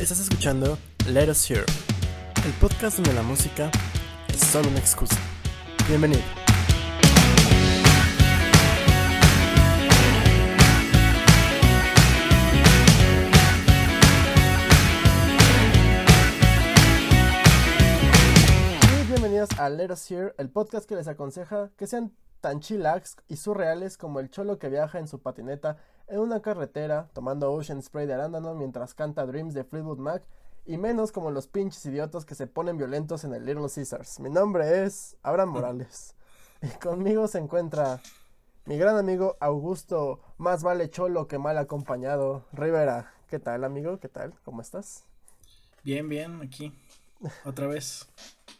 Estás 0.00 0.20
escuchando 0.20 0.78
Let 1.08 1.28
Us 1.28 1.50
Hear, 1.50 1.64
el 2.46 2.52
podcast 2.60 2.98
donde 2.98 3.12
la 3.12 3.22
música 3.22 3.68
es 4.28 4.38
solo 4.38 4.68
una 4.68 4.78
excusa. 4.78 5.16
Bienvenido. 5.88 6.22
Bienvenidos 19.08 19.50
a 19.58 19.68
Let 19.68 19.90
Us 19.90 20.08
Hear, 20.08 20.32
el 20.38 20.48
podcast 20.48 20.88
que 20.88 20.94
les 20.94 21.08
aconseja 21.08 21.70
que 21.76 21.88
sean 21.88 22.12
tan 22.40 22.60
chillax 22.60 23.16
y 23.26 23.34
surreales 23.34 23.98
como 23.98 24.20
el 24.20 24.30
cholo 24.30 24.60
que 24.60 24.68
viaja 24.68 25.00
en 25.00 25.08
su 25.08 25.20
patineta 25.20 25.76
en 26.08 26.20
una 26.20 26.40
carretera 26.40 27.08
tomando 27.12 27.52
Ocean 27.52 27.82
Spray 27.82 28.06
de 28.06 28.14
arándano 28.14 28.54
mientras 28.54 28.94
canta 28.94 29.26
Dreams 29.26 29.54
de 29.54 29.64
Fleetwood 29.64 29.98
Mac 29.98 30.22
y 30.64 30.76
menos 30.76 31.12
como 31.12 31.30
los 31.30 31.46
pinches 31.46 31.84
idiotas 31.86 32.24
que 32.24 32.34
se 32.34 32.46
ponen 32.46 32.76
violentos 32.76 33.24
en 33.24 33.34
el 33.34 33.44
Little 33.44 33.68
Caesars. 33.74 34.20
Mi 34.20 34.30
nombre 34.30 34.84
es 34.84 35.16
Abraham 35.22 35.50
Morales 35.50 36.14
y 36.62 36.68
conmigo 36.78 37.28
se 37.28 37.38
encuentra 37.38 38.00
mi 38.64 38.76
gran 38.76 38.98
amigo 38.98 39.36
Augusto, 39.40 40.20
más 40.36 40.62
vale 40.62 40.90
cholo 40.90 41.26
que 41.26 41.38
mal 41.38 41.56
acompañado, 41.56 42.44
Rivera. 42.52 43.14
¿Qué 43.28 43.38
tal, 43.38 43.64
amigo? 43.64 43.98
¿Qué 43.98 44.08
tal? 44.08 44.34
¿Cómo 44.44 44.60
estás? 44.60 45.04
Bien, 45.84 46.06
bien, 46.08 46.42
aquí. 46.42 46.78
Otra 47.46 47.66
vez. 47.66 48.08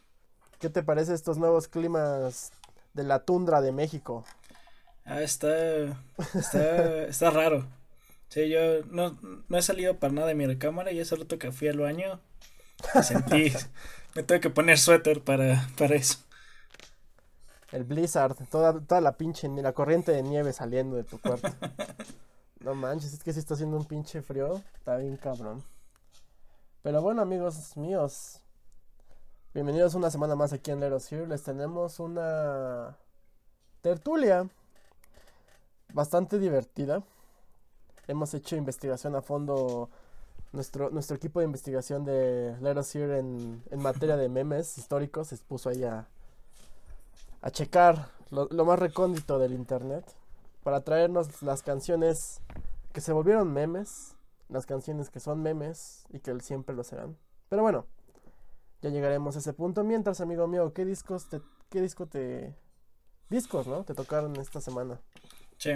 ¿Qué 0.58 0.70
te 0.70 0.82
parece 0.82 1.12
estos 1.12 1.36
nuevos 1.36 1.68
climas 1.68 2.52
de 2.94 3.04
la 3.04 3.24
tundra 3.24 3.60
de 3.60 3.72
México? 3.72 4.24
Ah, 5.10 5.22
está, 5.22 6.04
está, 6.34 7.04
está 7.04 7.30
raro. 7.30 7.66
Sí, 8.28 8.50
yo 8.50 8.84
no, 8.90 9.18
no 9.48 9.58
he 9.58 9.62
salido 9.62 9.98
para 9.98 10.12
nada 10.12 10.28
de 10.28 10.34
mi 10.34 10.46
recámara 10.46 10.92
y 10.92 11.00
hace 11.00 11.16
rato 11.16 11.38
que 11.38 11.50
fui 11.50 11.68
al 11.68 11.78
baño 11.78 12.20
me 12.94 13.02
sentí, 13.02 13.52
me 14.14 14.22
tuve 14.22 14.40
que 14.40 14.50
poner 14.50 14.78
suéter 14.78 15.22
para, 15.22 15.66
para 15.78 15.94
eso. 15.94 16.18
El 17.72 17.84
blizzard, 17.84 18.36
toda, 18.50 18.80
toda 18.80 19.00
la 19.00 19.16
pinche, 19.16 19.48
la 19.48 19.72
corriente 19.72 20.12
de 20.12 20.22
nieve 20.22 20.52
saliendo 20.52 20.96
de 20.96 21.04
tu 21.04 21.18
cuerpo. 21.18 21.48
no 22.60 22.74
manches, 22.74 23.14
es 23.14 23.22
que 23.22 23.32
si 23.32 23.38
está 23.38 23.54
haciendo 23.54 23.78
un 23.78 23.86
pinche 23.86 24.20
frío, 24.20 24.62
está 24.74 24.96
bien 24.96 25.16
cabrón. 25.16 25.64
Pero 26.82 27.00
bueno, 27.00 27.22
amigos 27.22 27.78
míos, 27.78 28.40
bienvenidos 29.54 29.94
una 29.94 30.10
semana 30.10 30.34
más 30.34 30.52
aquí 30.52 30.70
en 30.70 30.80
Let 30.80 30.94
Us 30.94 31.10
Here. 31.10 31.26
Les 31.26 31.42
tenemos 31.42 31.98
una 31.98 32.96
tertulia 33.80 34.48
bastante 35.92 36.38
divertida. 36.38 37.02
Hemos 38.06 38.34
hecho 38.34 38.56
investigación 38.56 39.16
a 39.16 39.22
fondo. 39.22 39.90
Nuestro, 40.50 40.88
nuestro 40.88 41.14
equipo 41.14 41.40
de 41.40 41.44
investigación 41.44 42.06
de 42.06 42.56
Let 42.62 42.78
Us 42.78 42.94
Hear 42.94 43.10
en, 43.10 43.62
en 43.70 43.82
materia 43.82 44.16
de 44.16 44.30
memes 44.30 44.78
históricos 44.78 45.28
se 45.28 45.36
puso 45.36 45.68
ahí 45.68 45.84
a, 45.84 46.08
a 47.42 47.50
checar 47.50 48.08
lo, 48.30 48.64
más 48.64 48.78
recóndito 48.78 49.38
del 49.38 49.52
internet 49.52 50.04
para 50.62 50.82
traernos 50.82 51.42
las 51.42 51.62
canciones 51.62 52.40
que 52.92 53.00
se 53.00 53.12
volvieron 53.12 53.52
memes, 53.52 54.16
las 54.48 54.66
canciones 54.66 55.10
que 55.10 55.20
son 55.20 55.42
memes 55.42 56.04
y 56.10 56.20
que 56.20 56.38
siempre 56.40 56.74
lo 56.74 56.84
serán. 56.84 57.16
Pero 57.48 57.62
bueno, 57.62 57.86
ya 58.82 58.90
llegaremos 58.90 59.36
a 59.36 59.38
ese 59.38 59.52
punto. 59.52 59.84
Mientras, 59.84 60.20
amigo 60.20 60.46
mío, 60.46 60.72
¿qué 60.74 60.84
discos 60.84 61.28
te, 61.28 61.40
qué 61.70 61.80
disco 61.80 62.06
te, 62.06 62.54
discos, 63.30 63.66
¿no? 63.66 63.84
Te 63.84 63.94
tocaron 63.94 64.36
esta 64.36 64.60
semana? 64.60 65.00
Sí. 65.58 65.72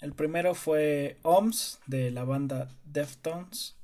El 0.00 0.14
primero 0.14 0.54
fue 0.54 1.18
OMS 1.22 1.80
de 1.86 2.10
la 2.10 2.24
banda 2.24 2.68
Deftones. 2.84 3.76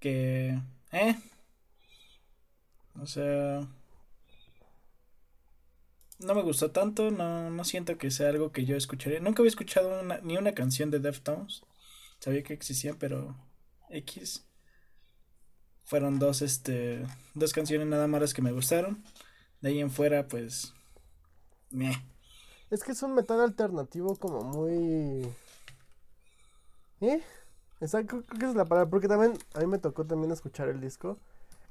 Que. 0.00 0.60
¿Eh? 0.92 1.16
O 3.00 3.06
sea. 3.06 3.66
No 6.18 6.34
me 6.34 6.42
gustó 6.42 6.70
tanto, 6.70 7.10
no, 7.10 7.50
no 7.50 7.64
siento 7.64 7.98
que 7.98 8.10
sea 8.10 8.28
algo 8.30 8.50
que 8.52 8.64
yo 8.64 8.76
escucharía. 8.76 9.20
Nunca 9.20 9.42
había 9.42 9.50
escuchado 9.50 10.02
ni 10.22 10.36
una 10.36 10.52
canción 10.52 10.90
de 10.90 11.00
Deftones. 11.00 11.62
Sabía 12.18 12.42
que 12.42 12.54
existían, 12.54 12.96
pero 12.98 13.36
X. 13.90 14.46
Fueron 15.84 16.18
dos, 16.18 16.40
este, 16.40 17.04
dos 17.34 17.52
canciones 17.52 17.86
nada 17.86 18.06
más 18.06 18.32
que 18.32 18.42
me 18.42 18.52
gustaron. 18.52 19.04
De 19.60 19.70
ahí 19.70 19.80
en 19.80 19.90
fuera, 19.90 20.28
pues, 20.28 20.72
meh. 21.70 22.13
Es 22.74 22.82
que 22.82 22.90
es 22.90 23.02
un 23.04 23.14
metal 23.14 23.40
alternativo 23.40 24.16
como 24.16 24.40
muy... 24.40 25.32
¿Eh? 27.00 27.22
Exacto, 27.80 28.24
creo 28.26 28.40
que 28.40 28.46
es 28.46 28.56
la 28.56 28.64
palabra, 28.64 28.90
porque 28.90 29.06
también 29.06 29.38
a 29.54 29.60
mí 29.60 29.66
me 29.66 29.78
tocó 29.78 30.04
también 30.04 30.32
escuchar 30.32 30.68
el 30.68 30.80
disco. 30.80 31.16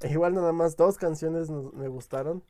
E 0.00 0.10
igual 0.10 0.32
nada 0.32 0.52
más 0.52 0.78
dos 0.78 0.96
canciones 0.96 1.50
me 1.50 1.88
gustaron. 1.88 2.42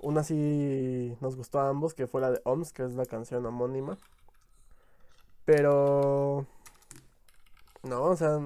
Una 0.00 0.24
sí 0.24 1.16
nos 1.20 1.36
gustó 1.36 1.60
a 1.60 1.68
ambos, 1.68 1.94
que 1.94 2.08
fue 2.08 2.20
la 2.20 2.32
de 2.32 2.40
OMS, 2.42 2.72
que 2.72 2.82
es 2.82 2.94
la 2.94 3.06
canción 3.06 3.46
homónima. 3.46 3.96
Pero... 5.44 6.46
No, 7.84 8.02
o 8.06 8.16
sea... 8.16 8.40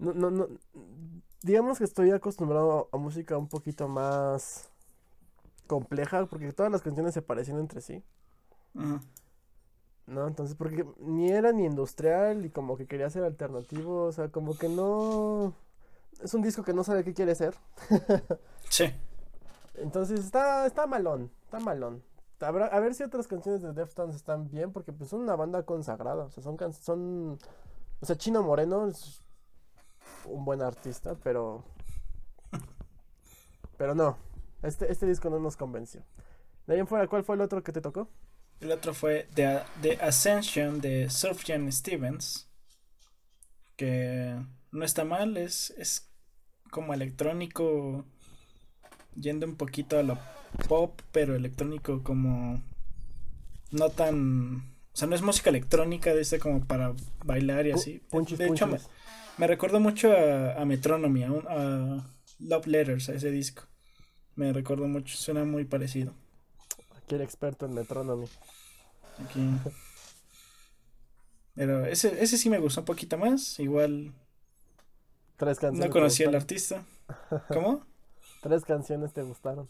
No, 0.00 0.14
no, 0.14 0.32
no. 0.32 0.48
Digamos 1.42 1.78
que 1.78 1.84
estoy 1.84 2.10
acostumbrado 2.10 2.88
a 2.90 2.96
música 2.96 3.38
un 3.38 3.48
poquito 3.48 3.86
más 3.86 4.68
compleja, 5.68 6.26
porque 6.26 6.52
todas 6.52 6.72
las 6.72 6.82
canciones 6.82 7.14
se 7.14 7.22
parecían 7.22 7.60
entre 7.60 7.80
sí. 7.80 8.02
Uh 8.74 8.98
¿No? 10.08 10.26
Entonces, 10.26 10.56
porque 10.56 10.86
ni 11.00 11.30
era 11.30 11.52
ni 11.52 11.66
industrial 11.66 12.46
y 12.46 12.50
como 12.50 12.78
que 12.78 12.86
quería 12.86 13.10
ser 13.10 13.24
alternativo, 13.24 14.04
o 14.04 14.12
sea, 14.12 14.30
como 14.30 14.56
que 14.56 14.68
no... 14.70 15.52
Es 16.22 16.32
un 16.32 16.40
disco 16.40 16.62
que 16.62 16.72
no 16.72 16.82
sabe 16.82 17.04
qué 17.04 17.12
quiere 17.12 17.34
ser. 17.34 17.54
sí. 18.70 18.86
Entonces 19.74 20.20
está, 20.20 20.66
está 20.66 20.86
malón, 20.86 21.30
está 21.44 21.60
malón. 21.60 22.02
Habrá, 22.40 22.68
a 22.68 22.80
ver 22.80 22.94
si 22.94 23.02
otras 23.02 23.26
canciones 23.26 23.60
de 23.60 23.74
Deftones 23.74 24.16
están 24.16 24.48
bien, 24.48 24.72
porque 24.72 24.92
pues 24.92 25.10
son 25.10 25.20
una 25.20 25.36
banda 25.36 25.64
consagrada, 25.64 26.24
o 26.24 26.30
sea, 26.30 26.42
son... 26.42 26.56
Can 26.56 26.72
son 26.72 27.38
o 28.00 28.06
sea, 28.06 28.16
Chino 28.16 28.42
Moreno 28.42 28.88
es 28.88 29.22
un 30.24 30.44
buen 30.44 30.62
artista, 30.62 31.16
pero... 31.22 31.64
Pero 33.76 33.94
no, 33.94 34.16
este, 34.62 34.90
este 34.90 35.06
disco 35.06 35.30
no 35.30 35.38
nos 35.38 35.56
convenció. 35.56 36.04
De 36.66 36.74
ahí 36.74 36.80
en 36.80 36.86
fuera, 36.86 37.06
¿cuál 37.06 37.24
fue 37.24 37.36
el 37.36 37.40
otro 37.40 37.62
que 37.62 37.72
te 37.72 37.80
tocó? 37.80 38.10
El 38.60 38.72
otro 38.72 38.92
fue 38.92 39.28
The, 39.34 39.60
The 39.82 39.98
Ascension 40.00 40.80
de 40.80 41.08
Sufjan 41.10 41.70
Stevens. 41.72 42.50
Que 43.76 44.36
no 44.72 44.84
está 44.84 45.04
mal, 45.04 45.36
es, 45.36 45.70
es 45.78 46.10
como 46.70 46.92
electrónico. 46.92 48.04
Yendo 49.14 49.46
un 49.46 49.56
poquito 49.56 49.98
a 49.98 50.02
lo 50.02 50.18
pop, 50.68 51.00
pero 51.12 51.34
electrónico 51.36 52.02
como. 52.02 52.62
No 53.70 53.90
tan. 53.90 54.56
O 54.92 54.96
sea, 54.98 55.06
no 55.06 55.14
es 55.14 55.22
música 55.22 55.50
electrónica 55.50 56.12
de 56.12 56.22
este 56.22 56.40
como 56.40 56.64
para 56.64 56.94
bailar 57.24 57.66
y 57.66 57.72
así. 57.72 58.02
Punches, 58.10 58.38
de 58.38 58.48
hecho, 58.48 58.66
me, 58.66 58.78
me 59.38 59.46
recordó 59.46 59.78
mucho 59.78 60.12
a, 60.12 60.60
a 60.60 60.64
Metronomy, 60.64 61.22
a, 61.22 61.32
un, 61.32 61.46
a 61.48 62.10
Love 62.40 62.66
Letters, 62.66 63.08
a 63.08 63.14
ese 63.14 63.30
disco. 63.30 63.62
Me 64.38 64.52
recuerdo 64.52 64.86
mucho, 64.86 65.16
suena 65.16 65.42
muy 65.42 65.64
parecido. 65.64 66.14
Aquí 66.96 67.16
el 67.16 67.22
experto 67.22 67.66
en 67.66 67.74
Metronomy. 67.74 68.28
Aquí. 69.20 69.40
Pero 71.56 71.84
ese, 71.84 72.22
ese 72.22 72.38
sí 72.38 72.48
me 72.48 72.60
gustó 72.60 72.82
un 72.82 72.84
poquito 72.84 73.18
más. 73.18 73.58
Igual. 73.58 74.12
Tres 75.38 75.58
canciones. 75.58 75.88
No 75.88 75.92
conocía 75.92 76.28
al 76.28 76.36
artista. 76.36 76.84
¿Cómo? 77.48 77.84
Tres 78.40 78.64
canciones 78.64 79.12
te 79.12 79.22
gustaron. 79.22 79.68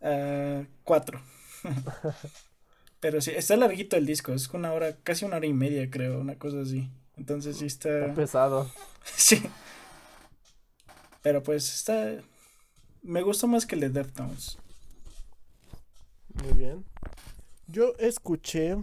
Uh, 0.00 0.64
cuatro. 0.82 1.20
Pero 3.00 3.20
sí, 3.20 3.32
está 3.36 3.54
larguito 3.54 3.98
el 3.98 4.06
disco. 4.06 4.32
Es 4.32 4.48
una 4.48 4.72
hora, 4.72 4.96
casi 5.02 5.26
una 5.26 5.36
hora 5.36 5.46
y 5.46 5.52
media, 5.52 5.90
creo. 5.90 6.20
Una 6.20 6.38
cosa 6.38 6.62
así. 6.62 6.90
Entonces 7.18 7.58
sí 7.58 7.66
está. 7.66 7.98
Está 7.98 8.14
pesado. 8.14 8.70
sí. 9.04 9.42
Pero 11.20 11.42
pues 11.42 11.70
está. 11.70 12.22
Me 13.06 13.20
gustó 13.20 13.46
más 13.46 13.66
que 13.66 13.74
el 13.74 13.82
de 13.82 13.90
Deftones. 13.90 14.56
Muy 16.42 16.54
bien. 16.54 16.86
Yo 17.66 17.92
escuché. 17.98 18.78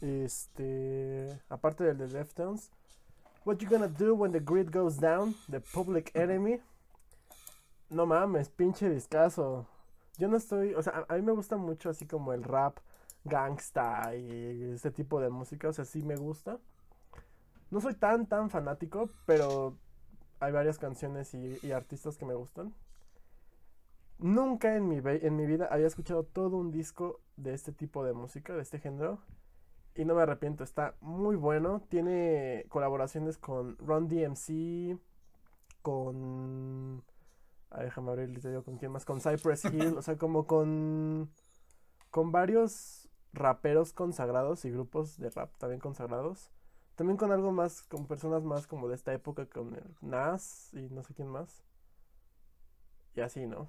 Este. 0.00 1.40
Aparte 1.48 1.82
del 1.82 1.98
de 1.98 2.06
Deftones. 2.06 2.70
What 3.44 3.56
you 3.56 3.68
gonna 3.68 3.88
do 3.88 4.14
when 4.14 4.30
the 4.30 4.38
grid 4.38 4.70
goes 4.70 5.00
down? 5.00 5.34
The 5.50 5.58
Public 5.58 6.12
Enemy. 6.14 6.60
No 7.90 8.06
mames, 8.06 8.50
pinche 8.50 8.88
discazo. 8.88 9.66
Yo 10.16 10.28
no 10.28 10.36
estoy. 10.36 10.74
O 10.74 10.82
sea, 10.84 11.04
a, 11.08 11.14
mí 11.16 11.22
me 11.22 11.32
gusta 11.32 11.56
mucho 11.56 11.90
así 11.90 12.06
como 12.06 12.32
el 12.34 12.44
rap 12.44 12.78
gangsta 13.24 14.14
y 14.14 14.62
este 14.72 14.92
tipo 14.92 15.20
de 15.20 15.30
música. 15.30 15.68
O 15.68 15.72
sea, 15.72 15.84
sí 15.84 16.04
me 16.04 16.14
gusta. 16.14 16.60
No 17.72 17.80
soy 17.80 17.94
tan, 17.94 18.28
tan 18.28 18.48
fanático, 18.48 19.10
pero 19.26 19.76
hay 20.38 20.52
varias 20.52 20.78
canciones 20.78 21.34
y 21.34 21.72
artistas 21.72 22.16
que 22.16 22.26
me 22.26 22.34
gustan. 22.34 22.72
Nunca 24.18 24.76
en 24.76 24.88
mi, 24.88 25.00
en 25.04 25.36
mi 25.36 25.46
vida 25.46 25.68
había 25.70 25.86
escuchado 25.86 26.24
todo 26.24 26.56
un 26.56 26.70
disco 26.70 27.20
de 27.36 27.54
este 27.54 27.72
tipo 27.72 28.04
de 28.04 28.12
música, 28.12 28.54
de 28.54 28.62
este 28.62 28.78
género. 28.78 29.18
y 29.96 30.04
no 30.04 30.14
me 30.14 30.22
arrepiento, 30.22 30.64
está 30.64 30.96
muy 31.00 31.36
bueno. 31.36 31.82
Tiene 31.88 32.66
colaboraciones 32.68 33.38
con 33.38 33.76
Ron 33.78 34.08
DMC, 34.08 34.98
con... 35.82 37.04
A 37.70 37.78
ver, 37.78 37.86
déjame 37.86 38.10
abrir, 38.12 38.40
te 38.40 38.48
digo 38.48 38.62
con 38.64 38.78
quién 38.78 38.92
más, 38.92 39.04
con 39.04 39.20
Cypress 39.20 39.64
Hill, 39.72 39.96
o 39.98 40.02
sea, 40.02 40.16
como 40.18 40.46
con... 40.46 41.30
Con 42.10 42.32
varios 42.32 43.08
raperos 43.32 43.92
consagrados 43.92 44.64
y 44.64 44.70
grupos 44.70 45.18
de 45.18 45.30
rap 45.30 45.56
también 45.58 45.80
consagrados. 45.80 46.50
También 46.94 47.16
con 47.16 47.32
algo 47.32 47.50
más, 47.52 47.82
con 47.82 48.06
personas 48.06 48.44
más 48.44 48.66
como 48.68 48.88
de 48.88 48.94
esta 48.94 49.12
época, 49.12 49.46
con 49.46 49.74
el 49.74 49.96
Nas 50.00 50.72
y 50.74 50.88
no 50.90 51.02
sé 51.02 51.14
quién 51.14 51.28
más. 51.28 51.64
Y 53.16 53.20
así, 53.20 53.46
¿no? 53.46 53.68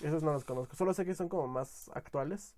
Esos 0.00 0.22
no 0.22 0.32
los 0.32 0.44
conozco. 0.44 0.76
Solo 0.76 0.94
sé 0.94 1.04
que 1.04 1.14
son 1.14 1.28
como 1.28 1.46
más 1.46 1.90
actuales. 1.94 2.54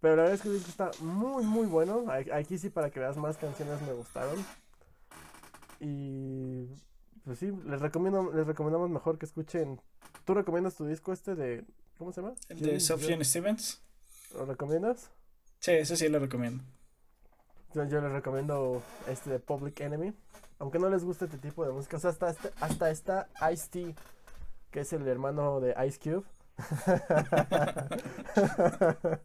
Pero 0.00 0.16
la 0.16 0.22
verdad 0.22 0.34
es 0.34 0.42
que 0.42 0.48
el 0.48 0.54
disco 0.54 0.70
está 0.70 0.90
muy, 1.00 1.44
muy 1.44 1.66
bueno. 1.66 2.06
Aquí 2.32 2.58
sí, 2.58 2.70
para 2.70 2.90
que 2.90 3.00
veas 3.00 3.16
más 3.16 3.36
canciones 3.36 3.80
me 3.82 3.92
gustaron. 3.92 4.44
Y 5.78 6.66
pues 7.24 7.38
sí, 7.38 7.52
les 7.66 7.80
recomiendo, 7.80 8.32
les 8.32 8.46
recomendamos 8.46 8.90
mejor 8.90 9.18
que 9.18 9.26
escuchen. 9.26 9.80
¿Tú 10.24 10.34
recomiendas 10.34 10.74
tu 10.74 10.86
disco 10.86 11.12
este 11.12 11.34
de. 11.34 11.64
¿Cómo 11.98 12.12
se 12.12 12.22
llama? 12.22 12.34
El 12.48 12.60
de 12.60 12.80
Sophie 12.80 13.22
Stevens. 13.24 13.82
¿Lo 14.34 14.46
recomiendas? 14.46 15.10
Sí, 15.58 15.72
ese 15.72 15.96
sí 15.96 16.08
lo 16.08 16.18
recomiendo. 16.18 16.64
Yo, 17.74 17.84
les 17.84 18.12
recomiendo 18.12 18.82
este 19.06 19.30
de 19.30 19.38
Public 19.38 19.80
Enemy. 19.80 20.12
Aunque 20.58 20.78
no 20.78 20.88
les 20.88 21.04
guste 21.04 21.26
este 21.26 21.38
tipo 21.38 21.64
de 21.64 21.72
música. 21.72 21.98
O 21.98 22.00
sea, 22.00 22.10
hasta, 22.10 22.30
este, 22.30 22.50
hasta 22.60 22.90
está 22.90 23.28
Ice-T, 23.52 23.94
que 24.70 24.80
es 24.80 24.92
el 24.92 25.08
hermano 25.08 25.60
de 25.60 25.74
Ice 25.86 25.98
Cube. 25.98 26.24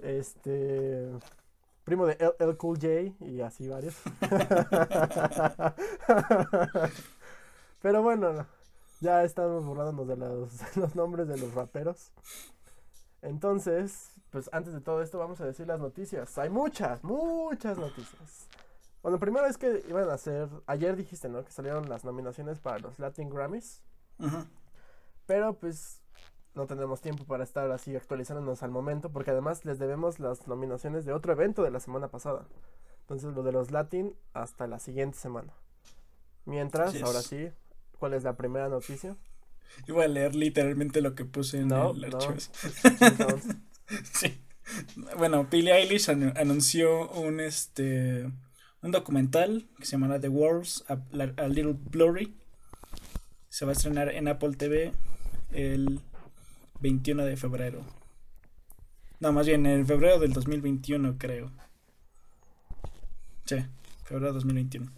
este. 0.00 1.10
Primo 1.84 2.06
de 2.06 2.16
El, 2.38 2.56
Cool 2.58 2.76
J 2.76 3.14
y 3.20 3.40
así 3.40 3.66
varios. 3.68 3.96
Pero 7.80 8.02
bueno, 8.02 8.46
ya 9.00 9.24
estamos 9.24 9.64
burlándonos 9.64 10.06
de 10.06 10.16
los, 10.16 10.58
de 10.58 10.66
los 10.82 10.94
nombres 10.94 11.26
de 11.28 11.38
los 11.38 11.54
raperos. 11.54 12.12
Entonces, 13.22 14.10
pues 14.30 14.50
antes 14.52 14.74
de 14.74 14.80
todo 14.80 15.02
esto 15.02 15.18
vamos 15.18 15.40
a 15.40 15.46
decir 15.46 15.66
las 15.66 15.80
noticias. 15.80 16.36
Hay 16.38 16.50
muchas, 16.50 17.02
muchas 17.02 17.78
noticias. 17.78 18.48
Bueno, 19.02 19.18
primero 19.18 19.46
es 19.46 19.58
que 19.58 19.84
iban 19.88 20.10
a 20.10 20.14
hacer, 20.14 20.48
ayer 20.66 20.96
dijiste, 20.96 21.28
¿no? 21.28 21.44
Que 21.44 21.52
salieron 21.52 21.88
las 21.88 22.04
nominaciones 22.04 22.58
para 22.58 22.78
los 22.78 22.98
Latin 22.98 23.30
Grammys. 23.30 23.82
Pero 25.26 25.54
pues 25.54 26.00
no 26.54 26.66
tenemos 26.66 27.00
tiempo 27.00 27.24
para 27.24 27.44
estar 27.44 27.70
así 27.70 27.94
actualizándonos 27.94 28.62
al 28.62 28.70
momento, 28.70 29.10
porque 29.10 29.30
además 29.30 29.64
les 29.64 29.78
debemos 29.78 30.18
las 30.18 30.48
nominaciones 30.48 31.04
de 31.04 31.12
otro 31.12 31.32
evento 31.32 31.62
de 31.62 31.70
la 31.70 31.80
semana 31.80 32.08
pasada. 32.08 32.46
Entonces 33.02 33.32
lo 33.34 33.42
de 33.42 33.52
los 33.52 33.70
Latin 33.70 34.14
hasta 34.32 34.66
la 34.66 34.80
siguiente 34.80 35.16
semana. 35.16 35.52
Mientras, 36.44 37.00
ahora 37.02 37.22
sí, 37.22 37.50
¿cuál 37.98 38.14
es 38.14 38.24
la 38.24 38.36
primera 38.36 38.68
noticia? 38.68 39.16
Iba 39.86 40.04
a 40.04 40.08
leer 40.08 40.34
literalmente 40.34 41.00
lo 41.00 41.14
que 41.14 41.24
puse 41.24 41.60
en 41.60 41.70
el 41.70 42.04
archivo. 42.04 42.34
sí. 44.12 44.40
Bueno, 45.16 45.44
Billie 45.44 45.72
Eilish 45.72 46.10
anunció 46.10 47.10
un 47.10 47.40
este 47.40 48.30
un 48.82 48.90
documental 48.90 49.66
que 49.78 49.84
se 49.84 49.92
llamará 49.92 50.20
The 50.20 50.28
Wars 50.28 50.84
a, 50.88 50.96
Little 51.48 51.76
Blurry. 51.90 52.34
Se 53.48 53.64
va 53.64 53.72
a 53.72 53.74
estrenar 53.74 54.10
en 54.10 54.28
Apple 54.28 54.54
TV 54.56 54.92
el 55.50 56.00
21 56.80 57.24
de 57.24 57.36
febrero. 57.36 57.84
No, 59.20 59.32
más 59.32 59.46
bien 59.46 59.66
en 59.66 59.86
febrero 59.86 60.18
del 60.18 60.32
2021, 60.32 61.16
creo. 61.18 61.50
Sí, 63.46 63.56
febrero 64.04 64.28
de 64.28 64.32
2021. 64.34 64.92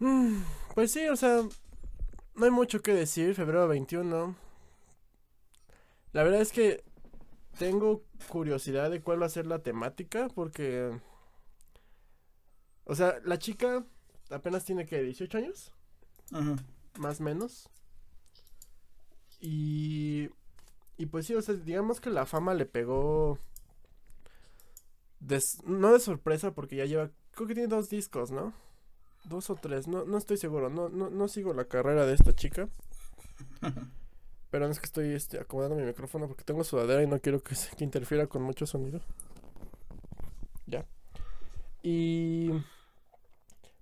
Mm, 0.00 0.42
pues 0.74 0.92
sí, 0.92 1.08
o 1.08 1.16
sea, 1.16 1.42
no 2.36 2.44
hay 2.44 2.50
mucho 2.50 2.80
que 2.80 2.92
decir. 2.92 3.34
Febrero 3.34 3.66
21 3.66 4.36
la 6.12 6.22
verdad 6.22 6.40
es 6.40 6.52
que 6.52 6.82
tengo 7.58 8.02
curiosidad 8.28 8.90
de 8.90 9.00
cuál 9.02 9.20
va 9.20 9.26
a 9.26 9.30
ser 9.30 9.46
la 9.46 9.60
temática 9.60 10.28
porque... 10.34 10.98
O 12.88 12.94
sea, 12.94 13.20
la 13.24 13.38
chica 13.38 13.84
apenas 14.30 14.64
tiene 14.64 14.86
que 14.86 15.02
18 15.02 15.38
años. 15.38 15.72
Ajá. 16.32 16.56
Más 16.98 17.20
o 17.20 17.22
menos. 17.22 17.68
Y... 19.40 20.30
Y 20.96 21.06
pues 21.06 21.26
sí, 21.26 21.34
o 21.34 21.42
sea, 21.42 21.54
digamos 21.54 22.00
que 22.00 22.10
la 22.10 22.26
fama 22.26 22.54
le 22.54 22.66
pegó... 22.66 23.38
no 25.64 25.92
de 25.92 26.00
sorpresa 26.00 26.52
porque 26.54 26.76
ya 26.76 26.86
lleva... 26.86 27.10
Creo 27.32 27.46
que 27.46 27.54
tiene 27.54 27.68
dos 27.68 27.88
discos, 27.88 28.32
¿no? 28.32 28.52
Dos 29.24 29.50
o 29.50 29.54
tres, 29.54 29.86
no, 29.86 30.04
no 30.04 30.16
estoy 30.16 30.38
seguro. 30.38 30.70
No, 30.70 30.88
no, 30.88 31.10
no 31.10 31.28
sigo 31.28 31.52
la 31.52 31.66
carrera 31.66 32.06
de 32.06 32.14
esta 32.14 32.34
chica. 32.34 32.68
Pero 34.50 34.66
es 34.66 34.80
que 34.80 34.86
estoy 34.86 35.12
este, 35.12 35.38
acomodando 35.38 35.76
mi 35.76 35.82
micrófono 35.82 36.26
porque 36.26 36.42
tengo 36.42 36.64
sudadera 36.64 37.02
y 37.02 37.06
no 37.06 37.20
quiero 37.20 37.42
que, 37.42 37.54
se, 37.54 37.70
interfiera 37.84 38.26
con 38.26 38.42
mucho 38.42 38.66
sonido. 38.66 39.00
Ya. 40.66 40.86
Y... 41.82 42.50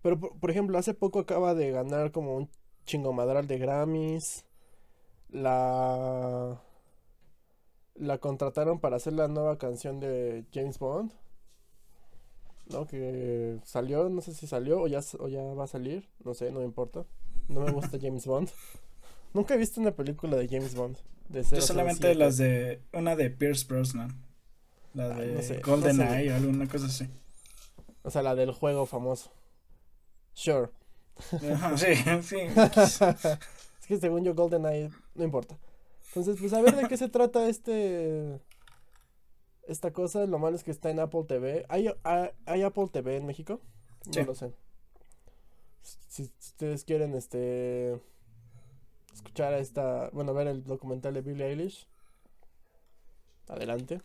Pero, 0.06 0.20
por, 0.20 0.52
ejemplo, 0.52 0.78
hace 0.78 0.94
poco 0.94 1.18
acaba 1.18 1.56
de 1.56 1.72
ganar 1.72 2.12
como 2.12 2.36
un 2.36 2.48
chingomadral 2.84 3.48
de 3.48 3.58
Grammys. 3.58 4.44
La... 5.30 6.62
La 7.96 8.18
contrataron 8.18 8.78
para 8.78 8.94
hacer 8.94 9.14
la 9.14 9.26
nueva 9.26 9.58
canción 9.58 9.98
de 9.98 10.44
James 10.54 10.78
Bond. 10.78 11.10
¿No? 12.70 12.86
Que 12.86 13.58
salió, 13.64 14.08
no 14.08 14.20
sé 14.20 14.32
si 14.32 14.46
salió 14.46 14.80
o 14.80 14.86
ya, 14.86 15.00
o 15.18 15.26
ya 15.26 15.42
va 15.42 15.64
a 15.64 15.66
salir. 15.66 16.08
No 16.22 16.34
sé, 16.34 16.52
no 16.52 16.60
me 16.60 16.66
importa. 16.66 17.04
No 17.48 17.62
me 17.62 17.72
gusta 17.72 17.98
James 18.00 18.26
Bond. 18.26 18.48
Nunca 19.34 19.54
he 19.54 19.58
visto 19.58 19.80
una 19.80 19.90
película 19.90 20.36
de 20.36 20.46
James 20.46 20.76
Bond. 20.76 20.98
De 21.28 21.42
Yo 21.42 21.60
solamente 21.60 22.14
las 22.14 22.36
de. 22.36 22.80
Una 22.92 23.16
de 23.16 23.30
Pierce 23.30 23.66
Brosnan. 23.66 24.22
La 24.94 25.08
de 25.08 25.60
GoldenEye 25.64 26.30
o 26.30 26.36
alguna 26.36 26.68
cosa 26.68 26.86
así. 26.86 27.08
O 28.04 28.10
sea, 28.12 28.22
la 28.22 28.36
del 28.36 28.52
juego 28.52 28.86
famoso. 28.86 29.32
Sure. 30.36 30.68
sí, 31.76 31.94
sí. 32.22 32.36
es 33.80 33.86
que 33.88 33.96
según 33.96 34.22
yo, 34.22 34.34
GoldenEye 34.34 34.90
no 35.14 35.24
importa. 35.24 35.56
Entonces, 36.08 36.36
pues 36.38 36.52
a 36.52 36.60
ver 36.60 36.76
de 36.76 36.88
qué 36.88 36.98
se 36.98 37.08
trata 37.08 37.48
este. 37.48 38.38
Esta 39.66 39.94
cosa. 39.94 40.26
Lo 40.26 40.38
malo 40.38 40.54
es 40.54 40.62
que 40.62 40.70
está 40.70 40.90
en 40.90 41.00
Apple 41.00 41.24
TV. 41.26 41.64
¿Hay, 41.70 41.90
hay, 42.04 42.62
Apple 42.62 42.88
TV 42.92 43.16
en 43.16 43.26
México? 43.26 43.60
No 44.14 44.24
lo 44.24 44.34
sé. 44.34 44.52
si 46.08 46.30
ustedes 46.38 46.84
quieren, 46.84 47.14
este 47.14 47.98
escuchar 49.14 49.54
a 49.54 49.58
esta, 49.58 50.10
bueno, 50.12 50.34
ver 50.34 50.48
el 50.48 50.64
documental 50.64 51.14
de 51.14 51.22
Billie 51.22 51.46
Eilish, 51.46 51.88
adelante. 53.48 54.02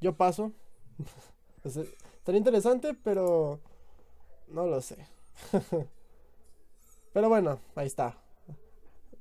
Yo 0.00 0.16
paso. 0.16 0.50
Estaría 1.64 2.38
interesante, 2.38 2.94
pero 3.04 3.60
no 4.48 4.66
lo 4.66 4.80
sé. 4.80 5.06
pero 7.12 7.28
bueno, 7.28 7.60
ahí 7.74 7.86
está. 7.86 8.18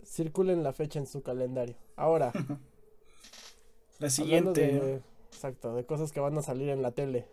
Circulen 0.06 0.64
la 0.64 0.74
fecha 0.74 1.00
en 1.00 1.08
su 1.08 1.22
calendario. 1.22 1.76
Ahora. 1.96 2.32
la 4.00 4.10
siguiente. 4.10 5.02
exacto, 5.32 5.76
de 5.76 5.86
cosas 5.86 6.12
que 6.12 6.20
van 6.20 6.38
a 6.38 6.42
salir 6.42 6.70
en 6.70 6.82
la 6.82 6.92
tele. 6.92 7.28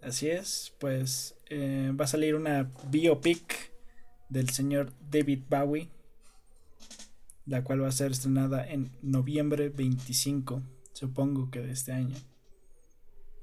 Así 0.00 0.28
es, 0.28 0.74
pues 0.78 1.36
eh, 1.48 1.92
va 1.98 2.06
a 2.06 2.08
salir 2.08 2.34
una 2.34 2.70
biopic 2.90 3.72
del 4.28 4.50
señor 4.50 4.92
David 5.10 5.42
Bowie 5.48 5.90
la 7.46 7.64
cual 7.64 7.82
va 7.82 7.88
a 7.88 7.92
ser 7.92 8.12
estrenada 8.12 8.66
en 8.66 8.90
noviembre 9.02 9.68
25, 9.68 10.62
supongo 10.92 11.50
que 11.50 11.60
de 11.60 11.72
este 11.72 11.92
año. 11.92 12.16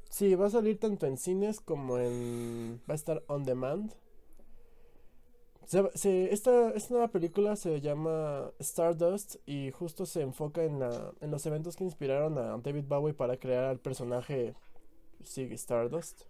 Sí, 0.09 0.33
va 0.35 0.47
a 0.47 0.49
salir 0.49 0.79
tanto 0.79 1.05
en 1.05 1.17
cines 1.17 1.59
como 1.59 1.99
en... 1.99 2.81
va 2.89 2.93
a 2.93 2.95
estar 2.95 3.23
on 3.27 3.43
demand. 3.43 3.93
Esta, 5.71 6.73
nueva 6.89 7.09
película 7.09 7.55
se 7.55 7.79
llama 7.79 8.51
Stardust 8.59 9.35
y 9.45 9.71
justo 9.71 10.05
se 10.05 10.21
enfoca 10.21 10.63
en, 10.63 10.79
la, 10.79 11.11
en 11.21 11.29
los 11.29 11.45
eventos 11.45 11.75
que 11.75 11.83
inspiraron 11.83 12.37
a 12.37 12.57
David 12.57 12.85
Bowie 12.87 13.13
para 13.13 13.37
crear 13.37 13.65
al 13.65 13.79
personaje 13.79 14.55
Sig 15.23 15.51
Stardust. 15.53 16.23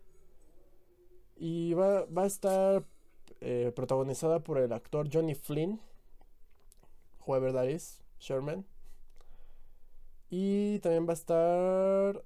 Y 1.37 1.73
va, 1.73 2.05
va 2.05 2.23
a 2.23 2.27
estar 2.27 2.83
eh, 3.41 3.71
protagonizada 3.73 4.41
por 4.41 4.57
el 4.57 4.73
actor 4.73 5.07
Johnny 5.11 5.35
Flynn, 5.35 5.79
whoever 7.25 7.53
that 7.53 7.67
is, 7.67 8.01
Sherman. 8.19 8.65
Y 10.29 10.79
también 10.79 11.07
va 11.07 11.11
a 11.11 11.13
estar. 11.13 12.23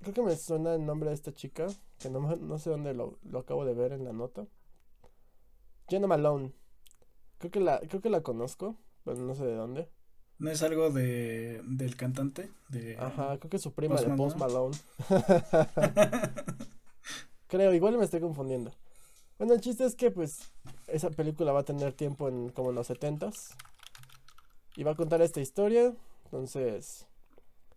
Creo 0.00 0.14
que 0.14 0.22
me 0.22 0.36
suena 0.36 0.74
el 0.74 0.84
nombre 0.84 1.10
de 1.10 1.14
esta 1.14 1.32
chica. 1.32 1.66
Que 1.98 2.10
no, 2.10 2.20
no 2.36 2.58
sé 2.58 2.70
dónde 2.70 2.94
lo, 2.94 3.18
acabo 3.38 3.64
de 3.64 3.74
ver 3.74 3.92
en 3.92 4.04
la 4.04 4.12
nota. 4.12 4.46
Jenna 5.88 6.06
Malone. 6.06 6.52
Creo 7.38 7.50
que 7.50 7.60
la, 7.60 7.80
creo 7.80 8.00
que 8.00 8.10
la 8.10 8.22
conozco. 8.22 8.76
Pero 9.04 9.20
no 9.20 9.34
sé 9.34 9.46
de 9.46 9.54
dónde. 9.54 9.88
¿No 10.38 10.50
es 10.50 10.62
algo 10.62 10.90
de 10.90 11.62
del 11.64 11.96
cantante? 11.96 12.50
De 12.68 12.96
Ajá, 12.98 13.38
creo 13.38 13.48
que 13.48 13.56
es 13.56 13.62
su 13.62 13.72
prima 13.72 14.00
de 14.00 14.14
Post 14.16 14.36
Malone. 14.36 14.76
creo, 17.46 17.72
igual 17.72 17.96
me 17.96 18.04
estoy 18.04 18.20
confundiendo. 18.20 18.72
Bueno, 19.38 19.54
el 19.54 19.60
chiste 19.60 19.84
es 19.84 19.94
que 19.94 20.10
pues 20.10 20.52
esa 20.88 21.10
película 21.10 21.52
va 21.52 21.60
a 21.60 21.64
tener 21.64 21.92
tiempo 21.92 22.28
en 22.28 22.50
como 22.50 22.70
en 22.70 22.76
los 22.76 22.88
setentas. 22.88 23.56
Y 24.76 24.82
va 24.82 24.90
a 24.90 24.96
contar 24.96 25.22
esta 25.22 25.40
historia. 25.40 25.94
Entonces, 26.24 27.06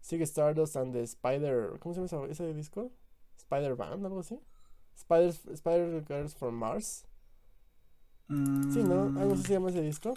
sigue 0.01 0.23
Stardust 0.23 0.75
and 0.75 0.93
the 0.93 1.03
Spider... 1.03 1.79
¿Cómo 1.79 1.93
se 1.93 2.05
llama 2.07 2.27
ese, 2.27 2.53
disco? 2.53 2.91
Spider 3.37 3.75
Band, 3.75 4.05
algo 4.05 4.19
así. 4.19 4.39
Spider, 4.95 5.33
Spider 5.53 6.03
Girls 6.05 6.35
from 6.35 6.55
Mars. 6.55 7.05
Sí, 8.29 8.83
¿no? 8.83 9.19
Algo 9.19 9.33
así 9.33 9.43
se 9.43 9.53
llama 9.53 9.71
ese 9.71 9.81
disco. 9.81 10.13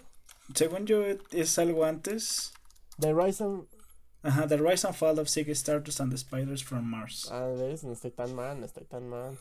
Según 0.54 0.86
yo, 0.86 1.02
es 1.30 1.58
algo 1.58 1.84
antes. 1.84 2.52
The 2.98 3.14
Rise 3.14 3.42
and... 3.42 3.66
Ajá, 4.22 4.46
The 4.46 4.58
Rise 4.58 4.86
and 4.86 4.94
Fall 4.94 5.18
of 5.18 5.28
Ziggy 5.28 5.52
Stardust 5.52 6.00
and 6.00 6.12
the 6.12 6.18
Spiders 6.18 6.62
from 6.62 6.84
Mars. 6.84 7.28
Ah, 7.32 7.46
ves, 7.46 7.82
no 7.84 7.92
estoy 7.92 8.10
tan 8.10 8.34
mal, 8.34 8.60
no 8.60 8.66
estoy 8.66 8.84
tan 8.84 9.08
mal. 9.08 9.38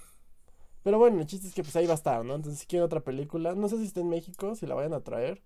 Pero 0.83 0.97
bueno, 0.97 1.19
el 1.19 1.27
chiste 1.27 1.47
es 1.47 1.53
que 1.53 1.63
pues 1.63 1.75
ahí 1.75 1.85
va 1.85 1.93
a 1.93 1.95
estar, 1.95 2.23
¿no? 2.25 2.33
Entonces 2.33 2.61
si 2.61 2.65
quieren 2.65 2.85
otra 2.85 3.01
película, 3.01 3.53
no 3.53 3.67
sé 3.67 3.77
si 3.77 3.85
está 3.85 3.99
en 3.99 4.09
México, 4.09 4.55
si 4.55 4.65
la 4.65 4.73
vayan 4.73 4.93
a 4.93 5.03
traer. 5.03 5.43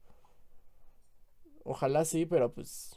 Ojalá 1.64 2.06
sí, 2.06 2.26
pero 2.26 2.54
pues... 2.54 2.92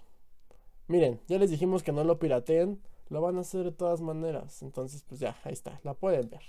Miren, 0.87 1.21
ya 1.27 1.39
les 1.39 1.51
dijimos 1.51 1.83
que 1.83 1.93
no 1.93 2.05
lo 2.05 2.19
pirateen, 2.19 2.81
lo 3.09 3.21
van 3.21 3.39
a 3.39 3.41
hacer 3.41 3.65
de 3.65 3.73
todas 3.73 4.01
maneras. 4.03 4.63
Entonces 4.63 5.03
pues 5.09 5.21
ya, 5.21 5.37
ahí 5.43 5.55
está, 5.55 5.81
la 5.83 5.95
pueden 5.95 6.29
ver. 6.31 6.43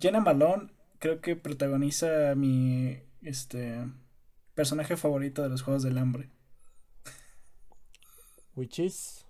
Jenna 0.00 0.20
Malone 0.20 0.72
creo 0.98 1.20
que 1.20 1.36
protagoniza 1.36 2.34
mi 2.34 3.02
este 3.22 3.84
personaje 4.54 4.96
favorito 4.96 5.42
de 5.42 5.48
los 5.48 5.62
Juegos 5.62 5.82
del 5.82 5.98
Hambre. 5.98 6.30
Which 8.54 8.78
is 8.80 9.24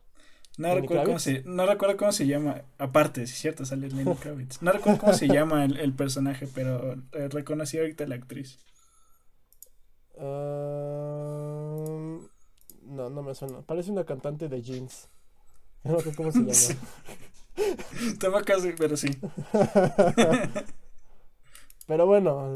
no 0.58 0.74
recuerdo, 0.74 1.04
cómo 1.04 1.18
se, 1.20 1.42
no 1.44 1.66
recuerdo 1.66 1.96
cómo 1.96 2.10
se 2.10 2.26
llama. 2.26 2.62
Aparte, 2.78 3.22
es 3.22 3.30
cierto, 3.30 3.64
sale 3.64 3.88
Lenny 3.88 4.12
Kravitz. 4.20 4.60
No 4.60 4.72
recuerdo 4.72 4.98
cómo 4.98 5.12
se 5.12 5.28
llama 5.28 5.64
el, 5.64 5.92
personaje, 5.94 6.48
pero 6.52 6.94
eh, 7.12 7.28
reconocí 7.28 7.78
ahorita 7.78 8.06
la 8.06 8.16
actriz. 8.16 8.58
no, 10.18 10.28
no 12.82 13.22
me 13.22 13.36
suena. 13.36 13.62
Parece 13.62 13.92
una 13.92 14.04
cantante 14.04 14.48
de 14.48 14.60
jeans. 14.60 15.08
No 15.84 16.00
sé 16.00 16.12
cómo 16.12 16.32
se 16.32 16.40
llama. 16.40 16.80
Estaba 18.08 18.42
casi, 18.42 18.72
pero 18.72 18.96
sí. 18.96 19.16
Pero 21.88 22.04
bueno, 22.04 22.54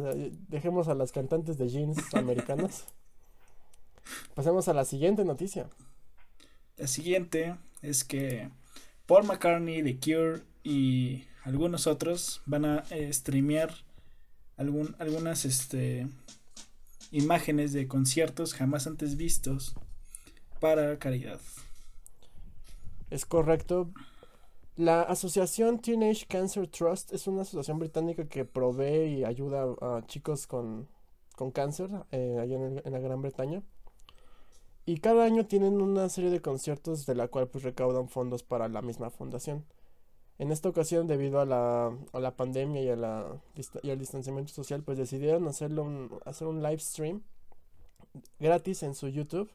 dejemos 0.48 0.88
a 0.88 0.94
las 0.94 1.10
cantantes 1.10 1.56
de 1.56 1.70
jeans 1.70 1.98
americanas. 2.14 2.84
Pasemos 4.34 4.68
a 4.68 4.74
la 4.74 4.84
siguiente 4.84 5.24
noticia. 5.24 5.70
La 6.76 6.86
siguiente 6.86 7.56
es 7.80 8.04
que 8.04 8.50
Paul 9.06 9.24
McCartney, 9.24 9.82
The 9.82 9.98
Cure 9.98 10.42
y 10.62 11.24
algunos 11.44 11.86
otros 11.86 12.42
van 12.44 12.66
a 12.66 12.84
eh, 12.90 13.10
streamear 13.10 13.72
algún, 14.58 14.94
algunas 14.98 15.46
este, 15.46 16.06
imágenes 17.10 17.72
de 17.72 17.88
conciertos 17.88 18.52
jamás 18.52 18.86
antes 18.86 19.16
vistos 19.16 19.74
para 20.60 20.98
caridad. 20.98 21.40
Es 23.08 23.24
correcto. 23.24 23.90
La 24.76 25.02
asociación 25.02 25.80
Teenage 25.80 26.26
Cancer 26.26 26.66
Trust 26.66 27.12
es 27.12 27.26
una 27.26 27.42
asociación 27.42 27.78
británica 27.78 28.26
que 28.26 28.46
provee 28.46 29.18
y 29.18 29.24
ayuda 29.24 29.64
a 29.82 30.02
chicos 30.06 30.46
con, 30.46 30.88
cáncer 31.52 31.90
eh, 32.10 32.38
allá 32.40 32.56
en 32.56 32.92
la 32.92 32.98
Gran 32.98 33.20
Bretaña. 33.20 33.62
Y 34.86 34.98
cada 34.98 35.24
año 35.24 35.46
tienen 35.46 35.82
una 35.82 36.08
serie 36.08 36.30
de 36.30 36.40
conciertos 36.40 37.04
de 37.04 37.14
la 37.14 37.28
cual 37.28 37.48
pues 37.48 37.64
recaudan 37.64 38.08
fondos 38.08 38.42
para 38.42 38.68
la 38.68 38.80
misma 38.80 39.10
fundación. 39.10 39.66
En 40.38 40.50
esta 40.50 40.70
ocasión, 40.70 41.06
debido 41.06 41.40
a 41.40 41.44
la, 41.44 41.96
a 42.12 42.20
la 42.20 42.36
pandemia 42.36 42.82
y, 42.82 42.88
a 42.88 42.96
la, 42.96 43.42
y 43.82 43.90
al 43.90 43.98
distanciamiento 43.98 44.52
social, 44.52 44.82
pues 44.82 44.96
decidieron 44.96 45.46
hacerlo 45.46 46.20
hacer 46.24 46.48
un 46.48 46.62
live 46.62 46.80
stream 46.80 47.22
gratis 48.40 48.82
en 48.82 48.94
su 48.94 49.08
YouTube. 49.08 49.50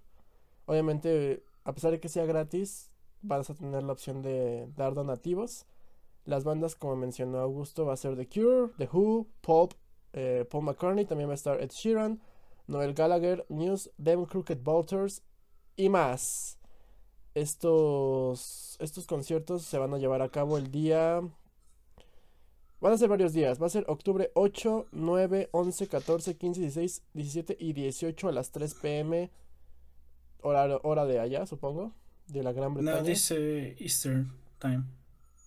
Obviamente, 0.66 1.44
a 1.64 1.74
pesar 1.74 1.92
de 1.92 2.00
que 2.00 2.08
sea 2.08 2.26
gratis, 2.26 2.92
vas 3.22 3.50
a 3.50 3.56
tener 3.56 3.84
la 3.84 3.94
opción 3.94 4.22
de 4.22 4.68
dar 4.76 4.94
donativos. 4.94 5.66
Las 6.26 6.44
bandas, 6.44 6.76
como 6.76 6.96
mencionó 6.96 7.40
Augusto, 7.40 7.86
va 7.86 7.94
a 7.94 7.98
ser 7.98 8.16
The 8.16 8.28
Cure, 8.28 8.74
The 8.78 8.90
Who, 8.92 9.28
Pop, 9.42 9.74
eh, 10.14 10.46
Paul 10.50 10.66
McCartney, 10.66 11.06
también 11.06 11.30
va 11.30 11.34
a 11.34 11.36
estar 11.36 11.62
Ed 11.62 11.72
Sheeran, 11.72 12.22
Noel 12.68 12.94
Gallagher, 12.94 13.46
News, 13.50 13.90
Them 14.02 14.26
Crooked 14.26 14.62
Bolters 14.62 15.24
y 15.78 15.90
más. 15.90 16.60
Estos, 17.34 18.76
estos 18.80 19.06
conciertos 19.06 19.64
se 19.64 19.78
van 19.78 19.94
a 19.94 19.98
llevar 19.98 20.22
a 20.22 20.30
cabo 20.30 20.58
el 20.58 20.72
día... 20.72 21.22
Van 22.80 22.94
a 22.94 22.98
ser 22.98 23.10
varios 23.10 23.34
días. 23.34 23.60
Va 23.62 23.66
a 23.66 23.70
ser 23.70 23.86
octubre 23.88 24.32
8, 24.36 24.88
9, 24.92 25.50
11, 25.52 25.88
14, 25.88 26.38
15, 26.38 26.62
16, 26.62 27.04
17 27.14 27.58
y 27.60 27.74
18 27.74 28.28
a 28.28 28.32
las 28.32 28.52
3 28.52 28.76
pm. 28.76 29.32
Hora, 30.42 30.80
hora 30.84 31.06
de 31.06 31.20
allá, 31.20 31.46
supongo. 31.48 31.94
De 32.28 32.44
la 32.44 32.52
Gran 32.52 32.74
Bretaña. 32.74 32.98
No, 32.98 33.04
dice 33.04 33.76
Eastern 33.80 34.32
Time. 34.60 34.84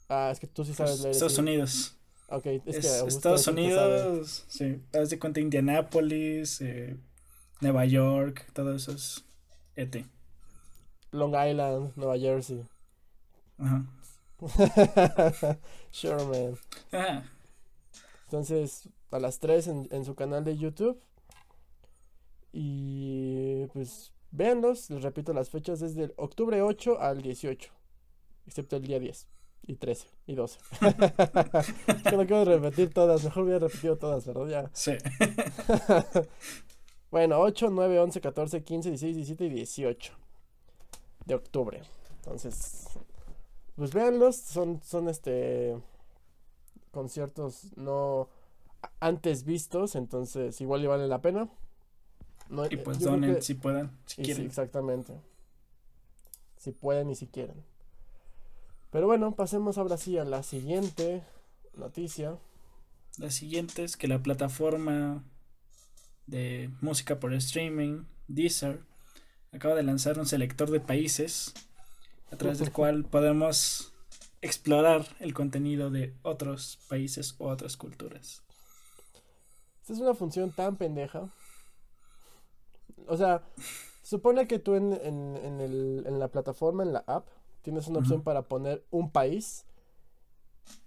Ah, 0.09 0.31
es 0.33 0.41
que 0.41 0.47
tú 0.47 0.65
sí 0.65 0.75
sabes 0.75 1.01
leer. 1.01 1.13
Estados 1.13 1.39
Unidos. 1.39 1.97
Ok, 2.29 2.47
es, 2.47 2.63
que 2.65 3.09
Estados 3.09 3.47
Unidos, 3.49 4.45
sí. 4.49 4.81
Haz 4.95 5.11
de 5.11 5.19
cuenta 5.19 5.41
Indianapolis, 5.41 6.61
eh, 6.61 6.97
Nueva 7.61 7.85
York, 7.85 8.47
todo 8.53 8.75
eso 8.75 8.93
es 8.93 9.25
ET. 9.75 10.05
Long 11.11 11.35
Island, 11.35 11.93
Nueva 11.97 12.17
Jersey. 12.19 12.63
Ajá. 13.59 13.85
sure, 15.91 16.25
man. 16.25 16.59
Ajá. 16.93 17.25
Entonces, 18.25 18.89
a 19.11 19.19
las 19.19 19.41
3 19.41 19.67
en, 19.67 19.89
en, 19.91 20.05
su 20.05 20.15
canal 20.15 20.45
de 20.45 20.57
YouTube. 20.57 21.01
Y 22.53 23.67
pues, 23.73 24.13
véanlos. 24.31 24.91
Les 24.91 25.03
repito 25.03 25.33
las 25.33 25.51
fechas 25.51 25.81
desde 25.81 26.05
el 26.05 26.15
octubre 26.17 26.63
8 26.63 27.01
al 27.01 27.23
18. 27.23 27.71
Excepto 28.47 28.77
el 28.77 28.83
día 28.83 28.99
10 28.99 29.29
y 29.67 29.77
13 29.77 30.09
y 30.27 30.35
12. 30.35 30.59
que 32.09 32.17
no 32.17 32.27
quiero 32.27 32.45
repetir 32.45 32.93
todas. 32.93 33.25
Mejor 33.25 33.45
hubiera 33.45 33.59
repetido 33.61 33.97
todas, 33.97 34.27
¿verdad? 34.27 34.47
Ya. 34.47 34.71
Sí. 34.73 34.93
Bueno, 37.11 37.41
8, 37.41 37.71
9, 37.71 37.99
11, 37.99 38.21
14, 38.21 38.63
15, 38.63 38.91
16, 38.91 39.17
17 39.17 39.45
y 39.47 39.49
18 39.49 40.13
de 41.27 41.35
octubre. 41.35 41.83
Entonces, 42.19 42.87
pues 43.75 43.93
véanlos, 43.93 44.37
son, 44.37 44.81
son 44.83 45.09
este 45.09 45.77
conciertos 46.93 47.77
no 47.77 48.29
antes 49.01 49.45
vistos, 49.45 49.97
entonces 49.97 50.61
igual 50.61 50.83
le 50.83 50.89
vale 50.89 51.09
la 51.09 51.21
pena. 51.21 51.49
Y 52.71 52.77
pues 52.77 53.01
donen 53.01 53.43
si 53.43 53.55
pueden, 53.55 53.91
si 54.07 54.23
quieren. 54.23 54.47
exactamente. 54.47 55.15
Si 56.57 56.73
pueden 56.73 57.11
y 57.11 57.15
si 57.15 57.27
quieren. 57.27 57.65
Pero 58.91 59.07
bueno, 59.07 59.35
pasemos 59.35 59.79
ahora 59.79 59.97
sí 59.97 60.19
a 60.19 60.25
la 60.25 60.43
siguiente 60.43 61.23
noticia. 61.77 62.39
La 63.19 63.31
siguiente 63.31 63.85
es 63.85 63.97
que 63.97 64.09
la 64.09 64.23
plataforma 64.23 65.25
de 66.27 66.71
música 66.81 67.19
por 67.19 67.33
streaming, 67.35 68.05
Deezer, 68.29 68.81
acaba 69.53 69.75
de 69.75 69.83
lanzar 69.83 70.19
un 70.19 70.27
selector 70.27 70.71
de 70.71 70.81
países 70.81 71.55
a 72.31 72.37
través 72.37 72.59
del 72.59 72.73
cual 72.73 73.05
podemos 73.11 73.93
explorar 74.43 75.07
el 75.19 75.35
contenido 75.35 75.91
de 75.91 76.15
otros 76.23 76.79
países 76.89 77.35
o 77.39 77.49
otras 77.49 77.77
culturas. 77.77 78.43
Esta 79.83 79.93
es 79.93 79.99
una 80.01 80.15
función 80.15 80.53
tan 80.53 80.77
pendeja. 80.77 81.31
O 83.07 83.17
sea, 83.17 83.43
supone 84.03 84.47
que 84.47 84.59
tú 84.59 84.75
en, 84.75 84.93
en, 84.93 85.61
el, 85.61 86.05
en 86.07 86.19
la 86.19 86.29
plataforma, 86.29 86.83
en 86.83 86.93
la 86.93 87.05
app, 87.07 87.27
tienes 87.63 87.89
una 87.89 88.01
opción 88.01 88.23
para 88.23 88.43
poner 88.43 88.85
un 88.91 89.11
país 89.11 89.67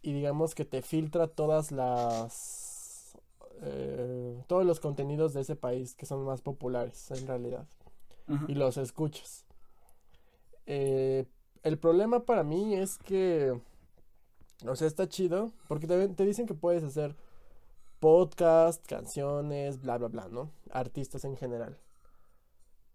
y 0.01 0.13
digamos 0.13 0.55
que 0.55 0.65
te 0.65 0.82
filtra 0.82 1.27
todas 1.27 1.72
las 1.72 3.17
eh, 3.62 4.43
todos 4.48 4.65
los 4.65 4.79
contenidos 4.79 5.34
de 5.34 5.41
ese 5.41 5.55
país 5.55 5.96
que 5.96 6.05
son 6.05 6.24
más 6.25 6.41
populares 6.41 7.12
en 7.12 7.27
realidad 7.27 7.67
y 8.48 8.55
los 8.55 8.77
escuchas. 8.77 9.46
Eh, 10.65 11.25
el 11.62 11.77
problema 11.77 12.25
para 12.25 12.43
mí 12.43 12.74
es 12.74 12.98
que, 12.98 13.60
o 14.65 14.75
sea, 14.75 14.88
está 14.88 15.08
chido 15.08 15.51
porque 15.67 15.88
te, 15.88 16.08
te 16.10 16.25
dicen 16.25 16.48
que 16.48 16.53
puedes 16.53 16.84
hacer 16.84 17.15
podcast, 18.00 18.86
canciones, 18.86 19.82
bla, 19.82 19.98
bla, 19.98 20.08
bla, 20.08 20.27
¿no? 20.29 20.51
Artistas 20.72 21.24
en 21.25 21.38
general. 21.38 21.77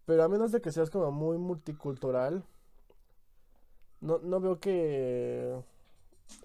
Pero 0.08 0.24
a 0.24 0.28
menos 0.28 0.52
de 0.52 0.62
que 0.62 0.72
seas 0.72 0.88
como 0.88 1.10
muy 1.10 1.36
multicultural, 1.36 2.42
no, 4.00 4.18
no 4.20 4.40
veo 4.40 4.58
que... 4.58 5.54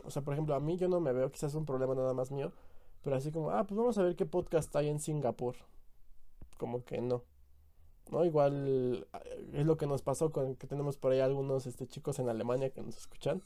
O 0.04 0.12
sea, 0.12 0.22
por 0.22 0.34
ejemplo, 0.34 0.54
a 0.54 0.60
mí 0.60 0.76
yo 0.76 0.90
no 0.90 1.00
me 1.00 1.14
veo, 1.14 1.32
quizás 1.32 1.52
es 1.52 1.56
un 1.56 1.66
problema 1.66 1.96
nada 1.96 2.14
más 2.14 2.30
mío, 2.30 2.52
pero 3.04 3.16
así 3.16 3.32
como, 3.32 3.52
ah, 3.52 3.64
pues 3.64 3.78
vamos 3.78 3.98
a 3.98 4.04
ver 4.04 4.18
qué 4.18 4.26
podcast 4.26 4.76
hay 4.76 4.90
en 4.90 5.00
Singapur. 5.00 5.56
Como 6.58 6.84
que 6.84 7.00
no. 7.00 7.24
¿no? 8.12 8.26
Igual 8.26 8.66
eh, 8.68 9.50
es 9.54 9.66
lo 9.66 9.78
que 9.78 9.88
nos 9.88 10.02
pasó 10.02 10.30
con 10.30 10.58
que 10.58 10.68
tenemos 10.68 10.98
por 10.98 11.14
ahí 11.14 11.22
algunos 11.22 11.66
este, 11.66 11.88
chicos 11.88 12.20
en 12.20 12.28
Alemania 12.28 12.70
que 12.70 12.82
nos 12.82 12.98
escuchan. 12.98 13.42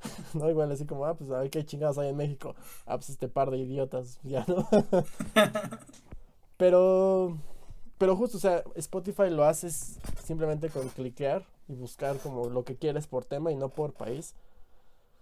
¿No? 0.32 0.48
Igual 0.48 0.72
así 0.72 0.86
como, 0.86 1.04
ah, 1.04 1.14
pues 1.14 1.30
a 1.30 1.40
ver 1.40 1.50
qué 1.50 1.62
chingados 1.66 1.98
hay 1.98 2.08
en 2.08 2.16
México. 2.16 2.54
Ah, 2.86 2.96
pues 2.96 3.10
este 3.10 3.28
par 3.28 3.50
de 3.50 3.58
idiotas, 3.58 4.18
ya, 4.22 4.46
¿no? 4.48 4.66
pero, 6.56 7.36
pero 7.98 8.16
justo, 8.16 8.36
o 8.38 8.40
sea, 8.40 8.62
Spotify 8.76 9.28
lo 9.28 9.44
haces 9.44 9.98
simplemente 10.24 10.70
con 10.70 10.88
cliquear 10.88 11.44
y 11.68 11.74
buscar 11.74 12.18
como 12.18 12.48
lo 12.48 12.64
que 12.64 12.76
quieres 12.76 13.08
por 13.08 13.24
tema 13.24 13.50
y 13.50 13.56
no 13.56 13.68
por 13.70 13.92
país. 13.92 14.34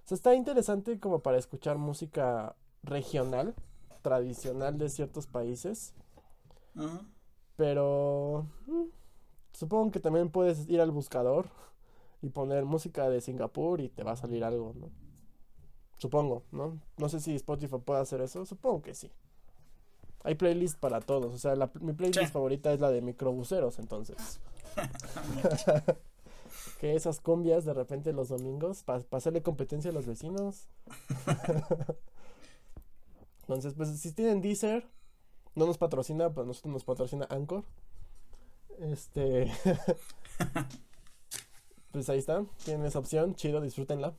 O 0.05 0.09
sea, 0.09 0.15
está 0.17 0.35
interesante 0.35 1.01
como 1.01 1.21
para 1.21 1.39
escuchar 1.39 1.79
música 1.79 2.55
regional, 2.83 3.55
tradicional 4.03 4.79
de 4.79 4.91
ciertos 4.91 5.27
países. 5.27 5.95
Pero 7.57 8.47
mm, 8.67 8.85
supongo 9.53 9.91
que 9.91 10.01
también 10.01 10.31
puedes 10.31 10.69
ir 10.69 10.81
al 10.83 10.91
buscador 10.91 11.49
y 12.21 12.29
poner 12.29 12.67
música 12.67 13.09
de 13.09 13.23
Singapur 13.23 13.81
y 13.81 13.89
te 13.89 14.05
va 14.05 14.13
a 14.13 14.17
salir 14.17 14.45
algo, 14.45 14.75
¿no? 14.79 14.91
Supongo, 15.99 16.43
¿no? 16.53 16.79
No 16.99 17.09
sé 17.09 17.21
si 17.21 17.35
Spotify 17.35 17.79
puede 17.83 18.01
hacer 18.01 18.21
eso, 18.21 18.45
supongo 18.45 18.83
que 18.83 18.95
sí. 18.95 19.11
Hay 20.25 20.35
playlists 20.35 20.79
para 20.79 21.01
todos, 21.01 21.35
o 21.35 21.39
sea, 21.39 21.55
mi 21.81 21.93
playlist 21.93 22.33
favorita 22.33 22.73
es 22.73 22.81
la 22.81 22.91
de 22.91 23.01
microbuseros, 23.01 23.79
entonces. 23.79 24.41
que 26.81 26.95
esas 26.95 27.21
cumbias 27.21 27.65
de 27.65 27.75
repente 27.75 28.13
los 28.13 28.29
domingos 28.29 28.83
para 28.83 29.05
hacerle 29.13 29.43
competencia 29.43 29.91
a 29.91 29.95
los 29.95 30.07
vecinos. 30.07 30.69
entonces, 33.43 33.75
pues 33.75 33.99
si 33.99 34.13
tienen 34.13 34.41
Deezer, 34.41 34.87
no 35.55 35.67
nos 35.67 35.79
patrocina, 35.79 36.31
pues 36.31 36.47
nosotros 36.47 36.73
nos 36.73 36.85
patrocina 36.85 37.27
Anchor. 37.31 37.65
Este. 38.79 39.51
pues 41.93 42.09
ahí 42.11 42.19
está. 42.19 42.45
Tienen 42.65 42.87
esa 42.87 42.99
opción. 42.99 43.35
Chido, 43.35 43.61
disfrútenla. 43.61 44.15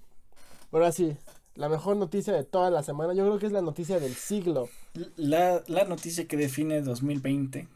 Ahora 0.71 0.91
sí, 0.91 1.15
la 1.57 1.69
mejor 1.69 1.97
noticia 1.97 2.33
de 2.33 2.43
toda 2.43 2.69
la 2.69 2.83
semana. 2.83 3.13
Yo 3.13 3.25
creo 3.25 3.39
que 3.39 3.47
es 3.47 3.51
la 3.51 3.61
noticia 3.61 3.99
del 3.99 4.13
siglo. 4.13 4.69
La, 5.15 5.63
la 5.67 5.85
noticia 5.85 6.27
que 6.27 6.37
define 6.37 6.81
2020. 6.81 7.67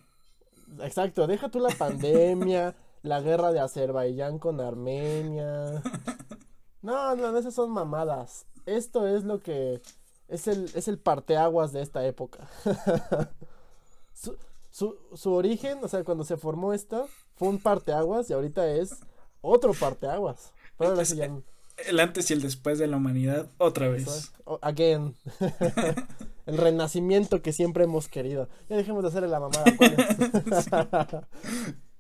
Exacto, 0.81 1.27
deja 1.27 1.50
tú 1.50 1.59
la 1.59 1.69
pandemia, 1.77 2.75
la 3.01 3.21
guerra 3.21 3.51
de 3.51 3.59
Azerbaiyán 3.59 4.38
con 4.39 4.61
Armenia. 4.61 5.81
No, 6.81 7.15
no, 7.15 7.38
esas 7.38 7.55
son 7.55 7.71
mamadas. 7.71 8.45
Esto 8.67 9.07
es 9.07 9.23
lo 9.23 9.39
que 9.39 9.81
es 10.27 10.47
el, 10.47 10.65
es 10.75 10.88
el 10.88 11.00
parteaguas 11.00 11.73
de 11.73 11.81
esta 11.81 12.05
época. 12.05 12.47
su, 14.13 14.38
su, 14.69 14.95
su, 15.15 15.33
origen, 15.33 15.79
o 15.83 15.88
sea, 15.88 16.03
cuando 16.03 16.23
se 16.23 16.38
formó 16.38 16.73
esto, 16.73 17.07
fue 17.35 17.47
un 17.50 17.57
parteaguas 17.57 18.29
y 18.29 18.33
ahorita 18.33 18.69
es 18.69 19.00
otro 19.41 19.73
parteaguas. 19.73 20.53
Pero 20.77 20.91
ahora 20.91 21.05
El 21.88 22.00
antes 22.00 22.29
y 22.29 22.33
el 22.33 22.41
después 22.41 22.79
de 22.79 22.88
la 22.88 22.97
humanidad, 22.97 23.50
otra 23.57 23.89
vez. 23.89 24.31
again. 24.61 25.15
el 26.45 26.57
renacimiento 26.57 27.41
que 27.41 27.53
siempre 27.53 27.83
hemos 27.85 28.07
querido. 28.07 28.50
Ya 28.69 28.77
dejemos 28.77 29.03
de 29.03 29.09
hacer 29.09 29.23
la 29.23 29.39
mamada. 29.39 29.65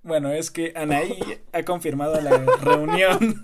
Bueno, 0.03 0.31
es 0.31 0.49
que 0.49 0.73
Anaí 0.75 1.19
ha 1.53 1.63
confirmado 1.63 2.19
la 2.21 2.35
reunión 2.55 3.39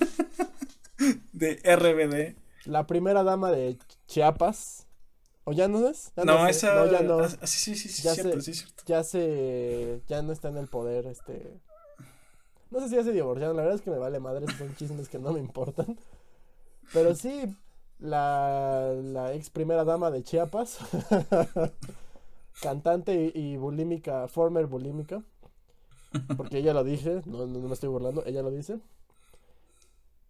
de 1.32 1.54
RBD. 1.64 2.36
La 2.66 2.88
primera 2.88 3.24
dama 3.24 3.52
de 3.52 3.78
Chiapas. 4.08 4.88
¿O 5.44 5.54
ya 5.54 5.68
no 5.68 5.88
es? 5.88 6.12
no, 6.16 6.48
esa. 6.48 6.74
No, 6.74 6.92
ya 6.92 7.02
no. 7.02 7.20
Ah, 7.20 7.30
sí, 7.48 7.76
sí, 7.76 7.90
sí, 7.90 8.02
ya 8.02 8.16
cierto, 8.16 8.42
se, 8.42 8.54
sí, 8.54 8.60
cierto. 8.60 8.84
Ya 8.88 9.04
se. 9.04 10.02
Ya 10.08 10.22
no 10.24 10.34
está 10.34 10.50
en 10.50 10.58
el 10.58 10.68
poder, 10.68 11.06
este. 11.06 11.62
No 12.70 12.80
sé 12.80 12.90
si 12.90 12.96
ya 12.96 13.04
se 13.04 13.14
divorciaron, 13.14 13.56
la 13.56 13.62
verdad 13.62 13.78
es 13.78 13.84
que 13.84 13.92
me 13.92 13.98
vale 13.98 14.20
madre, 14.20 14.46
son 14.58 14.76
chismes 14.76 15.08
que 15.08 15.20
no 15.20 15.32
me 15.32 15.40
importan. 15.40 15.98
Pero 16.94 17.16
sí, 17.16 17.56
la, 18.00 18.94
la 19.02 19.34
ex 19.34 19.50
primera 19.50 19.84
dama 19.84 20.12
de 20.12 20.24
Chiapas, 20.24 20.80
cantante 22.62 23.32
y, 23.34 23.58
bulímica, 23.58 24.28
former 24.28 24.66
bulímica, 24.68 25.24
porque 26.36 26.60
ella 26.60 26.74
lo 26.74 26.84
dije, 26.84 27.22
no, 27.26 27.46
no, 27.46 27.60
me 27.60 27.74
estoy 27.74 27.90
burlando, 27.90 28.24
ella 28.26 28.42
lo 28.42 28.52
dice, 28.52 28.80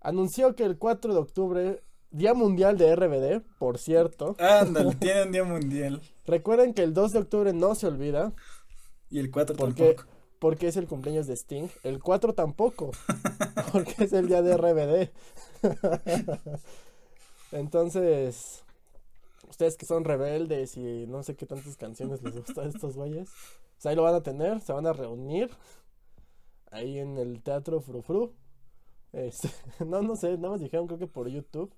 anunció 0.01 0.55
que 0.55 0.63
el 0.63 0.77
4 0.77 1.13
de 1.13 1.19
octubre, 1.19 1.83
Día 2.11 2.33
Mundial 2.33 2.77
de 2.77 2.95
RBD, 2.95 3.41
por 3.59 3.77
cierto. 3.77 4.35
Ándale, 4.39 4.95
tienen 4.99 5.31
Día 5.31 5.43
Mundial. 5.43 6.01
Recuerden 6.25 6.73
que 6.73 6.83
el 6.83 6.93
2 6.93 7.13
de 7.13 7.19
octubre 7.19 7.53
no 7.53 7.75
se 7.75 7.87
olvida. 7.87 8.33
Y 9.09 9.19
el 9.19 9.29
4 9.29 9.55
porque, 9.55 9.93
tampoco 9.93 10.17
porque 10.39 10.67
es 10.67 10.77
el 10.77 10.87
cumpleaños 10.87 11.27
de 11.27 11.33
Sting. 11.35 11.67
El 11.83 11.99
4 11.99 12.33
tampoco, 12.33 12.91
porque 13.71 14.05
es 14.05 14.13
el 14.13 14.27
día 14.27 14.41
de 14.41 14.55
RBD. 14.57 15.11
Entonces, 17.51 18.63
ustedes 19.49 19.77
que 19.77 19.85
son 19.85 20.03
rebeldes 20.03 20.77
y 20.77 21.05
no 21.07 21.23
sé 21.23 21.35
qué 21.35 21.45
tantas 21.45 21.77
canciones 21.77 22.21
les 22.21 22.35
gustan 22.35 22.65
a 22.65 22.69
estos 22.69 22.95
güeyes, 22.95 23.29
pues 23.75 23.85
ahí 23.85 23.95
lo 23.95 24.03
van 24.03 24.15
a 24.15 24.23
tener, 24.23 24.61
se 24.61 24.73
van 24.73 24.87
a 24.87 24.93
reunir 24.93 25.49
ahí 26.71 26.99
en 26.99 27.17
el 27.17 27.41
Teatro 27.41 27.81
Frufru. 27.81 28.33
Este, 29.13 29.49
no, 29.85 30.01
no 30.01 30.15
sé, 30.15 30.37
nada 30.37 30.51
más 30.51 30.61
dijeron 30.61 30.87
creo 30.87 30.99
que 30.99 31.07
por 31.07 31.27
YouTube 31.27 31.73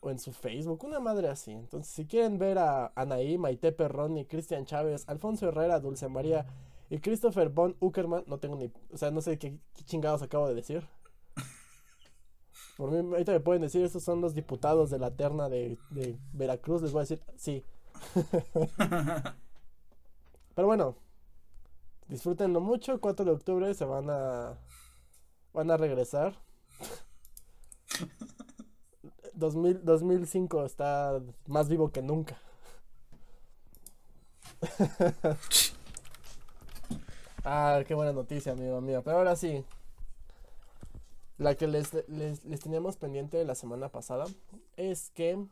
o 0.00 0.10
en 0.10 0.18
su 0.18 0.32
Facebook, 0.32 0.84
una 0.84 1.00
madre 1.00 1.28
así. 1.28 1.52
Entonces, 1.52 1.92
si 1.92 2.06
quieren 2.06 2.38
ver 2.38 2.58
a 2.58 2.92
Anaí, 2.94 3.36
Maite 3.36 3.72
Perroni, 3.72 4.24
Cristian 4.24 4.64
Chávez, 4.64 5.04
Alfonso 5.08 5.48
Herrera, 5.48 5.80
Dulce 5.80 6.08
María 6.08 6.46
y 6.88 6.98
Christopher 6.98 7.50
von 7.50 7.76
Uckerman, 7.80 8.24
no 8.26 8.38
tengo 8.38 8.56
ni. 8.56 8.72
O 8.92 8.96
sea, 8.96 9.10
no 9.10 9.20
sé 9.20 9.38
qué, 9.38 9.58
chingados 9.84 10.22
acabo 10.22 10.48
de 10.48 10.54
decir. 10.54 10.86
Por 12.80 12.90
mí, 12.90 12.96
ahorita 13.12 13.32
me 13.32 13.40
pueden 13.40 13.60
decir, 13.60 13.84
estos 13.84 14.02
son 14.02 14.22
los 14.22 14.34
diputados 14.34 14.88
de 14.88 14.98
la 14.98 15.10
terna 15.10 15.50
de, 15.50 15.76
de 15.90 16.18
Veracruz. 16.32 16.80
Les 16.80 16.92
voy 16.92 17.00
a 17.00 17.02
decir, 17.02 17.20
sí. 17.36 17.62
Pero 20.54 20.66
bueno, 20.66 20.96
disfrútenlo 22.08 22.58
mucho. 22.62 22.92
El 22.92 23.00
4 23.00 23.26
de 23.26 23.32
octubre 23.32 23.74
se 23.74 23.84
van 23.84 24.08
a. 24.08 24.56
Van 25.52 25.70
a 25.70 25.76
regresar. 25.76 26.32
2000, 29.34 29.84
2005 29.84 30.64
está 30.64 31.20
más 31.48 31.68
vivo 31.68 31.92
que 31.92 32.00
nunca. 32.00 32.40
Ah, 37.42 37.82
qué 37.86 37.94
buena 37.94 38.12
noticia, 38.12 38.52
amigo 38.52 38.82
mío. 38.82 39.00
Pero 39.02 39.16
ahora 39.16 39.34
sí. 39.34 39.64
La 41.40 41.54
que 41.54 41.66
les, 41.66 41.94
les, 42.06 42.60
teníamos 42.60 42.98
pendiente 42.98 43.42
la 43.46 43.54
semana 43.54 43.88
pasada 43.88 44.26
es 44.76 45.08
que 45.08 45.42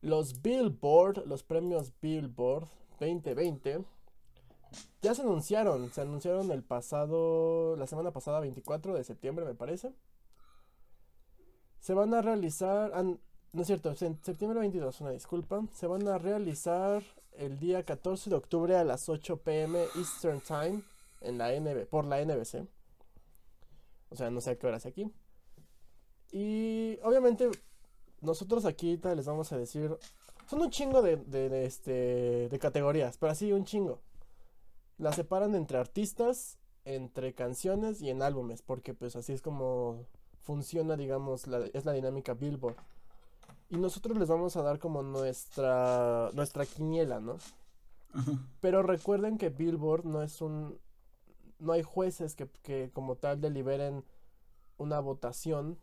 los 0.00 0.40
Billboard, 0.40 1.26
los 1.26 1.42
premios 1.42 1.92
Billboard 2.00 2.68
2020, 2.98 3.84
ya 5.02 5.14
se 5.14 5.20
anunciaron. 5.20 5.92
Se 5.92 6.00
anunciaron 6.00 6.50
el 6.52 6.62
pasado, 6.62 7.76
la 7.76 7.86
semana 7.86 8.12
pasada, 8.12 8.40
24 8.40 8.94
de 8.94 9.04
septiembre, 9.04 9.44
me 9.44 9.54
parece. 9.54 9.92
Se 11.80 11.92
van 11.92 12.14
a 12.14 12.22
realizar, 12.22 12.90
no 13.04 13.60
es 13.60 13.66
cierto, 13.66 13.90
en 13.90 14.18
septiembre 14.24 14.60
22, 14.60 15.02
una 15.02 15.10
disculpa. 15.10 15.66
Se 15.74 15.86
van 15.86 16.08
a 16.08 16.16
realizar 16.16 17.02
el 17.32 17.58
día 17.58 17.84
14 17.84 18.30
de 18.30 18.36
octubre 18.36 18.74
a 18.74 18.84
las 18.84 19.10
8 19.10 19.36
pm 19.42 19.84
Eastern 19.96 20.40
Time 20.40 20.82
en 21.20 21.36
la 21.36 21.52
NB, 21.52 21.84
por 21.90 22.06
la 22.06 22.24
NBC. 22.24 22.77
O 24.10 24.16
sea, 24.16 24.30
no 24.30 24.40
sé 24.40 24.50
a 24.50 24.58
qué 24.58 24.66
hora 24.66 24.78
es 24.78 24.86
aquí. 24.86 25.12
Y 26.30 26.98
obviamente 27.02 27.50
nosotros 28.20 28.64
aquí 28.64 29.00
les 29.02 29.26
vamos 29.26 29.52
a 29.52 29.58
decir, 29.58 29.96
son 30.48 30.62
un 30.62 30.70
chingo 30.70 31.02
de, 31.02 31.16
de, 31.16 31.64
este, 31.64 32.48
de 32.48 32.58
categorías, 32.58 33.18
pero 33.18 33.32
así 33.32 33.52
un 33.52 33.64
chingo. 33.64 34.00
Las 34.96 35.16
separan 35.16 35.54
entre 35.54 35.78
artistas, 35.78 36.58
entre 36.84 37.34
canciones 37.34 38.02
y 38.02 38.10
en 38.10 38.22
álbumes, 38.22 38.62
porque 38.62 38.94
pues 38.94 39.14
así 39.14 39.32
es 39.32 39.42
como 39.42 40.06
funciona, 40.40 40.96
digamos, 40.96 41.46
la, 41.46 41.66
es 41.66 41.84
la 41.84 41.92
dinámica 41.92 42.34
Billboard. 42.34 42.76
Y 43.70 43.76
nosotros 43.76 44.16
les 44.16 44.28
vamos 44.28 44.56
a 44.56 44.62
dar 44.62 44.78
como 44.78 45.02
nuestra, 45.02 46.30
nuestra 46.32 46.64
quiniela, 46.64 47.20
¿no? 47.20 47.36
Pero 48.60 48.82
recuerden 48.82 49.36
que 49.36 49.50
Billboard 49.50 50.06
no 50.06 50.22
es 50.22 50.40
un... 50.40 50.78
No 51.58 51.72
hay 51.72 51.82
jueces 51.82 52.34
que, 52.34 52.48
que 52.62 52.90
como 52.92 53.16
tal 53.16 53.40
deliberen 53.40 54.04
una 54.76 55.00
votación 55.00 55.78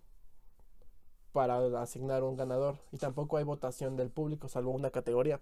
para 1.32 1.58
asignar 1.82 2.24
un 2.24 2.38
ganador. 2.38 2.80
Y 2.92 2.98
tampoco 2.98 3.38
hay 3.38 3.44
votación 3.44 3.96
del 3.98 4.10
público, 4.10 4.48
salvo 4.48 4.72
una 4.72 4.92
categoría. 4.92 5.42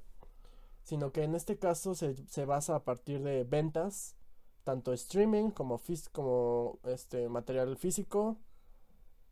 Sino 0.83 1.11
que 1.11 1.23
en 1.23 1.35
este 1.35 1.57
caso 1.57 1.95
se, 1.95 2.15
se 2.27 2.45
basa 2.45 2.75
a 2.75 2.83
partir 2.83 3.21
de 3.23 3.43
ventas, 3.43 4.15
tanto 4.63 4.91
streaming 4.93 5.51
como, 5.51 5.79
como 6.11 6.79
este, 6.85 7.29
material 7.29 7.77
físico, 7.77 8.37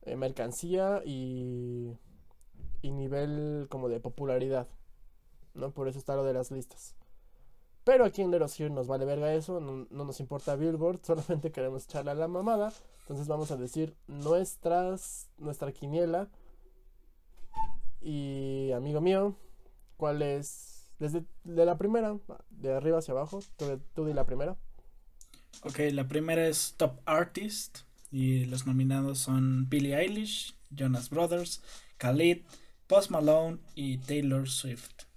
eh, 0.04 0.16
mercancía 0.16 1.02
y 1.06 1.98
y 2.82 2.92
nivel 2.92 3.68
como 3.70 3.90
de 3.90 4.00
popularidad, 4.00 4.68
¿no? 5.54 5.72
Por 5.72 5.88
eso 5.88 6.00
está 6.00 6.16
lo 6.16 6.24
de 6.24 6.34
las 6.34 6.52
listas. 6.52 6.96
Pero 7.84 8.06
aquí 8.06 8.22
en 8.22 8.32
Leros 8.32 8.60
Here 8.60 8.70
nos 8.70 8.88
vale 8.88 9.06
verga 9.06 9.34
eso, 9.34 9.60
no, 9.60 9.88
no, 9.90 10.06
nos 10.06 10.20
importa 10.20 10.56
Billboard, 10.56 11.00
solamente 11.06 11.52
queremos 11.52 11.86
echarle 11.86 12.12
a 12.12 12.16
la 12.16 12.28
mamada. 12.28 12.74
Entonces 13.02 13.28
vamos 13.28 13.52
a 13.52 13.58
decir 13.58 13.96
nuestras, 14.08 15.30
nuestra 15.38 15.72
quiniela. 15.72 16.30
Y 18.02 18.72
amigo 18.72 19.02
mío, 19.02 19.36
¿cuál 19.98 20.22
es? 20.22 20.90
Desde 21.00 21.24
de 21.44 21.66
la 21.66 21.78
primera, 21.78 22.18
de 22.50 22.74
arriba 22.74 23.00
hacia 23.00 23.14
abajo, 23.14 23.40
tú, 23.58 23.80
tú 23.94 24.06
di 24.06 24.14
la 24.14 24.26
primera. 24.26 24.56
Ok, 25.64 25.80
la 25.92 26.08
primera 26.08 26.48
es 26.48 26.76
Top 26.78 27.00
Artist 27.06 27.80
y 28.12 28.46
los 28.46 28.66
nominados 28.66 29.20
son 29.20 29.70
Billie 29.70 29.96
Eilish, 29.96 30.56
Jonas 30.70 31.10
Brothers, 31.10 31.62
Khalid, 31.98 32.44
Post 32.88 33.12
Malone 33.12 33.60
y 33.76 33.98
Taylor 34.00 34.50
Swift. 34.50 35.11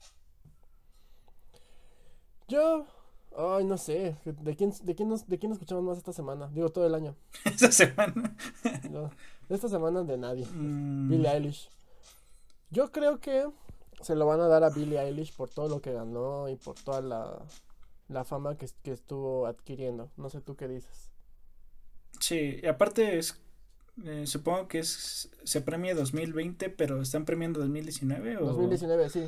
Yo, 2.55 2.87
ay, 3.37 3.65
no 3.65 3.77
sé, 3.77 4.17
¿de 4.25 4.55
quién, 4.55 4.73
de 4.85 4.95
quién, 4.95 5.09
nos, 5.09 5.27
de 5.27 5.41
quién 5.41 5.51
escuchamos 5.51 5.83
más 5.83 5.99
esta 5.99 6.13
semana? 6.13 6.49
Digo, 6.55 6.69
todo 6.69 6.87
el 6.87 6.95
año. 6.95 7.17
¿Esta 7.45 7.73
semana? 7.73 8.37
no, 8.91 9.11
esta 9.49 9.69
semana 9.69 10.05
de 10.05 10.17
nadie. 10.17 10.47
Mm. 10.47 11.11
Billie 11.11 11.29
Eilish. 11.29 11.69
Yo 12.71 12.93
creo 12.93 13.19
que 13.19 13.49
se 14.03 14.15
lo 14.15 14.27
van 14.27 14.41
a 14.41 14.47
dar 14.47 14.63
a 14.63 14.71
Billie 14.71 15.01
Eilish 15.01 15.35
por 15.35 15.51
todo 15.51 15.69
lo 15.69 15.81
que 15.81 15.93
ganó 15.93 16.49
y 16.49 16.55
por 16.55 16.77
toda 16.77 17.01
la, 17.01 17.43
la 18.07 18.23
fama 18.23 18.57
que, 18.57 18.69
que 18.85 18.93
estuvo 18.93 19.49
adquiriendo. 19.49 20.13
No 20.17 20.31
sé 20.31 20.41
tú 20.41 20.55
qué 20.55 20.69
dices. 20.69 21.11
Sí, 22.21 22.61
y 22.63 22.67
aparte 22.69 23.19
es 23.19 23.37
eh, 24.05 24.29
supongo 24.29 24.69
que 24.69 24.79
es 24.79 25.29
se 25.43 25.61
premia 25.61 25.97
2020, 25.97 26.71
pero 26.71 27.03
están 27.03 27.25
premiando 27.25 27.59
2019 27.59 28.37
o 28.37 28.47
2019, 28.47 29.11
sí. 29.11 29.25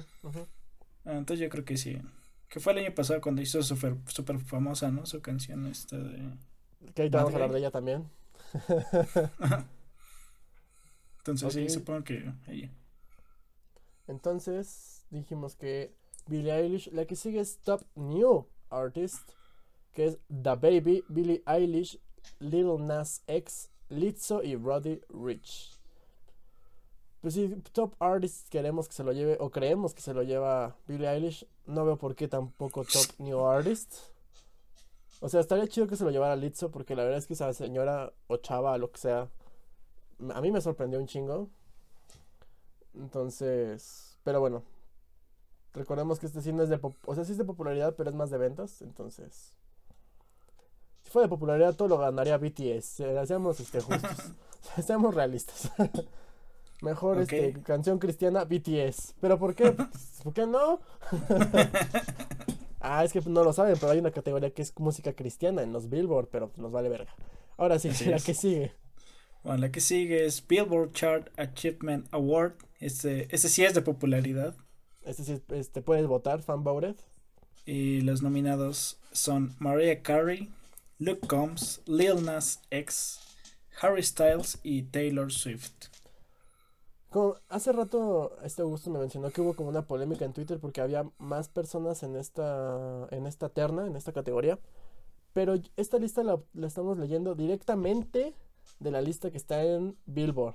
Ah, 1.04 1.16
entonces 1.16 1.40
yo 1.40 1.48
creo 1.48 1.64
que 1.64 1.76
sí. 1.76 1.98
Que 2.48 2.60
fue 2.60 2.72
el 2.72 2.78
año 2.80 2.94
pasado 2.94 3.20
cuando 3.20 3.42
hizo 3.42 3.62
super 3.62 3.96
super 4.06 4.38
famosa, 4.38 4.90
¿no? 4.90 5.04
Su 5.06 5.20
canción 5.20 5.66
esta 5.66 5.96
de 5.96 6.30
Que 6.94 7.02
ahí 7.02 7.08
vamos 7.08 7.32
a 7.32 7.34
hablar 7.34 7.52
de 7.52 7.58
ella 7.58 7.70
también. 7.70 8.08
entonces 11.18 11.52
sí, 11.52 11.68
supongo 11.68 12.04
que 12.04 12.32
ella. 12.46 12.70
Entonces, 14.06 15.04
dijimos 15.10 15.56
que 15.56 15.92
Billie 16.26 16.52
Eilish, 16.52 16.90
la 16.92 17.06
que 17.06 17.16
sigue 17.16 17.40
es 17.40 17.58
Top 17.58 17.82
New 17.94 18.46
Artist, 18.70 19.30
que 19.92 20.06
es 20.06 20.18
The 20.28 20.54
Baby, 20.54 21.04
Billie 21.08 21.42
Eilish, 21.46 21.98
Little 22.38 22.78
Nas 22.78 23.22
X, 23.26 23.70
Lizzo 23.88 24.42
y 24.42 24.56
Roddy 24.56 25.00
Rich. 25.08 25.75
Pues 27.26 27.34
si 27.34 27.48
Top 27.72 27.92
Artist 27.98 28.48
queremos 28.50 28.86
que 28.86 28.94
se 28.94 29.02
lo 29.02 29.10
lleve, 29.10 29.36
o 29.40 29.50
creemos 29.50 29.94
que 29.94 30.00
se 30.00 30.14
lo 30.14 30.22
lleva 30.22 30.76
Billie 30.86 31.08
Eilish, 31.08 31.44
no 31.66 31.84
veo 31.84 31.98
por 31.98 32.14
qué 32.14 32.28
tampoco 32.28 32.84
Top 32.84 33.04
New 33.18 33.44
Artist. 33.44 33.96
O 35.18 35.28
sea, 35.28 35.40
estaría 35.40 35.66
chido 35.66 35.88
que 35.88 35.96
se 35.96 36.04
lo 36.04 36.12
llevara 36.12 36.36
Lizzo, 36.36 36.70
porque 36.70 36.94
la 36.94 37.02
verdad 37.02 37.18
es 37.18 37.26
que 37.26 37.34
esa 37.34 37.52
señora 37.52 38.12
o 38.28 38.36
chava, 38.36 38.78
lo 38.78 38.92
que 38.92 38.98
sea, 38.98 39.28
a 40.32 40.40
mí 40.40 40.52
me 40.52 40.60
sorprendió 40.60 41.00
un 41.00 41.08
chingo. 41.08 41.48
Entonces, 42.94 44.16
pero 44.22 44.38
bueno, 44.38 44.62
recordemos 45.74 46.20
que 46.20 46.26
este 46.26 46.42
sí 46.42 46.52
no 46.52 46.62
es 46.62 46.68
de, 46.68 46.78
o 46.80 47.14
sea, 47.16 47.24
sí 47.24 47.32
es 47.32 47.38
de 47.38 47.44
popularidad, 47.44 47.96
pero 47.96 48.08
es 48.08 48.14
más 48.14 48.30
de 48.30 48.38
ventas, 48.38 48.82
entonces 48.82 49.56
si 51.02 51.10
fuera 51.10 51.26
de 51.26 51.30
popularidad, 51.30 51.74
todo 51.74 51.88
lo 51.88 51.98
ganaría 51.98 52.38
BTS. 52.38 53.02
Seamos 53.26 53.58
este, 53.58 53.80
justos. 53.80 54.32
Seamos 54.84 55.12
realistas. 55.12 55.72
Mejor 56.82 57.20
este, 57.20 57.54
canción 57.62 57.98
cristiana, 57.98 58.44
BTS. 58.44 59.14
¿Pero 59.20 59.38
por 59.38 59.54
qué? 59.54 59.72
¿Por 60.22 60.32
qué 60.32 60.46
no? 60.46 60.80
ah, 62.80 63.04
es 63.04 63.12
que 63.12 63.20
no 63.22 63.44
lo 63.44 63.52
saben, 63.52 63.76
pero 63.80 63.92
hay 63.92 63.98
una 63.98 64.10
categoría 64.10 64.50
que 64.50 64.62
es 64.62 64.72
música 64.78 65.14
cristiana 65.14 65.62
en 65.62 65.72
los 65.72 65.88
Billboard, 65.88 66.28
pero 66.28 66.50
nos 66.56 66.72
vale 66.72 66.88
verga. 66.88 67.14
Ahora 67.56 67.78
sí, 67.78 67.90
la 68.04 68.18
que 68.18 68.34
sigue. 68.34 68.72
Bueno, 69.42 69.60
la 69.60 69.70
que 69.70 69.80
sigue 69.80 70.26
es 70.26 70.46
Billboard 70.46 70.92
Chart 70.92 71.30
Achievement 71.38 72.06
Award. 72.10 72.54
Este, 72.78 73.34
este 73.34 73.48
sí 73.48 73.64
es 73.64 73.74
de 73.74 73.80
popularidad. 73.80 74.54
Este 75.02 75.24
sí, 75.24 75.40
este, 75.50 75.82
puedes 75.82 76.06
votar, 76.06 76.42
fan 76.42 76.62
voted. 76.62 76.96
Y 77.64 78.02
los 78.02 78.22
nominados 78.22 78.98
son 79.12 79.54
Mariah 79.58 80.02
Carey, 80.02 80.50
Luke 80.98 81.26
Combs, 81.26 81.80
Lil 81.86 82.24
Nas 82.24 82.60
X, 82.70 83.20
Harry 83.80 84.02
Styles 84.02 84.58
y 84.62 84.82
Taylor 84.82 85.32
Swift. 85.32 85.95
Como 87.10 87.36
hace 87.48 87.72
rato 87.72 88.36
este 88.42 88.62
Augusto 88.62 88.90
me 88.90 88.98
mencionó 88.98 89.30
que 89.30 89.40
hubo 89.40 89.54
como 89.54 89.68
una 89.68 89.86
polémica 89.86 90.24
en 90.24 90.32
Twitter 90.32 90.58
porque 90.58 90.80
había 90.80 91.08
más 91.18 91.48
personas 91.48 92.02
en 92.02 92.16
esta 92.16 93.06
en 93.10 93.26
esta 93.26 93.48
terna, 93.48 93.86
en 93.86 93.96
esta 93.96 94.12
categoría, 94.12 94.58
pero 95.32 95.54
esta 95.76 95.98
lista 95.98 96.22
la, 96.22 96.40
estamos 96.66 96.98
leyendo 96.98 97.34
directamente 97.34 98.34
de 98.80 98.90
la 98.90 99.00
lista 99.00 99.30
que 99.30 99.36
está 99.36 99.62
en 99.62 99.96
Billboard. 100.06 100.54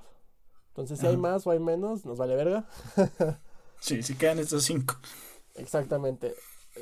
Entonces, 0.68 0.98
si 0.98 1.06
hay 1.06 1.16
más 1.16 1.46
o 1.46 1.50
hay 1.50 1.60
menos, 1.60 2.04
nos 2.06 2.18
vale 2.18 2.34
verga. 2.34 2.66
sí, 3.80 4.02
si 4.02 4.16
quedan 4.16 4.38
estos 4.38 4.64
cinco. 4.64 4.94
Exactamente. 5.54 6.34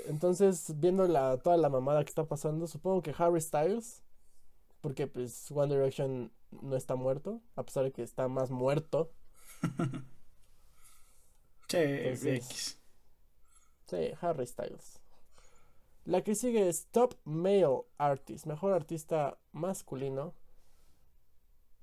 Entonces, 0.07 0.73
viendo 0.79 1.09
la, 1.09 1.39
toda 1.39 1.57
la 1.57 1.69
mamada 1.69 2.05
que 2.05 2.09
está 2.09 2.25
pasando, 2.25 2.67
supongo 2.69 3.03
que 3.03 3.15
Harry 3.19 3.41
Styles, 3.41 4.03
porque 4.81 5.07
pues 5.07 5.51
One 5.51 5.75
Direction 5.75 6.33
no 6.63 6.77
está 6.77 6.95
muerto, 6.95 7.41
a 7.57 7.65
pesar 7.65 7.85
de 7.85 7.93
que 7.93 8.03
está 8.03 8.29
más 8.29 8.51
muerto. 8.51 9.11
sí, 11.69 12.41
sí, 13.87 14.11
Harry 14.21 14.47
Styles. 14.47 15.01
La 16.05 16.23
que 16.23 16.35
sigue 16.35 16.69
es 16.69 16.87
Top 16.87 17.15
Male 17.25 17.83
Artist, 17.99 18.47
mejor 18.47 18.73
artista 18.73 19.39
masculino. 19.53 20.35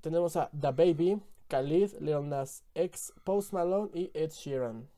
Tenemos 0.01 0.35
a 0.35 0.49
The 0.59 0.71
Baby, 0.71 1.21
Khalid, 1.47 1.93
Lil 1.99 2.27
Nas 2.27 2.63
X, 2.73 3.13
Post 3.23 3.53
Malone 3.53 3.89
y 3.93 4.11
Ed 4.13 4.31
Sheeran. 4.31 4.89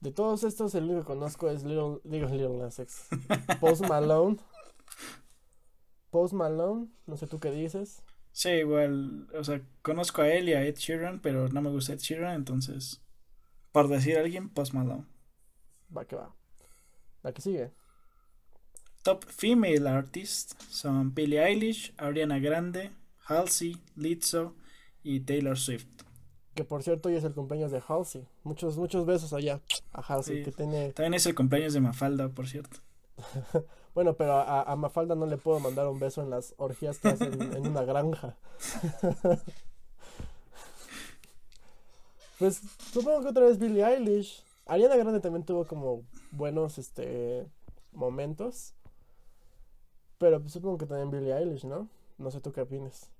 De 0.00 0.10
todos 0.10 0.42
estos, 0.42 0.74
el 0.74 0.84
único 0.84 1.00
que 1.00 1.06
conozco 1.06 1.48
es 1.48 1.62
Little, 1.62 2.00
digo 2.04 2.26
Little 2.26 2.58
Nas 2.58 2.78
X. 2.78 3.08
Post 3.60 3.82
Malone. 3.88 4.36
Post 6.10 6.34
Malone, 6.34 6.88
no 7.06 7.16
sé 7.16 7.26
tú 7.26 7.40
qué 7.40 7.50
dices. 7.50 8.02
Sí, 8.32 8.48
igual, 8.48 9.28
o 9.34 9.44
sea, 9.44 9.60
conozco 9.82 10.22
a 10.22 10.28
él 10.30 10.48
y 10.48 10.54
a 10.54 10.64
Ed 10.64 10.76
Sheeran, 10.76 11.20
pero 11.20 11.48
no 11.48 11.60
me 11.60 11.70
gusta 11.70 11.92
Ed 11.92 11.98
Sheeran, 11.98 12.34
entonces, 12.34 13.02
por 13.72 13.88
decir 13.88 14.16
a 14.16 14.20
alguien, 14.20 14.48
Post 14.48 14.72
Malone. 14.72 15.06
Va 15.94 16.06
que 16.06 16.16
va. 16.16 16.34
La 17.22 17.32
que 17.32 17.42
sigue. 17.42 17.72
Top 19.02 19.24
Female 19.26 19.86
Artists 19.88 20.56
son 20.70 21.14
Billie 21.14 21.44
Eilish, 21.44 21.92
Ariana 21.98 22.38
Grande, 22.38 22.92
Halsey, 23.26 23.76
Lizzo 23.96 24.54
y 25.02 25.20
Taylor 25.20 25.58
Swift. 25.58 25.86
Que 26.54 26.64
por 26.64 26.82
cierto 26.82 27.08
hoy 27.08 27.16
es 27.16 27.24
el 27.24 27.34
cumpleaños 27.34 27.70
de 27.70 27.82
Halsey. 27.86 28.26
Muchos, 28.44 28.76
muchos 28.76 29.04
besos 29.06 29.32
allá 29.32 29.60
a 29.92 30.00
Halsey 30.00 30.44
que 30.44 30.52
tiene. 30.52 30.92
También 30.92 31.14
es 31.14 31.26
el 31.26 31.34
cumpleaños 31.34 31.72
de 31.74 31.80
Mafalda, 31.80 32.28
por 32.28 32.46
cierto. 32.46 32.78
bueno, 33.94 34.14
pero 34.14 34.38
a, 34.38 34.74
Mafalda 34.76 35.14
no 35.14 35.26
le 35.26 35.36
puedo 35.36 35.60
mandar 35.60 35.86
un 35.86 35.98
beso 35.98 36.22
en 36.22 36.30
las 36.30 36.54
orgías 36.56 36.98
que 36.98 37.08
hacen 37.08 37.40
en 37.56 37.66
una 37.66 37.82
granja. 37.82 38.36
pues 42.38 42.62
supongo 42.92 43.22
que 43.22 43.28
otra 43.28 43.44
vez 43.44 43.58
Billie 43.58 43.84
Eilish. 43.84 44.42
Ariana 44.66 44.96
Grande 44.96 45.20
también 45.20 45.44
tuvo 45.44 45.66
como 45.66 46.02
buenos 46.30 46.78
este 46.78 47.46
momentos. 47.92 48.72
Pero 50.18 50.40
pues, 50.40 50.52
supongo 50.52 50.78
que 50.78 50.86
también 50.86 51.10
Billie 51.10 51.36
Eilish, 51.36 51.64
¿no? 51.64 51.88
No 52.16 52.30
sé 52.30 52.40
tú 52.40 52.52
qué 52.52 52.62
opinas. 52.62 53.10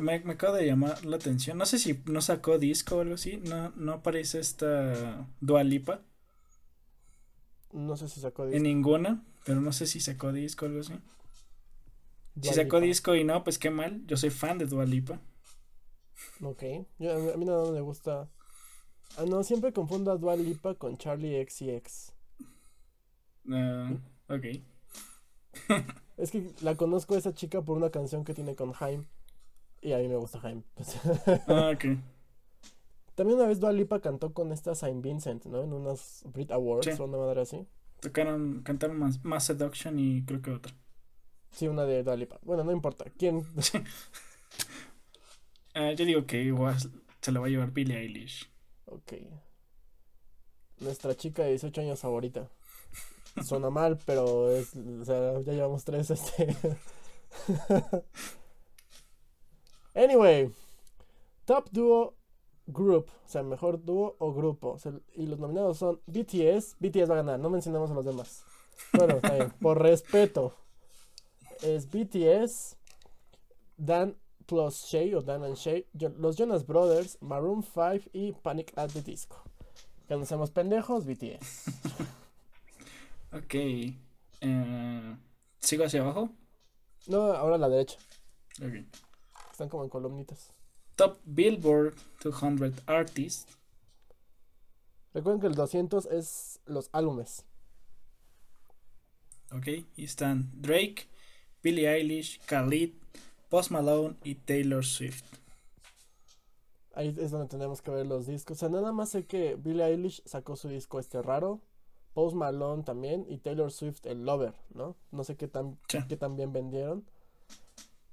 Me, 0.00 0.20
me 0.20 0.34
acaba 0.34 0.58
de 0.58 0.66
llamar 0.66 1.04
la 1.04 1.16
atención. 1.16 1.58
No 1.58 1.66
sé 1.66 1.78
si 1.78 2.00
no 2.06 2.20
sacó 2.20 2.58
disco 2.58 2.96
o 2.96 3.00
algo 3.00 3.14
así. 3.14 3.38
No, 3.38 3.70
no 3.70 3.94
aparece 3.94 4.38
esta 4.38 5.26
Dualipa. 5.40 6.02
No 7.72 7.96
sé 7.96 8.08
si 8.08 8.20
sacó 8.20 8.46
disco. 8.46 8.56
En 8.56 8.64
ninguna, 8.64 9.24
pero 9.44 9.60
no 9.60 9.72
sé 9.72 9.86
si 9.86 10.00
sacó 10.00 10.32
disco 10.32 10.66
o 10.66 10.68
algo 10.68 10.80
así. 10.80 10.94
Si 12.40 12.54
sacó 12.54 12.80
disco 12.80 13.14
y 13.14 13.24
no, 13.24 13.42
pues 13.44 13.58
qué 13.58 13.70
mal. 13.70 14.02
Yo 14.06 14.16
soy 14.16 14.30
fan 14.30 14.58
de 14.58 14.66
Dualipa. 14.66 15.20
Ok. 16.42 16.62
a 16.62 17.36
mí 17.36 17.44
no 17.44 17.72
me 17.72 17.80
gusta. 17.80 18.28
Ah, 19.16 19.24
no, 19.26 19.42
siempre 19.42 19.72
confundo 19.72 20.12
a 20.12 20.16
Dualipa 20.16 20.74
con 20.74 20.96
Charlie 20.96 21.44
XCX. 21.44 22.12
Uh, 23.46 23.98
ok. 24.28 24.44
es 26.16 26.30
que 26.30 26.52
la 26.60 26.76
conozco 26.76 27.14
a 27.14 27.18
esa 27.18 27.34
chica 27.34 27.62
por 27.62 27.76
una 27.76 27.90
canción 27.90 28.24
que 28.24 28.34
tiene 28.34 28.54
con 28.54 28.72
Jaime. 28.72 29.04
Y 29.82 29.92
a 29.92 29.98
mí 29.98 30.08
me 30.08 30.16
gusta 30.16 30.40
Jaime. 30.40 30.62
ah, 31.48 31.72
ok. 31.74 31.98
También 33.14 33.38
una 33.38 33.48
vez 33.48 33.60
Dua 33.60 33.72
Lipa 33.72 34.00
cantó 34.00 34.32
con 34.32 34.52
esta 34.52 34.74
Saint 34.74 35.02
Vincent, 35.02 35.44
¿no? 35.46 35.62
En 35.62 35.72
unos 35.72 36.22
Brit 36.32 36.50
Awards 36.52 36.98
o 37.00 37.04
una 37.04 37.18
madre 37.18 37.42
así. 37.42 37.66
Tocaron, 38.00 38.62
cantaron 38.62 38.98
más, 38.98 39.24
más 39.24 39.44
Seduction 39.44 39.98
y 39.98 40.24
creo 40.24 40.42
que 40.42 40.50
otra. 40.50 40.74
Sí, 41.50 41.68
una 41.68 41.84
de 41.84 42.02
Dua 42.02 42.16
Lipa. 42.16 42.38
Bueno, 42.42 42.64
no 42.64 42.72
importa. 42.72 43.04
¿Quién? 43.18 43.36
uh, 45.76 45.92
yo 45.96 46.04
digo 46.04 46.26
que 46.26 46.42
igual 46.42 46.76
se 47.20 47.32
lo 47.32 47.40
va 47.40 47.46
a 47.46 47.50
llevar 47.50 47.72
Billie 47.72 47.98
Eilish. 47.98 48.50
Ok. 48.86 49.12
nuestra 50.80 51.14
chica 51.14 51.42
de 51.42 51.50
18 51.50 51.80
años 51.82 52.00
favorita. 52.00 52.48
Suena 53.44 53.70
mal, 53.70 53.98
pero 54.06 54.50
es, 54.50 54.74
o 54.74 55.04
sea, 55.04 55.40
ya 55.42 55.52
llevamos 55.52 55.84
tres, 55.84 56.10
este. 56.10 56.56
anyway, 59.94 60.50
Top 61.44 61.68
Duo 61.70 62.16
Group, 62.72 63.06
o 63.24 63.28
sea, 63.28 63.42
mejor 63.42 63.84
dúo 63.84 64.16
o 64.18 64.32
grupo. 64.32 64.70
O 64.72 64.78
sea, 64.78 64.92
y 65.14 65.26
los 65.26 65.38
nominados 65.38 65.78
son 65.78 66.00
BTS, 66.06 66.76
BTS 66.78 67.08
va 67.10 67.14
a 67.14 67.22
ganar, 67.22 67.38
no 67.40 67.50
mencionamos 67.50 67.90
a 67.90 67.94
los 67.94 68.04
demás. 68.04 68.44
Bueno, 68.92 69.16
está 69.16 69.34
bien, 69.34 69.50
por 69.60 69.80
respeto. 69.80 70.54
Es 71.62 71.90
BTS, 71.90 72.76
Dan 73.76 74.16
plus 74.46 74.84
Shay 74.86 75.14
o 75.14 75.22
Dan 75.22 75.44
and 75.44 75.56
Shay, 75.56 75.86
los 76.18 76.36
Jonas 76.36 76.66
Brothers, 76.66 77.18
Maroon 77.20 77.62
5 77.62 78.10
y 78.12 78.32
Panic 78.32 78.72
at 78.76 78.90
the 78.90 79.02
Disco. 79.02 79.42
Que 80.08 80.14
nos 80.14 80.24
hacemos 80.24 80.50
pendejos, 80.50 81.04
BTS. 81.06 81.66
Ok. 83.32 83.54
eh, 83.54 85.16
¿Sigo 85.60 85.84
hacia 85.84 86.00
abajo? 86.00 86.30
No, 87.06 87.32
ahora 87.32 87.54
a 87.54 87.58
la 87.58 87.68
derecha. 87.68 87.96
Están 89.52 89.68
como 89.68 89.84
en 89.84 89.88
columnitas. 89.90 90.52
Top 91.00 91.18
Billboard 91.24 91.94
200 92.22 92.74
Artists. 92.86 93.56
Recuerden 95.14 95.40
que 95.40 95.46
el 95.46 95.54
200 95.54 96.04
es 96.04 96.60
los 96.66 96.90
álbumes. 96.92 97.46
Ok. 99.50 99.66
Y 99.96 100.04
están 100.04 100.50
Drake, 100.60 101.06
Billie 101.62 101.88
Eilish, 101.88 102.38
Khalid, 102.44 102.92
Post 103.48 103.70
Malone 103.70 104.16
y 104.24 104.34
Taylor 104.34 104.84
Swift. 104.84 105.24
Ahí 106.92 107.16
es 107.18 107.30
donde 107.30 107.48
tenemos 107.48 107.80
que 107.80 107.90
ver 107.92 108.04
los 108.04 108.26
discos. 108.26 108.58
O 108.58 108.60
sea, 108.60 108.68
nada 108.68 108.92
más 108.92 109.08
sé 109.08 109.24
que 109.24 109.54
Billie 109.54 109.86
Eilish 109.86 110.22
sacó 110.26 110.54
su 110.54 110.68
disco 110.68 111.00
este 111.00 111.22
raro. 111.22 111.62
Post 112.12 112.36
Malone 112.36 112.82
también. 112.82 113.24
Y 113.26 113.38
Taylor 113.38 113.72
Swift 113.72 114.04
el 114.04 114.26
Lover, 114.26 114.52
¿no? 114.74 114.98
No 115.12 115.24
sé 115.24 115.34
qué 115.38 115.48
tan, 115.48 115.78
Sí. 115.88 115.96
qué 116.06 116.18
tan 116.18 116.36
bien 116.36 116.52
vendieron. 116.52 117.06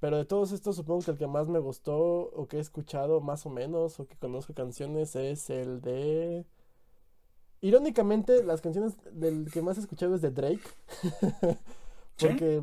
Pero 0.00 0.16
de 0.16 0.24
todos 0.24 0.52
estos 0.52 0.76
supongo 0.76 1.02
que 1.02 1.10
el 1.12 1.18
que 1.18 1.26
más 1.26 1.48
me 1.48 1.58
gustó 1.58 1.96
o 1.98 2.46
que 2.46 2.58
he 2.58 2.60
escuchado 2.60 3.20
más 3.20 3.46
o 3.46 3.50
menos 3.50 3.98
o 4.00 4.06
que 4.06 4.16
conozco 4.16 4.54
canciones 4.54 5.16
es 5.16 5.50
el 5.50 5.80
de... 5.80 6.46
Irónicamente, 7.60 8.44
las 8.44 8.60
canciones 8.60 8.96
del 9.12 9.50
que 9.50 9.62
más 9.62 9.76
he 9.76 9.80
escuchado 9.80 10.14
es 10.14 10.22
de 10.22 10.30
Drake. 10.30 10.62
¿Sí? 12.16 12.28
porque... 12.28 12.62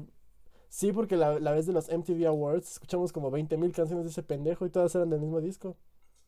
Sí, 0.70 0.92
porque 0.92 1.16
la, 1.16 1.40
la 1.40 1.52
vez 1.54 1.66
de 1.68 1.74
los 1.74 1.88
MTV 1.90 2.26
Awards 2.28 2.74
escuchamos 2.74 3.14
como 3.14 3.32
20.000 3.32 3.72
canciones 3.74 4.04
de 4.06 4.12
ese 4.12 4.24
pendejo 4.24 4.66
y 4.66 4.70
todas 4.70 4.94
eran 4.96 5.10
del 5.10 5.22
mismo 5.22 5.40
disco. 5.40 5.78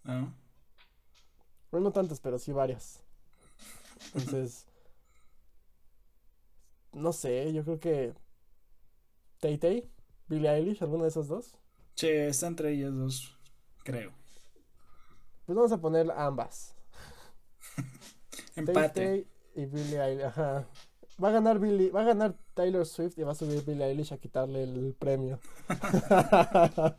Ah, 0.06 0.34
Bueno, 1.72 1.86
no 1.86 1.92
tantas, 1.92 2.20
pero 2.20 2.40
sí 2.40 2.52
varias. 2.52 3.04
Entonces, 4.14 4.68
no 6.94 7.14
sé, 7.14 7.54
yo 7.54 7.64
creo 7.64 7.80
que 7.80 8.14
Tay 9.40 9.58
Tay, 9.58 9.90
Billie 10.28 10.50
Eilish, 10.50 10.82
alguna 10.82 11.04
de 11.04 11.10
esas 11.10 11.28
dos. 11.28 11.56
Sí, 11.96 12.10
está 12.10 12.48
entre 12.48 12.74
ellas 12.74 12.94
dos, 12.94 13.38
creo. 13.84 14.12
Pues 15.46 15.56
vamos 15.56 15.72
a 15.72 15.80
poner 15.80 16.12
ambas. 16.12 16.76
Tay 18.56 18.66
Empate. 18.66 19.06
Tay 19.06 19.28
y 19.56 19.66
Billie 19.66 20.02
Eilish, 20.02 20.26
ajá. 20.26 20.68
Va 21.24 21.30
a 21.30 21.32
ganar 21.32 21.60
Billie, 21.60 21.90
va 21.90 22.02
a 22.02 22.06
ganar 22.06 22.36
Taylor 22.54 22.86
Swift 22.86 23.18
y 23.18 23.24
va 23.24 23.32
a 23.32 23.36
subir 23.36 23.64
Billie 23.66 23.86
Eilish 23.86 24.14
a 24.14 24.18
quitarle 24.18 24.64
el 24.64 24.94
premio. 25.00 25.40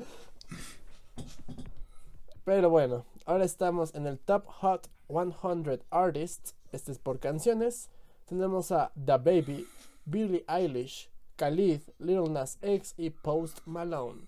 Pero 2.45 2.71
bueno, 2.71 3.05
ahora 3.27 3.45
estamos 3.45 3.95
en 3.95 4.07
el 4.07 4.19
Top 4.19 4.47
Hot 4.47 4.88
100 5.09 5.85
Artists. 5.91 6.57
Este 6.73 6.93
es 6.93 6.99
por 6.99 7.21
canciones. 7.21 7.91
Tenemos 8.25 8.73
a 8.73 8.91
The 8.95 9.19
Baby, 9.19 9.69
Billie 10.05 10.45
Eilish, 10.49 11.11
Khalid, 11.38 11.83
Lil 11.98 12.33
Nas 12.33 12.59
X 12.61 12.94
y 12.98 13.11
Post 13.11 13.61
Malone. 13.66 14.27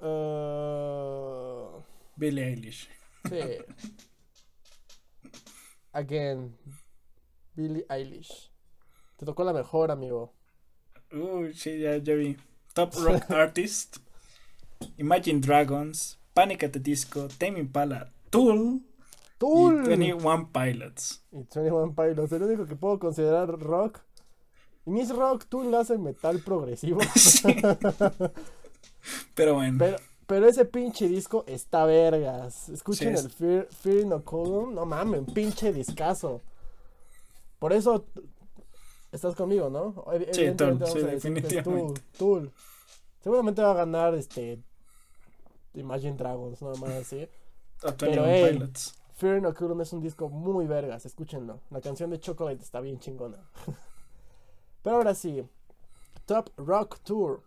Uh, 0.00 1.82
Billie 2.16 2.44
Eilish. 2.44 2.88
sí. 3.28 3.58
Again, 5.92 6.56
Billie 7.56 7.84
Eilish. 7.88 8.50
Te 9.16 9.24
tocó 9.24 9.42
la 9.44 9.52
mejor, 9.52 9.90
amigo. 9.90 10.34
Uy, 11.10 11.54
sí, 11.54 11.80
ya, 11.80 11.96
ya 11.96 12.14
vi. 12.14 12.36
Top 12.74 12.94
Rock 13.02 13.30
Artist. 13.30 13.96
Imagine 14.98 15.40
Dragons. 15.40 16.18
Panic 16.34 16.62
at 16.62 16.72
the 16.72 16.78
Disco. 16.78 17.28
Tame 17.28 17.58
Impala. 17.58 18.12
Tool. 18.30 18.82
¡Tool! 19.38 19.84
Y 19.84 19.88
21 19.88 20.50
Pilots. 20.52 21.24
Y 21.32 21.36
21 21.54 21.94
Pilots, 21.94 22.32
el 22.32 22.42
único 22.42 22.66
que 22.66 22.76
puedo 22.76 22.98
considerar 22.98 23.48
rock. 23.48 24.00
Es 24.96 25.10
rock, 25.14 25.44
Tool 25.48 25.74
hace 25.74 25.98
metal 25.98 26.40
progresivo. 26.40 27.00
Sí. 27.14 27.56
Pero 29.34 29.54
bueno. 29.54 29.76
Pero, 29.78 29.96
pero 30.26 30.46
ese 30.48 30.64
pinche 30.64 31.08
disco 31.08 31.44
está 31.46 31.84
vergas. 31.86 32.68
Escuchen 32.68 33.08
Sí, 33.08 33.14
es- 33.14 33.24
el 33.24 33.30
Fear, 33.30 33.66
Fear 33.70 33.96
Inoculum. 34.00 34.74
No 34.74 34.84
mames, 34.84 35.22
pinche 35.32 35.72
discazo. 35.72 36.40
Por 37.58 37.72
eso 37.72 38.04
estás 39.12 39.34
conmigo, 39.34 39.70
¿no? 39.70 40.04
Sí, 40.32 40.50
Tool, 40.52 40.78
sí, 40.86 40.98
a 40.98 41.02
definitivamente. 41.06 41.62
Tool, 42.18 42.42
Tool. 42.42 42.52
Seguramente 43.22 43.62
va 43.62 43.70
a 43.72 43.74
ganar 43.74 44.14
este 44.14 44.60
Imagine 45.74 46.16
Dragons, 46.16 46.60
nada 46.62 46.76
más 46.76 46.90
así. 46.90 47.28
Pero, 47.80 48.22
21 48.22 48.26
ey. 48.28 48.52
Pilots. 48.52 48.94
Fear 49.16 49.38
Inoculum 49.38 49.80
es 49.80 49.92
un 49.92 50.00
disco 50.00 50.28
muy 50.28 50.66
vergas, 50.66 51.04
escúchenlo. 51.06 51.60
La 51.70 51.80
canción 51.80 52.10
de 52.10 52.20
Chocolate 52.20 52.62
está 52.62 52.80
bien 52.80 52.98
chingona. 53.00 53.38
Pero 54.82 54.96
ahora 54.96 55.14
sí, 55.14 55.44
Top 56.26 56.50
Rock 56.56 56.98
Tour. 57.00 57.42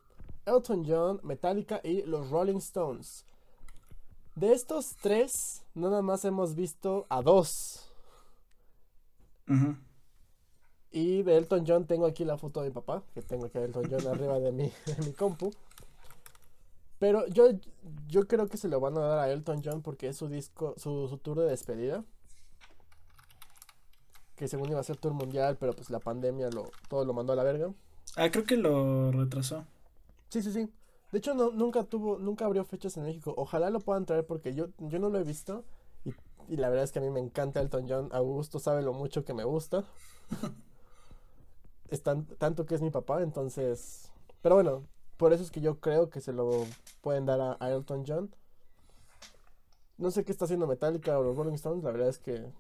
Elton 0.46 0.84
John, 0.88 1.20
Metallica 1.24 1.82
y 1.84 2.02
los 2.04 2.30
Rolling 2.30 2.58
Stones. 2.58 3.26
De 4.36 4.54
estos 4.54 4.96
tres, 5.02 5.64
nada 5.74 6.02
más 6.02 6.26
hemos 6.26 6.56
visto 6.56 7.06
a 7.10 7.22
dos. 7.22 7.92
Y 10.92 11.24
de 11.24 11.38
Elton 11.38 11.66
John 11.68 11.86
tengo 11.86 12.06
aquí 12.06 12.26
la 12.26 12.38
foto 12.38 12.62
de 12.62 12.70
mi 12.70 12.74
papá, 12.74 13.04
que 13.14 13.22
tengo 13.22 13.46
aquí 13.46 13.58
a 13.58 13.64
Elton 13.64 13.88
John 13.90 14.08
arriba 14.14 14.40
de 14.40 14.52
mi, 14.52 14.72
de 14.86 15.06
mi 15.06 15.14
compu. 15.14 15.52
Pero 16.98 17.28
yo, 17.28 17.50
yo 18.08 18.28
creo 18.28 18.48
que 18.48 18.58
se 18.58 18.68
lo 18.68 18.80
van 18.80 18.98
a 18.98 19.02
dar 19.02 19.20
a 19.20 19.32
Elton 19.32 19.62
John 19.64 19.82
porque 19.82 20.08
es 20.08 20.18
su 20.18 20.28
disco, 20.28 20.76
su, 20.78 21.08
su 21.08 21.18
tour 21.18 21.40
de 21.40 21.50
despedida. 21.50 22.04
Que 24.42 24.48
según 24.48 24.72
iba 24.72 24.80
a 24.80 24.84
ser 24.84 24.98
tour 24.98 25.14
mundial, 25.14 25.56
pero 25.60 25.74
pues 25.74 25.92
la 25.92 26.00
pandemia 26.00 26.50
lo, 26.50 26.72
todo 26.90 27.06
lo 27.06 27.14
mandó 27.14 27.34
a 27.34 27.36
la 27.36 27.44
verga. 27.44 27.72
Ah, 28.16 28.32
creo 28.32 28.44
que 28.44 28.58
lo 28.58 29.12
retrasó. 29.12 29.66
Sí, 30.30 30.42
sí, 30.42 30.52
sí. 30.52 30.68
De 31.12 31.20
hecho, 31.20 31.36
no, 31.36 31.52
nunca 31.52 31.84
tuvo, 31.84 32.18
nunca 32.18 32.46
abrió 32.46 32.66
fechas 32.66 32.98
en 32.98 33.04
México. 33.04 33.36
Ojalá 33.38 33.70
lo 33.70 33.82
puedan 33.82 34.08
traer 34.08 34.26
porque 34.26 34.56
yo, 34.56 34.70
yo 34.80 34.98
no 34.98 35.10
lo 35.10 35.20
he 35.20 35.24
visto. 35.24 35.64
Y, 36.06 36.16
y 36.48 36.58
la 36.58 36.70
verdad 36.70 36.86
es 36.86 36.92
que 36.92 36.98
a 36.98 37.04
mí 37.04 37.12
me 37.12 37.20
encanta 37.20 37.62
Elton 37.62 37.86
John. 37.88 38.10
Augusto 38.14 38.58
sabe 38.58 38.82
lo 38.82 38.94
mucho 38.94 39.24
que 39.24 39.36
me 39.36 39.44
gusta. 39.44 39.84
es 41.90 42.02
tan- 42.02 42.26
tanto 42.26 42.66
que 42.66 42.74
es 42.74 42.82
mi 42.82 42.90
papá, 42.90 43.22
entonces. 43.22 44.12
Pero 44.42 44.56
bueno, 44.56 44.88
por 45.18 45.34
eso 45.34 45.44
es 45.44 45.52
que 45.52 45.62
yo 45.62 45.80
creo 45.80 46.10
que 46.10 46.20
se 46.20 46.34
lo 46.34 46.66
pueden 47.02 47.28
dar 47.28 47.40
a, 47.42 47.58
a 47.60 47.70
Elton 47.70 48.06
John. 48.08 48.34
No 50.00 50.10
sé 50.10 50.24
qué 50.26 50.32
está 50.32 50.46
haciendo 50.46 50.66
Metallica 50.66 51.20
o 51.20 51.24
los 51.24 51.38
Rolling 51.38 51.54
Stones. 51.54 51.84
La 51.84 51.92
verdad 51.92 52.10
es 52.10 52.18
que. 52.18 52.52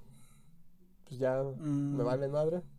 Pues 1.12 1.20
ya 1.20 1.44
Mm, 1.44 1.98
me 1.98 2.04
valen 2.04 2.32
madre. 2.32 2.62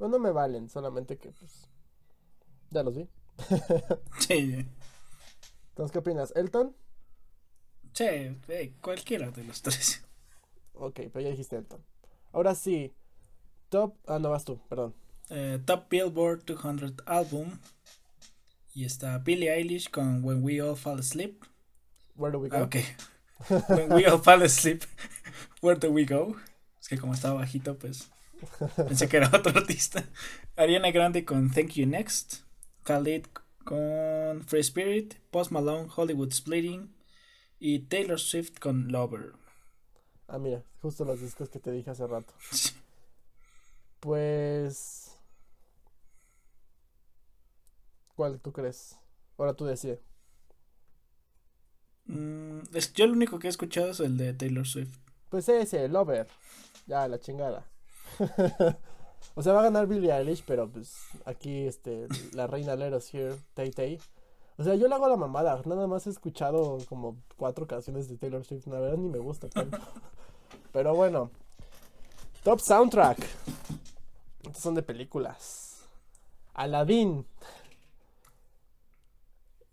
No, 0.00 0.08
no 0.08 0.18
me 0.20 0.30
valen, 0.30 0.68
solamente 0.68 1.18
que 1.18 1.30
pues. 1.32 1.68
Ya 2.70 2.82
los 2.84 2.94
vi. 2.96 3.08
Sí, 4.20 4.66
Entonces, 5.70 5.92
¿qué 5.92 5.98
opinas? 5.98 6.32
¿Elton? 6.36 6.74
sí, 7.92 8.36
cualquiera 8.80 9.30
de 9.30 9.44
los 9.44 9.62
tres. 9.62 10.02
Ok, 10.74 11.00
pero 11.12 11.20
ya 11.20 11.30
dijiste 11.30 11.56
Elton. 11.56 11.84
Ahora 12.32 12.54
sí. 12.54 12.94
Top. 13.68 13.96
Ah, 14.06 14.18
no 14.18 14.30
vas 14.30 14.44
tú, 14.44 14.60
perdón. 14.68 14.94
Eh, 15.30 15.58
Top 15.64 15.88
Billboard 15.90 16.44
200 16.44 16.94
Album. 17.06 17.58
Y 18.74 18.84
está 18.84 19.18
Billie 19.18 19.50
Eilish 19.50 19.90
con 19.90 20.22
When 20.24 20.42
We 20.42 20.60
All 20.60 20.76
Fall 20.76 21.00
Asleep. 21.00 21.42
Where 22.16 22.32
do 22.32 22.38
we 22.38 22.48
go? 22.48 22.56
Ah, 22.58 22.62
ok. 22.62 22.76
When 23.68 23.92
We 23.92 24.06
All 24.06 24.18
Fall 24.20 24.42
Asleep. 24.42 24.84
Where 25.60 25.78
do 25.78 25.90
we 25.92 26.04
go? 26.04 26.36
Es 26.88 26.92
que 26.92 26.98
como 26.98 27.12
estaba 27.12 27.34
bajito, 27.34 27.76
pues 27.76 28.08
pensé 28.76 29.10
que 29.10 29.18
era 29.18 29.28
otro 29.34 29.54
artista. 29.58 30.08
Ariana 30.56 30.90
Grande 30.90 31.22
con 31.26 31.50
Thank 31.50 31.72
You 31.72 31.86
Next. 31.86 32.44
Khalid 32.84 33.26
con 33.62 34.42
Free 34.46 34.60
Spirit. 34.62 35.16
Post 35.30 35.50
Malone, 35.50 35.90
Hollywood 35.94 36.32
Splitting. 36.32 36.90
Y 37.58 37.80
Taylor 37.80 38.18
Swift 38.18 38.58
con 38.58 38.90
Lover. 38.90 39.34
Ah, 40.28 40.38
mira, 40.38 40.64
justo 40.80 41.04
los 41.04 41.20
discos 41.20 41.50
que 41.50 41.58
te 41.58 41.70
dije 41.70 41.90
hace 41.90 42.06
rato. 42.06 42.32
Pues. 44.00 45.18
¿Cuál 48.14 48.40
tú 48.40 48.52
crees? 48.52 48.96
Ahora 49.36 49.52
tú 49.52 49.66
decides. 49.66 49.98
Mm, 52.06 52.60
es, 52.72 52.94
yo 52.94 53.08
lo 53.08 53.12
único 53.12 53.38
que 53.40 53.48
he 53.48 53.50
escuchado 53.50 53.90
es 53.90 54.00
el 54.00 54.16
de 54.16 54.32
Taylor 54.32 54.66
Swift. 54.66 54.96
Pues 55.28 55.48
ese, 55.48 55.88
Lover. 55.88 56.28
Ya, 56.88 57.06
la 57.06 57.20
chingada. 57.20 57.66
o 59.34 59.42
sea, 59.42 59.52
va 59.52 59.60
a 59.60 59.64
ganar 59.64 59.86
Billie 59.86 60.10
Eilish, 60.10 60.42
pero 60.46 60.70
pues 60.70 60.96
aquí, 61.26 61.66
este, 61.66 62.08
la 62.32 62.46
reina 62.46 62.74
Leros 62.76 63.12
Here, 63.12 63.36
Tay 63.52 63.70
Tay. 63.70 64.00
O 64.56 64.64
sea, 64.64 64.74
yo 64.74 64.88
le 64.88 64.94
hago 64.94 65.06
la 65.06 65.16
mamada. 65.16 65.60
Nada 65.66 65.86
más 65.86 66.06
he 66.06 66.10
escuchado 66.10 66.78
como 66.88 67.18
cuatro 67.36 67.66
canciones 67.66 68.08
de 68.08 68.16
Taylor 68.16 68.42
Swift. 68.42 68.66
La 68.66 68.80
verdad 68.80 68.96
ni 68.96 69.10
me 69.10 69.18
gusta 69.18 69.48
pero 70.72 70.94
bueno. 70.94 71.30
Top 72.42 72.58
Soundtrack. 72.58 73.18
Estos 74.44 74.62
son 74.62 74.74
de 74.74 74.82
películas. 74.82 75.86
Aladdin. 76.54 77.26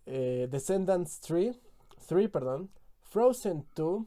Eh, 0.04 0.48
Descendants 0.50 1.18
3. 1.20 1.58
3, 2.06 2.28
perdón. 2.28 2.70
Frozen 3.00 3.66
2. 3.74 4.02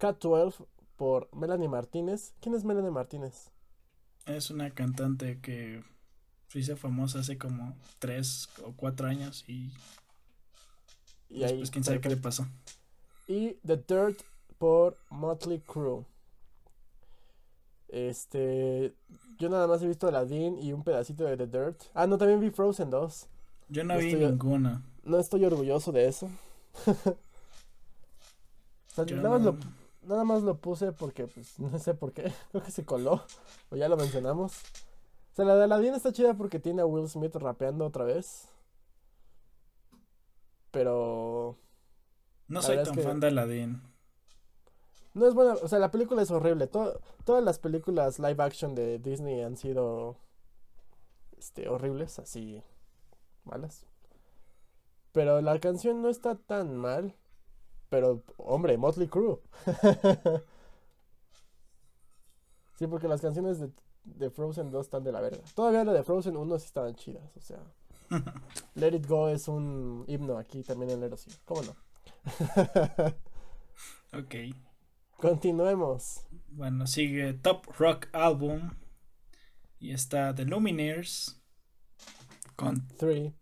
K12 0.00 0.66
por 1.02 1.28
Melanie 1.34 1.66
Martínez. 1.66 2.32
¿Quién 2.40 2.54
es 2.54 2.62
Melanie 2.62 2.92
Martínez? 2.92 3.50
Es 4.24 4.50
una 4.50 4.70
cantante 4.70 5.40
que 5.40 5.82
se 6.46 6.60
hizo 6.60 6.76
famosa 6.76 7.18
hace 7.18 7.36
como 7.36 7.76
3 7.98 8.48
o 8.66 8.72
4 8.76 9.08
años 9.08 9.42
y, 9.48 9.72
y 11.28 11.40
después 11.40 11.72
quién 11.72 11.82
sabe 11.82 12.00
qué 12.00 12.08
le 12.08 12.18
pasó. 12.18 12.46
Y 13.26 13.54
The 13.66 13.78
Dirt 13.78 14.22
por 14.58 14.96
Motley 15.10 15.58
Crue. 15.58 16.04
Este, 17.88 18.94
yo 19.40 19.48
nada 19.48 19.66
más 19.66 19.82
he 19.82 19.88
visto 19.88 20.06
Aladdin 20.06 20.56
y 20.56 20.72
un 20.72 20.84
pedacito 20.84 21.24
de 21.24 21.36
The 21.36 21.48
Dirt. 21.48 21.82
Ah, 21.94 22.06
no, 22.06 22.16
también 22.16 22.38
vi 22.38 22.50
Frozen 22.50 22.90
2. 22.90 23.26
Yo 23.70 23.82
no, 23.82 23.98
vi 23.98 24.14
ninguna. 24.14 24.84
No 25.02 25.18
estoy 25.18 25.44
orgulloso 25.44 25.90
de 25.90 26.06
eso. 26.06 26.30
nada, 28.96 29.30
más 29.30 29.42
lo, 29.42 29.58
nada, 30.02 30.24
más 30.24 30.42
lo, 30.42 30.56
puse 30.58 30.92
porque, 30.92 31.26
pues, 31.26 31.58
no 31.58 31.78
sé 31.78 31.94
por 31.94 32.12
qué. 32.12 32.32
Creo 32.50 32.62
que 32.62 32.70
se 32.70 32.84
coló. 32.84 33.22
O 33.70 33.76
ya 33.76 33.88
lo 33.88 33.96
mencionamos. 33.96 34.52
O 35.32 35.34
sea, 35.34 35.44
la 35.44 35.56
de 35.56 35.64
Aladdin 35.64 35.94
está 35.94 36.12
chida 36.12 36.34
porque 36.34 36.58
tiene 36.58 36.82
a 36.82 36.86
Will 36.86 37.08
Smith 37.08 37.34
rapeando 37.36 37.86
otra 37.86 38.04
vez. 38.04 38.48
Pero. 40.70 41.56
No 42.48 42.60
soy 42.60 42.82
tan 42.82 42.94
fan 42.94 43.20
de 43.20 43.28
Aladdin. 43.28 43.82
No 45.14 45.26
es 45.26 45.34
buena, 45.34 45.54
o 45.54 45.68
sea, 45.68 45.78
la 45.78 45.90
película 45.90 46.22
es 46.22 46.30
horrible. 46.30 46.66
todas 46.66 47.44
las 47.44 47.58
películas 47.58 48.18
live 48.18 48.42
action 48.42 48.74
de 48.74 48.98
Disney 48.98 49.42
han 49.42 49.56
sido 49.56 50.16
este, 51.36 51.68
horribles, 51.68 52.18
así 52.18 52.62
malas. 53.44 53.84
Pero 55.12 55.40
la 55.42 55.58
canción 55.60 56.02
no 56.02 56.08
está 56.08 56.36
tan 56.36 56.76
mal. 56.76 57.14
Pero, 57.92 58.22
hombre, 58.38 58.78
Motley 58.78 59.06
Crue. 59.06 59.38
sí, 62.78 62.86
porque 62.86 63.06
las 63.06 63.20
canciones 63.20 63.60
de, 63.60 63.70
de, 64.04 64.30
Frozen 64.30 64.70
2 64.70 64.86
están 64.86 65.04
de 65.04 65.12
la 65.12 65.20
verga. 65.20 65.42
Todavía 65.54 65.84
la 65.84 65.92
de 65.92 66.02
Frozen 66.02 66.38
1 66.38 66.58
sí 66.58 66.64
estaban 66.64 66.94
chidas, 66.94 67.36
o 67.36 67.40
sea. 67.42 67.58
Let 68.76 68.94
It 68.94 69.06
Go 69.06 69.28
es 69.28 69.46
un 69.46 70.06
himno 70.08 70.38
aquí 70.38 70.62
también 70.62 70.92
en 70.92 71.02
Erosio. 71.02 71.34
¿Cómo 71.44 71.60
no? 71.60 71.76
ok. 74.18 74.36
Continuemos. 75.18 76.22
Bueno, 76.48 76.86
sigue 76.86 77.34
Top 77.34 77.66
Rock 77.78 78.08
Album. 78.14 78.70
Y 79.80 79.92
está 79.92 80.34
The 80.34 80.46
Lumineers. 80.46 81.42
Con 82.56 82.88
3. 82.96 83.34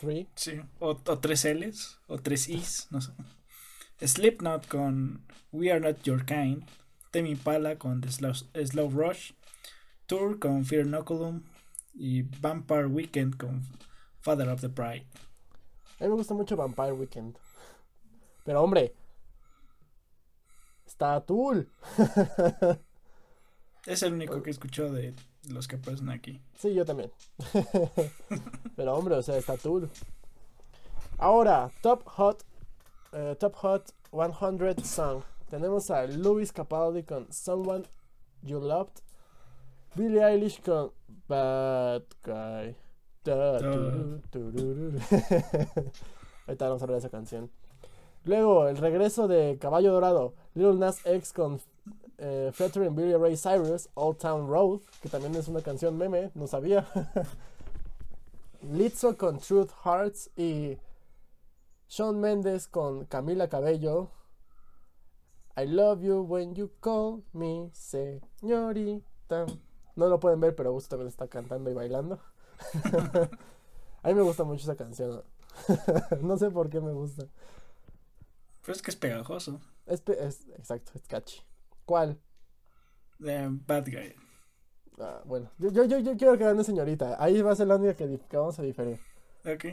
3. 0.00 0.26
Sí. 0.34 0.60
O, 0.80 0.96
tres 0.96 1.44
L's. 1.44 1.98
O 2.06 2.18
tres 2.18 2.48
I's. 2.48 2.88
No 2.90 3.00
sé. 3.00 3.12
Slipknot 4.00 4.66
con 4.68 5.24
We 5.52 5.70
Are 5.70 5.80
Not 5.80 6.02
Your 6.04 6.24
Kind. 6.24 6.64
Temi 7.10 7.36
Pala 7.36 7.78
con 7.78 8.00
The 8.00 8.10
Slow, 8.10 8.90
Rush. 8.90 9.32
Tour 10.06 10.38
con 10.38 10.64
Fear 10.64 10.86
Inoculum. 10.86 11.44
Y 11.94 12.22
Vampire 12.40 12.86
Weekend 12.86 13.36
con 13.36 13.62
Father 14.20 14.48
of 14.48 14.60
the 14.60 14.68
Pride. 14.68 15.06
A 16.00 16.04
mí 16.04 16.10
me 16.10 16.16
gusta 16.16 16.34
mucho 16.34 16.56
Vampire 16.56 16.92
Weekend. 16.92 17.36
Pero 18.44 18.62
hombre, 18.62 18.94
Está 20.94 21.20
Tool. 21.20 21.68
es 23.86 24.02
el 24.02 24.14
único 24.14 24.42
que 24.42 24.50
escuchó 24.50 24.90
de 24.90 25.14
los 25.48 25.68
que 25.68 25.76
aparecen 25.76 26.10
aquí. 26.10 26.40
Sí, 26.56 26.74
yo 26.74 26.84
también. 26.84 27.10
Pero 28.76 28.94
hombre, 28.94 29.16
o 29.16 29.22
sea, 29.22 29.36
está 29.36 29.56
Tool. 29.56 29.90
Ahora, 31.18 31.70
Top 31.82 32.04
Hot 32.06 32.44
eh, 33.16 33.36
Top 33.38 33.54
Hot 33.56 33.94
100 34.10 34.84
Song. 34.84 35.22
Tenemos 35.48 35.88
a 35.90 36.04
Louis 36.06 36.50
Capaldi 36.50 37.04
con 37.04 37.32
Someone 37.32 37.84
You 38.42 38.58
Loved. 38.58 39.02
Billie 39.94 40.20
Eilish 40.20 40.60
con 40.60 40.90
Bad 41.28 42.02
Guy. 42.24 42.76
Ahorita 46.46 46.66
vamos 46.68 46.82
a 46.82 46.86
ver 46.86 46.96
esa 46.96 47.08
canción. 47.08 47.50
Luego, 48.24 48.66
el 48.68 48.78
regreso 48.78 49.28
de 49.28 49.58
Caballo 49.60 49.92
Dorado, 49.92 50.34
Little 50.54 50.74
Nas 50.74 51.06
X 51.06 51.32
con 51.32 51.60
eh, 52.24 52.50
featuring 52.52 52.94
Billy 52.94 53.14
Ray 53.14 53.36
Cyrus, 53.36 53.88
Old 53.94 54.18
Town 54.18 54.48
Road, 54.48 54.80
que 55.02 55.10
también 55.10 55.34
es 55.34 55.46
una 55.46 55.60
canción 55.60 55.98
meme, 55.98 56.30
no 56.34 56.46
sabía. 56.46 56.86
Lizzo 58.62 59.18
con 59.18 59.38
Truth 59.38 59.70
Hearts 59.84 60.30
y 60.34 60.78
Shawn 61.86 62.18
Mendes 62.18 62.66
con 62.66 63.04
Camila 63.04 63.48
Cabello. 63.48 64.10
I 65.54 65.66
love 65.66 66.02
you 66.02 66.22
when 66.22 66.54
you 66.54 66.70
call 66.80 67.22
me 67.34 67.70
señorita. 67.74 69.44
No 69.94 70.08
lo 70.08 70.18
pueden 70.18 70.40
ver, 70.40 70.56
pero 70.56 70.70
Augusto 70.70 70.90
también 70.96 71.08
está 71.08 71.28
cantando 71.28 71.70
y 71.70 71.74
bailando. 71.74 72.18
A 74.02 74.08
mí 74.08 74.14
me 74.14 74.22
gusta 74.22 74.44
mucho 74.44 74.62
esa 74.62 74.76
canción. 74.76 75.22
no 76.22 76.38
sé 76.38 76.50
por 76.50 76.70
qué 76.70 76.80
me 76.80 76.92
gusta. 76.92 77.26
Pero 78.62 78.72
es 78.72 78.80
que 78.80 78.90
es 78.90 78.96
pegajoso. 78.96 79.60
Es, 79.86 80.02
exacto, 80.08 80.92
es 80.94 81.06
catchy. 81.06 81.42
¿Cuál? 81.84 82.20
bad 83.18 83.86
Guy. 83.86 84.14
Ah, 84.98 85.22
bueno, 85.24 85.50
yo, 85.58 85.70
yo, 85.70 85.98
yo, 85.98 86.16
quiero 86.16 86.38
que 86.38 86.44
gane 86.44 86.62
señorita. 86.62 87.16
Ahí 87.22 87.40
va 87.42 87.52
a 87.52 87.56
ser 87.56 87.66
la 87.66 87.76
única 87.76 87.94
que, 87.94 88.20
vamos 88.32 88.58
a 88.58 88.62
diferir. 88.62 89.00
Ok. 89.44 89.64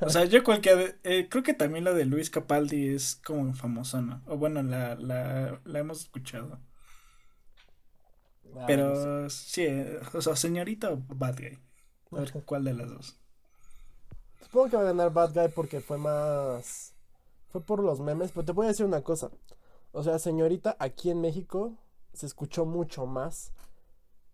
o 0.00 0.10
sea, 0.10 0.24
yo 0.24 0.42
cualquier... 0.42 0.98
Eh, 1.04 1.28
creo 1.30 1.42
que 1.42 1.54
también 1.54 1.84
la 1.84 1.92
de 1.92 2.04
Luis 2.04 2.28
Capaldi 2.28 2.88
es 2.88 3.16
como 3.16 3.54
famosona. 3.54 4.22
O 4.26 4.36
bueno, 4.36 4.62
la, 4.62 4.96
la, 4.96 5.60
la 5.64 5.78
hemos 5.78 6.00
escuchado. 6.00 6.58
Ah, 8.56 8.64
Pero 8.66 9.30
sí, 9.30 9.62
eh, 9.62 10.00
o 10.12 10.20
sea, 10.20 10.36
señorita 10.36 10.90
o 10.90 10.96
Bad 10.96 11.38
Guy. 11.38 11.58
A 12.10 12.20
ver 12.20 12.32
cuál 12.44 12.64
de 12.64 12.74
las 12.74 12.90
dos. 12.90 13.18
Supongo 14.42 14.68
que 14.68 14.76
va 14.76 14.82
a 14.82 14.86
ganar 14.86 15.12
Bad 15.12 15.32
Guy 15.32 15.48
porque 15.54 15.80
fue 15.80 15.96
más 15.96 16.92
fue 17.52 17.60
por 17.60 17.82
los 17.82 18.00
memes, 18.00 18.32
pero 18.32 18.46
te 18.46 18.52
voy 18.52 18.64
a 18.64 18.70
decir 18.70 18.86
una 18.86 19.02
cosa. 19.02 19.30
O 19.92 20.02
sea, 20.02 20.18
señorita, 20.18 20.76
aquí 20.78 21.10
en 21.10 21.20
México 21.20 21.74
se 22.12 22.26
escuchó 22.26 22.64
mucho 22.64 23.06
más. 23.06 23.52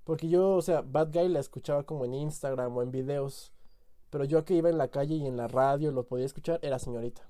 Porque 0.04 0.28
yo, 0.28 0.54
o 0.54 0.62
sea, 0.62 0.80
Bad 0.80 1.12
Guy 1.12 1.28
la 1.28 1.40
escuchaba 1.40 1.82
como 1.82 2.04
en 2.04 2.14
Instagram 2.14 2.76
o 2.76 2.82
en 2.82 2.90
videos. 2.90 3.52
Pero 4.10 4.24
yo 4.24 4.44
que 4.44 4.54
iba 4.54 4.70
en 4.70 4.78
la 4.78 4.88
calle 4.88 5.16
y 5.16 5.26
en 5.26 5.36
la 5.36 5.48
radio 5.48 5.92
lo 5.92 6.04
podía 6.04 6.24
escuchar, 6.24 6.60
era 6.62 6.78
señorita. 6.78 7.28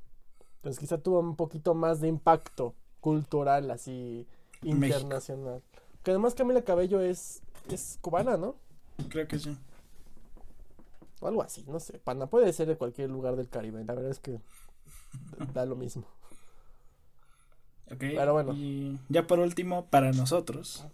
Entonces 0.56 0.78
quizá 0.78 0.98
tuvo 0.98 1.18
un 1.20 1.34
poquito 1.34 1.74
más 1.74 2.00
de 2.00 2.08
impacto 2.08 2.74
cultural, 3.00 3.70
así, 3.70 4.28
internacional. 4.62 5.62
Que 6.02 6.12
además 6.12 6.34
Camila 6.34 6.62
Cabello 6.62 7.00
es, 7.00 7.42
es 7.68 7.98
cubana, 8.00 8.36
¿no? 8.36 8.54
Creo 9.08 9.26
que 9.26 9.38
sí. 9.38 9.56
O 11.20 11.26
algo 11.26 11.42
así, 11.42 11.64
no 11.66 11.80
sé. 11.80 11.98
Pana 11.98 12.26
puede 12.26 12.52
ser 12.52 12.68
de 12.68 12.76
cualquier 12.76 13.10
lugar 13.10 13.36
del 13.36 13.48
Caribe. 13.48 13.84
La 13.84 13.94
verdad 13.94 14.10
es 14.10 14.20
que 14.20 14.40
da 15.52 15.66
lo 15.66 15.74
mismo. 15.74 16.04
Ok. 17.92 18.00
Pero 18.00 18.32
bueno. 18.32 18.52
Y 18.54 18.98
ya 19.08 19.26
por 19.26 19.38
último, 19.38 19.86
para 19.86 20.12
nosotros. 20.12 20.84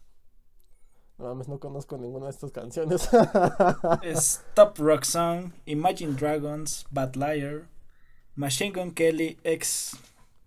No 1.19 1.27
mames, 1.27 1.49
no 1.49 1.61
conozco 1.61 1.97
ninguna 1.97 2.27
de 2.27 2.33
estas 2.33 2.51
canciones. 2.51 3.09
es 4.03 4.43
Top 4.55 4.79
Rock 4.79 5.05
Song, 5.05 5.53
Imagine 5.67 6.15
Dragons, 6.15 6.87
Bad 6.91 7.15
Liar, 7.15 7.69
Machine 8.35 8.73
Gun 8.73 8.91
Kelly 8.91 9.39
X 9.45 9.97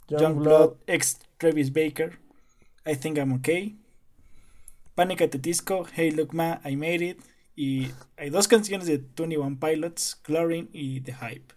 Youngblood 0.09 0.76
X 0.88 1.19
Travis 1.38 1.71
Baker, 1.71 2.19
I 2.86 2.95
Think 2.95 3.17
I'm 3.17 3.34
Okay, 3.34 3.78
Panic 4.95 5.21
at 5.21 5.32
the 5.32 5.38
Disco, 5.38 5.86
Hey 5.93 6.11
Look 6.11 6.34
Ma, 6.34 6.59
I 6.65 6.76
Made 6.76 7.01
It, 7.01 7.21
y 7.55 7.91
hay 8.17 8.30
dos 8.30 8.47
canciones 8.47 8.88
de 8.88 8.97
21 8.97 9.59
Pilots, 9.59 10.15
Chlorine 10.24 10.69
y 10.74 11.01
The 11.01 11.13
Hype. 11.13 11.53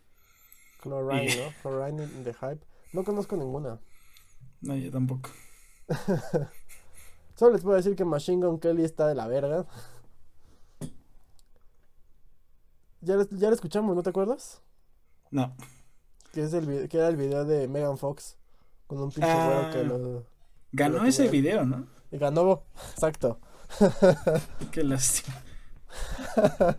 Chlorine, 0.80 1.36
¿no? 1.36 1.52
Chlorine 1.62 2.02
in 2.04 2.24
the 2.24 2.32
Hype. 2.32 2.64
No 2.92 3.04
conozco 3.04 3.36
ninguna. 3.36 3.80
No, 4.60 4.76
yo 4.76 4.90
tampoco. 4.90 5.30
Solo 7.34 7.52
les 7.52 7.62
puedo 7.62 7.76
decir 7.76 7.96
que 7.96 8.04
Machine 8.04 8.46
Gun 8.46 8.58
Kelly 8.58 8.84
está 8.84 9.06
de 9.06 9.14
la 9.14 9.26
verga. 9.26 9.66
Ya 13.00 13.16
lo, 13.16 13.26
ya 13.30 13.48
lo 13.48 13.54
escuchamos, 13.54 13.96
¿no 13.96 14.02
te 14.02 14.10
acuerdas? 14.10 14.60
No. 15.30 15.54
Que, 16.32 16.42
es 16.42 16.52
el, 16.52 16.88
que 16.88 16.98
era 16.98 17.08
el 17.08 17.16
video 17.16 17.44
de 17.44 17.66
Megan 17.66 17.96
Fox. 17.96 18.36
Con 18.86 19.00
un 19.00 19.10
pinche 19.10 19.30
ah, 19.30 19.70
que 19.72 19.84
lo. 19.84 20.26
Ganó 20.72 21.04
ese 21.04 21.28
video, 21.28 21.64
¿no? 21.64 21.86
Y 22.10 22.18
ganó, 22.18 22.64
exacto. 22.92 23.38
Qué 24.72 24.84
lástima. 24.84 25.36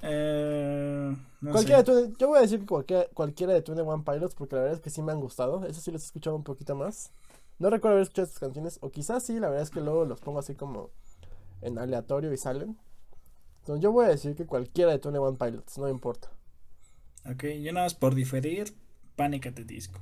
eh, 0.02 1.16
no 1.42 1.52
cualquiera 1.52 1.84
sé. 1.84 1.94
de 1.94 2.14
yo 2.18 2.28
voy 2.28 2.38
a 2.38 2.42
decir 2.42 2.60
que 2.60 2.66
cualquiera, 2.66 3.06
cualquiera 3.14 3.54
de 3.54 3.62
Tune 3.62 3.82
One 3.82 4.04
Pilots 4.06 4.36
porque 4.36 4.56
la 4.56 4.62
verdad 4.62 4.78
es 4.78 4.84
que 4.84 4.90
sí 4.90 5.02
me 5.02 5.12
han 5.12 5.20
gustado. 5.20 5.66
Eso 5.66 5.82
sí 5.82 5.92
los 5.92 6.04
he 6.04 6.06
escuchado 6.06 6.36
un 6.36 6.44
poquito 6.44 6.76
más. 6.76 7.12
No 7.62 7.70
recuerdo 7.70 7.93
haber 7.93 8.01
escuchado 8.03 8.26
estas 8.26 8.39
canciones. 8.39 8.80
O 8.82 8.89
quizás 8.89 9.24
sí, 9.24 9.39
la 9.39 9.47
verdad 9.47 9.62
es 9.64 9.70
que 9.70 9.82
luego 9.82 10.03
los 10.05 10.20
pongo 10.20 10.39
así 10.39 10.55
como 10.55 10.89
en 11.62 11.78
aleatorio 11.78 12.34
y 12.34 12.38
salen. 12.38 12.76
Entonces 13.59 13.84
yo 13.84 13.91
voy 13.91 14.05
a 14.05 14.09
decir 14.09 14.36
que 14.36 14.47
cualquiera 14.47 14.91
de 14.91 14.97
Tune 14.97 15.20
One 15.20 15.38
Pilots, 15.38 15.78
no 15.78 15.88
importa. 15.88 16.32
Ok, 17.32 17.43
yo 17.62 17.72
nada 17.72 17.86
más 17.86 17.93
por 17.93 18.16
diferir, 18.16 18.76
Panic 19.16 19.53
the 19.53 19.64
Disco. 19.64 19.99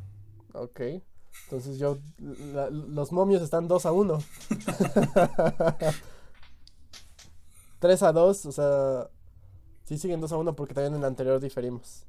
Ok. 0.53 0.79
Entonces 1.43 1.77
yo, 1.77 1.97
la- 2.53 2.69
los 2.69 3.11
momios 3.11 3.41
están 3.41 3.67
2 3.67 3.85
a 3.85 3.91
1. 3.91 4.19
3 7.79 8.03
a 8.03 8.11
2, 8.13 8.45
o 8.45 8.51
sea, 8.53 9.09
sí 9.83 9.97
siguen 9.97 10.21
2 10.21 10.31
a 10.31 10.37
1 10.37 10.55
porque 10.55 10.73
también 10.73 10.93
en 10.93 10.99
el 11.01 11.05
anterior 11.05 11.41
diferimos. 11.41 12.05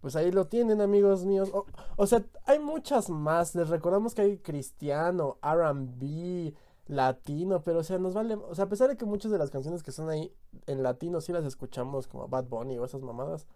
Pues 0.00 0.14
ahí 0.16 0.30
lo 0.30 0.46
tienen, 0.46 0.80
amigos 0.80 1.24
míos. 1.24 1.50
O, 1.52 1.66
o 1.96 2.06
sea, 2.06 2.24
hay 2.46 2.58
muchas 2.58 3.10
más. 3.10 3.54
Les 3.54 3.68
recordamos 3.68 4.14
que 4.14 4.22
hay 4.22 4.38
cristiano, 4.38 5.38
RB, 5.42 6.54
latino, 6.86 7.62
pero 7.62 7.80
o 7.80 7.84
sea, 7.84 7.98
nos 7.98 8.14
vale. 8.14 8.34
O 8.34 8.54
sea, 8.54 8.66
a 8.66 8.68
pesar 8.68 8.88
de 8.88 8.96
que 8.96 9.04
muchas 9.04 9.30
de 9.30 9.38
las 9.38 9.50
canciones 9.50 9.82
que 9.82 9.92
son 9.92 10.08
ahí 10.08 10.32
en 10.66 10.82
latino 10.82 11.20
sí 11.20 11.32
las 11.32 11.44
escuchamos, 11.44 12.06
como 12.06 12.28
Bad 12.28 12.44
Bunny 12.44 12.78
o 12.78 12.84
esas 12.84 13.02
mamadas. 13.02 13.46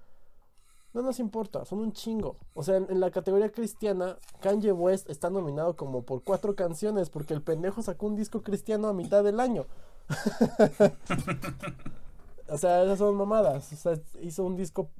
No 0.94 1.00
nos 1.00 1.20
importa, 1.20 1.64
son 1.64 1.78
un 1.78 1.92
chingo. 1.92 2.36
O 2.52 2.62
sea, 2.62 2.76
en, 2.76 2.86
en 2.90 3.00
la 3.00 3.10
categoría 3.10 3.50
cristiana, 3.50 4.18
Kanye 4.40 4.72
West 4.72 5.08
está 5.08 5.30
nominado 5.30 5.74
como 5.74 6.02
por 6.02 6.22
cuatro 6.22 6.54
canciones 6.54 7.08
porque 7.08 7.32
el 7.32 7.40
pendejo 7.40 7.80
sacó 7.82 8.06
un 8.06 8.16
disco 8.16 8.42
cristiano 8.42 8.88
a 8.88 8.92
mitad 8.92 9.24
del 9.24 9.40
año. 9.40 9.66
o 12.48 12.58
sea, 12.58 12.82
esas 12.82 12.98
son 12.98 13.14
mamadas. 13.14 13.72
O 13.72 13.76
sea, 13.76 13.98
hizo 14.20 14.44
un 14.44 14.56
disco 14.56 14.90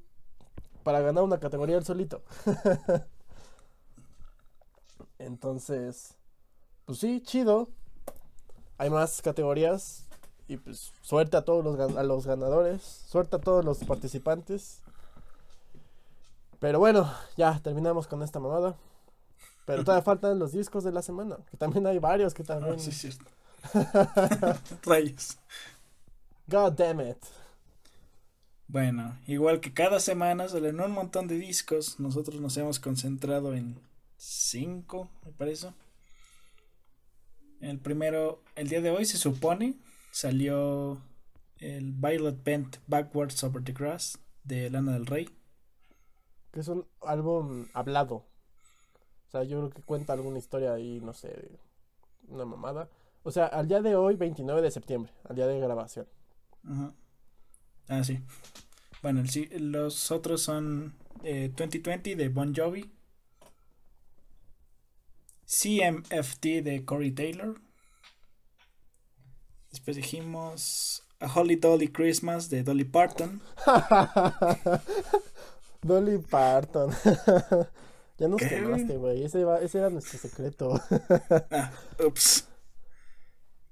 para 0.82 1.00
ganar 1.00 1.24
una 1.24 1.38
categoría 1.38 1.76
él 1.76 1.84
solito. 1.84 2.22
Entonces, 5.18 6.14
pues 6.84 6.98
sí, 6.98 7.20
chido. 7.22 7.68
Hay 8.78 8.90
más 8.90 9.22
categorías 9.22 10.06
y 10.48 10.56
pues 10.56 10.92
suerte 11.02 11.36
a 11.36 11.44
todos 11.44 11.64
los, 11.64 11.96
a 11.96 12.02
los 12.02 12.26
ganadores, 12.26 12.82
suerte 12.82 13.36
a 13.36 13.38
todos 13.38 13.64
los 13.64 13.78
participantes. 13.84 14.80
Pero 16.58 16.78
bueno, 16.78 17.12
ya 17.36 17.60
terminamos 17.60 18.06
con 18.06 18.22
esta 18.22 18.40
mamada. 18.40 18.76
Pero 19.64 19.84
todavía 19.84 20.02
faltan 20.04 20.38
los 20.38 20.52
discos 20.52 20.84
de 20.84 20.92
la 20.92 21.02
semana, 21.02 21.38
que 21.50 21.56
también 21.56 21.86
hay 21.86 21.98
varios 21.98 22.34
que 22.34 22.44
también... 22.44 22.74
Ah, 22.74 22.78
sí, 22.78 22.90
es 22.90 22.98
cierto. 22.98 23.24
Rayos. 24.82 25.38
God 26.48 26.72
damn 26.72 27.00
it. 27.00 27.18
Bueno, 28.72 29.18
igual 29.26 29.60
que 29.60 29.74
cada 29.74 30.00
semana 30.00 30.48
salen 30.48 30.80
un 30.80 30.92
montón 30.92 31.28
de 31.28 31.36
discos, 31.36 32.00
nosotros 32.00 32.40
nos 32.40 32.56
hemos 32.56 32.80
concentrado 32.80 33.54
en 33.54 33.78
cinco, 34.16 35.10
me 35.26 35.32
parece. 35.32 35.74
El 37.60 37.78
primero, 37.80 38.42
el 38.56 38.68
día 38.68 38.80
de 38.80 38.90
hoy 38.90 39.04
se 39.04 39.18
supone, 39.18 39.74
salió 40.10 41.02
el 41.58 41.92
Violet 41.92 42.42
Bent 42.42 42.78
Backwards 42.86 43.44
Over 43.44 43.62
the 43.62 43.74
Grass 43.74 44.18
de 44.42 44.70
Lana 44.70 44.94
del 44.94 45.04
Rey. 45.04 45.28
Que 46.50 46.60
es 46.60 46.68
un 46.68 46.86
álbum 47.02 47.66
hablado. 47.74 48.24
O 49.26 49.30
sea, 49.32 49.42
yo 49.44 49.58
creo 49.58 49.68
que 49.68 49.82
cuenta 49.82 50.14
alguna 50.14 50.38
historia 50.38 50.72
ahí, 50.72 50.98
no 51.02 51.12
sé, 51.12 51.58
una 52.26 52.46
mamada. 52.46 52.88
O 53.22 53.30
sea, 53.30 53.48
al 53.48 53.68
día 53.68 53.82
de 53.82 53.96
hoy, 53.96 54.16
29 54.16 54.62
de 54.62 54.70
septiembre, 54.70 55.12
al 55.28 55.36
día 55.36 55.46
de 55.46 55.60
grabación. 55.60 56.06
Ajá. 56.64 56.94
Ah, 57.88 58.04
sí. 58.04 58.20
Bueno, 59.02 59.20
el 59.20 59.72
los 59.72 60.10
otros 60.10 60.42
son 60.42 60.94
eh, 61.24 61.52
2020 61.56 62.16
de 62.16 62.28
Bon 62.28 62.54
Jovi. 62.54 62.90
CMFT 65.46 66.62
de 66.62 66.84
Corey 66.84 67.10
Taylor. 67.10 67.60
Después 69.70 69.96
dijimos 69.96 71.04
A 71.20 71.32
Holly 71.32 71.56
Dolly 71.56 71.88
Christmas 71.88 72.48
de 72.48 72.62
Dolly 72.62 72.84
Parton. 72.84 73.40
Dolly 75.82 76.18
Parton. 76.18 76.90
ya 78.18 78.28
nos 78.28 78.40
¿Qué, 78.40 78.48
quemaste, 78.48 78.96
güey. 78.96 79.24
Ese, 79.24 79.44
ese 79.62 79.78
era 79.78 79.90
nuestro 79.90 80.18
secreto. 80.18 80.80
Ah, 81.50 81.72
ups. 82.06 82.48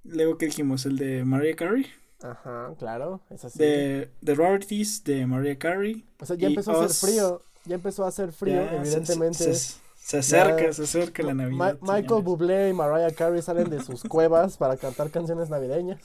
Luego, 0.04 0.38
¿qué 0.38 0.46
dijimos? 0.46 0.86
El 0.86 0.96
de 0.96 1.24
Mariah 1.24 1.56
Carey. 1.56 1.86
Ajá, 2.22 2.74
claro, 2.78 3.20
es 3.30 3.44
así. 3.44 3.58
De 3.58 4.10
The 4.24 4.34
Rarities 4.34 5.02
de 5.04 5.26
Mariah 5.26 5.58
Carey. 5.58 6.04
O 6.20 6.26
sea, 6.26 6.36
ya 6.36 6.48
empezó 6.48 6.72
a 6.72 6.84
Us. 6.84 6.90
hacer 6.90 7.08
frío. 7.10 7.42
Ya 7.64 7.74
empezó 7.76 8.04
a 8.04 8.08
hacer 8.08 8.32
frío, 8.32 8.62
Ya, 8.62 8.70
se- 8.70 8.76
evidentemente. 8.76 9.54
Se, 9.54 9.78
se 9.96 10.18
acerca, 10.18 10.62
Ya- 10.66 10.72
se 10.72 10.82
acerca 10.82 11.22
la 11.22 11.34
Ma- 11.34 11.44
Navidad. 11.44 11.78
Michael 11.80 12.04
señores. 12.06 12.24
Bublé 12.24 12.68
y 12.70 12.72
Mariah 12.72 13.14
Carey 13.14 13.40
salen 13.42 13.70
de 13.70 13.82
sus 13.82 14.02
cuevas 14.08 14.56
para 14.56 14.76
cantar 14.76 15.10
canciones 15.10 15.48
navideñas. 15.50 16.00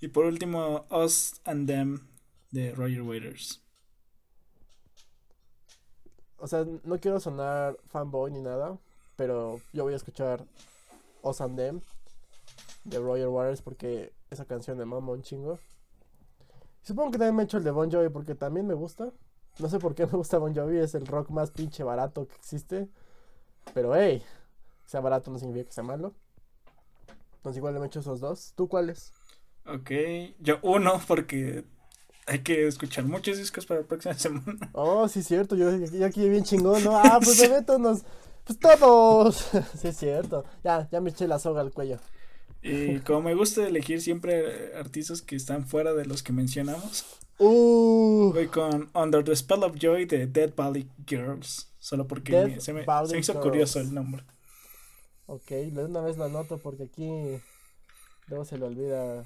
Y 0.00 0.08
por 0.08 0.24
último, 0.24 0.86
Us 0.90 1.40
and 1.44 1.66
Them 1.66 2.00
de 2.50 2.72
Roger 2.72 3.02
Waters. 3.02 3.60
O 6.38 6.46
sea, 6.46 6.64
no 6.84 6.98
quiero 6.98 7.20
sonar 7.20 7.76
fanboy 7.90 8.30
ni 8.30 8.40
nada, 8.40 8.78
pero 9.16 9.60
yo 9.74 9.84
voy 9.84 9.92
a 9.92 9.96
escuchar 9.96 10.42
Us 11.22 11.40
and 11.42 11.56
Them 11.58 11.80
de 12.90 12.98
Roger 12.98 13.28
Waters 13.28 13.62
porque 13.62 14.12
esa 14.30 14.44
canción 14.44 14.76
me 14.76 14.84
mama 14.84 15.12
un 15.12 15.22
chingo. 15.22 15.58
Supongo 16.82 17.12
que 17.12 17.18
también 17.18 17.36
me 17.36 17.42
echo 17.44 17.58
el 17.58 17.64
de 17.64 17.70
Bon 17.70 17.90
Jovi 17.90 18.08
porque 18.08 18.34
también 18.34 18.66
me 18.66 18.74
gusta. 18.74 19.12
No 19.58 19.68
sé 19.68 19.78
por 19.78 19.94
qué 19.94 20.06
me 20.06 20.12
gusta 20.12 20.38
Bon 20.38 20.54
Jovi, 20.54 20.78
es 20.78 20.94
el 20.94 21.06
rock 21.06 21.30
más 21.30 21.50
pinche 21.50 21.82
barato 21.82 22.26
que 22.26 22.34
existe. 22.36 22.88
Pero 23.74 23.94
hey, 23.94 24.22
sea 24.86 25.00
barato 25.00 25.30
no 25.30 25.38
significa 25.38 25.66
que 25.66 25.72
sea 25.72 25.84
malo. 25.84 26.14
Entonces 27.36 27.58
igual 27.58 27.74
le 27.74 27.86
echo 27.86 28.00
esos 28.00 28.20
dos. 28.20 28.52
¿Tú 28.56 28.68
cuáles? 28.68 29.12
Ok, 29.66 29.90
yo 30.40 30.58
uno 30.62 31.00
porque 31.06 31.64
hay 32.26 32.40
que 32.40 32.66
escuchar 32.66 33.04
muchos 33.04 33.38
discos 33.38 33.66
para 33.66 33.80
la 33.80 33.86
próxima 33.86 34.14
semana. 34.18 34.70
Oh, 34.72 35.08
sí 35.08 35.20
es 35.20 35.26
cierto, 35.26 35.56
yo, 35.56 35.70
yo 35.76 36.06
aquí 36.06 36.28
bien 36.28 36.44
chingón, 36.44 36.82
¿no? 36.84 36.96
Ah, 36.96 37.18
pues 37.22 37.40
me 37.40 37.56
meto 37.56 37.76
unos... 37.76 38.02
Pues 38.44 38.58
todos. 38.58 39.36
sí 39.76 39.88
es 39.88 39.96
cierto. 39.96 40.44
Ya, 40.64 40.88
ya 40.90 41.00
me 41.00 41.10
eché 41.10 41.28
la 41.28 41.38
soga 41.38 41.60
al 41.60 41.72
cuello. 41.72 41.98
Y 42.62 42.98
como 43.06 43.22
me 43.22 43.34
gusta 43.34 43.66
elegir 43.66 44.00
siempre 44.02 44.74
artistas 44.76 45.22
que 45.22 45.36
están 45.36 45.66
fuera 45.66 45.94
de 45.94 46.04
los 46.06 46.22
que 46.22 46.32
mencionamos, 46.32 47.04
Uh, 47.42 48.32
voy 48.34 48.48
con 48.48 48.90
Under 48.94 49.24
the 49.24 49.34
Spell 49.34 49.62
of 49.64 49.76
Joy 49.78 50.04
de 50.04 50.26
Dead 50.26 50.52
Valley 50.54 50.86
Girls. 51.06 51.72
Solo 51.78 52.06
porque 52.06 52.32
me- 52.32 52.60
se, 52.60 52.74
me, 52.74 52.84
Valley 52.84 53.08
se 53.08 53.14
me 53.14 53.20
hizo 53.20 53.32
Girls. 53.32 53.44
curioso 53.46 53.80
el 53.80 53.94
nombre. 53.94 54.22
ok, 55.26 55.48
de 55.50 55.84
una 55.86 56.02
vez 56.02 56.18
lo 56.18 56.24
anoto 56.24 56.58
porque 56.58 56.82
aquí 56.82 57.40
luego 58.26 58.44
se 58.44 58.58
le 58.58 58.66
olvida 58.66 59.24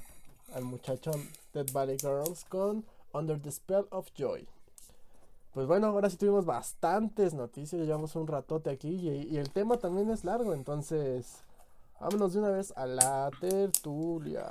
al 0.52 0.64
muchachón 0.64 1.28
Dead 1.52 1.66
Valley 1.72 1.96
Girls 1.98 2.44
con 2.48 2.84
Under 3.12 3.40
the 3.42 3.50
Spell 3.50 3.86
of 3.90 4.06
Joy. 4.16 4.46
Pues 5.52 5.66
bueno, 5.66 5.88
ahora 5.88 6.08
sí 6.08 6.16
tuvimos 6.16 6.44
bastantes 6.46 7.34
noticias, 7.34 7.82
llevamos 7.82 8.14
un 8.14 8.28
ratote 8.28 8.70
aquí 8.70 8.90
y, 8.90 9.08
y 9.34 9.38
el 9.38 9.50
tema 9.50 9.76
también 9.78 10.10
es 10.10 10.24
largo, 10.24 10.54
entonces 10.54 11.42
vámonos 12.04 12.34
de 12.34 12.38
una 12.38 12.50
vez 12.50 12.70
a 12.76 12.84
la 12.84 13.30
tertulia. 13.40 14.44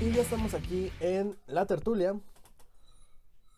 Y 0.00 0.12
ya 0.12 0.22
estamos 0.22 0.54
aquí 0.54 0.92
en 1.00 1.36
la 1.48 1.66
tertulia, 1.66 2.16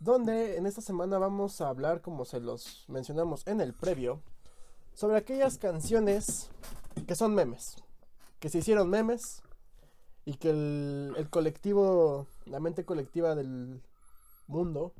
donde 0.01 0.57
en 0.57 0.64
esta 0.64 0.81
semana 0.81 1.18
vamos 1.18 1.61
a 1.61 1.68
hablar, 1.68 2.01
como 2.01 2.24
se 2.24 2.41
los 2.41 2.87
mencionamos 2.89 3.47
en 3.47 3.61
el 3.61 3.74
previo, 3.74 4.22
sobre 4.95 5.18
aquellas 5.18 5.59
canciones 5.59 6.49
que 7.05 7.14
son 7.14 7.34
memes, 7.34 7.76
que 8.40 8.49
se 8.49 8.59
hicieron 8.59 8.88
memes 8.88 9.42
y 10.24 10.34
que 10.34 10.51
el, 10.51 11.28
colectivo, 11.30 12.26
la 12.47 12.61
mente 12.61 12.84
colectiva 12.84 13.34
del 13.34 13.82
mundo, 14.47 14.92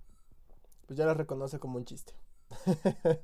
pues 0.86 0.97
ya 0.97 1.07
las 1.07 1.16
reconoce 1.16 1.59
como 1.59 1.78
un 1.78 1.84
chiste. 1.84 2.14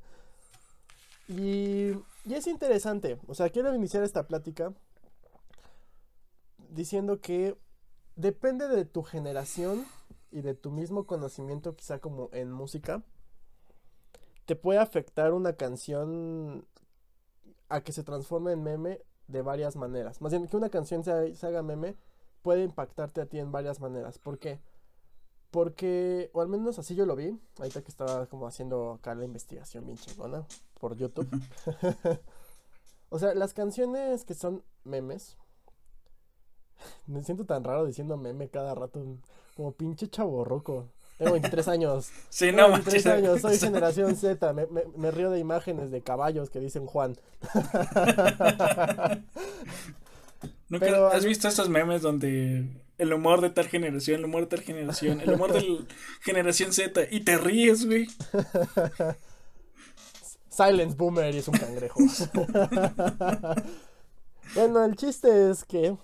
y, 1.28 1.92
y 2.24 2.34
es 2.34 2.46
interesante, 2.46 3.18
o 3.26 3.34
sea, 3.34 3.50
quiero 3.50 3.74
iniciar 3.74 4.02
esta 4.02 4.26
plática 4.26 4.72
diciendo 6.70 7.20
que 7.20 7.56
depende 8.16 8.68
de 8.68 8.84
tu 8.84 9.02
generación 9.02 9.86
y 10.30 10.40
de 10.40 10.54
tu 10.54 10.70
mismo 10.70 11.06
conocimiento, 11.06 11.76
quizá 11.76 11.98
como 11.98 12.30
en 12.32 12.50
música, 12.50 13.02
te 14.46 14.56
puede 14.56 14.80
afectar 14.80 15.32
una 15.32 15.54
canción 15.54 16.66
a 17.72 17.80
que 17.80 17.92
se 17.92 18.04
transforme 18.04 18.52
en 18.52 18.62
meme 18.62 19.00
de 19.28 19.42
varias 19.42 19.76
maneras. 19.76 20.20
Más 20.20 20.30
bien, 20.30 20.46
que 20.46 20.56
una 20.56 20.68
canción 20.68 21.02
se, 21.02 21.34
se 21.34 21.46
haga 21.46 21.62
meme 21.62 21.96
puede 22.42 22.64
impactarte 22.64 23.22
a 23.22 23.26
ti 23.26 23.38
en 23.38 23.50
varias 23.50 23.80
maneras. 23.80 24.18
¿Por 24.18 24.38
qué? 24.38 24.60
Porque, 25.50 26.30
o 26.34 26.42
al 26.42 26.48
menos 26.48 26.78
así 26.78 26.94
yo 26.94 27.06
lo 27.06 27.16
vi, 27.16 27.38
ahorita 27.58 27.82
que 27.82 27.88
estaba 27.88 28.26
como 28.26 28.46
haciendo 28.46 28.92
acá 28.92 29.14
la 29.14 29.24
investigación 29.24 29.86
bien 29.86 29.96
chingona 29.96 30.46
por 30.78 30.96
YouTube. 30.96 31.28
o 33.08 33.18
sea, 33.18 33.34
las 33.34 33.54
canciones 33.54 34.24
que 34.24 34.34
son 34.34 34.62
memes, 34.84 35.38
me 37.06 37.22
siento 37.22 37.46
tan 37.46 37.64
raro 37.64 37.86
diciendo 37.86 38.18
meme 38.18 38.48
cada 38.50 38.74
rato, 38.74 39.02
como 39.56 39.72
pinche 39.72 40.08
chaborroco. 40.08 40.88
Tengo 41.22 41.32
23 41.34 41.68
años. 41.68 42.10
Sí, 42.30 42.50
no, 42.50 42.68
23 42.72 43.06
manches. 43.06 43.06
años, 43.06 43.40
soy 43.40 43.58
generación 43.60 44.16
Z. 44.16 44.52
Me, 44.52 44.66
me- 44.66 44.84
me 44.96 45.10
río 45.12 45.30
de 45.30 45.38
imágenes 45.38 45.90
de 45.92 46.02
caballos 46.02 46.50
que 46.50 46.58
dicen 46.58 46.86
Juan. 46.86 47.16
¿Nunca 50.68 50.86
Pero, 50.86 51.06
has 51.08 51.24
visto 51.24 51.46
esos 51.48 51.68
memes 51.68 52.02
donde 52.02 52.66
el 52.98 53.12
humor 53.12 53.40
de 53.40 53.50
tal 53.50 53.68
generación, 53.68 54.18
el 54.20 54.24
humor 54.24 54.42
de 54.42 54.46
tal 54.56 54.62
generación, 54.62 55.20
el 55.20 55.34
humor 55.34 55.52
de 55.52 55.60
la 55.60 55.78
generación 56.22 56.72
Z 56.72 57.02
y 57.10 57.20
te 57.20 57.36
ríes, 57.38 57.86
güey? 57.86 58.08
Silence 60.48 60.96
Boomer 60.96 61.34
y 61.34 61.38
es 61.38 61.48
un 61.48 61.54
cangrejo. 61.54 62.00
bueno, 64.54 64.84
el 64.84 64.96
chiste 64.96 65.50
es 65.50 65.64
que. 65.64 65.96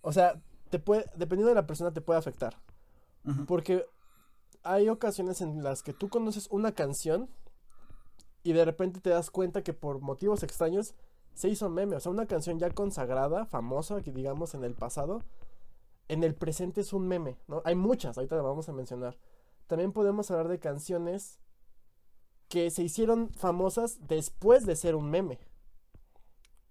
O 0.00 0.12
sea, 0.12 0.40
te 0.70 0.78
puede, 0.78 1.04
dependiendo 1.16 1.48
de 1.50 1.54
la 1.56 1.66
persona, 1.66 1.92
te 1.92 2.00
puede 2.00 2.18
afectar. 2.18 2.56
Porque 3.46 3.86
hay 4.62 4.88
ocasiones 4.88 5.40
en 5.40 5.62
las 5.62 5.82
que 5.82 5.92
tú 5.92 6.08
conoces 6.08 6.48
una 6.50 6.72
canción 6.72 7.28
y 8.42 8.52
de 8.52 8.64
repente 8.64 9.00
te 9.00 9.10
das 9.10 9.30
cuenta 9.30 9.62
que 9.62 9.72
por 9.72 10.00
motivos 10.00 10.42
extraños 10.42 10.94
se 11.34 11.48
hizo 11.48 11.68
meme. 11.68 11.96
O 11.96 12.00
sea, 12.00 12.12
una 12.12 12.26
canción 12.26 12.58
ya 12.58 12.70
consagrada, 12.70 13.46
famosa, 13.46 14.02
que 14.02 14.12
digamos 14.12 14.54
en 14.54 14.64
el 14.64 14.74
pasado, 14.74 15.22
en 16.08 16.24
el 16.24 16.34
presente 16.34 16.80
es 16.80 16.92
un 16.92 17.06
meme, 17.06 17.38
¿no? 17.46 17.62
Hay 17.64 17.74
muchas, 17.74 18.16
ahorita 18.18 18.36
las 18.36 18.44
vamos 18.44 18.68
a 18.68 18.72
mencionar. 18.72 19.16
También 19.66 19.92
podemos 19.92 20.30
hablar 20.30 20.48
de 20.48 20.58
canciones 20.58 21.38
que 22.48 22.70
se 22.70 22.82
hicieron 22.82 23.32
famosas 23.32 23.98
después 24.06 24.66
de 24.66 24.76
ser 24.76 24.94
un 24.94 25.10
meme. 25.10 25.38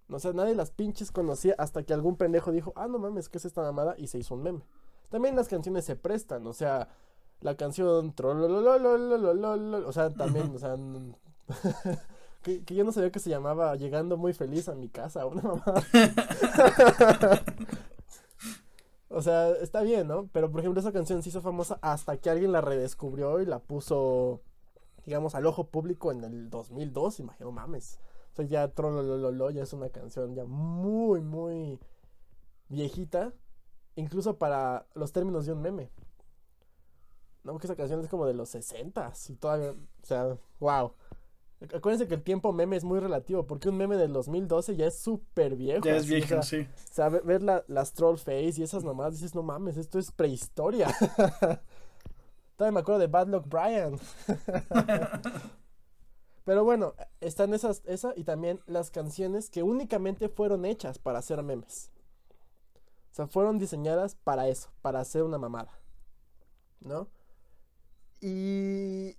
O 0.10 0.20
sea, 0.20 0.34
nadie 0.34 0.54
las 0.54 0.72
pinches 0.72 1.12
conocía 1.12 1.56
hasta 1.58 1.84
que 1.84 1.94
algún 1.94 2.18
pendejo 2.18 2.52
dijo, 2.52 2.74
ah, 2.76 2.88
no 2.88 3.00
mames, 3.00 3.30
¿qué 3.30 3.38
es 3.38 3.46
esta 3.46 3.62
mamada? 3.62 3.96
Y 3.98 4.08
se 4.08 4.20
hizo 4.20 4.36
un 4.36 4.44
meme. 4.44 4.62
También 5.12 5.36
las 5.36 5.48
canciones 5.50 5.86
se 5.86 5.96
prestan, 5.96 6.48
o 6.48 6.54
sea, 6.54 6.88
la 7.42 7.56
canción 7.56 8.14
o 8.18 9.92
sea, 9.92 10.10
también, 10.10 10.56
o 10.56 10.58
sea, 10.58 10.78
que, 12.42 12.64
yo 12.64 12.86
no 12.86 12.94
sabía 12.94 13.12
que 13.12 13.20
se 13.20 13.30
llamaba 13.30 13.76
Llegando 13.76 14.16
muy 14.16 14.34
feliz 14.34 14.70
a 14.70 14.76
mi 14.76 14.88
casa, 14.88 15.26
una 15.28 15.42
mamá. 15.42 15.64
o 19.10 19.22
sea, 19.22 19.50
está 19.50 19.82
bien, 19.82 20.08
¿no? 20.08 20.30
Pero 20.32 20.50
por 20.50 20.62
ejemplo, 20.62 20.80
esa 20.80 20.94
canción 20.94 21.22
se 21.22 21.30
hizo 21.30 21.42
famosa 21.42 21.78
hasta 21.82 22.16
que 22.16 22.30
alguien 22.30 22.54
la 22.54 22.62
redescubrió 22.62 23.42
y 23.42 23.46
la 23.46 23.60
puso 23.60 24.42
digamos 25.06 25.36
al 25.36 25.46
ojo 25.46 25.68
público 25.68 26.12
en 26.12 26.24
el 26.24 26.50
2002, 26.50 27.20
imagino 27.20 27.52
mames. 27.52 28.00
O 28.32 28.36
sea, 28.36 28.46
ya 28.46 28.70
Trolololo 28.70 29.50
ya 29.50 29.64
es 29.64 29.74
una 29.74 29.90
canción 29.90 30.36
ya 30.36 30.46
muy 30.46 31.22
muy 31.22 31.80
viejita 32.70 33.34
Incluso 33.96 34.38
para 34.38 34.86
los 34.94 35.12
términos 35.12 35.46
de 35.46 35.54
un 35.54 35.62
meme. 35.62 35.90
No, 37.44 37.52
porque 37.54 37.68
esa 37.68 37.76
canción 37.76 38.00
es 38.02 38.08
como 38.08 38.26
de 38.26 38.34
los 38.34 38.50
60 38.50 39.12
y 39.30 39.36
todavía, 39.36 39.72
o 39.72 40.06
sea, 40.06 40.38
wow. 40.60 40.94
Acuérdense 41.76 42.08
que 42.08 42.16
el 42.16 42.24
tiempo 42.24 42.54
meme 42.54 42.76
es 42.76 42.84
muy 42.84 43.00
relativo, 43.00 43.46
porque 43.46 43.70
un 43.70 43.78
meme 43.78 43.96
del 43.98 44.14
2012 44.14 44.76
ya 44.76 44.88
es 44.88 44.98
súper 44.98 45.56
viejo. 45.56 45.84
Ya 45.86 45.96
es 45.96 46.04
así, 46.04 46.12
o 46.12 46.16
viejo, 46.16 46.28
sea, 46.30 46.44
sí. 46.44 46.58
o 46.62 46.94
sea, 46.94 47.10
ve- 47.10 47.22
ver 47.24 47.44
la- 47.44 47.64
las 47.68 47.94
troll 47.94 48.18
face 48.18 48.54
y 48.58 48.64
esas 48.64 48.84
nomás, 48.84 49.14
dices, 49.14 49.36
no 49.36 49.44
mames, 49.44 49.78
esto 49.78 50.00
es 50.00 50.12
prehistoria. 50.12 50.88
Todavía 52.58 52.72
me 52.74 52.80
acuerdo 52.80 53.00
de 53.00 53.08
Bad 53.08 53.28
Luck 53.28 53.46
Brian. 53.48 54.00
Pero 56.44 56.64
bueno, 56.64 56.94
están 57.20 57.54
esas, 57.54 57.82
esa 57.86 58.14
y 58.16 58.24
también 58.24 58.60
las 58.66 58.90
canciones 58.90 59.50
que 59.50 59.62
únicamente 59.64 60.30
fueron 60.30 60.66
hechas 60.66 60.98
para 60.98 61.20
hacer 61.20 61.42
memes. 61.44 61.92
O 63.12 63.14
sea, 63.16 63.28
fueron 63.28 63.60
diseñadas 63.60 64.16
para 64.16 64.48
eso, 64.48 64.72
para 64.82 65.00
hacer 65.02 65.24
una 65.24 65.38
mamada. 65.38 65.80
¿No? 66.82 67.10
Y 68.22 69.18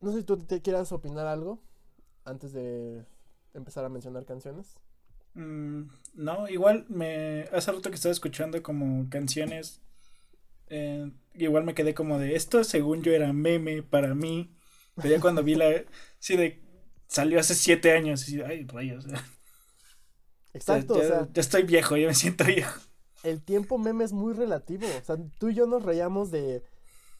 no 0.00 0.12
sé 0.12 0.18
si 0.18 0.24
tú 0.24 0.38
te 0.38 0.62
quieras 0.62 0.92
opinar 0.92 1.26
algo 1.26 1.60
antes 2.24 2.52
de 2.52 3.06
empezar 3.54 3.84
a 3.84 3.88
mencionar 3.88 4.24
canciones. 4.26 4.76
Mm, 5.34 5.82
no, 6.14 6.48
igual 6.48 6.86
me. 6.88 7.42
Hace 7.52 7.72
rato 7.72 7.90
que 7.90 7.96
estaba 7.96 8.12
escuchando 8.12 8.62
como 8.62 9.08
canciones. 9.10 9.80
eh, 10.68 11.10
igual 11.34 11.64
me 11.64 11.74
quedé 11.74 11.94
como 11.94 12.18
de 12.18 12.36
esto, 12.36 12.64
según 12.64 13.02
yo, 13.02 13.12
era 13.12 13.32
meme 13.32 13.82
para 13.82 14.14
mí. 14.14 14.54
Pero 14.96 15.14
ya 15.16 15.20
cuando 15.20 15.42
vi 15.44 15.54
la. 15.56 15.66
Sí, 16.20 16.36
de. 16.36 16.60
Salió 17.08 17.40
hace 17.40 17.54
siete 17.54 17.92
años. 17.92 18.28
Y, 18.28 18.42
ay, 18.42 18.64
rayos. 18.66 19.06
ya- 19.06 19.24
Exacto, 20.52 20.94
ya, 20.96 21.00
o 21.00 21.02
sea, 21.04 21.28
ya 21.32 21.40
estoy 21.40 21.62
viejo, 21.64 21.96
ya 21.96 22.06
me 22.08 22.14
siento 22.14 22.44
viejo. 22.44 22.80
El 23.22 23.42
tiempo 23.42 23.78
meme 23.78 24.04
es 24.04 24.12
muy 24.12 24.32
relativo. 24.32 24.86
O 25.00 25.04
sea, 25.04 25.16
tú 25.38 25.48
y 25.48 25.54
yo 25.54 25.66
nos 25.66 25.84
reíamos 25.84 26.30
de 26.30 26.62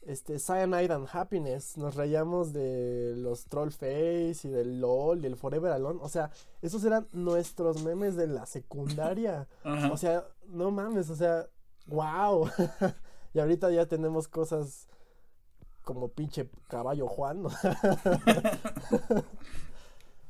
este 0.02 0.38
Cyanide 0.38 0.92
and 0.92 1.08
Happiness, 1.12 1.76
nos 1.76 1.94
reíamos 1.94 2.52
de 2.52 3.14
los 3.16 3.44
Troll 3.44 3.70
Face 3.70 4.40
y 4.44 4.48
del 4.48 4.80
LOL 4.80 5.22
y 5.22 5.26
el 5.26 5.36
Forever 5.36 5.72
Alone. 5.72 6.00
O 6.02 6.08
sea, 6.08 6.30
esos 6.62 6.84
eran 6.84 7.06
nuestros 7.12 7.82
memes 7.82 8.16
de 8.16 8.26
la 8.26 8.46
secundaria. 8.46 9.46
Ajá. 9.62 9.92
O 9.92 9.96
sea, 9.96 10.26
no 10.48 10.70
mames, 10.70 11.10
o 11.10 11.16
sea, 11.16 11.46
wow. 11.86 12.48
y 13.34 13.38
ahorita 13.38 13.70
ya 13.70 13.86
tenemos 13.86 14.28
cosas 14.28 14.88
como 15.82 16.08
pinche 16.08 16.48
caballo 16.68 17.06
Juan. 17.06 17.44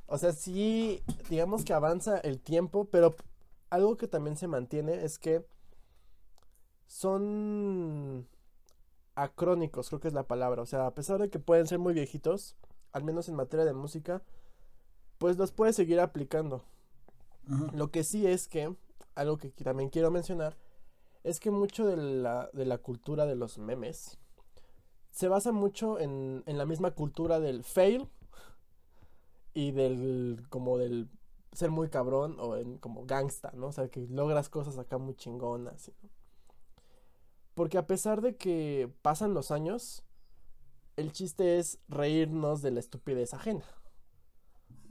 o 0.06 0.18
sea, 0.18 0.32
sí, 0.32 1.02
digamos 1.28 1.64
que 1.64 1.72
avanza 1.72 2.18
el 2.18 2.40
tiempo, 2.40 2.86
pero 2.86 3.14
algo 3.68 3.96
que 3.96 4.08
también 4.08 4.36
se 4.36 4.48
mantiene 4.48 5.04
es 5.04 5.18
que 5.18 5.46
son 6.90 8.26
acrónicos, 9.14 9.88
creo 9.88 10.00
que 10.00 10.08
es 10.08 10.14
la 10.14 10.26
palabra. 10.26 10.60
O 10.60 10.66
sea, 10.66 10.88
a 10.88 10.94
pesar 10.94 11.20
de 11.20 11.30
que 11.30 11.38
pueden 11.38 11.68
ser 11.68 11.78
muy 11.78 11.94
viejitos, 11.94 12.56
al 12.90 13.04
menos 13.04 13.28
en 13.28 13.36
materia 13.36 13.64
de 13.64 13.72
música, 13.72 14.24
pues 15.18 15.36
los 15.36 15.52
puedes 15.52 15.76
seguir 15.76 16.00
aplicando. 16.00 16.64
Ajá. 17.48 17.70
Lo 17.74 17.92
que 17.92 18.02
sí 18.02 18.26
es 18.26 18.48
que, 18.48 18.74
algo 19.14 19.38
que 19.38 19.50
también 19.50 19.88
quiero 19.88 20.10
mencionar, 20.10 20.56
es 21.22 21.38
que 21.38 21.52
mucho 21.52 21.86
de 21.86 21.96
la, 21.96 22.50
de 22.52 22.64
la 22.64 22.78
cultura 22.78 23.24
de 23.24 23.36
los 23.36 23.56
memes 23.56 24.18
se 25.12 25.28
basa 25.28 25.52
mucho 25.52 26.00
en, 26.00 26.42
en 26.46 26.58
la 26.58 26.66
misma 26.66 26.90
cultura 26.90 27.38
del 27.38 27.62
fail 27.62 28.08
y 29.54 29.70
del, 29.70 30.42
como 30.48 30.76
del 30.76 31.08
ser 31.52 31.70
muy 31.70 31.88
cabrón 31.88 32.36
o 32.40 32.56
en 32.56 32.78
como 32.78 33.06
gangsta, 33.06 33.52
¿no? 33.54 33.68
O 33.68 33.72
sea, 33.72 33.86
que 33.88 34.08
logras 34.08 34.48
cosas 34.48 34.76
acá 34.76 34.98
muy 34.98 35.14
chingonas, 35.14 35.92
¿no? 36.02 36.19
Porque 37.60 37.76
a 37.76 37.86
pesar 37.86 38.22
de 38.22 38.36
que 38.36 38.90
pasan 39.02 39.34
los 39.34 39.50
años, 39.50 40.02
el 40.96 41.12
chiste 41.12 41.58
es 41.58 41.78
reírnos 41.88 42.62
de 42.62 42.70
la 42.70 42.80
estupidez 42.80 43.34
ajena, 43.34 43.66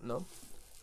¿no? 0.04 0.20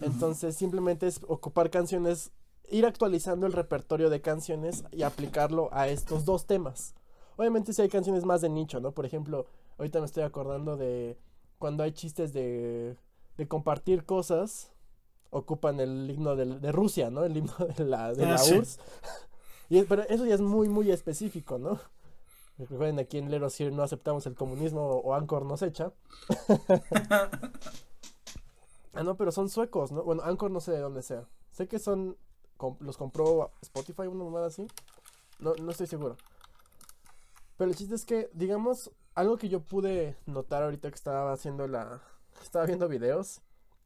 Entonces 0.00 0.56
simplemente 0.56 1.06
es 1.06 1.20
ocupar 1.28 1.70
canciones, 1.70 2.32
ir 2.68 2.86
actualizando 2.86 3.46
el 3.46 3.52
repertorio 3.52 4.10
de 4.10 4.20
canciones 4.20 4.82
y 4.90 5.04
aplicarlo 5.04 5.68
a 5.70 5.86
estos 5.86 6.24
dos 6.24 6.48
temas. 6.48 6.96
Obviamente 7.36 7.72
si 7.72 7.82
hay 7.82 7.88
canciones 7.88 8.24
más 8.24 8.40
de 8.40 8.48
nicho, 8.48 8.80
¿no? 8.80 8.90
Por 8.90 9.06
ejemplo, 9.06 9.46
ahorita 9.78 10.00
me 10.00 10.06
estoy 10.06 10.24
acordando 10.24 10.76
de 10.76 11.16
cuando 11.60 11.84
hay 11.84 11.92
chistes 11.92 12.32
de, 12.32 12.96
de 13.36 13.46
compartir 13.46 14.04
cosas, 14.04 14.72
ocupan 15.30 15.78
el 15.78 16.10
himno 16.10 16.34
de, 16.34 16.72
Rusia, 16.72 17.10
¿no? 17.10 17.22
El 17.22 17.36
himno 17.36 17.54
de 17.78 17.84
la, 17.84 18.12
de 18.12 18.24
Ah, 18.24 18.30
la 18.30 18.38
sí. 18.38 18.58
URSS. 18.58 18.80
Y, 19.68 19.78
es- 19.78 19.86
pero 19.86 20.02
eso 20.04 20.26
ya 20.26 20.34
es 20.34 20.40
muy, 20.40 20.68
muy 20.68 20.90
específico, 20.90 21.58
¿no? 21.58 21.80
Recuerden, 22.58 22.98
aquí 22.98 23.18
en 23.18 23.30
Lero 23.30 23.50
Sir 23.50 23.72
no 23.72 23.82
aceptamos 23.82 24.26
el 24.26 24.34
comunismo 24.34 24.82
o 24.82 25.14
Anchor 25.14 25.44
nos 25.44 25.62
echa. 25.62 25.92
Ah, 28.92 29.02
no, 29.02 29.16
pero 29.16 29.30
son 29.30 29.48
suecos, 29.50 29.92
¿no? 29.92 30.02
Bueno, 30.02 30.22
Anchor 30.24 30.50
no 30.50 30.60
sé 30.60 30.72
de 30.72 30.78
dónde 30.80 31.02
sea. 31.02 31.28
Sé 31.50 31.68
que 31.68 31.78
son. 31.78 32.16
com- 32.56 32.76
los 32.80 32.96
compró 32.96 33.52
Spotify, 33.62 34.02
una 34.06 34.24
mamada 34.24 34.46
así. 34.46 34.66
No, 35.38 35.54
no 35.56 35.70
estoy 35.70 35.86
seguro. 35.86 36.16
Pero 37.56 37.70
el 37.70 37.76
chiste 37.76 37.94
es 37.94 38.04
que, 38.04 38.30
digamos, 38.34 38.90
algo 39.14 39.36
que 39.36 39.48
yo 39.48 39.60
pude 39.60 40.16
notar 40.26 40.62
ahorita 40.62 40.90
que 40.90 40.94
estaba 40.94 41.32
haciendo 41.32 41.66
la. 41.66 42.02
Estaba 42.42 42.66
viendo 42.66 42.88
videos. 42.88 43.40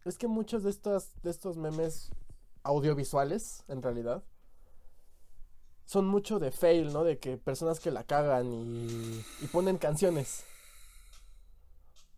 Es 0.05 0.17
que 0.19 0.27
muchos 0.29 0.63
de 0.63 0.71
estos, 0.71 1.11
de 1.23 1.31
estos 1.31 1.57
memes 1.57 2.11
audiovisuales, 2.63 3.65
en 3.69 3.83
realidad, 3.83 4.23
son 5.91 6.07
mucho 6.07 6.39
de 6.39 6.53
fail, 6.53 6.93
¿no? 6.93 7.03
De 7.03 7.19
que 7.19 7.37
personas 7.37 7.81
que 7.81 7.91
la 7.91 8.05
cagan 8.05 8.47
y, 8.53 9.25
y 9.41 9.47
ponen 9.49 9.77
canciones. 9.77 10.45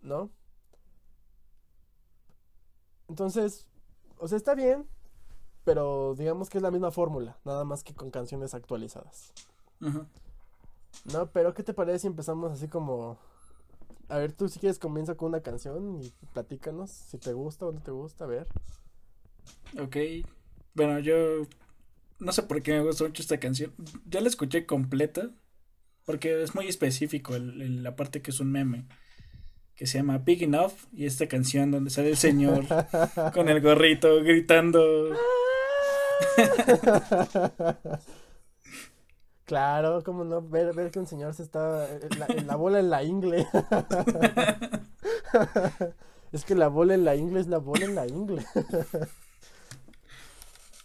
¿No? 0.03 0.29
Entonces, 3.09 3.67
o 4.19 4.29
sea, 4.29 4.37
está 4.37 4.55
bien, 4.55 4.87
pero 5.65 6.15
digamos 6.15 6.51
que 6.51 6.59
es 6.59 6.63
la 6.63 6.71
misma 6.71 6.91
fórmula, 6.91 7.39
nada 7.47 7.65
más 7.65 7.83
que 7.83 7.95
con 7.95 8.11
canciones 8.11 8.53
actualizadas. 8.53 9.33
¿No? 9.81 11.31
Pero 11.33 11.55
¿qué 11.55 11.63
te 11.63 11.73
parece 11.73 12.01
si 12.01 12.09
empezamos 12.09 12.53
así 12.53 12.69
como... 12.69 13.17
A 14.11 14.19
ver, 14.19 14.35
tú 14.35 14.51
si 14.51 14.59
quieres 14.59 14.79
comienza 14.79 15.15
con 15.15 15.29
una 15.29 15.41
canción 15.41 16.03
y 16.03 16.11
platícanos 16.35 16.91
si 16.91 17.17
te 17.17 17.33
gusta 17.33 17.65
o 17.65 17.73
no 17.73 17.81
te 17.81 17.91
gusta, 17.91 18.25
a 18.25 18.29
ver. 18.29 18.47
Ok. 19.81 19.97
Bueno, 20.75 20.99
yo 20.99 21.47
no 22.23 22.33
sé 22.33 22.43
por 22.45 22.63
qué 22.63 22.73
me 22.73 22.81
gusta 22.81 23.05
mucho 23.05 23.23
esta 23.23 23.39
canción. 23.39 23.73
Ya 24.07 24.21
la 24.21 24.29
escuché 24.29 24.67
completa 24.67 25.31
porque 26.05 26.43
es 26.43 26.55
muy 26.55 26.67
específico 26.69 27.35
el- 27.37 27.61
el- 27.63 27.83
la 27.83 27.97
parte 27.97 28.23
que 28.23 28.31
es 28.31 28.41
un 28.41 28.51
meme 28.53 28.87
que 29.75 29.87
se 29.87 29.99
llama 29.99 30.19
Big 30.19 30.43
Enough 30.43 30.73
y 30.93 31.07
esta 31.07 31.27
canción 31.29 31.71
donde 31.71 31.91
sale 31.91 32.11
el 32.11 32.17
señor 32.17 32.65
con 33.35 33.49
el 33.49 33.61
gorrito 33.61 34.23
gritando. 34.23 35.11
Claro, 39.45 40.03
cómo 40.05 40.25
no, 40.25 40.41
ver, 40.41 40.73
ver 40.75 40.91
que 40.91 40.99
un 40.99 41.07
señor 41.07 41.35
se 41.35 41.43
está... 41.43 41.87
eh, 41.91 42.09
La, 42.19 42.27
la 42.43 42.57
bola 42.57 42.79
en 42.79 42.91
la 42.91 43.03
ingle. 43.03 43.47
es 46.33 46.45
que 46.45 46.55
la 46.55 46.69
bola 46.69 46.95
en 46.95 47.05
la 47.05 47.17
ingle 47.17 47.41
es 47.41 47.49
la 47.49 47.59
bola 47.59 47.85
en 47.85 47.95
la 47.95 48.07
ingle. 48.07 48.45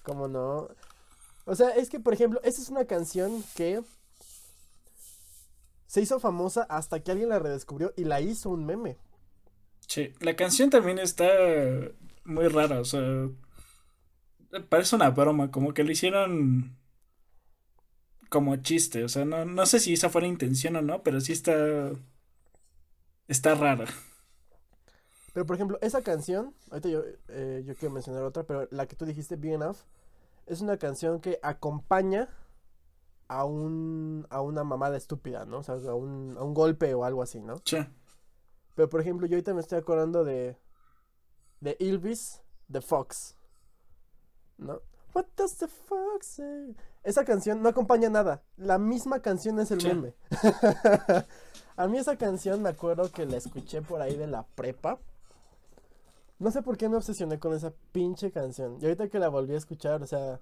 ¿Cómo 0.03 0.27
no? 0.27 0.69
O 1.47 1.55
sea, 1.55 1.69
es 1.69 1.89
que, 1.89 1.99
por 1.99 2.13
ejemplo, 2.13 2.41
esa 2.43 2.61
es 2.61 2.67
una 2.67 2.83
canción 2.85 3.41
que 3.55 3.81
se 5.87 6.01
hizo 6.01 6.19
famosa 6.19 6.63
hasta 6.63 6.99
que 6.99 7.11
alguien 7.11 7.29
la 7.29 7.39
redescubrió 7.39 7.93
y 7.95 8.03
la 8.03 8.19
hizo 8.19 8.49
un 8.49 8.65
meme. 8.65 8.97
Sí, 9.87 10.13
la 10.19 10.35
canción 10.35 10.69
también 10.69 10.99
está 10.99 11.25
muy 12.25 12.49
rara, 12.49 12.81
o 12.81 12.83
sea, 12.83 13.29
parece 14.67 14.97
una 14.97 15.09
broma, 15.11 15.49
como 15.49 15.73
que 15.73 15.85
lo 15.85 15.91
hicieron 15.91 16.77
como 18.29 18.57
chiste, 18.57 19.05
o 19.05 19.07
sea, 19.07 19.23
no, 19.23 19.45
no 19.45 19.65
sé 19.65 19.79
si 19.79 19.93
esa 19.93 20.09
fue 20.09 20.23
la 20.23 20.27
intención 20.27 20.75
o 20.75 20.81
no, 20.81 21.01
pero 21.01 21.21
sí 21.21 21.31
está, 21.31 21.91
está 23.29 23.55
rara. 23.55 23.85
Pero, 25.33 25.45
por 25.45 25.55
ejemplo, 25.55 25.79
esa 25.81 26.01
canción, 26.01 26.53
ahorita 26.71 26.89
yo, 26.89 27.03
eh, 27.29 27.63
yo 27.65 27.73
quiero 27.75 27.93
mencionar 27.93 28.23
otra, 28.23 28.43
pero 28.43 28.67
la 28.69 28.85
que 28.85 28.97
tú 28.97 29.05
dijiste, 29.05 29.37
Big 29.37 29.53
Enough, 29.53 29.77
es 30.47 30.61
una 30.61 30.77
canción 30.77 31.19
que 31.21 31.39
acompaña 31.43 32.29
a 33.27 33.43
un 33.45 34.25
a 34.29 34.41
una 34.41 34.63
mamada 34.63 34.97
estúpida, 34.97 35.45
¿no? 35.45 35.59
O 35.59 35.63
sea, 35.63 35.75
a 35.75 35.93
un, 35.95 36.35
a 36.37 36.43
un 36.43 36.53
golpe 36.53 36.93
o 36.93 37.03
algo 37.03 37.21
así, 37.21 37.41
¿no? 37.41 37.57
Sí, 37.65 37.77
Pero, 38.75 38.89
por 38.89 39.01
ejemplo, 39.01 39.27
yo 39.27 39.35
ahorita 39.35 39.53
me 39.53 39.61
estoy 39.61 39.77
acordando 39.79 40.23
de 40.23 40.57
de 41.59 41.75
Ilvis, 41.79 42.41
The 42.71 42.81
Fox, 42.81 43.35
¿no? 44.57 44.81
What 45.13 45.25
does 45.35 45.57
the 45.57 45.67
fox 45.67 46.27
say? 46.27 46.75
Esa 47.03 47.25
canción 47.25 47.63
no 47.63 47.69
acompaña 47.69 48.07
nada. 48.09 48.43
La 48.55 48.77
misma 48.77 49.19
canción 49.21 49.59
es 49.59 49.71
el 49.71 49.81
Sí. 49.81 49.87
meme. 49.87 50.13
A 51.75 51.87
mí 51.87 51.97
esa 51.97 52.17
canción 52.17 52.61
me 52.61 52.69
acuerdo 52.69 53.11
que 53.11 53.25
la 53.25 53.37
escuché 53.37 53.81
por 53.81 54.01
ahí 54.01 54.15
de 54.15 54.27
la 54.27 54.45
prepa. 54.45 54.99
No 56.39 56.51
sé 56.51 56.61
por 56.61 56.77
qué 56.77 56.89
me 56.89 56.97
obsesioné 56.97 57.39
con 57.39 57.53
esa 57.53 57.73
pinche 57.91 58.31
canción. 58.31 58.77
Y 58.81 58.85
ahorita 58.85 59.09
que 59.09 59.19
la 59.19 59.29
volví 59.29 59.53
a 59.53 59.57
escuchar, 59.57 60.03
o 60.03 60.07
sea, 60.07 60.39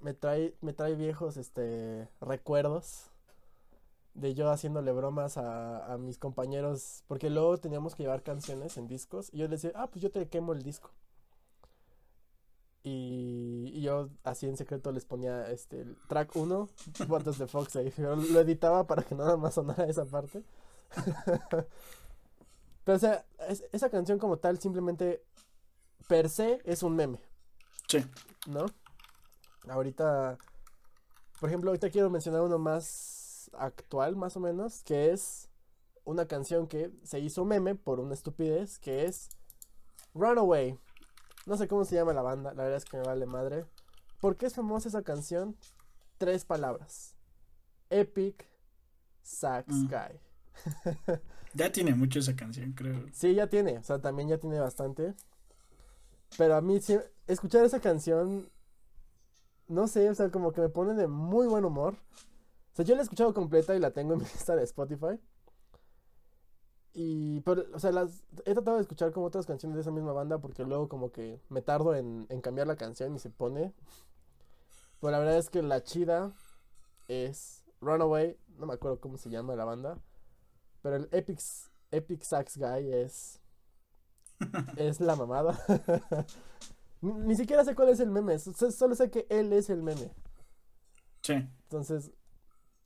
me 0.00 0.14
trae, 0.14 0.54
me 0.60 0.72
trae 0.72 0.94
viejos 0.96 1.36
este 1.36 2.08
recuerdos 2.20 3.10
de 4.14 4.34
yo 4.34 4.50
haciéndole 4.50 4.92
bromas 4.92 5.36
a, 5.36 5.92
a 5.92 5.98
mis 5.98 6.18
compañeros. 6.18 7.04
Porque 7.08 7.30
luego 7.30 7.58
teníamos 7.58 7.94
que 7.94 8.02
llevar 8.04 8.22
canciones 8.22 8.76
en 8.76 8.88
discos. 8.88 9.30
Y 9.32 9.38
yo 9.38 9.48
les 9.48 9.62
decía, 9.62 9.80
ah, 9.80 9.88
pues 9.88 10.02
yo 10.02 10.10
te 10.10 10.28
quemo 10.28 10.52
el 10.52 10.62
disco. 10.62 10.90
Y, 12.82 13.80
yo 13.82 14.08
así 14.24 14.46
en 14.46 14.56
secreto 14.56 14.90
les 14.92 15.04
ponía 15.04 15.50
este 15.50 15.84
track 16.08 16.34
1, 16.34 16.68
What 17.08 17.22
Does 17.22 17.38
the 17.38 17.46
Fox 17.46 17.72
Say? 17.72 17.92
Lo 17.98 18.40
editaba 18.40 18.86
para 18.86 19.02
que 19.02 19.14
nada 19.14 19.36
más 19.36 19.54
sonara 19.54 19.84
esa 19.84 20.04
parte. 20.04 20.42
Pero 22.84 22.96
o 22.96 22.98
sea, 22.98 23.24
es- 23.48 23.64
esa 23.72 23.90
canción 23.90 24.18
como 24.18 24.38
tal 24.38 24.58
simplemente 24.58 25.22
per 26.08 26.28
se 26.28 26.60
es 26.64 26.82
un 26.82 26.96
meme, 26.96 27.20
sí, 27.88 28.04
¿no? 28.46 28.66
Ahorita, 29.68 30.38
por 31.38 31.48
ejemplo, 31.48 31.70
ahorita 31.70 31.90
quiero 31.90 32.10
mencionar 32.10 32.40
uno 32.42 32.58
más 32.58 33.50
actual, 33.54 34.16
más 34.16 34.36
o 34.36 34.40
menos, 34.40 34.82
que 34.82 35.12
es 35.12 35.48
una 36.04 36.26
canción 36.26 36.66
que 36.66 36.90
se 37.04 37.20
hizo 37.20 37.44
meme 37.44 37.74
por 37.74 38.00
una 38.00 38.14
estupidez, 38.14 38.78
que 38.78 39.04
es 39.04 39.28
Runaway. 40.14 40.78
No 41.46 41.56
sé 41.56 41.68
cómo 41.68 41.84
se 41.84 41.94
llama 41.94 42.12
la 42.12 42.22
banda, 42.22 42.52
la 42.54 42.62
verdad 42.64 42.78
es 42.78 42.84
que 42.84 42.96
me 42.96 43.02
vale 43.04 43.26
madre. 43.26 43.66
¿Por 44.20 44.36
qué 44.36 44.46
es 44.46 44.54
famosa 44.54 44.88
esa 44.88 45.02
canción? 45.02 45.56
Tres 46.18 46.44
palabras. 46.44 47.14
Epic 47.90 48.48
Sax 49.22 49.68
Mm. 49.68 49.88
Ya 51.54 51.72
tiene 51.72 51.94
mucho 51.94 52.18
esa 52.20 52.36
canción, 52.36 52.72
creo. 52.72 53.06
Sí, 53.12 53.34
ya 53.34 53.48
tiene, 53.48 53.78
o 53.78 53.82
sea, 53.82 54.00
también 54.00 54.28
ya 54.28 54.38
tiene 54.38 54.60
bastante. 54.60 55.14
Pero 56.38 56.54
a 56.54 56.60
mí 56.60 56.78
escuchar 57.26 57.64
esa 57.64 57.80
canción, 57.80 58.48
no 59.68 59.88
sé, 59.88 60.08
o 60.08 60.14
sea, 60.14 60.30
como 60.30 60.52
que 60.52 60.60
me 60.60 60.68
pone 60.68 60.94
de 60.94 61.08
muy 61.08 61.46
buen 61.46 61.64
humor. 61.64 61.94
O 62.72 62.76
sea, 62.76 62.84
yo 62.84 62.94
la 62.94 63.00
he 63.00 63.04
escuchado 63.04 63.34
completa 63.34 63.74
y 63.74 63.80
la 63.80 63.90
tengo 63.90 64.12
en 64.12 64.20
mi 64.20 64.24
lista 64.32 64.54
de 64.54 64.62
Spotify. 64.62 65.18
Y, 66.92 67.40
pero, 67.40 67.64
o 67.72 67.78
sea, 67.78 67.92
las, 67.92 68.24
he 68.44 68.52
tratado 68.52 68.76
de 68.76 68.82
escuchar 68.82 69.12
como 69.12 69.26
otras 69.26 69.46
canciones 69.46 69.76
de 69.76 69.82
esa 69.82 69.90
misma 69.90 70.12
banda 70.12 70.38
porque 70.38 70.64
luego 70.64 70.88
como 70.88 71.12
que 71.12 71.40
me 71.48 71.62
tardo 71.62 71.94
en 71.94 72.26
cambiar 72.42 72.66
la 72.66 72.76
canción 72.76 73.14
y 73.14 73.18
se 73.18 73.30
pone. 73.30 73.72
Pero 75.00 75.10
la 75.12 75.18
verdad 75.18 75.38
es 75.38 75.50
que 75.50 75.62
la 75.62 75.82
chida 75.82 76.32
es 77.08 77.64
Runaway, 77.80 78.36
no 78.58 78.66
me 78.66 78.74
acuerdo 78.74 79.00
cómo 79.00 79.16
se 79.16 79.30
llama 79.30 79.56
la 79.56 79.64
banda. 79.64 79.98
Pero 80.82 80.96
el 80.96 81.08
Epic, 81.12 81.40
Epic 81.90 82.22
Sax 82.22 82.56
Guy 82.58 82.92
es. 82.92 83.40
Es 84.76 85.00
la 85.00 85.16
mamada. 85.16 85.58
ni, 87.02 87.12
ni 87.12 87.36
siquiera 87.36 87.64
sé 87.64 87.74
cuál 87.74 87.90
es 87.90 88.00
el 88.00 88.10
meme. 88.10 88.38
so- 88.38 88.70
Solo 88.70 88.94
sé 88.94 89.10
que 89.10 89.26
él 89.28 89.52
es 89.52 89.68
el 89.70 89.82
meme. 89.82 90.10
Sí, 91.22 91.34
Entonces, 91.64 92.10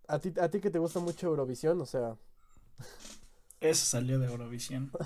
a 0.09 0.19
ti, 0.19 0.33
a 0.41 0.49
ti 0.49 0.61
que 0.61 0.71
te 0.71 0.81
gusta 0.81 0.99
mucho 0.99 1.29
Eurovisión, 1.29 1.81
o 1.81 1.87
sea. 1.87 2.17
eso 3.61 3.87
salió 3.87 4.19
de 4.19 4.27
Eurovisión. 4.27 4.91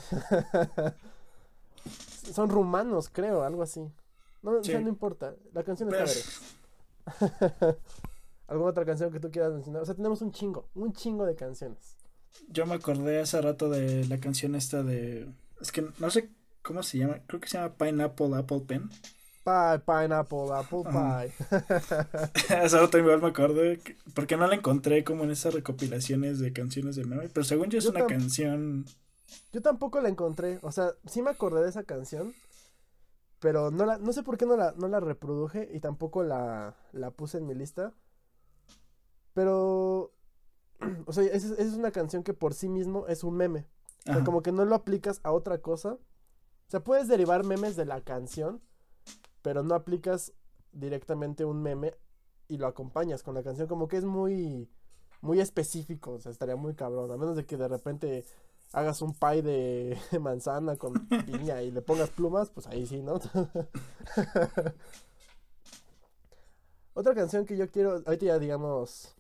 Son 2.32 2.48
rumanos, 2.48 3.10
creo, 3.10 3.42
algo 3.42 3.62
así. 3.62 3.80
No, 4.42 4.52
o 4.52 4.64
sea, 4.64 4.78
Sí. 4.78 4.82
no 4.84 4.88
importa. 4.88 5.34
La 5.52 5.62
canción 5.64 5.92
está 5.92 6.04
Pero- 6.04 6.10
verga. 7.60 7.76
¿Alguna 8.46 8.70
otra 8.70 8.86
canción 8.86 9.12
que 9.12 9.20
tú 9.20 9.30
quieras 9.30 9.52
mencionar? 9.52 9.82
O 9.82 9.84
sea, 9.84 9.94
tenemos 9.94 10.22
un 10.22 10.32
chingo, 10.32 10.70
un 10.74 10.94
chingo 10.94 11.26
de 11.26 11.34
canciones. 11.36 11.97
Yo 12.48 12.66
me 12.66 12.74
acordé 12.74 13.20
hace 13.20 13.40
rato 13.40 13.68
de 13.68 14.06
la 14.06 14.18
canción 14.20 14.54
esta 14.54 14.82
de... 14.82 15.28
Es 15.60 15.72
que 15.72 15.84
no 15.98 16.10
sé 16.10 16.30
cómo 16.62 16.82
se 16.82 16.98
llama, 16.98 17.20
creo 17.26 17.40
que 17.40 17.48
se 17.48 17.58
llama 17.58 17.74
Pineapple 17.76 18.36
Apple 18.36 18.60
Pen. 18.66 18.90
Pie, 19.44 19.78
pineapple, 19.86 20.52
apple 20.52 20.84
pie. 20.92 21.32
Hace 22.50 22.78
rato 22.78 22.98
igual 22.98 23.20
me 23.22 23.28
acordé, 23.28 23.78
que- 23.78 23.96
porque 24.14 24.36
no 24.36 24.46
la 24.46 24.54
encontré 24.56 25.04
como 25.04 25.24
en 25.24 25.30
esas 25.30 25.54
recopilaciones 25.54 26.38
de 26.38 26.52
canciones 26.52 26.96
de 26.96 27.04
meme, 27.04 27.28
pero 27.28 27.44
según 27.44 27.70
yo 27.70 27.78
es 27.78 27.84
Yo 27.84 27.90
una 27.90 28.06
canción... 28.06 28.84
Yo 29.52 29.60
tampoco 29.62 30.00
la 30.00 30.08
encontré. 30.08 30.58
O 30.62 30.72
sea, 30.72 30.92
sí 31.06 31.22
me 31.22 31.30
acordé 31.30 31.62
de 31.62 31.68
esa 31.70 31.84
canción. 31.84 32.34
Pero 33.40 33.70
no 33.70 33.86
la, 33.86 33.98
no 33.98 34.12
sé 34.12 34.22
por 34.22 34.36
qué 34.36 34.46
no 34.46 34.56
la, 34.56 34.72
no 34.72 34.88
la 34.88 35.00
reproduje 35.00 35.68
y 35.72 35.80
tampoco 35.80 36.22
la, 36.24 36.76
la 36.92 37.10
puse 37.10 37.38
en 37.38 37.46
mi 37.46 37.54
lista. 37.54 37.94
Pero, 39.34 40.12
o 41.06 41.12
sea, 41.12 41.24
esa 41.24 41.54
es, 41.54 41.74
una 41.74 41.90
canción 41.90 42.22
que 42.22 42.34
por 42.34 42.54
sí 42.54 42.68
mismo 42.68 43.06
es 43.06 43.24
un 43.24 43.36
meme. 43.36 43.66
O 44.08 44.12
sea, 44.12 44.24
como 44.24 44.42
que 44.42 44.52
no 44.52 44.64
lo 44.64 44.74
aplicas 44.74 45.20
a 45.22 45.32
otra 45.32 45.58
cosa. 45.58 45.92
O 45.92 46.70
sea, 46.70 46.80
puedes 46.80 47.08
derivar 47.08 47.44
memes 47.44 47.76
de 47.76 47.84
la 47.84 48.00
canción, 48.00 48.62
pero 49.42 49.62
no 49.62 49.74
aplicas 49.74 50.32
directamente 50.72 51.44
un 51.44 51.62
meme 51.62 51.94
y 52.46 52.56
lo 52.56 52.66
acompañas 52.66 53.22
con 53.22 53.34
la 53.34 53.42
canción. 53.42 53.68
Como 53.68 53.86
que 53.88 53.98
es 53.98 54.04
muy, 54.04 54.70
muy 55.20 55.40
específico. 55.40 56.12
O 56.12 56.20
sea, 56.20 56.32
estaría 56.32 56.56
muy 56.56 56.74
cabrón. 56.74 57.10
A 57.10 57.16
menos 57.16 57.36
de 57.36 57.44
que 57.44 57.56
de 57.56 57.68
repente 57.68 58.24
hagas 58.72 59.02
un 59.02 59.14
pie 59.14 59.42
de 59.42 59.98
manzana 60.20 60.76
con 60.76 60.94
piña 61.26 61.62
y 61.62 61.70
le 61.70 61.82
pongas 61.82 62.10
plumas, 62.10 62.50
pues 62.50 62.66
ahí 62.66 62.86
sí, 62.86 63.02
¿no? 63.02 63.14
Otra 66.94 67.14
canción 67.14 67.46
que 67.46 67.56
yo 67.56 67.70
quiero, 67.70 68.02
ahorita 68.04 68.26
ya 68.26 68.38
digamos, 68.40 69.14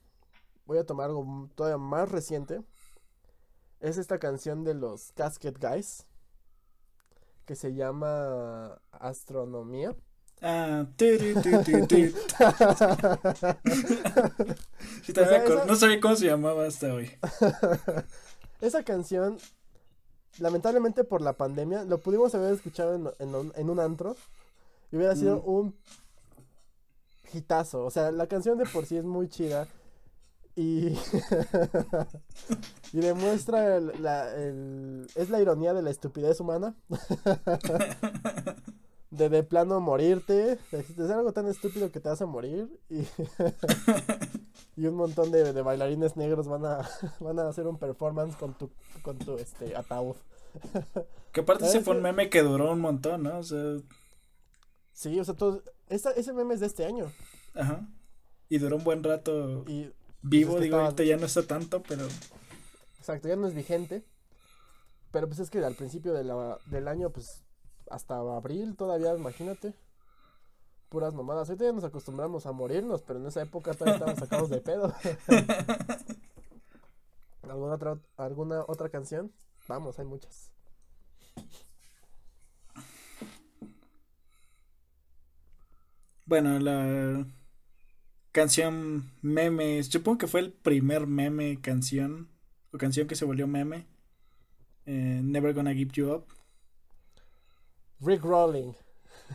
voy 0.68 0.78
a 0.78 0.84
tomar 0.86 1.06
algo 1.06 1.48
todavía 1.56 1.78
más 1.78 2.10
reciente. 2.12 2.62
Es 3.80 3.96
esta 3.98 4.18
canción 4.18 4.62
de 4.64 4.74
los 4.74 5.12
Casket 5.12 5.58
Guys. 5.58 6.06
Que 7.46 7.56
se 7.56 7.74
llama 7.74 8.78
Astronomía. 8.92 9.96
Ah, 10.42 10.86
tiri. 10.96 11.34
Sí, 15.02 15.12
esa- 15.12 15.64
No 15.64 15.74
sabía 15.74 16.00
cómo 16.00 16.14
se 16.16 16.26
llamaba 16.26 16.66
hasta 16.66 16.92
hoy. 16.94 17.10
Esa 18.60 18.82
canción 18.84 19.38
lamentablemente 20.38 21.02
por 21.04 21.20
la 21.22 21.32
pandemia, 21.32 21.84
lo 21.84 21.98
pudimos 21.98 22.34
haber 22.34 22.52
escuchado 22.54 22.94
en, 22.94 23.08
en 23.18 23.34
un- 23.34 23.52
en 23.56 23.70
un 23.70 23.80
antro 23.80 24.14
y 24.92 24.96
hubiera 24.96 25.16
sido 25.16 25.38
Mm. 25.38 25.48
un 25.48 25.76
hitazo. 27.32 27.84
O 27.84 27.90
sea, 27.90 28.10
la 28.12 28.26
canción 28.28 28.58
de 28.58 28.66
por 28.66 28.84
sí 28.86 28.96
es 28.98 29.04
muy 29.04 29.28
chida 29.28 29.66
y, 30.60 30.88
y 32.92 32.98
demuestra 33.00 33.76
el- 33.76 34.02
la, 34.02 34.34
el- 34.34 35.06
es 35.14 35.30
la 35.30 35.40
ironía 35.40 35.72
de 35.74 35.82
la 35.82 35.90
estupidez 35.90 36.40
humana. 36.40 36.74
De 39.10 39.30
de 39.30 39.42
plano 39.42 39.80
morirte, 39.80 40.58
ser 40.70 41.10
algo 41.12 41.32
tan 41.32 41.46
estúpido 41.48 41.90
que 41.90 41.98
te 41.98 42.10
a 42.10 42.26
morir 42.26 42.68
y, 42.90 43.06
y 44.76 44.86
un 44.86 44.96
montón 44.96 45.30
de, 45.32 45.54
de 45.54 45.62
bailarines 45.62 46.14
negros 46.16 46.46
van 46.46 46.66
a, 46.66 46.86
van 47.18 47.38
a 47.38 47.48
hacer 47.48 47.66
un 47.66 47.78
performance 47.78 48.36
con 48.36 48.52
tu, 48.52 48.70
con 49.02 49.16
tu 49.18 49.36
este, 49.38 49.74
ataúd. 49.74 50.14
Que 51.32 51.40
aparte 51.40 51.64
ese 51.64 51.72
¿Sabes 51.72 51.86
fue 51.86 51.96
un 51.96 52.02
meme 52.02 52.28
que 52.28 52.42
duró 52.42 52.70
un 52.70 52.80
montón, 52.80 53.22
¿no? 53.22 53.38
O 53.38 53.42
sea, 53.42 53.76
Sí, 54.92 55.18
o 55.18 55.24
sea, 55.24 55.32
todo, 55.34 55.62
esa- 55.88 56.12
ese 56.12 56.34
meme 56.34 56.52
es 56.52 56.60
de 56.60 56.66
este 56.66 56.84
año. 56.84 57.10
ajá. 57.54 57.88
Y 58.50 58.58
duró 58.58 58.76
un 58.76 58.84
buen 58.84 59.02
rato 59.02 59.64
Y, 59.66 59.90
vivo, 60.28 60.52
pues 60.52 60.56
es 60.56 60.60
que 60.60 60.64
digo, 60.64 60.76
estaba- 60.76 60.84
ahorita 60.86 61.04
ya 61.04 61.16
no 61.16 61.26
está 61.26 61.42
tanto, 61.46 61.82
pero 61.82 62.06
exacto, 62.98 63.28
ya 63.28 63.36
no 63.36 63.46
es 63.46 63.54
vigente. 63.54 64.04
Pero 65.10 65.26
pues 65.26 65.38
es 65.40 65.50
que 65.50 65.64
al 65.64 65.74
principio 65.74 66.12
de 66.12 66.24
la- 66.24 66.58
del 66.66 66.86
año, 66.88 67.10
pues 67.10 67.42
hasta 67.90 68.16
abril 68.18 68.76
todavía, 68.76 69.14
imagínate. 69.16 69.74
Puras 70.90 71.14
mamadas. 71.14 71.48
Ahorita 71.48 71.64
ya 71.66 71.72
nos 71.72 71.84
acostumbramos 71.84 72.46
a 72.46 72.52
morirnos, 72.52 73.02
pero 73.02 73.18
en 73.18 73.26
esa 73.26 73.42
época 73.42 73.72
todavía 73.74 73.94
estábamos 73.94 74.18
sacados 74.20 74.50
de 74.50 74.60
pedo. 74.60 74.94
¿Alguna 77.42 77.74
otra, 77.74 77.98
¿Alguna 78.16 78.64
otra 78.68 78.88
canción? 78.90 79.32
Vamos, 79.68 79.98
hay 79.98 80.04
muchas. 80.06 80.52
bueno, 86.26 86.58
la 86.58 87.26
canción 88.38 89.10
meme, 89.20 89.82
supongo 89.82 90.18
que 90.18 90.28
fue 90.28 90.38
el 90.38 90.52
primer 90.52 91.08
meme 91.08 91.60
canción, 91.60 92.28
o 92.72 92.78
canción 92.78 93.08
que 93.08 93.16
se 93.16 93.24
volvió 93.24 93.48
meme. 93.48 93.88
eh, 94.86 95.20
Never 95.24 95.52
Gonna 95.52 95.74
Give 95.74 95.90
You 95.92 96.12
Up. 96.12 96.26
Rick 97.98 98.22
Rolling. 98.22 98.74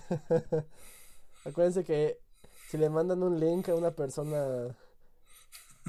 Acuérdense 1.46 1.84
que 1.84 2.18
si 2.70 2.78
le 2.78 2.90
mandan 2.90 3.22
un 3.24 3.38
link 3.42 3.68
a 3.68 3.76
una 3.76 3.92
persona 3.92 4.74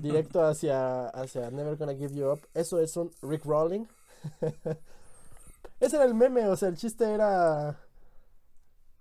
directo 0.02 0.44
hacia, 0.44 1.06
hacia 1.10 1.52
Never 1.52 1.76
Gonna 1.76 1.94
Give 1.94 2.12
You 2.12 2.32
Up, 2.32 2.40
eso 2.52 2.80
es 2.80 2.96
un 2.96 3.12
Rick 3.22 3.44
Rolling. 3.44 3.86
Ese 5.78 5.94
era 5.96 6.04
el 6.04 6.14
meme, 6.14 6.48
o 6.48 6.56
sea, 6.56 6.68
el 6.68 6.76
chiste 6.76 7.04
era... 7.04 7.78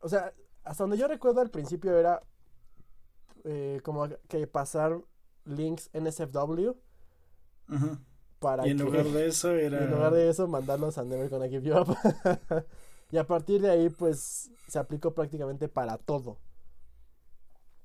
O 0.02 0.08
sea, 0.08 0.32
hasta 0.64 0.84
donde 0.84 0.98
yo 0.98 1.08
recuerdo 1.08 1.42
al 1.42 1.50
principio 1.50 1.98
era 1.98 2.22
eh, 3.44 3.82
como 3.84 4.08
que 4.28 4.48
pasar 4.48 5.02
links 5.46 5.90
NSFW 5.94 6.72
para 8.40 8.68
Y 8.68 8.72
en 8.72 8.78
que... 8.78 8.84
lugar 8.84 9.06
de 9.06 9.28
eso 9.28 9.52
era... 9.56 9.84
en 9.84 9.92
lugar 9.92 10.14
de 10.14 10.30
eso, 10.30 10.48
mandarlos 10.48 10.98
a 10.98 11.04
Never 11.04 11.30
Gonna 11.30 11.48
Give 11.48 11.68
You 11.68 11.76
Up. 11.78 11.98
y 13.12 13.18
a 13.18 13.26
partir 13.26 13.62
de 13.62 13.72
ahí, 13.72 13.90
pues, 13.90 14.52
se 14.68 14.80
aplicó 14.80 15.14
prácticamente 15.14 15.68
para 15.70 15.98
todo. 15.98 16.38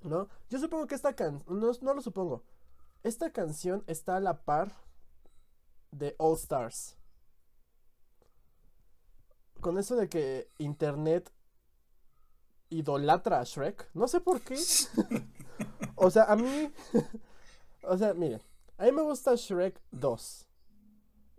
¿No? 0.02 0.28
Yo 0.48 0.58
supongo 0.58 0.86
que 0.86 0.94
esta 0.94 1.14
canción, 1.14 1.60
no, 1.60 1.72
no 1.80 1.94
lo 1.94 2.00
supongo. 2.00 2.44
Esta 3.02 3.32
canción 3.32 3.84
está 3.86 4.16
a 4.16 4.20
la 4.20 4.44
par 4.44 4.72
de 5.90 6.14
All 6.18 6.36
Stars. 6.36 6.96
Con 9.60 9.78
eso 9.78 9.96
de 9.96 10.08
que 10.08 10.50
Internet 10.58 11.32
idolatra 12.70 13.40
a 13.40 13.44
Shrek. 13.44 13.90
No 13.94 14.08
sé 14.08 14.20
por 14.20 14.40
qué. 14.40 14.56
O 16.00 16.10
sea, 16.10 16.24
a 16.24 16.36
mí... 16.36 16.70
o 17.82 17.96
sea, 17.98 18.14
miren. 18.14 18.40
A 18.76 18.84
mí 18.84 18.92
me 18.92 19.02
gusta 19.02 19.34
Shrek 19.34 19.80
2. 19.90 20.46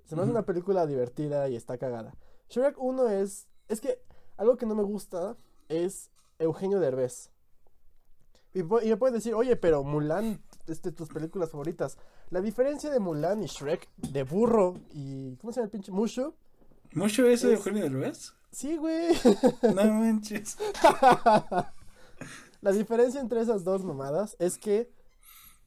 Se 0.06 0.16
me 0.16 0.22
hace 0.24 0.32
una 0.32 0.44
película 0.46 0.86
divertida 0.88 1.48
y 1.50 1.56
está 1.56 1.78
cagada. 1.78 2.14
Shrek 2.50 2.76
1 2.78 3.10
es... 3.10 3.48
Es 3.68 3.80
que 3.82 4.02
algo 4.38 4.58
que 4.58 4.66
no 4.66 4.76
me 4.76 4.84
gusta 4.84 5.36
es 5.70 6.10
Eugenio 6.40 6.80
Derbez. 6.80 7.30
Y, 8.54 8.62
y 8.62 8.64
me 8.90 8.98
puedes 8.98 9.14
decir, 9.14 9.36
oye, 9.36 9.56
pero 9.56 9.84
Mulan 9.84 10.42
es 10.68 10.82
de 10.82 10.92
tus 10.92 11.10
películas 11.10 11.52
favoritas. 11.52 11.98
La 12.32 12.42
diferencia 12.42 12.90
de 12.90 13.00
Mulan 13.00 13.44
y 13.44 13.46
Shrek, 13.46 13.88
de 13.98 14.24
burro 14.24 14.76
y... 14.92 15.36
¿Cómo 15.38 15.54
se 15.54 15.58
llama 15.60 15.66
el 15.66 15.72
pinche? 15.72 15.92
Mushu. 15.92 16.34
¿Mucho 16.94 17.28
eso 17.28 17.48
de 17.48 17.54
Es- 17.54 17.60
Eugenio 17.60 17.84
Derbez? 17.84 18.34
Sí, 18.52 18.76
güey. 18.78 19.16
No 19.76 19.86
manches. 19.94 20.58
La 22.62 22.72
diferencia 22.72 23.22
entre 23.22 23.42
esas 23.42 23.64
dos 23.64 23.84
mamadas 23.84 24.36
es 24.40 24.58
que 24.58 24.92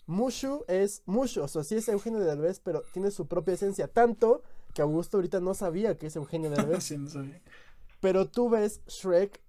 Mushu 0.06 0.64
es 0.68 1.02
Mushu, 1.06 1.42
o 1.42 1.48
sea, 1.48 1.62
sí 1.64 1.76
es 1.76 1.88
Eugenio 1.88 2.20
Derbez, 2.20 2.60
pero 2.60 2.82
tiene 2.92 3.10
su 3.10 3.26
propia 3.26 3.54
esencia, 3.54 3.88
tanto 3.88 4.42
que 4.74 4.82
Augusto 4.82 5.16
ahorita 5.16 5.40
no 5.40 5.54
sabía 5.54 5.96
que 5.96 6.06
es 6.08 6.16
Eugenio 6.16 6.50
Derbez, 6.50 6.84
Sí, 6.84 6.98
no 6.98 7.08
sabía. 7.08 7.40
pero 8.00 8.28
tú 8.28 8.50
ves 8.50 8.82
Shrek 8.86 9.40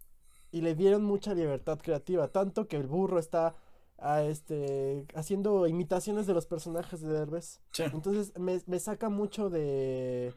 y 0.51 0.61
le 0.61 0.75
dieron 0.75 1.03
mucha 1.03 1.33
libertad 1.33 1.79
creativa, 1.81 2.27
tanto 2.27 2.67
que 2.67 2.77
el 2.77 2.87
burro 2.87 3.19
está 3.19 3.55
ah, 3.97 4.21
este, 4.21 5.07
haciendo 5.15 5.65
imitaciones 5.67 6.27
de 6.27 6.33
los 6.35 6.45
personajes 6.45 7.01
de 7.01 7.11
Derbez. 7.11 7.59
Sí. 7.71 7.83
Entonces 7.91 8.37
me, 8.37 8.61
me 8.67 8.79
saca 8.79 9.09
mucho 9.09 9.49
de, 9.49 10.33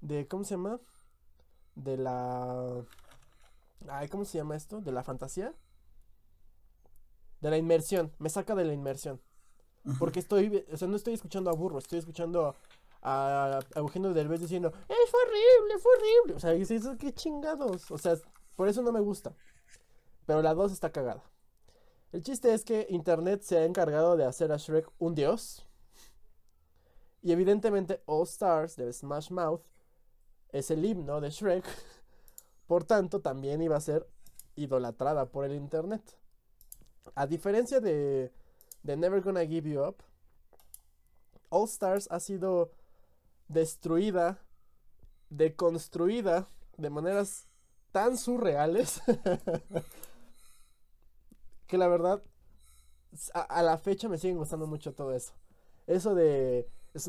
de, 0.00 0.26
¿cómo 0.26 0.42
se 0.42 0.54
llama? 0.56 0.80
De 1.76 1.96
la, 1.96 2.84
ay, 3.88 4.08
¿cómo 4.08 4.24
se 4.24 4.38
llama 4.38 4.56
esto? 4.56 4.80
De 4.80 4.90
la 4.90 5.04
fantasía. 5.04 5.54
De 7.40 7.50
la 7.50 7.58
inmersión, 7.58 8.12
me 8.18 8.28
saca 8.28 8.54
de 8.54 8.64
la 8.64 8.72
inmersión. 8.72 9.20
Porque 9.98 10.18
estoy, 10.18 10.64
o 10.72 10.76
sea, 10.76 10.88
no 10.88 10.96
estoy 10.96 11.14
escuchando 11.14 11.50
a 11.50 11.52
Burro, 11.52 11.78
estoy 11.78 12.00
escuchando 12.00 12.54
a, 13.02 13.58
a 13.58 13.60
Eugenio 13.76 14.12
Derbez 14.12 14.40
diciendo, 14.40 14.72
¡Es 14.88 15.14
horrible, 15.14 15.78
fue 15.78 15.92
horrible! 15.92 16.34
O 16.34 16.40
sea, 16.40 16.54
y 16.54 16.58
dices, 16.60 16.82
¡qué 16.98 17.12
chingados! 17.12 17.90
O 17.90 17.98
sea, 17.98 18.16
por 18.56 18.68
eso 18.68 18.82
no 18.82 18.90
me 18.90 19.00
gusta. 19.00 19.32
Pero 20.26 20.42
la 20.42 20.54
2 20.54 20.72
está 20.72 20.90
cagada. 20.90 21.22
El 22.12 22.22
chiste 22.22 22.52
es 22.52 22.64
que 22.64 22.86
Internet 22.90 23.42
se 23.42 23.58
ha 23.58 23.64
encargado 23.64 24.16
de 24.16 24.24
hacer 24.24 24.50
a 24.50 24.56
Shrek 24.56 24.90
un 24.98 25.14
dios. 25.14 25.66
Y 27.22 27.32
evidentemente 27.32 28.02
All 28.06 28.24
Stars 28.24 28.76
de 28.76 28.92
Smash 28.92 29.30
Mouth 29.30 29.62
es 30.50 30.70
el 30.70 30.84
himno 30.84 31.20
de 31.20 31.30
Shrek. 31.30 31.64
Por 32.66 32.84
tanto, 32.84 33.20
también 33.20 33.62
iba 33.62 33.76
a 33.76 33.80
ser 33.80 34.08
idolatrada 34.56 35.26
por 35.26 35.44
el 35.44 35.54
Internet. 35.54 36.02
A 37.14 37.26
diferencia 37.26 37.80
de, 37.80 38.30
de 38.82 38.96
Never 38.96 39.20
Gonna 39.22 39.46
Give 39.46 39.68
You 39.70 39.82
Up, 39.84 39.96
All 41.50 41.64
Stars 41.66 42.08
ha 42.10 42.20
sido 42.20 42.70
destruida, 43.48 44.38
deconstruida 45.30 46.48
de 46.76 46.90
maneras 46.90 47.46
tan 47.92 48.18
surreales 48.18 49.00
que 51.66 51.78
la 51.78 51.88
verdad 51.88 52.22
a, 53.34 53.62
la 53.62 53.78
fecha 53.78 54.08
me 54.08 54.18
siguen 54.18 54.36
gustando 54.36 54.66
mucho 54.66 54.92
todo 54.92 55.14
eso. 55.14 55.32
Eso 55.86 56.14
de 56.14 56.68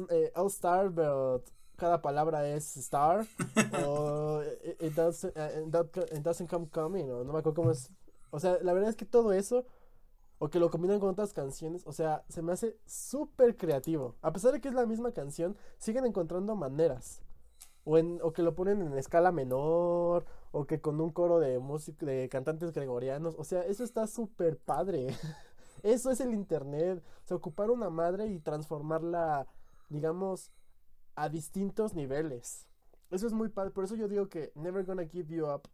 eh, 0.10 0.32
All 0.36 0.48
Star, 0.48 0.92
pero 0.94 1.44
cada 1.76 2.02
palabra 2.02 2.48
es 2.48 2.76
star 2.78 3.26
o 3.84 4.42
it, 4.64 4.82
it 4.82 4.94
doesn't, 4.96 5.36
don't- 5.70 5.96
it 6.12 6.24
doesn't 6.24 6.50
come 6.50 6.68
coming 6.70 7.10
o 7.12 7.24
no 7.24 7.34
me 7.34 7.40
acuerdo 7.40 7.56
cómo 7.56 7.72
es. 7.72 7.90
O 8.32 8.40
sea, 8.40 8.58
la 8.62 8.74
verdad 8.74 8.90
es 8.90 8.96
que 8.96 9.06
todo 9.06 9.34
eso 9.34 9.66
o 10.40 10.50
que 10.50 10.60
lo 10.60 10.70
combinan 10.70 11.00
con 11.00 11.10
otras 11.10 11.34
canciones, 11.34 11.86
o 11.88 11.92
sea, 11.92 12.24
se 12.30 12.42
me 12.42 12.52
hace 12.52 12.78
súper 12.86 13.58
creativo. 13.58 14.16
A 14.22 14.32
pesar 14.32 14.52
de 14.52 14.62
que 14.62 14.68
es 14.68 14.74
la 14.74 14.86
misma 14.86 15.12
canción, 15.12 15.58
siguen 15.78 16.06
encontrando 16.06 16.56
maneras. 16.56 17.22
O, 17.84 17.98
en, 17.98 18.20
o 18.22 18.34
que 18.34 18.44
lo 18.44 18.54
ponen 18.54 18.82
en 18.82 18.98
escala 18.98 19.32
menor, 19.32 20.26
o 20.52 20.66
que 20.66 20.82
con 20.82 21.00
un 21.00 21.10
coro 21.10 21.40
de 21.40 21.58
música, 21.60 22.06
de 22.06 22.28
cantantes 22.30 22.74
gregorianos. 22.74 23.36
O 23.38 23.44
sea, 23.46 23.62
eso 23.62 23.84
está 23.84 24.08
súper 24.08 24.58
padre. 24.58 25.08
Eso 25.84 26.10
es 26.10 26.20
el 26.22 26.34
internet. 26.34 27.04
O 27.24 27.28
sea, 27.28 27.38
ocupar 27.38 27.70
una 27.70 27.92
madre 27.92 28.26
y 28.28 28.40
transformarla, 28.40 29.46
digamos, 29.90 30.52
a 31.16 31.30
distintos 31.30 31.94
niveles. 31.94 32.68
Eso 33.12 33.28
es 33.28 33.34
muy 33.34 33.50
padre. 33.50 33.70
Por 33.72 33.84
eso 33.84 33.96
yo 33.96 34.08
digo 34.08 34.28
que 34.28 34.52
Never 34.56 34.84
Gonna 34.86 35.06
Give 35.06 35.34
You 35.34 35.46
Up 35.46 35.70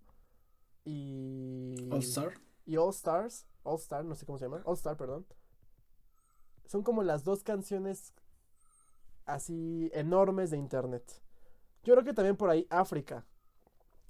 y 0.83 1.89
All 1.89 1.99
Star. 1.99 2.33
Y 2.65 2.77
All 2.77 2.91
Stars, 2.91 3.45
All 3.63 3.77
Star, 3.79 4.05
no 4.05 4.15
sé 4.15 4.25
cómo 4.25 4.37
se 4.37 4.45
llama, 4.45 4.61
All 4.65 4.75
Star, 4.75 4.97
perdón. 4.97 5.25
Son 6.65 6.83
como 6.83 7.03
las 7.03 7.23
dos 7.23 7.43
canciones 7.43 8.13
así 9.25 9.89
enormes 9.93 10.51
de 10.51 10.57
internet. 10.57 11.21
Yo 11.83 11.93
creo 11.93 12.05
que 12.05 12.13
también 12.13 12.37
por 12.37 12.49
ahí 12.49 12.65
África. 12.69 13.25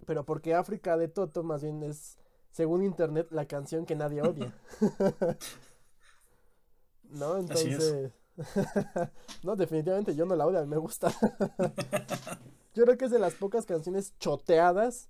Pero 0.05 0.25
porque 0.25 0.53
África 0.53 0.97
de 0.97 1.07
Toto 1.07 1.43
más 1.43 1.63
bien 1.63 1.81
es, 1.83 2.17
según 2.51 2.83
internet, 2.83 3.27
la 3.31 3.45
canción 3.45 3.85
que 3.85 3.95
nadie 3.95 4.21
odia. 4.21 4.53
¿No? 7.09 7.37
Entonces, 7.37 8.11
no, 9.43 9.55
definitivamente 9.55 10.15
yo 10.15 10.25
no 10.25 10.35
la 10.35 10.45
odio, 10.45 10.59
a 10.59 10.63
mí 10.63 10.67
me 10.67 10.77
gusta. 10.77 11.11
yo 12.73 12.83
creo 12.83 12.97
que 12.97 13.05
es 13.05 13.11
de 13.11 13.19
las 13.19 13.35
pocas 13.35 13.65
canciones 13.65 14.17
choteadas 14.19 15.09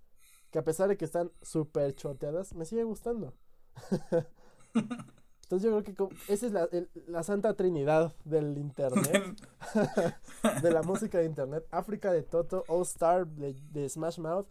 que 0.53 0.59
a 0.59 0.63
pesar 0.63 0.87
de 0.87 0.97
que 0.97 1.05
están 1.05 1.31
súper 1.41 1.95
choteadas, 1.95 2.53
me 2.53 2.63
sigue 2.65 2.83
gustando. 2.83 3.33
Entonces 4.75 5.63
yo 5.63 5.83
creo 5.83 6.09
que 6.09 6.15
esa 6.31 6.45
es 6.45 6.51
la, 6.51 6.69
la 7.07 7.23
santa 7.23 7.55
trinidad 7.55 8.13
del 8.23 8.59
internet, 8.59 9.35
de 10.61 10.71
la 10.71 10.83
música 10.83 11.17
de 11.17 11.25
internet. 11.25 11.65
África 11.71 12.11
de 12.11 12.21
Toto, 12.21 12.63
All 12.67 12.83
Star 12.83 13.25
de, 13.25 13.55
de, 13.71 13.89
Smash 13.89 14.19
Mouth 14.19 14.45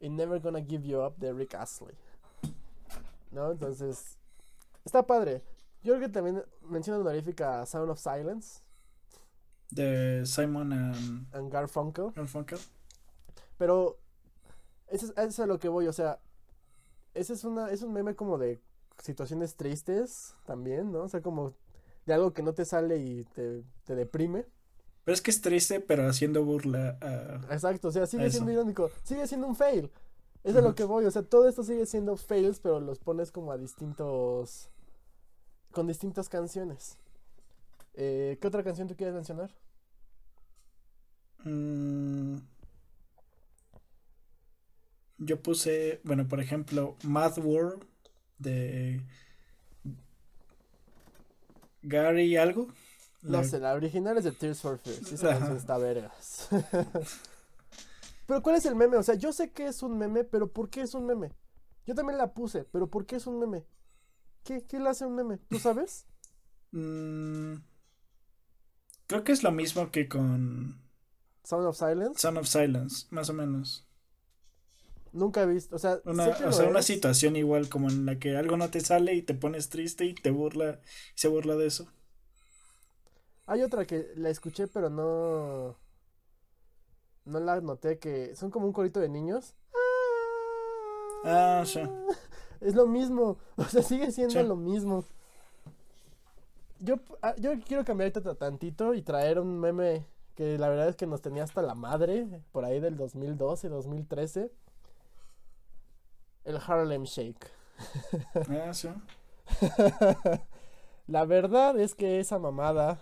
y 0.00 0.08
Never 0.08 0.40
Gonna 0.40 0.60
Give 0.60 0.84
You 0.84 0.98
Up 0.98 1.16
de 1.18 1.32
Rick 1.32 1.54
Astley. 1.54 1.94
¿No? 3.30 3.52
Entonces, 3.52 4.18
está 4.84 5.06
padre. 5.06 5.44
Yo 5.84 5.94
creo 5.94 6.08
que 6.08 6.12
también 6.12 6.42
menciona 6.62 6.98
honorífica 6.98 7.64
Sound 7.64 7.90
of 7.90 8.00
Silence. 8.00 8.60
De 9.70 10.26
Simon 10.26 10.72
and, 10.72 11.32
and 11.32 11.52
Garfunkel. 11.52 12.10
Garfunkel. 12.12 12.58
Pero 13.56 14.00
eso 14.88 15.12
es, 15.16 15.40
a 15.40 15.46
lo 15.46 15.58
que 15.58 15.68
voy, 15.68 15.86
o 15.86 15.92
sea, 15.92 16.20
ese 17.14 17.32
es, 17.32 17.44
una, 17.44 17.70
es 17.70 17.82
un 17.82 17.92
meme 17.92 18.14
como 18.14 18.38
de 18.38 18.60
situaciones 19.02 19.56
tristes 19.56 20.34
también, 20.46 20.92
¿no? 20.92 21.02
O 21.02 21.08
sea, 21.08 21.20
como 21.20 21.54
de 22.06 22.14
algo 22.14 22.32
que 22.32 22.42
no 22.42 22.54
te 22.54 22.64
sale 22.64 22.98
y 22.98 23.24
te, 23.24 23.64
deprime. 23.94 24.46
Pero 25.04 25.14
es 25.14 25.20
que 25.20 25.30
es 25.30 25.40
triste, 25.40 25.80
pero 25.80 26.08
haciendo 26.08 26.44
burla 26.44 26.98
Exacto, 27.50 27.88
o 27.88 27.92
sea, 27.92 28.06
sigue 28.06 28.30
siendo 28.30 28.52
irónico, 28.52 28.90
sigue 29.02 29.26
siendo 29.26 29.46
un 29.46 29.56
fail. 29.56 29.90
Es 30.42 30.54
a 30.56 30.60
lo 30.60 30.74
que 30.74 30.84
voy, 30.84 31.06
o 31.06 31.10
sea, 31.10 31.22
todo 31.22 31.48
esto 31.48 31.62
sigue 31.62 31.86
siendo 31.86 32.16
fails, 32.16 32.60
pero 32.60 32.78
los 32.80 32.98
pones 32.98 33.32
como 33.32 33.52
a 33.52 33.56
distintos... 33.56 34.68
con 35.72 35.86
distintas 35.86 36.28
canciones. 36.28 36.98
Eh, 37.94 38.38
¿Qué 38.40 38.46
otra 38.46 38.62
canción 38.62 38.88
tú 38.88 38.96
quieres 38.96 39.14
mencionar? 39.14 39.50
Mmm... 41.44 42.53
Yo 45.18 45.40
puse, 45.40 46.00
bueno, 46.04 46.26
por 46.26 46.40
ejemplo, 46.40 46.96
Mad 47.02 47.38
World 47.38 47.84
de 48.38 49.00
Gary 51.82 52.36
algo. 52.36 52.68
No 53.22 53.42
sé, 53.42 53.58
la 53.58 53.72
original 53.74 54.18
es 54.18 54.24
de 54.24 54.32
Tears 54.32 54.60
for 54.60 54.78
Fears. 54.78 55.12
Esa 55.12 55.56
está 55.56 55.78
vergas. 55.78 56.48
pero 58.26 58.42
¿cuál 58.42 58.56
es 58.56 58.66
el 58.66 58.74
meme? 58.74 58.96
O 58.96 59.02
sea, 59.02 59.14
yo 59.14 59.32
sé 59.32 59.50
que 59.50 59.66
es 59.66 59.82
un 59.82 59.96
meme, 59.96 60.24
pero 60.24 60.52
¿por 60.52 60.68
qué 60.68 60.82
es 60.82 60.94
un 60.94 61.06
meme? 61.06 61.32
Yo 61.86 61.94
también 61.94 62.18
la 62.18 62.34
puse, 62.34 62.64
pero 62.64 62.88
¿por 62.88 63.06
qué 63.06 63.16
es 63.16 63.26
un 63.26 63.38
meme? 63.38 63.64
¿Qué, 64.42 64.62
qué 64.66 64.78
le 64.78 64.90
hace 64.90 65.06
un 65.06 65.14
meme? 65.14 65.38
¿Tú 65.38 65.58
sabes? 65.58 66.06
Mm, 66.76 67.58
creo 69.06 69.22
que 69.22 69.30
es 69.30 69.44
lo 69.44 69.52
mismo 69.52 69.92
que 69.92 70.08
con 70.08 70.82
Sound 71.44 71.66
of 71.66 71.76
Silence. 71.76 72.18
Sound 72.18 72.38
of 72.38 72.48
Silence, 72.48 73.06
más 73.10 73.30
o 73.30 73.32
menos. 73.32 73.83
Nunca 75.14 75.42
he 75.42 75.46
visto, 75.46 75.76
o 75.76 75.78
sea, 75.78 76.00
una, 76.06 76.26
o 76.26 76.52
sea, 76.52 76.68
una 76.68 76.82
situación 76.82 77.36
igual 77.36 77.68
como 77.68 77.88
en 77.88 78.04
la 78.04 78.18
que 78.18 78.36
algo 78.36 78.56
no 78.56 78.68
te 78.70 78.80
sale 78.80 79.14
y 79.14 79.22
te 79.22 79.32
pones 79.32 79.68
triste 79.68 80.04
y 80.06 80.12
te 80.12 80.32
burla, 80.32 80.80
y 81.14 81.18
se 81.20 81.28
burla 81.28 81.54
de 81.54 81.68
eso. 81.68 81.86
Hay 83.46 83.62
otra 83.62 83.86
que 83.86 84.08
la 84.16 84.30
escuché 84.30 84.66
pero 84.66 84.90
no, 84.90 85.76
no 87.26 87.38
la 87.38 87.60
noté 87.60 88.00
que 88.00 88.34
son 88.34 88.50
como 88.50 88.66
un 88.66 88.72
corito 88.72 88.98
de 88.98 89.08
niños. 89.08 89.54
Ah, 91.24 91.62
sí. 91.64 91.80
Es 92.60 92.74
lo 92.74 92.88
mismo, 92.88 93.38
o 93.56 93.64
sea, 93.64 93.82
sigue 93.82 94.10
siendo 94.10 94.42
lo 94.42 94.56
mismo. 94.56 95.04
Yo, 96.80 96.96
ah, 97.22 97.36
yo 97.38 97.52
quiero 97.60 97.84
cambiar 97.84 98.10
tantito 98.10 98.94
y 98.94 99.02
traer 99.02 99.38
un 99.38 99.60
meme 99.60 100.06
que 100.34 100.58
la 100.58 100.68
verdad 100.68 100.88
es 100.88 100.96
que 100.96 101.06
nos 101.06 101.22
tenía 101.22 101.44
hasta 101.44 101.62
la 101.62 101.76
madre, 101.76 102.42
por 102.50 102.64
ahí 102.64 102.80
del 102.80 102.96
2012, 102.96 103.68
2013 103.68 104.50
el 106.44 106.58
Harlem 106.66 107.04
Shake. 107.04 107.50
Ah, 108.48 108.72
sí. 108.72 108.88
la 111.06 111.24
verdad 111.24 111.78
es 111.78 111.94
que 111.94 112.20
esa 112.20 112.38
mamada. 112.38 112.98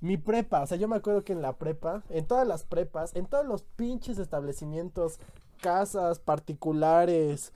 Mi 0.00 0.16
prepa, 0.16 0.62
o 0.62 0.66
sea, 0.66 0.78
yo 0.78 0.88
me 0.88 0.96
acuerdo 0.96 1.24
que 1.24 1.34
en 1.34 1.42
la 1.42 1.52
prepa, 1.52 2.02
en 2.08 2.26
todas 2.26 2.46
las 2.46 2.64
prepas, 2.64 3.14
en 3.14 3.26
todos 3.26 3.44
los 3.44 3.62
pinches 3.62 4.18
establecimientos, 4.18 5.18
casas 5.60 6.18
particulares 6.18 7.52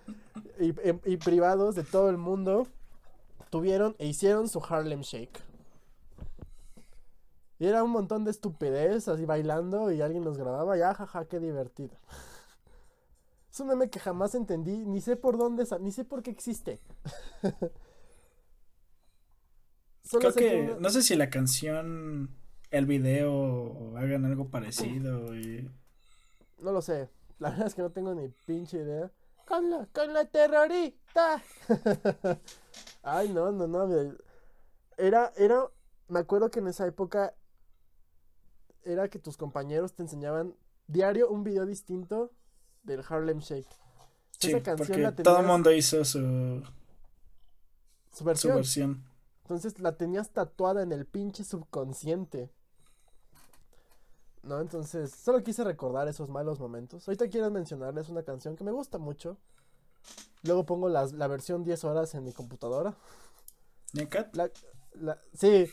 y, 0.61 0.75
y 1.11 1.17
privados 1.17 1.75
de 1.75 1.85
todo 1.85 2.11
el 2.11 2.19
mundo, 2.19 2.67
tuvieron 3.49 3.97
e 3.99 4.07
hicieron 4.07 4.49
su 4.49 4.63
Harlem 4.63 5.01
Shake. 5.01 5.41
Y 7.59 7.67
era 7.67 7.83
un 7.83 7.91
montón 7.91 8.25
de 8.25 8.31
estupidez 8.31 9.09
así 9.09 9.25
bailando 9.25 9.91
y 9.91 10.03
alguien 10.03 10.25
los 10.25 10.37
grababa, 10.37 10.77
ya 10.77 10.93
jaja, 10.93 11.25
qué 11.25 11.39
divertido. 11.41 11.97
Es 13.55 13.61
un 13.61 13.69
meme 13.69 13.89
que 13.89 14.01
jamás 14.01 14.35
entendí, 14.35 14.85
ni 14.85 15.01
sé 15.01 15.15
por 15.15 15.39
dónde, 15.39 15.65
ni 15.79 15.93
sé 15.93 16.05
por 16.05 16.25
qué 16.25 16.33
existe. 16.33 16.81
Creo 20.11 20.35
que, 20.35 20.77
no 20.81 20.91
sé 20.91 21.03
si 21.03 21.15
la 21.15 21.31
canción, 21.31 22.37
el 22.73 22.87
video 22.87 23.97
hagan 23.97 24.25
algo 24.25 24.49
parecido 24.49 25.37
y... 25.37 25.71
No 26.59 26.73
lo 26.73 26.83
sé, 26.83 27.09
la 27.39 27.51
verdad 27.51 27.69
es 27.69 27.77
que 27.77 27.83
no 27.83 27.93
tengo 27.93 28.13
ni 28.13 28.27
pinche 28.45 28.79
idea. 28.79 29.13
Con 29.47 29.71
la, 29.71 29.87
con 29.87 30.13
la 30.13 30.25
terrorista. 30.25 31.41
Ay, 33.05 33.29
no, 33.29 33.53
no, 33.53 33.69
no. 33.69 34.17
Era, 34.97 35.33
era, 35.37 35.71
me 36.09 36.19
acuerdo 36.19 36.51
que 36.51 36.59
en 36.59 36.67
esa 36.67 36.89
época 36.89 37.37
era 38.83 39.09
que 39.09 39.21
tus 39.21 39.37
compañeros 39.37 39.95
te 39.95 40.03
enseñaban 40.03 40.57
diario 40.89 41.31
un 41.31 41.45
video 41.45 41.67
distinto 41.67 42.33
del 42.85 43.05
Harlem 43.09 43.41
Shake. 43.41 43.69
Sí, 44.39 44.51
Esa 44.51 44.63
canción 44.63 45.03
la 45.03 45.15
todo 45.15 45.41
el 45.41 45.47
mundo 45.47 45.73
hizo 45.73 46.05
su, 46.05 46.63
su 48.13 48.25
versión. 48.25 49.05
Entonces 49.43 49.79
la 49.79 49.97
tenías 49.97 50.31
tatuada 50.31 50.83
en 50.83 50.93
el 50.93 51.07
pinche 51.07 51.45
subconsciente. 51.45 52.51
¿No? 54.43 54.61
Entonces, 54.61 55.11
solo 55.11 55.43
quise 55.43 55.65
recordar 55.65 56.07
esos 56.09 56.29
malos 56.29 56.61
momentos. 56.61 57.09
Ahorita 57.09 57.29
quiero 57.29 57.51
mencionarles 57.51 58.11
una 58.11 58.23
canción 58.23 58.57
que 58.57 58.65
me 58.65 58.73
gusta 58.73 58.99
mucho. 58.99 59.39
Luego 60.43 60.67
pongo 60.67 60.91
la, 60.91 61.07
la 61.07 61.27
versión 61.29 61.65
10 61.65 61.85
horas 61.85 62.15
en 62.15 62.25
mi 62.25 62.33
computadora. 62.33 62.95
¿Nyan 63.95 64.07
Cat? 64.07 64.35
La, 64.35 64.51
la, 64.95 65.19
sí. 65.33 65.71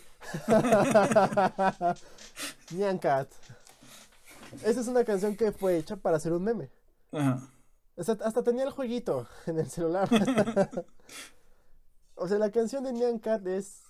Nyan 2.76 3.00
Cat. 3.00 3.30
Esa 4.64 4.82
es 4.82 4.88
una 4.88 5.04
canción 5.04 5.36
que 5.36 5.52
fue 5.52 5.78
hecha 5.78 5.98
para 5.98 6.18
hacer 6.18 6.32
un 6.32 6.44
meme. 6.44 6.70
Ajá. 7.12 7.52
hasta 7.98 8.44
tenía 8.44 8.64
el 8.64 8.72
jueguito 8.72 9.28
en 9.46 9.60
el 9.60 9.70
celular. 9.70 10.10
o 12.16 12.28
sea, 12.28 12.38
la 12.38 12.52
canción 12.52 12.84
de 12.84 12.94
Nyan 12.94 13.20
Cat 13.20 13.46
es 13.48 13.84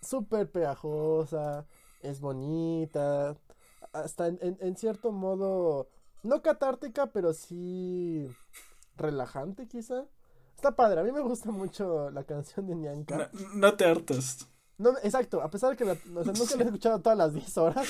súper 0.00 0.50
pegajosa, 0.50 1.66
es 2.00 2.20
bonita, 2.20 3.36
hasta 3.92 4.28
en, 4.28 4.76
cierto 4.76 5.12
modo, 5.12 5.88
no 6.22 6.42
catártica, 6.42 7.06
pero 7.12 7.32
sí 7.32 8.28
relajante 8.96 9.68
quizá. 9.68 10.04
Está 10.54 10.76
padre, 10.76 11.00
a 11.00 11.04
mí 11.04 11.12
me 11.12 11.20
gusta 11.20 11.50
mucho 11.50 12.10
la 12.10 12.24
canción 12.24 12.66
de 12.66 12.74
Nyan 12.74 13.04
Cat. 13.04 13.32
No, 13.54 13.74
te 13.74 13.84
hartas. 13.84 14.48
No, 14.78 14.90
exacto, 15.02 15.40
a 15.42 15.50
pesar 15.50 15.70
de 15.70 15.76
que 15.76 15.84
la, 15.84 15.92
o 15.92 16.24
sea, 16.24 16.32
nunca 16.32 16.56
la 16.56 16.62
he 16.62 16.64
escuchado 16.66 17.00
todas 17.00 17.18
las 17.18 17.34
10 17.34 17.58
horas, 17.58 17.86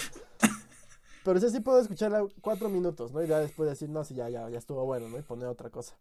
pero 1.24 1.38
ese 1.38 1.50
sí 1.50 1.60
puedo 1.60 1.78
escucharla 1.78 2.26
cuatro 2.40 2.68
minutos, 2.68 3.12
¿no? 3.12 3.22
Y 3.22 3.26
ya 3.26 3.38
después 3.38 3.68
decir, 3.68 3.88
no, 3.88 4.04
sí, 4.04 4.14
ya, 4.14 4.28
ya, 4.28 4.48
ya 4.48 4.58
estuvo 4.58 4.84
bueno, 4.84 5.08
¿no? 5.08 5.18
Y 5.18 5.22
poner 5.22 5.48
otra 5.48 5.70
cosa. 5.70 5.94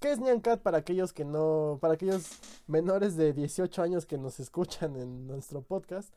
¿Qué 0.00 0.12
es 0.12 0.18
Nyan 0.18 0.40
Cat 0.40 0.60
para 0.60 0.78
aquellos 0.78 1.12
que 1.12 1.24
no, 1.24 1.78
para 1.80 1.94
aquellos 1.94 2.26
menores 2.66 3.16
de 3.16 3.32
18 3.32 3.82
años 3.82 4.06
que 4.06 4.18
nos 4.18 4.40
escuchan 4.40 4.96
en 4.96 5.26
nuestro 5.26 5.62
podcast? 5.62 6.12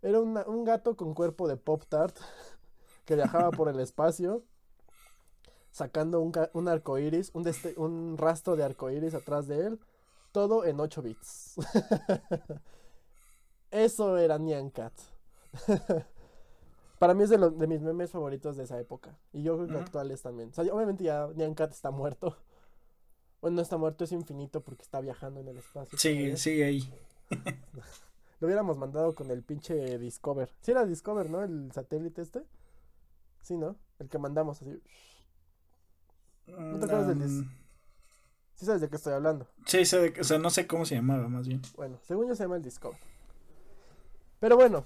Era 0.00 0.20
un 0.20 0.64
gato 0.64 0.96
con 0.96 1.14
cuerpo 1.14 1.48
de 1.48 1.56
Pop 1.56 1.82
Tart 1.88 2.16
que 3.04 3.16
viajaba 3.16 3.50
por 3.50 3.68
el 3.68 3.80
espacio 3.80 4.44
sacando 5.70 6.20
un, 6.20 6.68
arco 6.68 6.98
iris, 6.98 7.30
un, 7.34 7.48
un 7.76 8.18
rastro 8.18 8.56
de 8.56 8.64
arco 8.64 8.90
iris 8.90 9.14
atrás 9.14 9.46
de 9.46 9.66
él, 9.66 9.80
todo 10.32 10.64
en 10.64 10.80
8 10.80 11.02
bits. 11.02 11.54
Eso 13.70 14.18
era 14.18 14.38
Nyan 14.38 14.70
Cat. 14.70 14.92
Para 16.98 17.14
mí 17.14 17.22
es 17.22 17.30
de, 17.30 17.38
de 17.38 17.66
mis 17.66 17.80
memes 17.80 18.10
favoritos 18.10 18.56
de 18.56 18.64
esa 18.64 18.78
época. 18.78 19.16
Y 19.32 19.42
yo 19.42 19.56
creo 19.56 19.68
que 19.68 19.76
actuales 19.76 20.22
también. 20.22 20.50
O 20.50 20.52
sea, 20.52 20.64
obviamente 20.72 21.04
ya 21.04 21.28
Nyan 21.34 21.54
Cat 21.54 21.72
está 21.72 21.90
muerto. 21.90 22.36
Bueno, 23.40 23.54
no 23.54 23.62
está 23.62 23.76
muerto, 23.76 24.02
es 24.02 24.10
infinito 24.10 24.62
porque 24.62 24.82
está 24.82 25.00
viajando 25.00 25.38
en 25.38 25.46
el 25.46 25.58
espacio. 25.58 25.96
Sí, 25.96 26.36
sigue 26.36 26.64
ahí. 26.64 26.92
Lo 28.40 28.46
hubiéramos 28.46 28.78
mandado 28.78 29.14
con 29.14 29.30
el 29.30 29.44
pinche 29.44 29.96
Discover. 29.98 30.52
Sí 30.60 30.72
era 30.72 30.84
Discover, 30.84 31.30
¿no? 31.30 31.44
El 31.44 31.70
satélite 31.72 32.22
este. 32.22 32.42
Sí, 33.42 33.56
¿no? 33.56 33.76
El 34.00 34.08
que 34.08 34.18
mandamos 34.18 34.60
así. 34.60 34.80
¿No 36.46 36.78
te 36.78 36.84
acuerdas 36.86 37.08
del 37.08 37.22
um, 37.22 37.48
Sí 38.54 38.66
sabes 38.66 38.80
de 38.80 38.88
qué 38.88 38.96
estoy 38.96 39.12
hablando. 39.12 39.46
Sí, 39.66 39.84
sé 39.84 40.00
de, 40.00 40.20
o 40.20 40.24
sea, 40.24 40.38
no 40.38 40.50
sé 40.50 40.66
cómo 40.66 40.84
se 40.84 40.96
llamaba, 40.96 41.28
más 41.28 41.46
bien. 41.46 41.62
Bueno, 41.76 41.98
según 42.02 42.26
yo 42.26 42.34
se 42.34 42.42
llama 42.42 42.56
el 42.56 42.62
Discover. 42.62 42.98
Pero 44.40 44.56
bueno, 44.56 44.84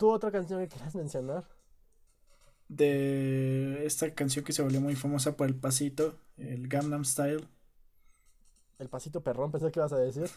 ¿tú 0.00 0.10
otra 0.10 0.32
canción 0.32 0.60
que 0.60 0.68
quieras 0.68 0.94
mencionar? 0.94 1.44
De 2.68 3.84
esta 3.84 4.14
canción 4.14 4.42
que 4.46 4.54
se 4.54 4.62
volvió 4.62 4.80
muy 4.80 4.96
famosa 4.96 5.36
por 5.36 5.46
el 5.46 5.54
pasito, 5.54 6.18
el 6.38 6.68
Gangnam 6.68 7.04
Style. 7.04 7.46
El 8.78 8.88
pasito 8.88 9.22
perrón, 9.22 9.52
pensé 9.52 9.70
que 9.70 9.78
ibas 9.78 9.92
a 9.92 9.98
decir. 9.98 10.30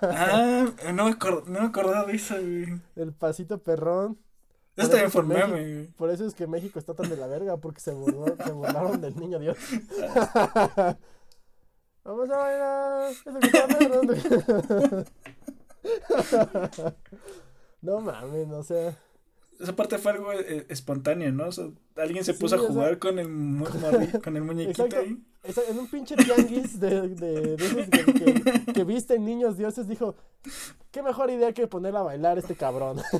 ah, 0.00 0.72
no 0.94 1.04
me, 1.04 1.16
no 1.20 1.60
me 1.60 1.66
acordaba 1.66 2.06
de 2.06 2.14
eso, 2.14 2.34
güey. 2.36 2.80
El 2.96 3.12
pasito 3.12 3.62
perrón. 3.62 4.18
Eso 4.74 4.88
también 4.88 5.10
fue 5.10 5.22
meme. 5.22 5.92
Por 5.98 6.08
eso 6.08 6.24
es 6.24 6.32
que 6.32 6.46
México 6.46 6.78
está 6.78 6.94
tan 6.94 7.10
de 7.10 7.18
la 7.18 7.26
verga, 7.26 7.58
porque 7.58 7.82
se, 7.82 7.92
burló, 7.92 8.24
se 8.42 8.52
burlaron 8.52 9.02
del 9.02 9.14
niño 9.20 9.38
Dios. 9.38 9.58
Vamos 12.04 12.30
a 12.30 12.36
bailar. 12.38 13.10
Eso 13.10 13.38
que 13.38 13.46
está 13.48 13.66
no 17.82 18.00
mames, 18.00 18.48
no 18.48 18.62
sé. 18.62 18.96
Esa 19.60 19.76
parte 19.76 19.98
fue 19.98 20.12
algo 20.12 20.32
eh, 20.32 20.66
espontáneo, 20.70 21.30
¿no? 21.30 21.48
O 21.48 21.52
sea, 21.52 21.66
alguien 21.96 22.24
se 22.24 22.34
puso 22.34 22.56
a 22.56 22.58
jugar 22.58 22.98
con, 22.98 23.18
el 23.18 23.28
con 24.24 24.36
el 24.36 24.42
muñequito 24.42 24.84
ahí. 24.96 25.22
en 25.68 25.78
un 25.78 25.86
pinche 25.86 26.16
tianguis 26.16 26.80
de, 26.80 27.08
de, 27.08 27.56
de 27.56 27.64
esos 27.64 27.86
que, 27.86 28.72
que, 28.72 28.84
visten 28.84 29.24
niños 29.24 29.56
dioses, 29.56 29.86
dijo: 29.86 30.16
Qué 30.90 31.02
mejor 31.02 31.30
idea 31.30 31.52
que 31.52 31.66
ponerla 31.66 32.00
a 32.00 32.04
bailar 32.04 32.38
este 32.38 32.56
cabrón. 32.56 33.00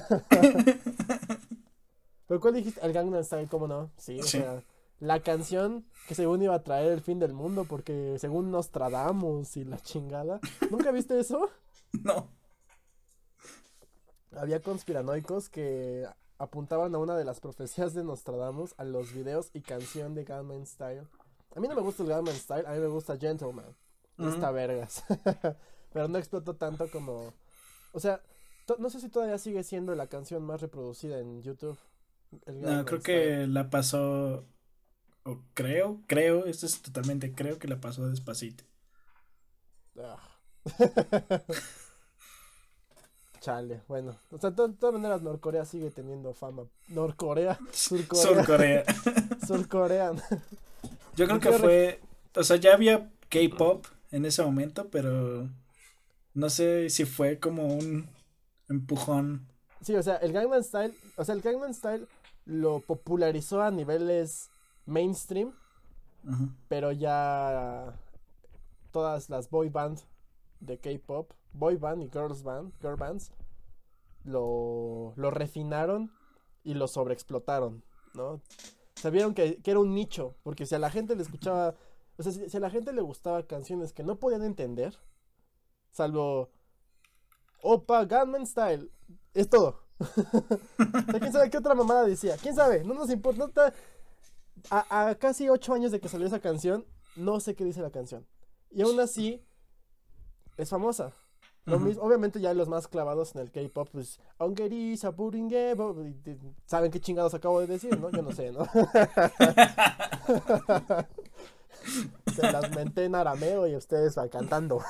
¿Pero 2.27 2.41
cuál 2.41 2.55
dijiste? 2.55 2.81
El 2.85 2.93
Gangnam 2.93 3.23
Style, 3.23 3.49
¿cómo 3.49 3.69
no? 3.69 3.91
Sí, 3.99 4.19
o 4.19 4.23
sea, 4.23 4.63
la 5.01 5.21
canción 5.21 5.85
que 6.09 6.15
según 6.15 6.43
iba 6.43 6.55
a 6.55 6.63
traer 6.63 6.93
el 6.93 7.01
fin 7.01 7.19
del 7.19 7.33
mundo, 7.35 7.67
porque 7.69 8.17
según 8.19 8.51
Nostradamus 8.51 9.57
y 9.57 9.65
la 9.65 9.79
chingada. 9.79 10.41
¿Nunca 10.71 10.91
viste 10.91 11.19
eso? 11.19 11.51
No. 12.03 12.31
Había 14.37 14.61
conspiranoicos 14.61 15.49
que 15.49 16.07
apuntaban 16.39 16.95
a 16.95 16.99
una 16.99 17.17
de 17.17 17.25
las 17.25 17.41
profecías 17.41 17.95
de 17.95 18.05
Nostradamus 18.05 18.75
a 18.79 18.85
los 18.85 19.13
videos 19.13 19.51
y 19.53 19.61
canción 19.61 20.15
de 20.15 20.25
Gangnam 20.25 20.67
Style. 20.67 21.07
A 21.55 21.61
mí 21.61 21.69
no 21.69 21.75
me 21.75 21.83
gusta 21.83 22.03
el 22.03 22.09
Gangnam 22.09 22.35
Style, 22.35 22.67
a 22.67 22.73
mí 22.73 22.81
me 22.81 22.89
gusta 22.89 23.17
Gentleman. 23.17 23.77
Está 24.19 24.51
vergas. 24.51 25.05
Pero 25.93 26.09
no 26.09 26.19
explotó 26.19 26.57
tanto 26.57 26.91
como... 26.91 27.33
O 27.93 28.01
sea, 28.01 28.23
no 28.79 28.91
sé 28.91 29.01
si 29.01 29.09
todavía 29.09 29.39
sigue 29.39 29.63
siendo 29.63 29.95
la 29.95 30.07
canción 30.07 30.43
más 30.43 30.61
reproducida 30.61 31.19
en 31.19 31.43
YouTube. 31.43 31.79
No, 32.47 32.85
creo 32.85 33.01
que 33.01 33.47
la 33.47 33.69
pasó. 33.69 34.47
O 35.25 35.39
creo, 35.55 36.01
creo, 36.07 36.47
esto 36.47 36.67
es 36.67 36.83
totalmente 36.83 37.35
creo 37.35 37.59
que 37.59 37.69
la 37.69 37.81
pasó 37.81 38.09
despacito. 38.09 38.65
Ah. 39.99 40.19
Chale, 43.43 43.83
bueno. 43.89 44.17
O 44.31 44.39
sea, 44.39 44.51
de 44.51 44.73
todas 44.75 44.93
maneras, 44.93 45.21
Norcorea 45.21 45.65
sigue 45.65 45.91
teniendo 45.91 46.33
fama. 46.33 46.63
Norcorea, 46.87 47.59
Surcorea. 47.73 48.23
Surcorea. 48.23 48.85
Surcorea. 49.47 50.13
Yo 51.17 51.27
creo 51.27 51.41
que 51.41 51.53
fue. 51.53 52.01
O 52.37 52.45
sea, 52.45 52.57
ya 52.57 52.73
había 52.75 53.11
K-pop 53.29 53.85
en 54.13 54.27
ese 54.27 54.45
momento, 54.45 54.89
pero. 54.91 55.49
No 56.35 56.51
sé 56.51 56.89
si 56.89 57.05
fue 57.05 57.41
como 57.41 57.67
un 57.67 58.09
empujón. 58.69 59.49
Sí, 59.81 59.97
o 59.97 60.03
sea, 60.05 60.17
el 60.19 60.33
Gangnam 60.33 60.63
Style. 60.63 60.95
O 61.17 61.25
sea, 61.25 61.35
el 61.35 61.41
Gangnam 61.43 61.75
Style 61.75 62.07
lo 62.45 62.79
popularizó 62.79 63.61
a 63.61 63.73
niveles 63.73 64.51
mainstream, 64.87 65.53
pero 66.69 66.93
ya 66.93 67.93
todas 68.93 69.29
las 69.31 69.51
boy 69.51 69.69
bands 69.69 70.07
de 70.61 70.79
K-pop, 70.79 71.33
boy 71.53 71.77
band 71.77 72.03
y 72.03 72.09
girls 72.09 72.43
band, 72.43 72.73
girl 72.81 72.97
bands, 72.97 73.33
lo, 74.25 75.13
lo 75.17 75.31
refinaron 75.31 76.13
y 76.65 76.75
lo 76.75 76.87
sobreexplotaron, 76.89 77.83
¿no? 78.15 78.41
Sabieron 78.95 79.35
que, 79.35 79.61
que, 79.63 79.71
era 79.71 79.81
un 79.81 79.95
nicho, 79.95 80.37
porque 80.43 80.67
si 80.67 80.75
a 80.75 80.79
la 80.79 80.91
gente 80.91 81.17
le 81.17 81.23
escuchaba, 81.23 81.75
o 82.17 82.23
sea, 82.23 82.33
si, 82.33 82.57
a 82.57 82.61
la 82.61 82.71
gente 82.71 82.93
le 82.93 83.03
gustaba 83.03 83.47
canciones 83.47 83.93
que 83.93 84.05
no 84.05 84.19
podían 84.19 84.45
entender, 84.45 84.97
salvo 85.91 86.51
Opa, 87.63 88.05
Gunman 88.05 88.47
Style, 88.47 88.91
es 89.35 89.49
todo. 89.49 89.81
¿Quién 91.19 91.33
sabe 91.33 91.51
qué 91.51 91.59
otra 91.59 91.75
mamada 91.75 92.05
decía? 92.05 92.37
¿Quién 92.37 92.55
sabe? 92.55 92.85
No 92.85 92.95
nos 92.95 93.11
importa. 93.11 93.73
a, 94.71 95.15
casi 95.17 95.49
ocho 95.49 95.73
años 95.73 95.93
de 95.93 96.01
que 96.01 96.09
salió 96.09 96.27
esa 96.27 96.41
canción, 96.41 96.85
no 97.17 97.41
sé 97.41 97.55
qué 97.55 97.65
dice 97.65 97.81
la 97.81 97.91
canción. 97.91 98.27
Y 98.71 98.83
aún 98.83 98.99
así, 98.99 99.45
es 100.57 100.71
famosa. 100.71 101.13
Lo 101.65 101.79
mismo, 101.79 102.03
obviamente 102.03 102.41
ya 102.41 102.53
los 102.55 102.69
más 102.69 102.89
clavados 102.89 103.37
en 103.37 103.43
el 103.43 103.53
K-pop, 103.53 103.89
pues, 103.93 104.19
saben 106.67 106.91
qué 106.91 107.01
chingados 107.01 107.35
acabo 107.35 107.61
de 107.61 107.69
decir, 107.69 108.01
¿no? 108.01 108.11
Yo 108.11 108.23
no 108.23 108.33
sé, 108.33 108.51
¿no? 108.51 108.65
Se 112.35 112.43
las 112.43 112.75
menté 112.75 113.05
en 113.05 113.15
arameo 113.15 113.69
y 113.69 113.77
ustedes 113.77 114.17
van 114.17 114.29
cantando. 114.29 114.83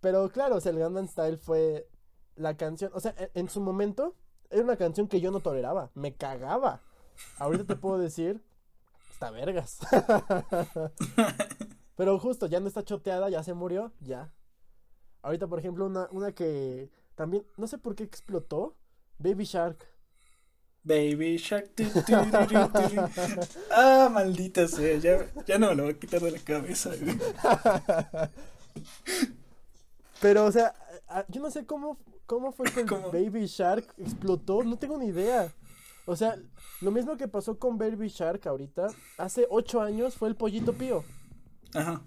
Pero 0.00 0.28
claro, 0.30 0.56
o 0.56 0.60
sea, 0.60 0.72
el 0.72 0.78
Gangnam 0.78 1.08
Style 1.08 1.38
fue 1.38 1.88
la 2.36 2.56
canción, 2.56 2.90
o 2.94 3.00
sea, 3.00 3.14
e, 3.18 3.30
en, 3.34 3.48
su 3.48 3.60
momento 3.60 4.14
era 4.50 4.62
una 4.62 4.76
canción 4.76 5.08
que 5.08 5.20
yo 5.20 5.30
no 5.30 5.40
toleraba, 5.40 5.90
me 5.94 6.14
cagaba. 6.14 6.82
Ahorita 7.38 7.64
te 7.64 7.76
puedo 7.76 7.98
decir, 7.98 8.44
está 9.10 9.30
vergas. 9.30 9.78
Pero 11.96 12.18
justo, 12.18 12.46
ya 12.46 12.60
no 12.60 12.68
está 12.68 12.84
choteada, 12.84 13.28
ya 13.30 13.42
se 13.42 13.54
murió, 13.54 13.92
ya. 14.00 14.32
Ahorita, 15.22 15.46
por 15.46 15.58
ejemplo, 15.58 15.86
una, 15.86 16.08
una 16.12 16.32
que 16.32 16.90
también, 17.14 17.44
no 17.56 17.66
sé 17.66 17.78
por 17.78 17.94
qué 17.94 18.04
explotó, 18.04 18.76
Baby 19.18 19.44
Shark. 19.44 19.78
Baby 20.84 21.36
Shark. 21.38 21.72
ah, 23.72 24.08
maldita 24.12 24.68
sea, 24.68 24.98
ya, 24.98 25.26
ya 25.46 25.58
no 25.58 25.70
me 25.70 25.74
lo 25.74 25.82
voy 25.84 25.92
a 25.92 25.98
quitar 25.98 26.20
de 26.20 26.30
la 26.30 26.38
cabeza. 26.38 26.90
Pero, 30.20 30.44
o 30.44 30.52
sea, 30.52 30.74
yo 31.28 31.40
no 31.40 31.50
sé 31.50 31.66
cómo 31.66 31.98
¿Cómo 32.26 32.50
fue 32.50 32.66
que 32.72 32.82
Baby 32.82 33.46
Shark 33.46 33.86
explotó? 33.98 34.64
No 34.64 34.76
tengo 34.76 34.98
ni 34.98 35.06
idea. 35.06 35.52
O 36.06 36.16
sea, 36.16 36.36
lo 36.80 36.90
mismo 36.90 37.16
que 37.16 37.28
pasó 37.28 37.56
con 37.58 37.78
Baby 37.78 38.08
Shark 38.08 38.46
ahorita, 38.46 38.88
hace 39.16 39.46
ocho 39.48 39.80
años 39.80 40.16
fue 40.16 40.28
el 40.28 40.34
pollito 40.34 40.72
pío. 40.72 41.04
Ajá. 41.76 42.02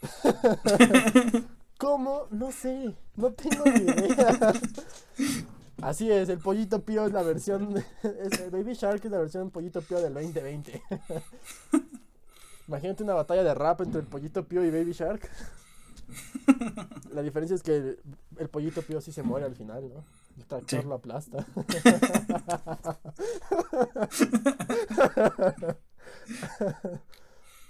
¿Cómo? 1.78 2.26
No 2.30 2.52
sé. 2.52 2.94
No 3.16 3.32
tengo 3.32 3.64
ni 3.64 3.84
idea. 3.84 4.52
Así 5.82 6.10
es, 6.10 6.28
el 6.28 6.38
pollito 6.38 6.82
pío 6.82 7.06
es 7.06 7.12
la 7.12 7.22
versión. 7.22 7.74
Es, 8.02 8.50
Baby 8.50 8.74
Shark 8.74 9.02
es 9.04 9.10
la 9.10 9.18
versión 9.18 9.50
pollito 9.50 9.80
pío 9.80 9.98
del 10.00 10.12
2020. 10.12 10.82
Imagínate 12.68 13.02
una 13.02 13.14
batalla 13.14 13.42
de 13.42 13.54
rap 13.54 13.80
entre 13.80 14.00
el 14.00 14.06
pollito 14.06 14.44
pío 14.46 14.62
y 14.64 14.70
Baby 14.70 14.92
Shark. 14.92 15.28
La 17.12 17.22
diferencia 17.22 17.54
es 17.54 17.62
que 17.62 17.98
el, 18.38 18.48
pollito 18.50 18.82
pío 18.82 19.00
sí 19.00 19.10
se 19.10 19.22
muere 19.22 19.46
al 19.46 19.54
final, 19.54 19.88
¿no? 19.88 20.04
El 20.36 20.44
tractor 20.46 20.84
lo 20.84 20.94
aplasta. 20.96 21.46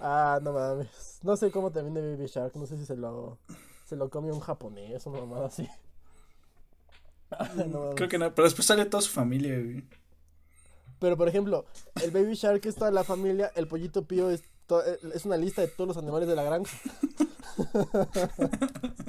Ah, 0.01 0.39
no 0.41 0.53
mames. 0.53 1.19
No 1.23 1.37
sé 1.37 1.51
cómo 1.51 1.71
termina 1.71 2.01
Baby 2.01 2.25
Shark. 2.27 2.55
No 2.55 2.65
sé 2.65 2.77
si 2.77 2.85
se 2.85 2.97
lo, 2.97 3.37
se 3.85 3.95
lo 3.95 4.09
come 4.09 4.31
un 4.31 4.39
japonés 4.39 5.05
o 5.05 5.11
una 5.11 5.21
mamada 5.21 5.47
así. 5.47 5.67
Creo 7.95 8.09
que 8.09 8.17
no, 8.17 8.33
pero 8.35 8.45
después 8.45 8.65
sale 8.65 8.85
toda 8.85 9.01
su 9.01 9.09
familia, 9.09 9.57
Pero 10.99 11.15
por 11.15 11.29
ejemplo, 11.29 11.65
el 12.01 12.11
Baby 12.11 12.33
Shark 12.33 12.65
es 12.65 12.75
toda 12.75 12.91
la 12.91 13.05
familia, 13.05 13.51
el 13.55 13.67
pollito 13.67 14.03
pío 14.05 14.29
es, 14.29 14.43
es 15.13 15.25
una 15.25 15.37
lista 15.37 15.61
de 15.61 15.69
todos 15.69 15.87
los 15.87 15.97
animales 15.97 16.27
de 16.27 16.35
la 16.35 16.43
granja. 16.43 16.77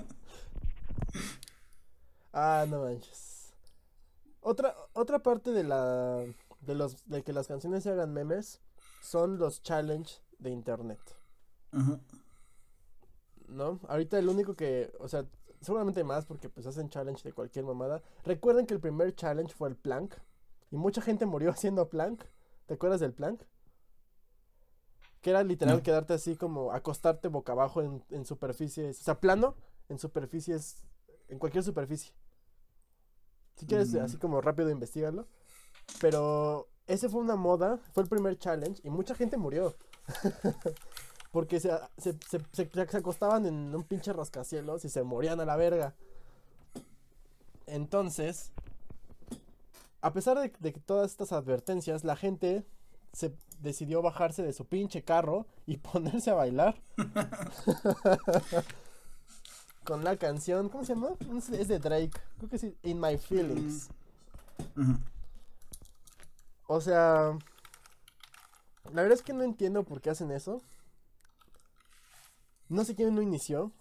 ah, 2.33 2.65
no 2.69 2.83
manches. 2.83 3.53
Otra, 4.41 4.77
otra 4.93 5.21
parte 5.21 5.51
de 5.53 5.65
la. 5.65 6.25
De 6.61 6.75
los. 6.75 7.09
de 7.09 7.23
que 7.23 7.33
las 7.33 7.47
canciones 7.47 7.83
se 7.83 7.91
hagan 7.91 8.13
memes. 8.13 8.61
Son 9.03 9.39
los 9.39 9.63
challenge 9.63 10.21
de 10.43 10.51
internet. 10.51 11.01
¿No? 13.49 13.81
Ahorita 13.89 14.19
el 14.19 14.29
único 14.29 14.55
que. 14.55 14.93
O 14.99 15.09
sea, 15.09 15.27
seguramente 15.61 16.05
más 16.05 16.27
porque 16.27 16.49
pues 16.49 16.67
hacen 16.67 16.89
challenge 16.89 17.23
de 17.23 17.33
cualquier 17.33 17.65
mamada. 17.65 18.03
Recuerden 18.25 18.67
que 18.67 18.75
el 18.75 18.81
primer 18.81 19.15
challenge 19.15 19.55
fue 19.55 19.69
el 19.69 19.77
plank. 19.77 20.15
Y 20.71 20.77
mucha 20.77 21.01
gente 21.01 21.27
murió 21.27 21.51
haciendo 21.53 21.89
plank. 21.89 22.25
¿Te 22.67 22.75
acuerdas 22.75 23.01
del 23.01 23.13
plank? 23.13 23.43
Que 25.21 25.31
era 25.31 25.45
literal 25.45 25.83
quedarte 25.83 26.15
así 26.15 26.37
como 26.37 26.73
acostarte 26.73 27.29
boca 27.29 27.53
abajo 27.53 27.81
en, 27.81 28.05
en 28.11 28.27
superficies, 28.27 29.01
o 29.01 29.05
sea, 29.05 29.21
plano 29.21 29.55
en 29.89 30.01
superficies, 30.01 30.83
en 31.29 31.39
cualquier 31.39 31.63
superficie. 31.63 32.13
Si 33.57 33.67
quieres, 33.67 33.95
así 33.95 34.17
como 34.17 34.41
rápido 34.41 34.71
investigarlo. 34.71 35.29
Pero 36.01 36.69
ese 36.87 37.09
fue 37.09 37.21
una 37.21 37.37
moda, 37.37 37.79
fue 37.93 38.03
el 38.03 38.09
primer 38.09 38.37
challenge 38.39 38.81
y 38.85 38.91
mucha 38.91 39.15
gente 39.15 39.37
murió. 39.37 39.77
Porque 41.33 41.61
se, 41.61 41.71
se, 41.97 42.15
se, 42.29 42.41
se, 42.53 42.97
acostaban 42.97 43.47
en 43.47 43.75
un 43.75 43.85
pinche 43.85 44.13
rascacielos 44.13 44.85
y 44.85 44.91
se 44.91 45.03
morían 45.03 45.41
a 45.41 45.47
la 45.47 45.57
verga. 45.57 45.95
Entonces, 47.67 48.53
a 50.03 50.13
pesar 50.13 50.39
de, 50.39 50.73
todas 50.73 51.11
estas 51.11 51.33
advertencias, 51.33 52.05
la 52.05 52.17
gente 52.17 52.65
se 53.13 53.33
decidió 53.61 54.03
bajarse 54.03 54.43
de 54.43 54.53
su 54.53 54.67
pinche 54.67 55.03
carro 55.03 55.47
y 55.67 55.77
ponerse 55.79 56.31
a 56.31 56.35
bailar. 56.35 56.81
Con 59.85 60.05
la 60.05 60.17
canción, 60.17 60.69
¿cómo 60.69 60.85
se 60.85 60.95
llama? 60.95 61.11
Es- 61.37 61.49
Es 61.49 61.69
de 61.69 61.79
Drake. 61.79 62.11
Creo 62.39 62.51
que 62.51 62.59
sí, 62.59 62.77
In 62.83 63.01
My 63.01 63.17
Feelings. 63.17 63.89
Ujú. 64.77 64.99
O 66.67 66.81
sea, 66.81 67.37
la 68.85 69.03
verdad 69.03 69.13
es 69.19 69.23
que 69.23 69.33
no 69.33 69.43
entiendo 69.43 69.85
por 69.85 70.01
qué 70.01 70.11
hacen 70.11 70.31
eso. 70.31 70.63
No 72.69 72.85
sé 72.85 72.95
quién 72.95 73.15
lo 73.15 73.23
inició. 73.23 73.73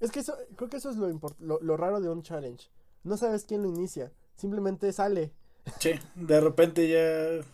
Es 0.00 0.10
que 0.10 0.20
eso, 0.20 0.34
creo 0.56 0.68
que 0.70 0.76
eso 0.78 0.90
es 0.90 0.96
lo, 0.96 1.08
lo, 1.38 1.60
lo 1.60 1.76
raro 1.76 2.00
de 2.00 2.08
un 2.08 2.22
challenge. 2.22 2.68
No 3.04 3.16
sabes 3.16 3.44
quién 3.44 3.62
lo 3.62 3.68
inicia. 3.68 4.12
Simplemente 4.36 4.92
sale. 4.92 5.32
Sí, 5.78 5.92
de 6.14 6.40
repente 6.40 6.88
ya. 6.88 7.44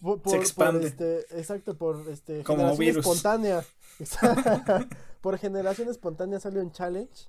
Por, 0.00 0.20
por- 0.22 0.30
Se 0.30 0.36
por, 0.36 0.44
expande. 0.46 0.86
este, 0.86 1.18
exacto, 1.38 1.76
por 1.76 2.08
este 2.08 2.44
Como 2.44 2.58
generación 2.58 2.78
virus. 2.80 3.06
espontánea. 3.06 3.64
por 5.20 5.38
generación 5.38 5.88
espontánea 5.88 6.38
salió 6.40 6.62
un 6.62 6.70
challenge. 6.72 7.28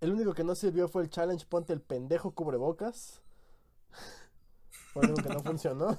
El 0.00 0.12
único 0.12 0.34
que 0.34 0.44
no 0.44 0.54
sirvió 0.54 0.86
fue 0.88 1.02
el 1.02 1.08
challenge 1.10 1.46
ponte 1.46 1.72
el 1.72 1.80
pendejo 1.80 2.32
cubrebocas. 2.32 3.22
Fue 4.92 5.04
algo 5.06 5.16
que 5.16 5.28
no 5.30 5.40
funcionó. 5.42 5.98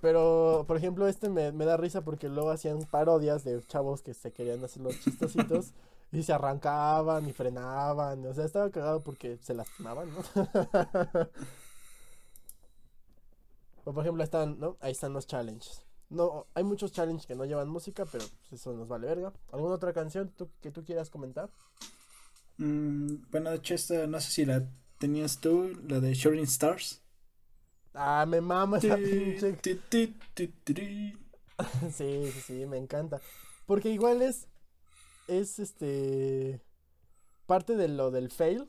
Pero, 0.00 0.64
por 0.66 0.76
ejemplo, 0.76 1.06
este 1.08 1.28
me, 1.28 1.52
me 1.52 1.64
da 1.66 1.76
risa 1.76 2.02
porque 2.02 2.28
luego 2.28 2.50
hacían 2.50 2.80
parodias 2.90 3.44
de 3.44 3.62
chavos 3.66 4.02
que 4.02 4.14
se 4.14 4.32
querían 4.32 4.64
hacer 4.64 4.82
los 4.82 4.98
chistositos 5.00 5.72
y 6.12 6.22
se 6.22 6.32
arrancaban 6.32 7.28
y 7.28 7.32
frenaban. 7.32 8.24
O 8.26 8.32
sea, 8.34 8.44
estaba 8.46 8.70
cagado 8.70 9.00
porque 9.02 9.38
se 9.42 9.54
lastimaban, 9.54 10.08
¿no? 10.10 10.22
O 13.84 13.92
por 13.92 14.04
ejemplo, 14.04 14.22
están, 14.22 14.58
¿no? 14.58 14.76
Ahí 14.80 14.92
están 14.92 15.12
los 15.12 15.26
challenges. 15.26 15.82
No, 16.10 16.46
hay 16.54 16.64
muchos 16.64 16.92
challenges 16.92 17.26
que 17.26 17.34
no 17.34 17.44
llevan 17.44 17.68
música, 17.68 18.04
pero 18.04 18.24
pues, 18.48 18.60
eso 18.60 18.72
nos 18.72 18.88
vale 18.88 19.06
verga. 19.06 19.32
¿Alguna 19.52 19.74
otra 19.74 19.92
canción 19.92 20.30
tú- 20.36 20.50
que 20.60 20.70
tú 20.70 20.84
quieras 20.84 21.08
comentar? 21.10 21.50
Mm, 22.58 23.16
bueno, 23.30 23.50
de 23.50 23.56
hecho, 23.56 23.74
esta 23.74 24.06
no 24.06 24.20
sé 24.20 24.30
si 24.30 24.44
la 24.44 24.62
tenías 24.98 25.40
tú, 25.40 25.70
la 25.88 26.00
de 26.00 26.14
Shooting 26.14 26.44
Stars. 26.44 26.99
Ah, 27.94 28.24
me 28.26 28.40
mama 28.40 28.78
esa 28.78 28.96
pinche. 28.96 29.58
Sí, 31.92 32.30
sí, 32.32 32.40
sí, 32.40 32.66
me 32.66 32.78
encanta. 32.78 33.20
Porque 33.66 33.90
igual 33.90 34.22
es, 34.22 34.48
es 35.28 35.58
este, 35.58 36.60
parte 37.46 37.76
de 37.76 37.88
lo 37.88 38.10
del 38.10 38.30
fail. 38.30 38.68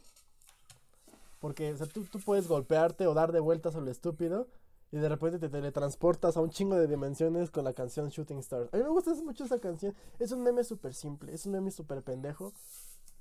Porque, 1.39 1.71
o 1.71 1.77
sea, 1.77 1.87
tú, 1.87 2.03
tú 2.03 2.19
puedes 2.19 2.47
golpearte 2.47 3.07
o 3.07 3.13
dar 3.13 3.31
de 3.31 3.39
vueltas 3.39 3.75
a 3.75 3.81
lo 3.81 3.89
estúpido. 3.89 4.47
Y 4.91 4.97
de 4.97 5.07
repente 5.07 5.39
te 5.39 5.47
teletransportas 5.47 6.35
a 6.35 6.41
un 6.41 6.49
chingo 6.49 6.75
de 6.75 6.85
dimensiones 6.85 7.49
con 7.49 7.63
la 7.63 7.71
canción 7.71 8.09
Shooting 8.09 8.39
Stars. 8.39 8.73
A 8.73 8.77
mí 8.77 8.83
me 8.83 8.89
gusta 8.89 9.13
mucho 9.23 9.45
esa 9.45 9.57
canción. 9.57 9.95
Es 10.19 10.33
un 10.33 10.43
meme 10.43 10.65
súper 10.65 10.93
simple, 10.93 11.33
es 11.33 11.45
un 11.45 11.53
meme 11.53 11.71
súper 11.71 12.01
pendejo. 12.01 12.51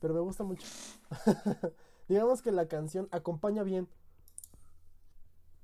Pero 0.01 0.14
me 0.14 0.20
gusta 0.20 0.42
mucho. 0.42 0.66
Digamos 2.09 2.42
que 2.42 2.51
la 2.51 2.66
canción 2.66 3.09
acompaña 3.12 3.62
bien. 3.62 3.88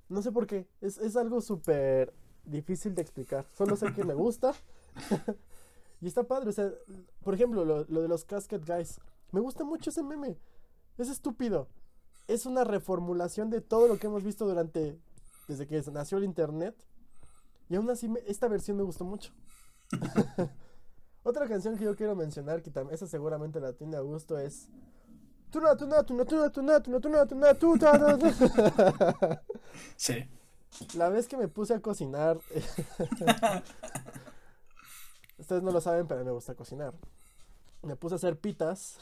No 0.09 0.23
sé 0.23 0.33
por 0.33 0.47
qué. 0.47 0.67
Es, 0.81 0.99
es 0.99 1.17
algo 1.17 1.41
súper 1.41 2.13
difícil 2.45 2.95
de 2.95 3.03
explicar. 3.03 3.47
Solo 3.57 3.77
sé 3.77 3.93
que 3.93 4.05
me 4.05 4.15
gusta. 4.15 4.55
y 6.01 6.07
está 6.07 6.23
padre. 6.25 6.51
O 6.51 6.53
sea, 6.53 6.71
por 7.23 7.35
ejemplo, 7.35 7.65
lo, 7.65 7.85
de 7.85 8.09
los 8.09 8.25
Casket 8.25 8.65
Guys. 8.67 9.01
Me 9.33 9.41
gusta 9.41 9.65
mucho 9.65 9.91
ese 9.91 10.03
meme. 10.03 10.39
Es 10.99 11.09
estúpido. 11.09 11.69
Es 12.29 12.47
una 12.47 12.65
reformulación 12.65 13.51
de 13.51 13.61
todo 13.61 13.89
lo 13.89 13.99
que 13.99 14.07
hemos 14.07 14.23
visto 14.23 14.47
durante. 14.47 14.99
Desde 15.49 15.67
que 15.67 15.83
nació 15.93 16.19
el 16.19 16.25
internet. 16.25 16.75
Y 17.69 17.77
aún 17.77 17.89
así, 17.91 18.09
me- 18.09 18.23
esta 18.27 18.49
versión 18.49 18.77
me 18.77 18.83
gustó 18.85 19.05
mucho. 19.05 19.33
Otra 21.25 21.49
canción 21.49 21.77
que 21.77 21.85
yo 21.85 21.97
quiero 21.97 22.15
mencionar, 22.15 22.63
que 22.63 22.71
también 22.71 22.95
esa 22.95 23.07
seguramente 23.09 23.59
la 23.61 23.73
tiene 23.73 23.97
a 23.97 24.01
gusto, 24.01 24.39
es. 24.39 24.69
Sí. 29.97 30.29
La 30.95 31.09
vez 31.09 31.27
que 31.29 31.37
me 31.37 31.49
puse 31.49 31.75
a 31.75 31.81
cocinar. 31.81 32.39
Ustedes 35.39 35.63
no 35.63 35.71
lo 35.71 35.81
saben, 35.81 36.07
pero 36.07 36.25
me 36.25 36.31
gusta 36.33 36.55
cocinar. 36.55 36.95
Me 37.83 37.97
puse 37.97 38.15
a 38.15 38.17
hacer 38.17 38.39
pitas, 38.39 38.97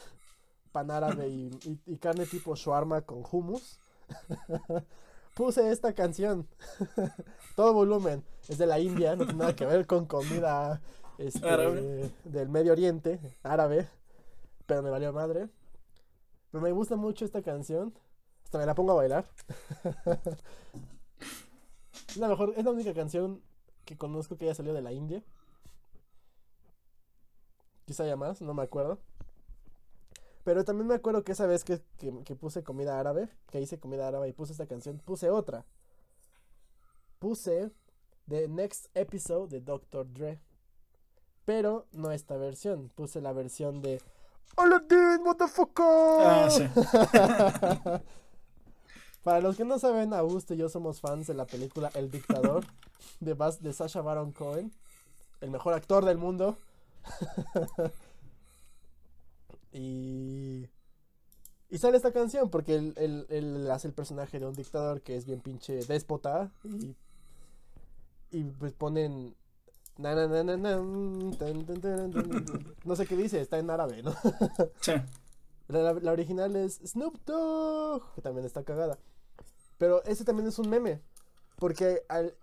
pan 0.71 0.91
árabe 0.91 1.27
y, 1.29 1.49
y- 1.63 1.79
y 1.85 1.97
carne 1.97 2.25
tipo 2.25 2.55
shawarma 2.55 3.01
con 3.01 3.23
hummus. 3.29 3.79
puse 5.33 5.71
esta 5.71 5.93
canción. 5.93 6.47
Todo 7.55 7.73
volumen. 7.73 8.23
Es 8.47 8.57
de 8.57 8.67
la 8.67 8.79
India, 8.79 9.15
no 9.15 9.23
tiene 9.25 9.39
nada 9.39 9.55
que 9.55 9.65
ver 9.65 9.87
con 9.87 10.05
comida 10.05 10.81
este, 11.17 11.49
Árabe. 11.49 12.11
del 12.25 12.49
Medio 12.49 12.73
Oriente, 12.73 13.19
árabe. 13.43 13.87
Pero 14.65 14.83
me 14.83 14.89
valió 14.89 15.11
madre. 15.13 15.49
Pero 16.55 16.63
me 16.63 16.71
gusta 16.71 16.95
mucho 16.95 17.25
esta 17.25 17.41
canción. 17.41 17.93
Hasta 18.45 18.57
me 18.59 18.65
la 18.65 18.73
pongo 18.75 18.93
a 18.93 18.95
bailar. 18.95 19.25
Es 22.07 22.15
la 22.15 22.29
mejor, 22.29 22.53
es 22.55 22.63
la 22.63 22.71
única 22.71 22.93
canción 22.93 23.41
que 23.83 23.97
conozco 23.97 24.37
que 24.37 24.45
haya 24.45 24.55
salido 24.55 24.73
de 24.73 24.81
la 24.81 24.93
India. 24.93 25.21
Quizá 27.85 28.03
haya 28.03 28.15
más, 28.15 28.41
no 28.41 28.53
me 28.53 28.63
acuerdo. 28.63 28.99
Pero 30.45 30.63
también 30.63 30.87
me 30.87 30.95
acuerdo 30.95 31.25
que 31.25 31.33
esa 31.33 31.45
vez 31.45 31.65
que, 31.65 31.81
que- 31.97 32.23
que 32.23 32.35
puse 32.37 32.63
comida 32.63 33.01
árabe, 33.01 33.27
que 33.49 33.59
hice 33.59 33.77
comida 33.77 34.07
árabe 34.07 34.29
y 34.29 34.31
puse 34.31 34.53
esta 34.53 34.65
canción, 34.65 34.99
puse 34.99 35.29
otra. 35.29 35.65
Puse 37.19 37.71
The 38.29 38.47
Next 38.47 38.85
Episode 38.95 39.49
de 39.49 39.59
Dr. 39.59 40.07
Dre. 40.13 40.39
Pero 41.43 41.85
no 41.91 42.11
esta 42.11 42.37
versión, 42.37 42.87
puse 42.95 43.19
la 43.19 43.33
versión 43.33 43.81
de 43.81 44.01
Aladdin, 44.57 45.23
motherfucker. 45.23 45.83
Ah, 45.85 46.47
sí. 46.49 46.63
Para 49.23 49.41
los 49.41 49.57
que 49.57 49.65
no 49.65 49.79
saben, 49.79 50.13
Augusto 50.13 50.53
y 50.53 50.57
yo 50.57 50.69
somos 50.69 51.01
fans 51.01 51.27
de 51.27 51.33
la 51.33 51.45
película 51.45 51.89
El 51.95 52.11
Dictador 52.11 52.63
de, 53.19 53.35
Bas- 53.35 53.59
de 53.59 53.73
Sacha 53.73 54.01
Baron 54.01 54.31
Cohen, 54.31 54.71
el 55.41 55.49
mejor 55.49 55.73
actor 55.73 56.05
del 56.05 56.17
mundo. 56.19 56.57
y, 59.73 60.67
y 61.69 61.77
sale 61.77 61.97
esta 61.97 62.11
canción 62.11 62.49
porque 62.49 62.75
él, 62.75 62.93
él- 62.97 63.25
él 63.29 63.69
hace 63.71 63.87
el 63.87 63.93
personaje 63.93 64.39
de 64.39 64.45
un 64.45 64.53
dictador 64.55 65.01
que 65.01 65.15
es 65.17 65.25
bien 65.25 65.41
pinche 65.41 65.75
déspota 65.85 66.51
y, 66.63 66.95
y 68.31 68.43
pues 68.43 68.73
ponen... 68.73 69.35
No 72.83 72.95
sé 72.95 73.05
qué 73.07 73.15
dice, 73.15 73.39
está 73.41 73.57
en 73.59 73.69
árabe, 73.69 74.03
¿no? 74.03 74.13
Sí. 74.81 74.93
La, 75.67 76.11
original 76.11 76.55
es 76.55 76.79
Snoop 76.85 77.17
Dogg, 77.25 78.13
que 78.13 78.21
también 78.21 78.45
está 78.45 78.63
cagada. 78.63 78.99
Pero 79.79 80.03
ese 80.03 80.23
también 80.23 80.47
es 80.47 80.59
un 80.59 80.69
meme. 80.69 81.01
Porque 81.57 82.03
al- 82.07 82.35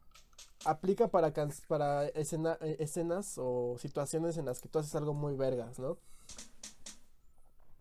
aplica 0.65 1.07
para, 1.09 1.33
can- 1.33 1.53
para 1.69 2.09
escena- 2.09 2.59
eh, 2.63 2.77
escenas 2.81 3.35
o 3.39 3.77
situaciones 3.79 4.39
en 4.39 4.47
las 4.47 4.61
que 4.61 4.69
tú 4.69 4.79
haces 4.81 4.95
algo 4.97 5.15
muy 5.15 5.37
vergas, 5.37 5.79
¿no? 5.79 5.99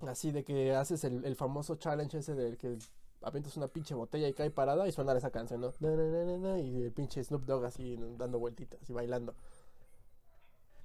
Así 0.07 0.31
de 0.31 0.43
que 0.43 0.73
haces 0.75 1.03
el, 1.03 1.25
el 1.25 1.35
famoso 1.35 1.75
challenge 1.75 2.17
ese 2.19 2.33
del 2.35 2.57
que 2.57 2.77
avientas 3.21 3.55
una 3.55 3.67
pinche 3.67 3.93
botella 3.93 4.27
y 4.27 4.33
cae 4.33 4.49
parada 4.49 4.87
y 4.87 4.91
suena 4.91 5.13
esa 5.13 5.29
canción, 5.29 5.61
¿no? 5.61 5.71
Na, 5.79 5.91
na, 5.95 6.03
na, 6.03 6.25
na, 6.25 6.37
na, 6.37 6.59
y 6.59 6.83
el 6.83 6.91
pinche 6.91 7.23
Snoop 7.23 7.45
Dogg 7.45 7.65
así 7.65 7.97
dando 8.17 8.39
vueltitas 8.39 8.79
y 8.89 8.93
bailando. 8.93 9.35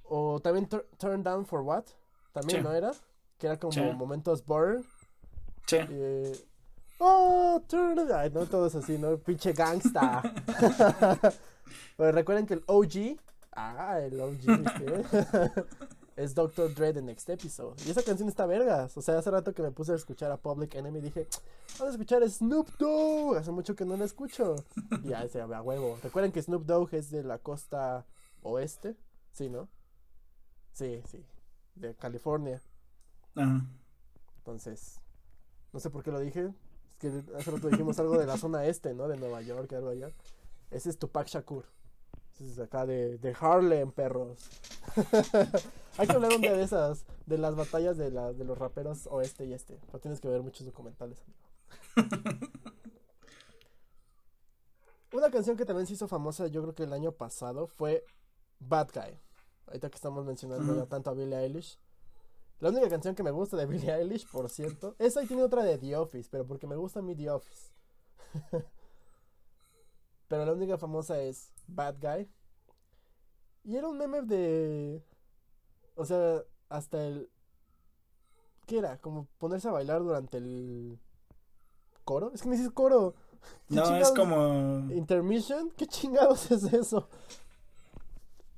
O 0.09 0.39
también 0.39 0.67
Tur- 0.69 0.85
Turn 0.97 1.23
Down 1.23 1.45
for 1.45 1.61
What, 1.61 1.85
también, 2.33 2.59
Sí. 2.61 2.63
¿no 2.63 2.73
era? 2.73 2.91
Que 3.37 3.47
era 3.47 3.57
como 3.59 3.71
Sí. 3.73 3.81
momentos 3.81 4.45
burn. 4.45 4.83
Sí. 5.67 5.77
Eh, 5.79 6.45
oh, 6.99 7.61
turn 7.67 7.99
Ay, 8.13 8.29
no, 8.31 8.45
todo 8.45 8.67
es 8.67 8.75
así, 8.75 8.97
¿no? 8.97 9.17
Pinche 9.17 9.53
gangsta. 9.53 10.21
Pero 11.97 12.11
recuerden 12.11 12.45
que 12.45 12.55
el 12.55 12.63
OG. 12.67 13.17
Ah, 13.51 13.99
el 13.99 14.19
OG. 14.19 14.37
es 16.15 16.33
Dr. 16.33 16.73
Dre 16.73 16.93
The 16.93 17.01
Next 17.01 17.29
Episode. 17.29 17.75
Y 17.85 17.91
esa 17.91 18.03
canción 18.03 18.29
está 18.29 18.45
vergas. 18.45 18.95
O 18.97 19.01
sea, 19.01 19.17
hace 19.19 19.29
rato 19.31 19.53
que 19.53 19.61
me 19.61 19.71
puse 19.71 19.91
a 19.91 19.95
escuchar 19.95 20.31
a 20.31 20.37
Public 20.37 20.75
Enemy 20.75 21.01
dije, 21.01 21.27
vamos 21.77 21.89
a 21.89 21.91
escuchar 21.91 22.27
Snoop 22.29 22.69
Dogg. 22.77 23.37
Hace 23.37 23.51
mucho 23.51 23.75
que 23.75 23.85
no 23.85 23.97
la 23.97 24.05
escucho. 24.05 24.55
Y 25.03 25.09
ya, 25.09 25.23
ese 25.23 25.41
a 25.41 25.61
huevo. 25.61 25.97
Recuerden 26.01 26.31
que 26.31 26.41
Snoop 26.41 26.65
Dogg 26.65 26.93
es 26.93 27.11
de 27.11 27.23
la 27.23 27.39
costa 27.39 28.05
oeste. 28.41 28.95
Sí, 29.33 29.49
¿no? 29.49 29.67
Sí, 30.77 31.01
sí. 31.09 31.25
De 31.73 31.95
California. 31.95 32.61
Ajá. 33.35 33.65
Entonces, 34.37 35.01
no 35.73 35.79
sé 35.79 35.89
por 35.89 36.03
qué 36.03 36.11
lo 36.11 36.19
dije. 36.19 36.53
Es 36.91 36.97
que 36.99 37.07
hace 37.35 37.49
rato 37.49 37.67
dijimos 37.69 37.97
algo 37.97 38.15
de 38.15 38.27
la 38.27 38.37
zona 38.37 38.63
este, 38.65 38.93
¿no? 38.93 39.07
De 39.07 39.17
Nueva 39.17 39.41
York, 39.41 39.73
algo 39.73 39.89
allá. 39.89 40.11
Ese 40.69 40.91
es 40.91 40.99
Tupac 40.99 41.27
Shakur. 41.27 41.65
Ese 42.35 42.45
es 42.45 42.59
acá 42.59 42.85
de, 42.85 43.17
de 43.17 43.35
Harlem, 43.39 43.91
perros. 43.91 44.37
Hay 45.97 46.05
que 46.05 46.13
hablar 46.13 46.39
de 46.39 46.61
esas. 46.61 47.05
de 47.25 47.39
las 47.39 47.55
batallas 47.55 47.97
de, 47.97 48.11
la, 48.11 48.31
de 48.31 48.45
los 48.45 48.55
raperos 48.55 49.07
oeste 49.07 49.45
y 49.45 49.53
este. 49.53 49.79
Pero 49.87 49.99
tienes 49.99 50.21
que 50.21 50.27
ver 50.27 50.43
muchos 50.43 50.67
documentales, 50.67 51.23
amigo. 51.95 52.21
Una 55.11 55.31
canción 55.31 55.57
que 55.57 55.65
también 55.65 55.87
se 55.87 55.93
hizo 55.93 56.07
famosa, 56.07 56.45
yo 56.45 56.61
creo 56.61 56.75
que 56.75 56.83
el 56.83 56.93
año 56.93 57.13
pasado, 57.13 57.65
fue 57.65 58.05
Bad 58.59 58.89
Guy. 58.93 59.19
Ahorita 59.67 59.89
que 59.89 59.95
estamos 59.95 60.25
mencionando 60.25 60.87
tanto 60.87 61.09
a 61.09 61.13
Billie 61.13 61.37
Eilish. 61.37 61.77
La 62.59 62.69
única 62.69 62.89
canción 62.89 63.13
que 63.13 63.23
me 63.23 63.31
gusta 63.31 63.57
de 63.57 63.65
Billie 63.67 63.93
Eilish, 63.93 64.27
por 64.29 64.49
cierto, 64.49 64.95
esa 64.97 65.21
y 65.23 65.27
tiene 65.27 65.43
otra 65.43 65.63
de 65.63 65.77
The 65.77 65.95
Office, 65.97 66.29
pero 66.31 66.45
porque 66.45 66.67
me 66.67 66.75
gusta 66.75 66.99
a 66.99 67.03
mí 67.03 67.15
The 67.15 67.29
Office. 67.29 67.71
pero 70.27 70.45
la 70.45 70.53
única 70.53 70.77
famosa 70.77 71.19
es 71.19 71.51
Bad 71.67 71.95
Guy. 72.01 72.29
Y 73.63 73.75
era 73.75 73.87
un 73.87 73.97
meme 73.97 74.21
de... 74.21 75.03
O 75.95 76.05
sea, 76.05 76.41
hasta 76.69 77.05
el... 77.05 77.29
¿Qué 78.65 78.77
era? 78.77 78.97
Como 78.99 79.27
ponerse 79.37 79.67
a 79.67 79.71
bailar 79.71 80.01
durante 80.01 80.37
el... 80.37 80.99
¿Coro? 82.05 82.31
Es 82.33 82.41
que 82.41 82.47
me 82.47 82.55
dices 82.55 82.71
coro. 82.71 83.15
¿Qué 83.67 83.75
No, 83.75 83.95
es 83.97 84.11
como 84.11 84.89
¿Intermission? 84.93 85.71
¿Qué 85.71 85.85
chingados 85.85 86.49
es 86.51 86.63
eso? 86.71 87.09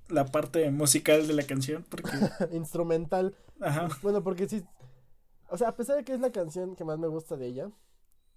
La 0.10 0.26
parte 0.26 0.70
musical 0.72 1.28
de 1.28 1.34
la 1.34 1.44
canción, 1.44 1.86
porque, 1.90 2.12
Instrumental. 2.52 3.36
ajá, 3.62 3.90
Bueno, 4.02 4.24
porque 4.24 4.48
sí. 4.48 4.64
O 5.50 5.58
sea, 5.58 5.70
a 5.70 5.76
pesar 5.76 5.98
de 5.98 6.04
que 6.04 6.14
es 6.14 6.20
la 6.20 6.32
canción 6.32 6.76
que 6.76 6.84
más 6.84 7.00
me 7.00 7.08
gusta 7.08 7.36
de 7.38 7.48
ella, 7.48 7.72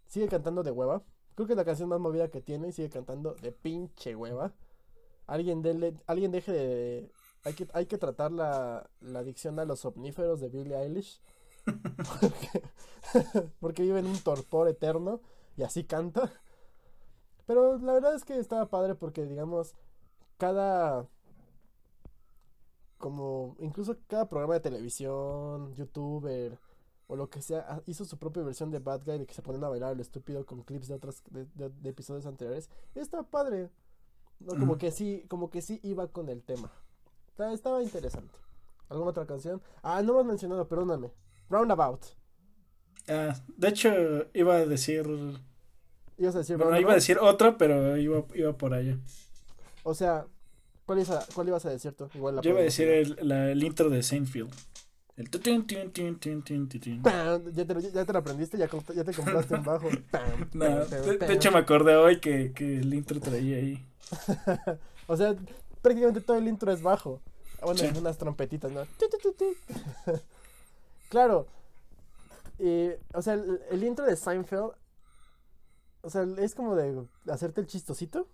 sigue 0.06 0.28
cantando 0.28 0.62
de 0.62 0.70
hueva. 0.70 1.02
Creo 1.34 1.46
que 1.46 1.54
es 1.54 1.56
la 1.56 1.64
canción 1.64 1.88
más 1.88 2.00
movida 2.00 2.28
que 2.30 2.40
tiene 2.40 2.68
y 2.68 2.72
sigue 2.72 2.90
cantando 2.90 3.34
de 3.34 3.52
pinche 3.52 4.14
hueva. 4.16 4.52
Alguien, 5.26 5.62
dele, 5.62 5.94
alguien 6.06 6.32
deje 6.32 6.52
de. 6.52 7.12
Hay 7.44 7.54
que, 7.54 7.68
hay 7.72 7.86
que 7.86 7.98
tratar 7.98 8.32
la, 8.32 8.88
la 9.00 9.20
adicción 9.20 9.58
a 9.58 9.64
los 9.64 9.80
somníferos 9.80 10.40
de 10.40 10.48
Billie 10.48 10.76
Eilish. 10.76 11.20
Porque, 12.20 12.62
porque 13.60 13.82
vive 13.82 14.00
en 14.00 14.06
un 14.06 14.18
torpor 14.18 14.68
eterno 14.68 15.20
y 15.56 15.62
así 15.62 15.84
canta. 15.84 16.32
Pero 17.46 17.78
la 17.78 17.92
verdad 17.94 18.14
es 18.14 18.24
que 18.24 18.38
estaba 18.38 18.68
padre 18.70 18.94
porque, 18.94 19.26
digamos, 19.26 19.74
cada. 20.38 21.08
Como 23.02 23.56
incluso 23.58 23.96
cada 24.06 24.28
programa 24.28 24.54
de 24.54 24.60
televisión, 24.60 25.74
youtuber 25.74 26.56
o 27.08 27.16
lo 27.16 27.28
que 27.28 27.42
sea, 27.42 27.82
hizo 27.86 28.04
su 28.04 28.16
propia 28.16 28.44
versión 28.44 28.70
de 28.70 28.78
Bad 28.78 29.02
Guy 29.04 29.18
de 29.18 29.26
que 29.26 29.34
se 29.34 29.42
ponen 29.42 29.64
a 29.64 29.68
bailar 29.68 29.96
lo 29.96 30.02
estúpido 30.02 30.46
con 30.46 30.62
clips 30.62 30.86
de 30.86 30.94
otros 30.94 31.20
de, 31.28 31.46
de- 31.56 31.70
de 31.70 31.88
episodios 31.90 32.26
anteriores. 32.26 32.70
Está 32.94 33.24
padre. 33.24 33.70
No, 34.38 34.56
como 34.56 34.78
que 34.78 34.92
sí, 34.92 35.24
como 35.28 35.50
que 35.50 35.62
sí 35.62 35.80
iba 35.82 36.06
con 36.12 36.28
el 36.28 36.44
tema. 36.44 36.70
Está- 37.30 37.52
Estaba 37.52 37.82
interesante. 37.82 38.38
¿Alguna 38.88 39.10
otra 39.10 39.26
canción? 39.26 39.60
Ah, 39.82 40.00
no 40.02 40.12
hemos 40.12 40.26
mencionado, 40.26 40.68
perdóname. 40.68 41.10
Roundabout. 41.50 42.04
Ah, 43.08 43.34
de 43.56 43.68
hecho, 43.68 43.90
iba 44.32 44.54
a 44.54 44.64
decir. 44.66 45.04
¿Ibas 46.18 46.36
a 46.36 46.38
decir 46.38 46.56
Bueno, 46.56 46.78
iba 46.78 46.92
a 46.92 46.94
decir 46.94 47.18
otra, 47.18 47.58
pero 47.58 47.96
iba, 47.96 48.24
iba 48.36 48.52
por 48.56 48.74
allá. 48.74 48.96
O 49.82 49.92
sea, 49.92 50.28
¿cuál, 50.86 50.98
ibas 51.00 51.10
a- 51.10 51.26
cuál 51.34 51.48
ibas 51.48 51.64
a 51.66 51.70
decir 51.70 51.92
tú? 51.92 52.08
Igual 52.14 52.36
la 52.36 52.42
Yo 52.42 52.50
iba 52.50 52.60
a 52.60 52.62
decir 52.62 52.88
ir. 52.88 53.16
el, 53.18 53.28
la- 53.28 53.50
el 53.50 53.62
intro 53.62 53.90
de 53.90 54.02
Seinfeld. 54.02 54.50
El 55.16 55.28
tun, 55.28 55.66
tun. 55.66 57.02
Pam, 57.02 57.52
¿Ya 57.52 57.66
te, 57.66 57.74
lo- 57.74 57.80
ya 57.80 58.04
te 58.04 58.12
lo 58.12 58.18
aprendiste? 58.18 58.56
¿Ya, 58.56 58.68
ya 58.94 59.04
te 59.04 59.12
compraste 59.12 59.54
un 59.54 59.62
bajo? 59.64 59.88
No, 60.54 60.84
de, 60.86 61.18
de 61.18 61.32
hecho 61.34 61.52
me 61.52 61.58
acordé 61.58 61.96
hoy 61.96 62.18
que, 62.20 62.52
que 62.52 62.78
el 62.78 62.92
intro 62.94 63.20
traía 63.20 63.56
ahí. 63.58 63.86
O 65.08 65.16
sea, 65.16 65.34
prácticamente 65.82 66.20
todo 66.22 66.38
el 66.38 66.48
intro 66.48 66.72
es 66.72 66.80
bajo. 66.80 67.20
Ah, 67.60 67.66
Bueno, 67.66 67.80
Sí. 67.80 67.90
unas 67.98 68.16
trompetitas, 68.16 68.70
¿no? 68.72 68.82
Claro. 71.10 71.46
O 73.12 73.22
sea, 73.22 73.34
el, 73.34 73.60
el 73.70 73.84
intro 73.84 74.04
de 74.06 74.16
Seinfeld. 74.16 74.70
O 76.02 76.10
sea, 76.10 76.26
es 76.38 76.54
como 76.54 76.74
de 76.74 77.04
hacerte 77.28 77.60
el 77.60 77.66
chistosito. 77.66 78.26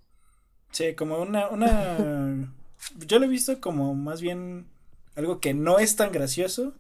Sí, 0.70 0.94
como 0.94 1.20
una, 1.20 1.48
una... 1.48 2.52
Yo 3.06 3.18
lo 3.18 3.24
he 3.26 3.28
visto 3.28 3.60
como 3.60 3.94
más 3.94 4.20
bien 4.20 4.66
algo 5.16 5.40
que 5.40 5.54
no 5.54 5.78
es 5.78 5.96
tan 5.96 6.12
gracioso. 6.12 6.74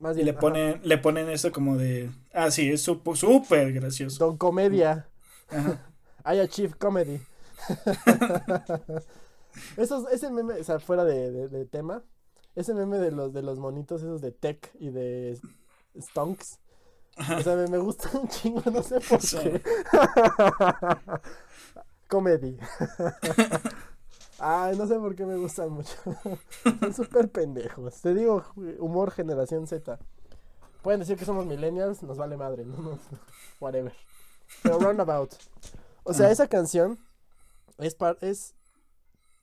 Más 0.00 0.16
Y 0.16 0.22
bien. 0.22 0.26
le 0.26 0.32
ajá. 0.32 0.40
ponen, 0.40 0.80
le 0.84 0.98
ponen 0.98 1.28
eso 1.30 1.52
como 1.52 1.76
de... 1.76 2.10
Ah, 2.32 2.50
sí, 2.50 2.70
es 2.70 2.82
súper 2.82 3.72
gracioso. 3.72 4.18
Don 4.18 4.36
Comedia. 4.36 5.08
Ajá. 5.48 5.80
I 6.24 6.40
achieve 6.40 6.74
comedy. 6.78 7.20
Esos, 9.76 10.10
ese 10.12 10.30
meme, 10.30 10.54
o 10.54 10.64
sea, 10.64 10.78
fuera 10.80 11.04
de, 11.04 11.30
de- 11.32 11.48
de 11.48 11.64
tema. 11.66 12.02
Ese 12.54 12.74
meme 12.74 12.98
de 12.98 13.10
los, 13.12 13.32
de 13.32 13.42
los 13.42 13.58
monitos 13.58 14.02
esos 14.02 14.20
de 14.20 14.32
Tech 14.32 14.70
y 14.78 14.90
de 14.90 15.38
Stonks. 16.00 16.58
O 17.38 17.42
sea, 17.42 17.56
me, 17.56 17.66
me 17.68 17.78
gusta 17.78 18.10
un 18.18 18.28
chingo, 18.28 18.62
no 18.70 18.82
sé 18.82 19.00
por 19.00 19.20
Sí. 19.20 19.38
qué. 19.38 19.62
Comedy. 22.08 22.56
Ay, 24.40 24.76
no 24.76 24.86
sé 24.86 24.94
por 24.98 25.14
qué 25.16 25.26
me 25.26 25.36
gustan 25.36 25.70
mucho. 25.70 25.92
Son 26.80 26.94
súper 26.94 27.28
pendejos. 27.30 28.00
Te 28.00 28.14
digo, 28.14 28.44
humor 28.78 29.10
generación 29.10 29.66
Z. 29.66 29.98
Pueden 30.82 31.00
decir 31.00 31.16
que 31.18 31.24
somos 31.24 31.44
millennials, 31.44 32.02
nos 32.04 32.16
vale 32.18 32.36
madre, 32.36 32.64
no. 32.64 32.98
Whatever. 33.60 33.92
Pero 34.62 34.78
Roundabout. 34.78 35.34
O 36.04 36.14
sea, 36.14 36.28
Ah. 36.28 36.30
esa 36.30 36.46
canción 36.46 36.98
es, 37.78 37.94
par- 37.96 38.16
es 38.20 38.54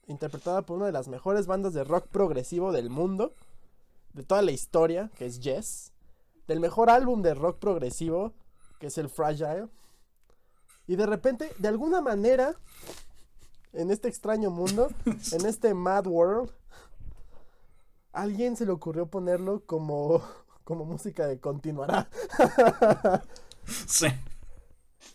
interpretada 0.06 0.62
por 0.62 0.78
una 0.78 0.86
de 0.86 0.92
las 0.92 1.08
mejores 1.08 1.46
bandas 1.46 1.74
de 1.74 1.84
rock 1.84 2.06
progresivo 2.08 2.72
del 2.72 2.88
mundo, 2.88 3.34
de 4.14 4.22
toda 4.22 4.40
la 4.40 4.50
historia, 4.52 5.10
que 5.16 5.26
es 5.26 5.40
Yes, 5.40 5.92
del 6.48 6.58
mejor 6.60 6.88
álbum 6.88 7.20
de 7.22 7.34
rock 7.34 7.58
progresivo, 7.58 8.32
que 8.80 8.86
es 8.86 8.96
el 8.96 9.10
Fragile, 9.10 9.68
y 10.86 10.96
de 10.96 11.06
repente, 11.06 11.52
de 11.58 11.68
alguna 11.68 12.00
manera, 12.00 12.54
en 13.72 13.90
este 13.90 14.08
extraño 14.08 14.50
mundo, 14.50 14.88
en 15.32 15.46
este 15.46 15.74
mad 15.74 16.06
world, 16.06 16.50
alguien 18.12 18.56
se 18.56 18.66
le 18.66 18.72
ocurrió 18.72 19.06
ponerlo 19.06 19.64
como, 19.66 20.22
como 20.64 20.84
música 20.84 21.26
de 21.26 21.40
continuará. 21.40 22.08
Sí. 23.86 24.06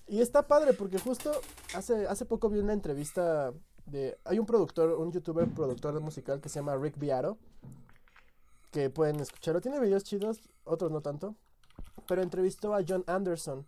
Y 0.08 0.20
está 0.20 0.46
padre 0.46 0.74
porque 0.74 1.00
justo 1.00 1.32
hace, 1.74 2.06
hace 2.08 2.26
poco 2.26 2.50
vi 2.50 2.60
una 2.60 2.74
entrevista 2.74 3.54
de... 3.86 4.20
Hay 4.26 4.40
un 4.40 4.46
productor, 4.46 4.90
un 4.96 5.12
youtuber 5.12 5.48
productor 5.50 6.00
musical 6.02 6.42
que 6.42 6.50
se 6.50 6.60
llama 6.60 6.76
Rick 6.76 6.98
Beato. 6.98 7.38
Que 8.72 8.90
pueden 8.90 9.22
escucharlo. 9.22 9.62
Tiene 9.62 9.80
videos 9.80 10.04
chidos, 10.04 10.50
otros 10.66 10.92
no 10.92 11.02
tanto. 11.02 11.36
Pero 12.08 12.22
entrevistó 12.22 12.74
a 12.76 12.82
John 12.86 13.04
Anderson, 13.08 13.66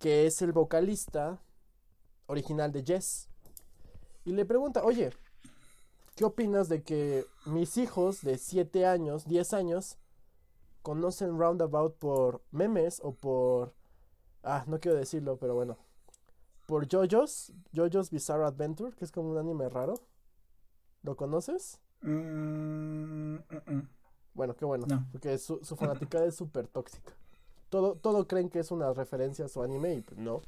que 0.00 0.26
es 0.26 0.42
el 0.42 0.52
vocalista 0.52 1.38
original 2.26 2.72
de 2.72 2.82
Yes. 2.82 3.28
Y 4.24 4.32
le 4.32 4.44
pregunta, 4.44 4.82
oye, 4.82 5.10
¿qué 6.16 6.24
opinas 6.24 6.68
de 6.68 6.82
que 6.82 7.26
mis 7.44 7.76
hijos 7.76 8.22
de 8.22 8.38
7 8.38 8.86
años, 8.86 9.26
10 9.26 9.52
años, 9.52 9.98
conocen 10.82 11.38
Roundabout 11.38 11.96
por 11.98 12.42
memes 12.50 13.00
o 13.04 13.12
por... 13.14 13.74
Ah, 14.42 14.64
no 14.66 14.80
quiero 14.80 14.96
decirlo, 14.96 15.36
pero 15.36 15.54
bueno. 15.54 15.76
Por 16.66 16.88
JoJo's, 16.88 17.52
JoJo's 17.74 18.10
Bizarre 18.10 18.46
Adventure, 18.46 18.92
que 18.96 19.04
es 19.04 19.12
como 19.12 19.30
un 19.30 19.38
anime 19.38 19.68
raro. 19.68 20.00
¿Lo 21.02 21.14
conoces? 21.14 21.78
Mm, 22.00 23.34
mm, 23.34 23.40
mm. 23.66 23.88
Bueno, 24.32 24.56
qué 24.56 24.64
bueno. 24.64 24.86
No. 24.88 25.06
Porque 25.12 25.36
su, 25.36 25.62
su 25.62 25.76
fanaticada 25.76 26.24
es 26.24 26.36
súper 26.36 26.68
tóxica. 26.68 27.12
Todo, 27.70 27.94
todo 27.96 28.26
creen 28.28 28.50
que 28.50 28.58
es 28.60 28.70
una 28.70 28.92
referencia 28.92 29.46
a 29.46 29.48
su 29.48 29.62
anime 29.62 29.94
y 29.94 30.00
pues 30.02 30.18
no. 30.20 30.42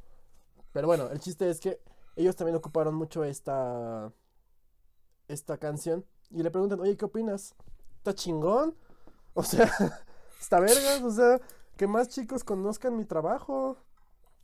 Pero 0.73 0.87
bueno, 0.89 1.09
el 1.11 1.21
chiste 1.21 1.49
es 1.49 1.61
que 1.61 1.81
ellos 2.17 2.37
también 2.37 2.57
ocuparon 2.57 2.95
mucho 2.95 3.25
esta, 3.25 4.13
esta 5.29 5.59
canción. 5.59 6.05
Y 6.31 6.43
le 6.43 6.51
preguntan, 6.51 6.81
oye, 6.81 6.97
¿qué 6.97 7.05
opinas? 7.05 7.55
¿Está 7.99 8.15
chingón? 8.15 8.77
O 9.35 9.43
sea, 9.43 9.71
está 10.39 10.61
vergas, 10.61 11.01
o 11.03 11.11
sea, 11.11 11.41
que 11.79 11.87
más 11.87 12.11
chicos 12.11 12.45
conozcan 12.45 12.99
mi 12.99 13.07
trabajo. 13.07 13.79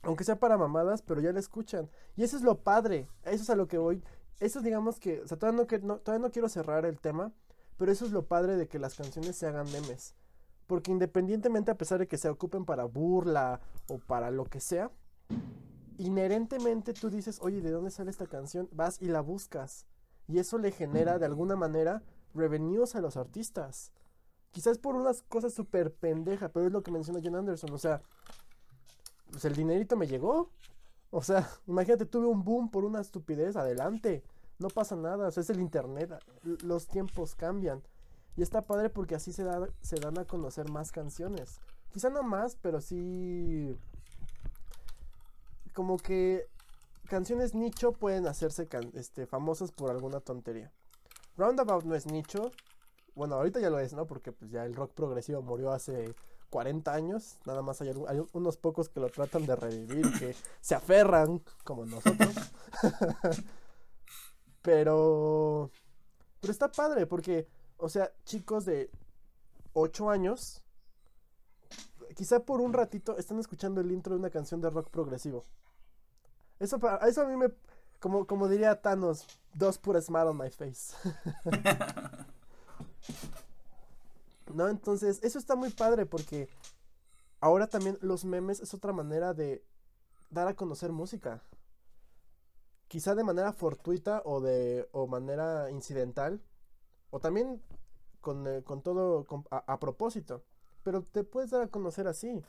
Aunque 0.01 0.23
sea 0.23 0.39
para 0.39 0.57
mamadas, 0.57 1.03
pero 1.03 1.21
ya 1.21 1.31
la 1.31 1.39
escuchan. 1.39 1.91
Y 2.15 2.23
eso 2.23 2.37
es 2.37 2.41
lo 2.41 2.63
padre. 2.63 3.07
Eso 3.23 3.43
es 3.43 3.49
a 3.51 3.55
lo 3.55 3.67
que 3.67 3.77
voy. 3.77 4.03
Eso 4.39 4.57
es, 4.59 4.65
digamos 4.65 4.99
que, 4.99 5.21
o 5.21 5.27
sea, 5.27 5.37
todavía 5.37 5.61
no, 5.61 5.67
que- 5.67 5.77
no- 5.79 5.97
todavía 5.99 6.25
no 6.25 6.31
quiero 6.31 6.49
cerrar 6.49 6.85
el 6.87 6.99
tema. 6.99 7.31
Pero 7.77 7.91
eso 7.91 8.03
es 8.05 8.11
lo 8.11 8.25
padre 8.27 8.55
de 8.57 8.67
que 8.67 8.79
las 8.79 8.95
canciones 8.95 9.35
se 9.35 9.45
hagan 9.45 9.71
memes. 9.71 10.15
Porque 10.69 10.91
independientemente, 10.91 11.71
a 11.71 11.77
pesar 11.79 11.97
de 11.97 12.07
que 12.07 12.19
se 12.19 12.29
ocupen 12.29 12.63
para 12.63 12.83
burla 12.83 13.59
o 13.87 13.97
para 13.97 14.29
lo 14.29 14.45
que 14.45 14.59
sea, 14.59 14.91
inherentemente 15.97 16.93
tú 16.93 17.09
dices, 17.09 17.39
oye, 17.41 17.59
¿de 17.59 17.71
dónde 17.71 17.89
sale 17.89 18.11
esta 18.11 18.27
canción? 18.27 18.69
Vas 18.71 19.01
y 19.01 19.07
la 19.07 19.21
buscas. 19.21 19.87
Y 20.27 20.37
eso 20.37 20.59
le 20.59 20.71
genera 20.71 21.17
de 21.17 21.25
alguna 21.25 21.55
manera 21.55 22.03
revenues 22.35 22.93
a 22.93 23.01
los 23.01 23.17
artistas. 23.17 23.91
Quizás 24.51 24.77
por 24.77 24.95
unas 24.95 25.23
cosas 25.23 25.55
súper 25.55 25.91
pendeja, 25.91 26.49
pero 26.49 26.67
es 26.67 26.71
lo 26.71 26.83
que 26.83 26.91
menciona 26.91 27.19
John 27.23 27.37
Anderson. 27.37 27.73
O 27.73 27.79
sea, 27.79 28.03
pues 29.31 29.43
el 29.45 29.55
dinerito 29.55 29.97
me 29.97 30.05
llegó. 30.05 30.51
O 31.09 31.23
sea, 31.23 31.49
imagínate, 31.65 32.05
tuve 32.05 32.27
un 32.27 32.43
boom 32.43 32.69
por 32.69 32.85
una 32.85 33.01
estupidez, 33.01 33.55
adelante. 33.55 34.21
No 34.59 34.67
pasa 34.67 34.95
nada, 34.95 35.29
o 35.29 35.31
sea, 35.31 35.41
es 35.41 35.49
el 35.49 35.61
internet. 35.61 36.11
Los 36.43 36.85
tiempos 36.85 37.33
cambian. 37.33 37.81
Y 38.35 38.41
está 38.41 38.65
padre 38.65 38.89
porque 38.89 39.15
así 39.15 39.33
se, 39.33 39.43
da, 39.43 39.67
se 39.81 39.97
dan 39.97 40.17
a 40.17 40.25
conocer 40.25 40.69
más 40.69 40.91
canciones. 40.91 41.59
Quizá 41.91 42.09
no 42.09 42.23
más, 42.23 42.55
pero 42.55 42.81
sí... 42.81 43.77
Como 45.73 45.97
que 45.97 46.47
canciones 47.09 47.53
nicho 47.53 47.91
pueden 47.93 48.27
hacerse 48.27 48.67
este, 48.93 49.25
famosas 49.25 49.71
por 49.71 49.91
alguna 49.91 50.19
tontería. 50.19 50.71
Roundabout 51.35 51.83
no 51.83 51.95
es 51.95 52.05
nicho. 52.05 52.51
Bueno, 53.15 53.35
ahorita 53.35 53.59
ya 53.59 53.69
lo 53.69 53.79
es, 53.79 53.93
¿no? 53.93 54.05
Porque 54.05 54.31
pues 54.31 54.51
ya 54.51 54.65
el 54.65 54.75
rock 54.75 54.93
progresivo 54.93 55.41
murió 55.41 55.71
hace 55.71 56.13
40 56.49 56.93
años. 56.93 57.37
Nada 57.45 57.61
más 57.61 57.81
hay, 57.81 57.89
hay 58.07 58.21
unos 58.33 58.57
pocos 58.57 58.89
que 58.89 58.99
lo 58.99 59.09
tratan 59.09 59.45
de 59.45 59.55
revivir, 59.55 60.05
que 60.19 60.35
se 60.61 60.75
aferran, 60.75 61.41
como 61.63 61.85
nosotros. 61.85 62.35
pero... 64.61 65.71
Pero 66.41 66.53
está 66.53 66.71
padre 66.71 67.05
porque, 67.05 67.49
o 67.79 67.89
sea, 67.89 68.11
chicos 68.25 68.65
de 68.65 68.91
8 69.73 70.09
años, 70.09 70.61
quizá 72.15 72.41
por 72.41 72.61
un 72.61 72.73
ratito 72.73 73.17
están 73.17 73.39
escuchando 73.39 73.81
el 73.81 73.91
intro 73.91 74.13
de 74.13 74.19
una 74.19 74.29
canción 74.29 74.61
de 74.61 74.69
rock 74.69 74.89
progresivo. 74.89 75.45
Eso, 76.59 76.77
eso 77.07 77.21
a 77.21 77.25
mí 77.25 77.37
me, 77.37 77.53
como, 77.99 78.27
como 78.27 78.47
diría 78.49 78.81
Thanos, 78.81 79.25
dos 79.53 79.77
put 79.77 79.97
smile 80.01 80.25
on 80.25 80.37
my 80.37 80.49
face. 80.49 80.95
¿No? 84.53 84.67
Entonces, 84.67 85.19
eso 85.23 85.39
está 85.39 85.55
muy 85.55 85.69
padre 85.69 86.05
porque 86.05 86.49
ahora 87.39 87.67
también 87.67 87.97
los 88.01 88.25
memes 88.25 88.59
es 88.59 88.73
otra 88.73 88.91
manera 88.91 89.33
de 89.33 89.63
dar 90.29 90.47
a 90.47 90.55
conocer 90.55 90.91
música. 90.91 91.43
Quizá 92.87 93.15
de 93.15 93.23
manera 93.23 93.53
fortuita 93.53 94.21
o 94.25 94.41
de 94.41 94.89
o 94.91 95.07
manera 95.07 95.69
incidental. 95.69 96.41
O 97.11 97.19
también 97.19 97.61
con, 98.21 98.47
eh, 98.47 98.63
todo 98.83 99.25
a, 99.51 99.79
propósito. 99.79 100.43
Pero 100.83 101.03
te 101.03 101.23
puedes 101.23 101.51
dar 101.51 101.61
a 101.61 101.67
conocer 101.67 102.07
así. 102.07 102.41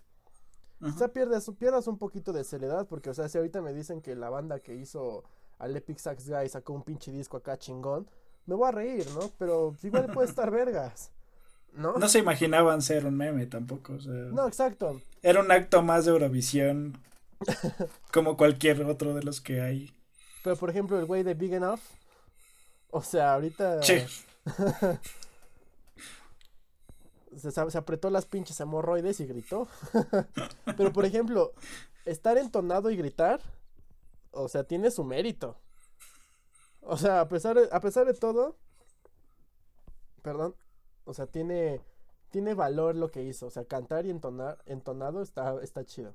Quizá 0.82 1.09
pierdas, 1.09 1.51
pierdas 1.59 1.87
un 1.89 1.99
poquito 1.99 2.32
de 2.32 2.45
seriedad. 2.45 2.87
Porque, 2.89 3.11
o 3.11 3.15
sea, 3.15 3.28
si 3.28 3.39
ahorita 3.39 3.61
me 3.61 3.73
dicen 3.73 4.01
que 4.01 4.15
la 4.16 4.31
banda 4.31 4.61
que 4.61 4.74
hizo 4.74 5.24
al 5.59 5.77
Epic 5.77 5.99
Sax 5.99 6.28
Guy 6.28 6.49
sacó 6.49 6.73
un 6.73 6.82
pinche 6.82 7.12
disco 7.12 7.37
acá 7.37 7.59
chingón, 7.59 8.09
me 8.47 8.55
voy 8.55 8.69
a 8.69 8.73
reír, 8.73 9.07
¿no? 9.15 9.31
Pero 9.39 9.74
igual 9.82 10.11
puede 10.12 10.28
estar 10.28 10.51
vergas. 10.51 11.11
¿No? 11.73 11.95
No 11.99 12.09
se 12.09 12.19
imaginaban 12.19 12.82
ser 12.82 13.07
un 13.07 13.16
meme 13.16 13.47
tampoco. 13.47 13.93
no, 13.93 14.49
exacto. 14.49 15.01
Era 15.23 15.41
un 15.41 15.53
acto 15.53 15.82
más 15.82 16.05
de 16.05 16.12
Eurovisión. 16.12 16.99
como 18.12 18.37
cualquier 18.37 18.82
otro 18.82 19.15
de 19.15 19.23
los 19.23 19.41
que 19.41 19.61
hay. 19.61 19.95
Pero 20.43 20.57
por 20.57 20.70
ejemplo, 20.70 20.99
el 20.99 21.07
güey 21.07 21.23
de 21.23 21.35
Big 21.35 21.53
Enough. 21.53 21.81
O 22.91 23.03
sea, 23.03 23.35
ahorita. 23.35 23.82
Sí. 23.82 24.03
se, 27.36 27.78
apretó 27.78 28.10
las 28.10 28.27
pinches 28.27 28.60
hemorroides 28.60 29.20
y 29.20 29.27
gritó. 29.27 29.68
Pero 30.77 30.93
por 30.93 31.05
ejemplo, 31.05 31.52
estar 32.05 32.39
entonado 32.39 32.90
y 32.90 32.97
gritar. 32.97 33.40
O 34.32 34.48
sea, 34.48 34.64
tiene 34.64 34.90
su 34.90 35.05
mérito. 35.05 35.56
O 36.81 36.97
sea, 36.97 37.20
a 37.20 37.28
pesar 37.28 37.56
de, 37.56 37.68
a 37.72 37.81
pesar 37.81 38.06
de 38.06 38.14
todo. 38.14 38.56
Perdón. 40.22 40.55
O 41.05 41.14
sea, 41.14 41.27
tiene, 41.27 41.81
tiene 42.31 42.55
valor 42.55 42.97
lo 42.97 43.10
que 43.10 43.22
hizo. 43.22 43.47
O 43.47 43.51
sea, 43.51 43.64
cantar 43.64 44.06
y 44.06 44.10
entonar, 44.10 44.59
entonado 44.66 45.22
está, 45.22 45.60
está 45.62 45.85
chido. 45.85 46.14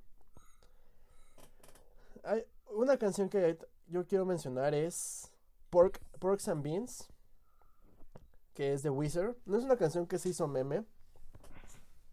Hay 2.24 2.46
una 2.70 2.98
canción 2.98 3.30
que 3.30 3.58
yo 3.88 4.06
quiero 4.06 4.26
mencionar 4.26 4.74
es 4.74 5.32
Pork, 5.70 6.00
Porks 6.20 6.48
and 6.48 6.64
Beans, 6.64 7.10
que 8.56 8.74
es 8.74 8.82
de 8.82 8.90
Wizard. 8.90 9.36
No 9.46 9.58
es 9.58 9.64
una 9.64 9.78
canción 9.78 10.08
que 10.08 10.18
se 10.18 10.30
hizo 10.30 10.48
meme, 10.48 10.84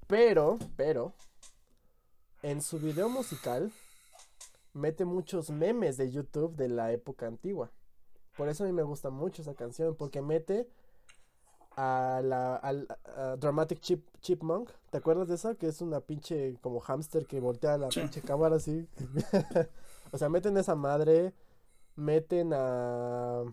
pero, 0.06 0.58
pero, 0.76 1.14
en 2.42 2.60
su 2.60 2.78
video 2.78 3.08
musical 3.08 3.72
mete 4.74 5.04
muchos 5.04 5.50
memes 5.50 5.96
de 5.96 6.10
YouTube 6.10 6.54
de 6.56 6.68
la 6.68 6.92
época 6.92 7.26
antigua. 7.26 7.70
Por 8.36 8.48
eso 8.48 8.64
a 8.64 8.66
mí 8.66 8.72
me 8.72 8.82
gusta 8.82 9.10
mucho 9.10 9.42
esa 9.42 9.54
canción, 9.54 9.94
porque 9.94 10.20
mete 10.20 10.68
a 11.76 12.20
la 12.22 12.56
al, 12.56 12.88
Dramatic 13.38 13.80
Chip, 13.80 14.06
Chipmunk. 14.20 14.70
¿Te 14.90 14.98
acuerdas 14.98 15.28
de 15.28 15.36
esa? 15.36 15.54
Que 15.54 15.68
es 15.68 15.80
una 15.80 16.00
pinche 16.00 16.58
como 16.60 16.80
hamster 16.80 17.26
que 17.26 17.40
voltea 17.40 17.78
la 17.78 17.88
pinche 17.88 18.20
cámara 18.20 18.56
así. 18.56 18.86
o 20.12 20.18
sea, 20.18 20.28
meten 20.28 20.56
esa 20.56 20.74
madre. 20.74 21.32
Meten 21.94 22.52
a. 22.54 23.44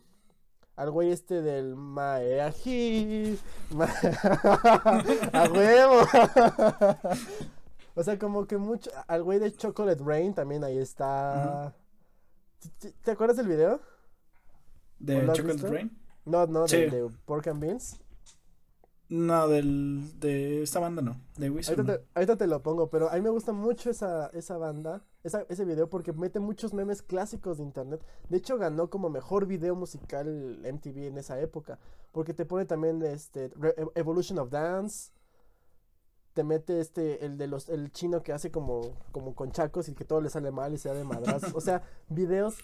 Al 0.79 0.91
güey 0.91 1.11
este 1.11 1.41
del 1.41 1.75
Mae 1.75 2.39
Ají. 2.39 3.37
a 5.33 5.49
huevo. 5.51 6.07
o 7.95 8.01
sea, 8.01 8.17
como 8.17 8.47
que 8.47 8.55
mucho. 8.55 8.89
Al 9.07 9.23
güey 9.23 9.39
de 9.39 9.53
Chocolate 9.53 10.01
Rain 10.01 10.33
también 10.33 10.63
ahí 10.63 10.77
está. 10.77 11.75
¿Te, 13.03 13.11
acuerdas 13.11 13.35
del 13.35 13.49
video? 13.49 13.81
¿De 14.99 15.29
Chocolate 15.33 15.67
Rain? 15.67 15.97
No, 16.23 16.47
no, 16.47 16.65
de 16.65 17.09
Pork 17.25 17.47
and 17.47 17.59
Beans. 17.59 17.99
No, 19.09 19.47
del, 19.47 20.19
de 20.19 20.61
esta 20.61 20.79
banda 20.79 21.01
no, 21.01 21.19
de 21.35 21.49
Wizard. 21.49 21.79
Ahorita, 22.13 22.37
te, 22.37 22.45
lo 22.45 22.61
pongo, 22.61 22.91
pero 22.91 23.09
a 23.09 23.15
mí 23.15 23.21
me 23.21 23.31
gusta 23.31 23.53
mucho 23.53 23.89
esa, 23.89 24.27
esa 24.33 24.57
banda, 24.57 25.03
esa, 25.23 25.47
ese 25.49 25.65
video, 25.65 25.89
porque 25.89 26.13
mete 26.13 26.39
muchos 26.39 26.75
memes 26.75 27.01
clásicos 27.01 27.57
de 27.57 27.63
internet. 27.63 28.05
De 28.29 28.37
hecho, 28.37 28.59
ganó 28.59 28.91
como 28.91 29.09
mejor 29.09 29.47
video 29.47 29.75
musical 29.75 30.59
MTV 30.61 31.07
en 31.07 31.17
esa 31.17 31.39
época, 31.39 31.79
porque 32.11 32.35
te 32.35 32.45
pone 32.45 32.65
también 32.65 33.01
este 33.01 33.45
e, 33.45 33.87
Evolution 33.95 34.37
of 34.37 34.51
Dance, 34.51 35.11
te 36.33 36.43
mete 36.43 36.79
este, 36.79 37.25
el 37.25 37.39
de 37.39 37.47
los, 37.47 37.67
el 37.69 37.91
chino 37.91 38.21
que 38.21 38.31
hace 38.31 38.51
como, 38.51 38.95
como 39.11 39.33
con 39.33 39.51
chacos 39.51 39.89
y 39.89 39.95
que 39.95 40.05
todo 40.05 40.21
le 40.21 40.29
sale 40.29 40.51
mal 40.51 40.71
y 40.71 40.77
se 40.77 40.87
da 40.87 40.93
de 40.93 41.03
madras. 41.03 41.45
o 41.55 41.61
sea, 41.61 41.81
videos, 42.09 42.59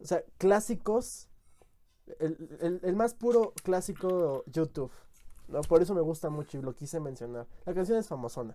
o 0.00 0.06
sea, 0.06 0.24
clásicos, 0.38 1.28
el, 2.18 2.80
el 2.82 2.96
más 2.96 3.12
puro 3.12 3.52
clásico 3.62 4.42
YouTube. 4.46 4.90
Por 5.62 5.82
eso 5.82 5.94
me 5.94 6.00
gusta 6.00 6.30
mucho 6.30 6.58
y 6.58 6.62
lo 6.62 6.74
quise 6.74 7.00
mencionar. 7.00 7.46
La 7.64 7.74
canción 7.74 7.98
es 7.98 8.08
famosona. 8.08 8.54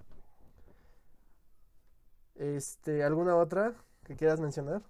Este, 2.36 3.04
¿alguna 3.04 3.36
otra 3.36 3.74
que 4.06 4.16
quieras 4.16 4.40
mencionar? 4.40 4.82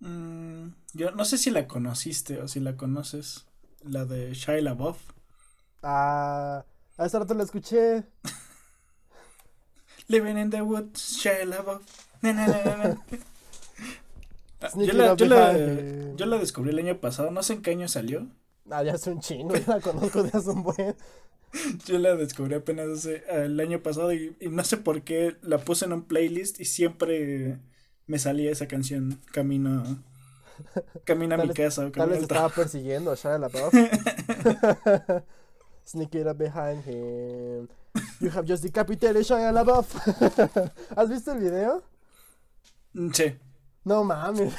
Mm, 0.00 0.68
yo 0.94 1.10
no 1.12 1.24
sé 1.24 1.38
si 1.38 1.50
la 1.50 1.66
conociste 1.66 2.40
o 2.40 2.48
si 2.48 2.60
la 2.60 2.76
conoces. 2.76 3.46
La 3.82 4.04
de 4.04 4.34
Shia 4.34 4.60
LaBeouf. 4.60 4.98
Ah, 5.82 6.64
hace 6.98 7.18
rato 7.18 7.32
la 7.34 7.44
escuché. 7.44 8.04
Living 10.08 10.36
in 10.36 10.50
the 10.50 10.60
woods, 10.60 11.18
Shia 11.18 11.46
LaBeouf. 11.46 11.82
yo, 14.76 14.92
la, 14.92 15.16
yo, 15.16 15.26
la, 15.26 15.56
yo 16.16 16.26
la 16.26 16.36
descubrí 16.38 16.70
el 16.70 16.78
año 16.78 16.98
pasado, 16.98 17.30
no 17.30 17.42
sé 17.42 17.54
en 17.54 17.62
qué 17.62 17.70
año 17.70 17.88
salió. 17.88 18.26
Ah, 18.70 18.82
ya 18.82 18.94
hace 18.94 19.10
un 19.10 19.20
chingo, 19.20 19.54
ya 19.54 19.76
la 19.76 19.80
conozco 19.80 20.22
de 20.22 20.30
hace 20.32 20.50
un 20.50 20.62
buen. 20.62 20.96
Yo 21.84 21.98
la 21.98 22.14
descubrí 22.14 22.54
apenas 22.54 22.88
hace, 22.88 23.24
el 23.28 23.58
año 23.58 23.82
pasado 23.82 24.12
y, 24.12 24.36
no 24.40 24.64
sé 24.64 24.76
por 24.76 25.02
qué 25.02 25.36
la 25.42 25.58
puse 25.58 25.84
en 25.84 25.92
un 25.92 26.02
playlist 26.02 26.60
y 26.60 26.64
siempre 26.64 27.58
me 28.06 28.18
salía 28.18 28.50
esa 28.50 28.68
canción 28.68 29.20
camino 29.32 30.02
camino 31.04 31.34
a 31.34 31.38
mi 31.38 31.48
casa 31.52 31.86
o 31.86 31.90
Tal 31.90 32.10
vez 32.10 32.22
estaba 32.22 32.48
persiguiendo 32.50 33.10
a 33.10 33.14
Shia 33.14 33.38
LaBeouf. 33.38 33.72
Sneak 35.86 36.14
it 36.14 36.26
up 36.26 36.38
behind 36.38 36.84
him. 36.84 37.68
You 38.20 38.30
have 38.30 38.46
just 38.46 38.62
decapitated 38.62 39.24
Shia 39.24 39.52
LaBeouf. 39.52 39.94
¿Has 40.96 41.08
visto 41.08 41.32
el 41.32 41.40
video? 41.40 41.82
Mm, 42.94 43.10
sí. 43.12 43.36
No 43.84 44.04
mames. 44.04 44.52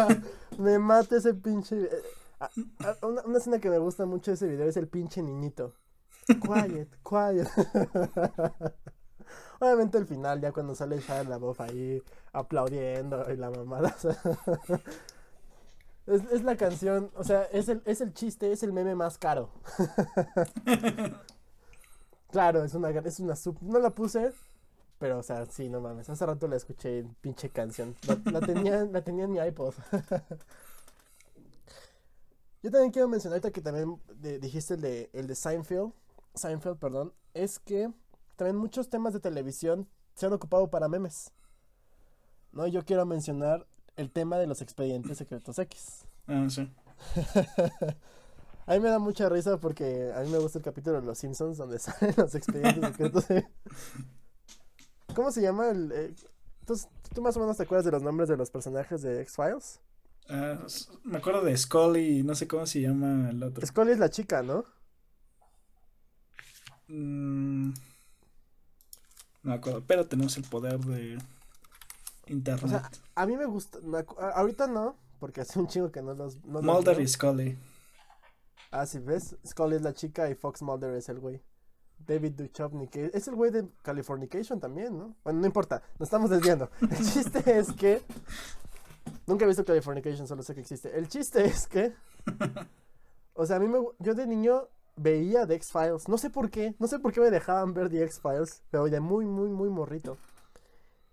me 0.58 0.78
mata 0.78 1.16
ese 1.16 1.34
pinche 1.34 1.88
Ah, 2.42 2.50
ah, 2.80 2.96
una, 3.06 3.38
escena 3.38 3.60
que 3.60 3.70
me 3.70 3.78
gusta 3.78 4.04
mucho 4.04 4.32
de 4.32 4.34
ese 4.34 4.48
video 4.48 4.68
es 4.68 4.76
el 4.76 4.88
pinche 4.88 5.22
niñito. 5.22 5.74
Quiet, 6.26 6.88
quiet. 7.08 7.48
Obviamente 9.60 9.98
el 9.98 10.06
final, 10.06 10.40
ya 10.40 10.50
cuando 10.50 10.74
sale 10.74 10.98
Shia 10.98 11.22
LaBeouf 11.22 11.60
ahí 11.60 12.02
aplaudiendo 12.32 13.32
y 13.32 13.36
la 13.36 13.50
mamada. 13.50 13.94
es, 16.06 16.42
la 16.42 16.56
canción, 16.56 17.12
o 17.14 17.22
sea, 17.22 17.44
es 17.44 17.68
el, 17.68 17.80
es 17.84 18.00
el 18.00 18.12
chiste, 18.12 18.50
es 18.50 18.64
el 18.64 18.72
meme 18.72 18.96
más 18.96 19.18
caro. 19.18 19.50
claro, 22.32 22.64
es 22.64 22.74
una, 22.74 22.90
es 22.90 23.20
una 23.20 23.36
sub, 23.36 23.56
no 23.60 23.78
la 23.78 23.90
puse, 23.90 24.32
pero 24.98 25.18
o 25.18 25.22
sea, 25.22 25.46
sí, 25.46 25.68
no 25.68 25.80
mames, 25.80 26.10
hace 26.10 26.26
rato 26.26 26.48
la 26.48 26.56
escuché, 26.56 27.06
pinche 27.20 27.50
canción. 27.50 27.94
La, 28.32 28.40
tenía, 28.40 28.84
la 28.84 29.04
tenía 29.04 29.26
en 29.26 29.30
mi 29.30 29.38
iPod. 29.38 29.74
Yo 32.62 32.70
también 32.70 32.92
quiero 32.92 33.08
mencionar 33.08 33.36
ahorita 33.36 33.50
que 33.50 33.60
también 33.60 34.00
dijiste 34.40 34.74
el 34.74 34.80
de, 34.80 35.10
el 35.12 35.26
de 35.26 35.34
Seinfeld, 35.34 35.92
Seinfeld, 36.34 36.78
perdón, 36.78 37.12
es 37.34 37.58
que 37.58 37.90
también 38.36 38.56
muchos 38.56 38.88
temas 38.88 39.12
de 39.12 39.20
televisión 39.20 39.88
se 40.14 40.26
han 40.26 40.32
ocupado 40.32 40.68
para 40.70 40.88
memes. 40.88 41.32
¿No? 42.52 42.66
Yo 42.66 42.84
quiero 42.84 43.04
mencionar 43.06 43.66
el 43.96 44.10
tema 44.10 44.38
de 44.38 44.46
los 44.46 44.60
expedientes 44.62 45.18
secretos 45.18 45.58
X. 45.58 46.04
Ah, 46.26 46.46
sí. 46.48 46.70
A 48.66 48.74
mí 48.74 48.80
me 48.80 48.90
da 48.90 49.00
mucha 49.00 49.28
risa 49.28 49.56
porque 49.58 50.12
a 50.14 50.20
mí 50.20 50.28
me 50.30 50.38
gusta 50.38 50.58
el 50.58 50.64
capítulo 50.64 51.00
de 51.00 51.06
Los 51.06 51.18
Simpsons 51.18 51.58
donde 51.58 51.78
salen 51.80 52.14
los 52.16 52.32
expedientes 52.36 52.84
secretos. 52.86 53.26
de- 53.26 53.44
¿Cómo 55.16 55.32
se 55.32 55.42
llama 55.42 55.68
el...? 55.70 55.90
eh, 55.92 56.14
¿tú, 56.64 56.78
tú 57.12 57.22
más 57.22 57.36
o 57.36 57.40
menos 57.40 57.56
te 57.56 57.64
acuerdas 57.64 57.84
de 57.84 57.90
los 57.90 58.02
nombres 58.04 58.28
de 58.28 58.36
los 58.36 58.50
personajes 58.52 59.02
de 59.02 59.20
X-Files? 59.22 59.80
Ah, 60.28 60.58
me 61.04 61.18
acuerdo 61.18 61.42
de 61.42 61.56
Scully 61.56 62.22
no 62.22 62.34
sé 62.34 62.46
cómo 62.46 62.66
se 62.66 62.80
llama 62.80 63.30
el 63.30 63.42
otro. 63.42 63.66
Scully 63.66 63.92
es 63.92 63.98
la 63.98 64.10
chica, 64.10 64.42
¿no? 64.42 64.64
Mm, 66.88 67.70
no 69.42 69.50
me 69.50 69.54
acuerdo, 69.54 69.82
pero 69.86 70.06
tenemos 70.06 70.36
el 70.36 70.44
poder 70.44 70.78
de 70.80 71.18
internet. 72.26 72.64
O 72.64 72.68
sea, 72.68 72.90
a 73.14 73.26
mí 73.26 73.36
me 73.36 73.46
gusta... 73.46 73.78
me 73.82 74.04
ahorita 74.34 74.66
no, 74.66 74.96
porque 75.18 75.40
hace 75.40 75.58
un 75.58 75.66
chingo 75.66 75.90
que 75.90 76.02
no 76.02 76.14
los... 76.14 76.44
No 76.44 76.62
Mulder 76.62 77.00
y 77.00 77.08
Scully. 77.08 77.58
Ah, 78.70 78.86
sí, 78.86 78.98
¿ves? 79.00 79.36
Scully 79.46 79.76
es 79.76 79.82
la 79.82 79.92
chica 79.92 80.30
y 80.30 80.34
Fox 80.34 80.62
Mulder 80.62 80.94
es 80.94 81.08
el 81.08 81.18
güey. 81.18 81.42
David 82.06 82.32
Duchovny, 82.32 82.88
que 82.88 83.10
es 83.12 83.28
el 83.28 83.34
güey 83.34 83.50
de 83.50 83.68
Californication 83.82 84.60
también, 84.60 84.98
¿no? 84.98 85.16
Bueno, 85.24 85.40
no 85.40 85.46
importa, 85.46 85.82
nos 85.98 86.08
estamos 86.08 86.30
desviando. 86.30 86.70
El 86.80 86.96
chiste 86.96 87.58
es 87.58 87.72
que... 87.72 88.02
Nunca 89.32 89.46
he 89.46 89.48
visto 89.48 89.64
Californication, 89.64 90.26
solo 90.28 90.42
sé 90.42 90.54
que 90.54 90.60
existe. 90.60 90.94
El 90.96 91.08
chiste 91.08 91.42
es 91.46 91.66
que... 91.66 91.94
O 93.34 93.46
sea, 93.46 93.56
a 93.56 93.60
mí 93.60 93.66
me... 93.66 93.78
Yo 93.98 94.14
de 94.14 94.26
niño 94.26 94.68
veía 94.94 95.46
The 95.46 95.54
X-Files. 95.54 96.06
No 96.06 96.18
sé 96.18 96.28
por 96.28 96.50
qué, 96.50 96.74
no 96.78 96.86
sé 96.86 96.98
por 96.98 97.10
qué 97.14 97.20
me 97.20 97.30
dejaban 97.30 97.72
ver 97.72 97.88
The 97.88 98.02
X-Files, 98.04 98.62
pero 98.70 98.84
de 98.84 99.00
muy, 99.00 99.24
muy, 99.24 99.48
muy 99.48 99.70
morrito. 99.70 100.18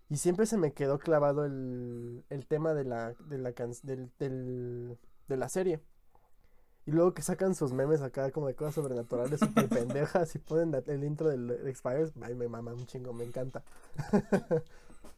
Y 0.09 0.17
siempre 0.17 0.45
se 0.45 0.57
me 0.57 0.73
quedó 0.73 0.99
clavado 0.99 1.45
el, 1.45 2.25
el 2.29 2.45
tema 2.45 2.73
de 2.73 2.83
la, 2.83 3.13
de 3.29 3.37
la, 3.37 3.53
can- 3.53 3.71
del, 3.83 4.11
del- 4.19 4.97
de 5.29 5.37
la 5.37 5.47
serie. 5.47 5.79
Y 6.85 6.91
luego 6.91 7.13
que 7.13 7.21
sacan 7.21 7.55
sus 7.55 7.71
memes 7.71 8.01
acá 8.01 8.31
como 8.31 8.47
de 8.47 8.55
cosas 8.55 8.75
sobrenaturales 8.75 9.39
súper 9.39 9.69
pendejas 9.69 10.35
y 10.35 10.39
ponen 10.39 10.73
el 10.87 11.03
intro 11.05 11.29
del 11.29 11.51
X-Files, 11.69 12.11
ay, 12.21 12.35
me 12.35 12.49
mama 12.49 12.73
un 12.73 12.85
chingo, 12.85 13.13
me 13.13 13.23
encanta. 13.23 13.63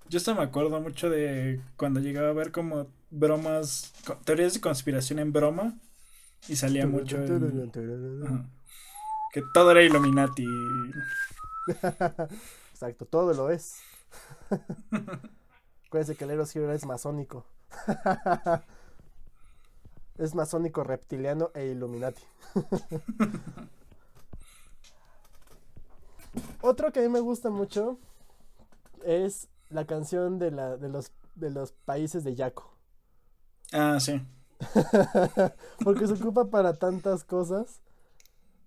Yo 0.09 0.17
hasta 0.17 0.33
me 0.33 0.41
acuerdo 0.41 0.79
mucho 0.81 1.09
de 1.09 1.61
cuando 1.77 1.99
llegaba 2.01 2.29
a 2.29 2.33
ver 2.33 2.51
como 2.51 2.87
bromas, 3.09 3.93
teorías 4.25 4.53
de 4.53 4.61
conspiración 4.61 5.19
en 5.19 5.31
broma 5.31 5.77
y 6.49 6.57
salía 6.57 6.85
mucho 6.85 7.17
ajá, 7.17 8.45
que 9.31 9.41
todo 9.53 9.71
era 9.71 9.83
Illuminati. 9.83 10.45
Exacto, 12.73 13.05
todo 13.05 13.33
lo 13.33 13.49
es. 13.51 13.77
Acuérdense 15.87 16.15
que 16.15 16.23
el 16.25 16.31
Eros 16.31 16.55
Hero 16.55 16.73
es 16.73 16.85
masónico. 16.85 17.45
es 20.17 20.35
masónico, 20.35 20.83
reptiliano 20.83 21.51
e 21.53 21.67
Illuminati. 21.67 22.23
Otro 26.61 26.91
que 26.91 26.99
a 26.99 27.03
mí 27.03 27.09
me 27.09 27.19
gusta 27.19 27.49
mucho 27.49 27.97
es 29.05 29.47
la 29.71 29.85
canción 29.85 30.39
de, 30.39 30.51
la, 30.51 30.77
de, 30.77 30.89
los, 30.89 31.11
de 31.35 31.49
los 31.49 31.71
países 31.71 32.23
de 32.23 32.35
Yaco. 32.35 32.77
Ah, 33.71 33.99
sí. 33.99 34.21
Porque 35.83 36.07
se 36.07 36.13
ocupa 36.13 36.49
para 36.49 36.73
tantas 36.73 37.23
cosas. 37.23 37.81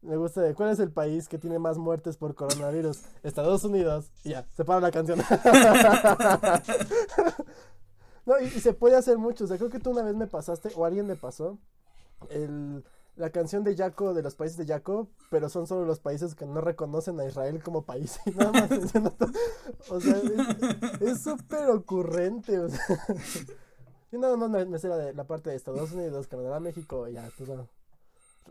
Me 0.02 0.16
gusta 0.16 0.42
de 0.42 0.54
cuál 0.54 0.70
es 0.70 0.78
el 0.80 0.90
país 0.90 1.28
que 1.28 1.38
tiene 1.38 1.58
más 1.58 1.78
muertes 1.78 2.16
por 2.16 2.34
coronavirus. 2.34 3.02
Estados 3.22 3.64
Unidos. 3.64 4.10
Y 4.22 4.30
ya, 4.30 4.46
se 4.54 4.64
para 4.64 4.80
la 4.80 4.90
canción. 4.90 5.18
no, 8.26 8.40
y, 8.40 8.44
y 8.44 8.60
se 8.60 8.74
puede 8.74 8.96
hacer 8.96 9.16
mucho. 9.18 9.44
O 9.44 9.46
sea, 9.46 9.56
creo 9.56 9.70
que 9.70 9.80
tú 9.80 9.90
una 9.90 10.02
vez 10.02 10.14
me 10.14 10.26
pasaste, 10.26 10.70
o 10.74 10.84
alguien 10.84 11.06
me 11.06 11.16
pasó, 11.16 11.58
el, 12.28 12.84
la 13.16 13.30
canción 13.30 13.62
de 13.64 13.74
Yaco, 13.76 14.12
de 14.14 14.22
los 14.22 14.34
países 14.34 14.56
de 14.58 14.66
Yaco, 14.66 15.08
pero 15.30 15.48
son 15.48 15.66
solo 15.66 15.84
los 15.86 16.00
países 16.00 16.34
que 16.34 16.46
no 16.46 16.60
reconocen 16.60 17.18
a 17.20 17.24
Israel 17.24 17.62
como 17.62 17.82
país. 17.82 18.18
Y 18.26 18.30
nada 18.32 18.52
más 18.52 18.70
O 19.90 20.00
sea, 20.00 20.16
es- 21.00 21.22
súper 21.22 21.68
ocurrente. 21.70 22.58
O 22.58 22.68
sea. 22.68 22.98
Yo 24.10 24.18
nada 24.18 24.36
más 24.36 24.50
me, 24.50 24.64
me 24.64 24.78
sé 24.78 24.88
la, 24.88 24.96
de, 24.96 25.12
la 25.14 25.24
parte 25.24 25.50
de 25.50 25.56
Estados 25.56 25.92
Unidos, 25.92 26.26
Canadá, 26.28 26.60
México, 26.60 27.08
ya, 27.08 27.28
todo. 27.38 27.68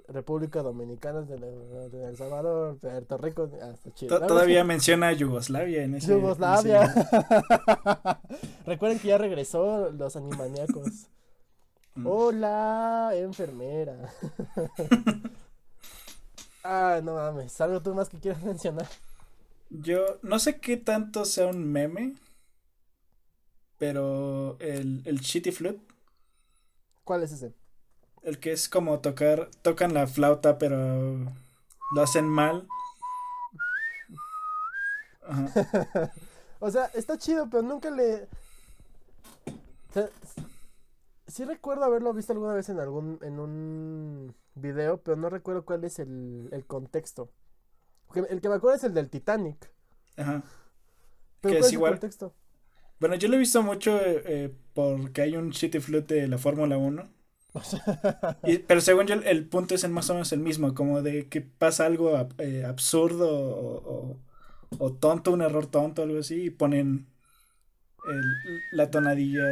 República 0.08 0.64
Dominicana, 0.64 1.22
de, 1.22 1.38
de- 1.38 1.90
de 1.90 2.06
El 2.10 2.18
Salvador, 2.18 2.78
Puerto 2.80 3.18
Rico. 3.18 3.48
To- 3.48 4.20
La 4.20 4.28
Todavía 4.28 4.56
verdad 4.58 4.68
menciona 4.68 5.14
Yugoslavia 5.14 5.84
en 5.84 5.96
es 5.96 6.04
ese. 6.06 6.14
en 6.14 6.22
Yugoslavia. 6.22 6.84
ese- 6.84 7.08
Recuerden 8.66 9.00
que 9.00 9.10
ya 9.10 9.18
regresó 9.18 9.92
los 9.92 10.16
animaniacos. 10.16 11.08
Mm. 11.96 12.08
Hola, 12.08 13.12
enfermera. 13.16 14.12
ah, 16.64 17.02
no 17.04 17.16
mames, 17.16 17.60
algo 17.62 17.82
tú 17.82 17.94
más 17.94 18.10
que 18.10 18.20
quieras 18.20 18.42
mencionar. 18.44 18.88
Yo 19.70 20.20
no 20.22 20.40
sé 20.40 20.60
qué 20.62 20.78
tanto 20.78 21.26
sea 21.26 21.48
un 21.48 21.70
meme, 21.72 22.16
pero 23.78 24.58
el, 24.60 25.02
el 25.06 25.20
Shitty 25.20 25.52
Flute, 25.52 25.82
¿Cuál 27.04 27.24
es 27.24 27.32
ese? 27.32 27.54
el 28.24 28.40
que 28.40 28.54
es 28.54 28.70
como 28.70 29.00
tocar, 29.02 29.50
tocan 29.62 29.94
la 29.94 30.08
flauta, 30.08 30.58
pero 30.58 31.32
lo 31.94 32.02
hacen 32.02 32.28
mal. 32.28 32.68
Ajá. 35.28 35.48
O 36.60 36.72
sea, 36.72 36.86
está 36.94 37.18
chido, 37.18 37.50
pero 37.50 37.62
nunca 37.62 37.92
le. 37.92 38.24
O 39.90 39.94
sea, 39.94 40.10
sí 41.34 41.46
recuerdo 41.46 41.86
haberlo 41.86 42.14
visto 42.14 42.34
alguna 42.34 42.54
vez 42.54 42.70
en 42.70 42.80
algún. 42.80 43.20
en 43.22 43.40
un 43.40 44.36
video, 44.56 45.02
pero 45.02 45.18
no 45.18 45.30
recuerdo 45.30 45.66
cuál 45.66 45.84
es 45.84 46.00
el, 46.00 46.50
el 46.52 46.66
contexto. 46.66 47.32
El 48.16 48.42
que 48.42 48.50
me 48.50 48.56
acuerdo 48.56 48.78
es 48.78 48.84
el 48.84 48.94
del 48.94 49.10
Titanic. 49.10 49.72
Ajá. 50.18 50.44
Pero 51.42 51.54
Que 51.54 51.60
¿cuál 51.60 51.68
es 51.68 51.74
igual. 51.74 51.94
el 51.94 52.00
contexto? 52.00 52.34
Bueno, 53.00 53.16
yo 53.16 53.28
lo 53.28 53.36
he 53.36 53.40
visto 53.40 53.62
mucho 53.64 54.00
eh, 54.04 54.54
porque 54.74 55.22
hay 55.22 55.36
un 55.36 55.50
Shitty 55.52 55.80
Flute 55.80 56.16
de 56.16 56.28
la 56.28 56.38
Fórmula 56.38 56.78
1. 56.78 57.10
Y- 58.44 58.60
pero 58.60 58.82
según 58.82 59.06
yo, 59.08 59.16
el, 59.16 59.48
punto 59.48 59.76
es 59.76 59.84
el 59.84 59.92
más 59.92 60.10
o 60.10 60.14
menos 60.14 60.32
el 60.34 60.40
mismo, 60.40 60.74
como 60.74 61.02
de 61.02 61.30
que 61.30 61.42
pasa 61.42 61.86
algo 61.86 62.16
eh, 62.40 62.66
absurdo 62.66 63.30
o, 63.30 64.12
o- 64.12 64.20
o 64.80 64.94
tonto, 64.94 65.32
un 65.32 65.42
error 65.42 65.68
tonto, 65.68 66.04
algo 66.04 66.20
así, 66.20 66.46
y 66.46 66.50
ponen 66.50 67.08
el- 68.08 68.64
la 68.72 68.90
tonadilla. 68.92 69.44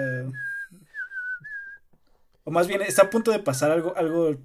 O 2.44 2.52
más 2.52 2.68
bien, 2.68 2.82
está 2.82 3.04
a 3.04 3.10
punto 3.10 3.32
de 3.32 3.40
pasar 3.40 3.72
algo, 3.72 3.96
algo 3.96 4.36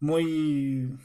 muy. 0.00 0.98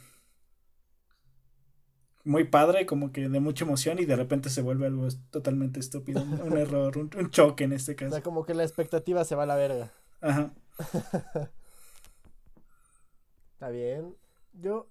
Muy 2.24 2.44
padre, 2.44 2.84
como 2.84 3.10
que 3.10 3.28
de 3.28 3.40
mucha 3.40 3.64
emoción, 3.64 3.98
y 3.98 4.04
de 4.04 4.16
repente 4.16 4.50
se 4.50 4.60
vuelve 4.60 4.86
algo 4.86 5.08
totalmente 5.30 5.80
estúpido. 5.80 6.22
Un, 6.22 6.58
error, 6.58 6.98
un, 6.98 7.10
un 7.16 7.30
choque 7.30 7.64
en 7.64 7.72
este 7.72 7.92
O 7.92 7.98
sea, 7.98 8.08
caso. 8.10 8.22
como 8.22 8.44
que 8.44 8.54
la 8.54 8.64
expectativa 8.64 9.24
se 9.24 9.34
va 9.34 9.44
a 9.44 9.46
la 9.46 9.56
verga. 9.56 9.92
Ajá. 10.20 10.52
Está 13.52 13.70
bien. 13.70 14.14
Yo. 14.52 14.86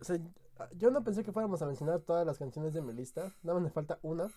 O 0.00 0.04
sea, 0.04 0.18
yo 0.76 0.90
no 0.90 1.04
pensé 1.04 1.24
que 1.24 1.32
fuéramos 1.32 1.60
a 1.62 1.66
mencionar 1.66 2.00
todas 2.00 2.26
las 2.26 2.38
canciones 2.38 2.72
de 2.74 2.80
mi 2.82 2.92
lista. 2.92 3.34
Nada 3.42 3.54
más 3.58 3.62
me 3.64 3.70
falta 3.70 3.98
una. 4.02 4.28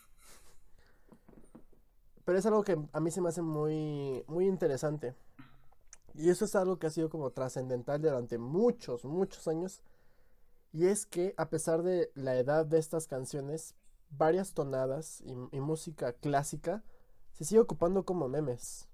Pero 2.25 2.37
es 2.37 2.45
algo 2.45 2.63
que 2.63 2.77
a 2.91 2.99
mí 2.99 3.11
se 3.11 3.21
me 3.21 3.29
hace 3.29 3.41
muy, 3.41 4.23
muy 4.27 4.45
interesante. 4.47 5.13
Y 6.15 6.29
eso 6.29 6.45
es 6.45 6.55
algo 6.55 6.77
que 6.77 6.87
ha 6.87 6.91
sido 6.91 7.09
como 7.09 7.31
trascendental 7.31 8.01
durante 8.01 8.37
muchos, 8.37 9.03
muchos 9.05 9.47
años. 9.47 9.81
Y 10.71 10.87
es 10.87 11.05
que 11.05 11.33
a 11.37 11.49
pesar 11.49 11.83
de 11.83 12.11
la 12.15 12.35
edad 12.35 12.65
de 12.65 12.79
estas 12.79 13.07
canciones, 13.07 13.75
varias 14.09 14.53
tonadas 14.53 15.21
y, 15.21 15.59
música 15.59 16.13
clásica 16.13 16.83
se 17.33 17.45
sigue 17.45 17.61
ocupando 17.61 18.05
como 18.05 18.27
memes. 18.27 18.87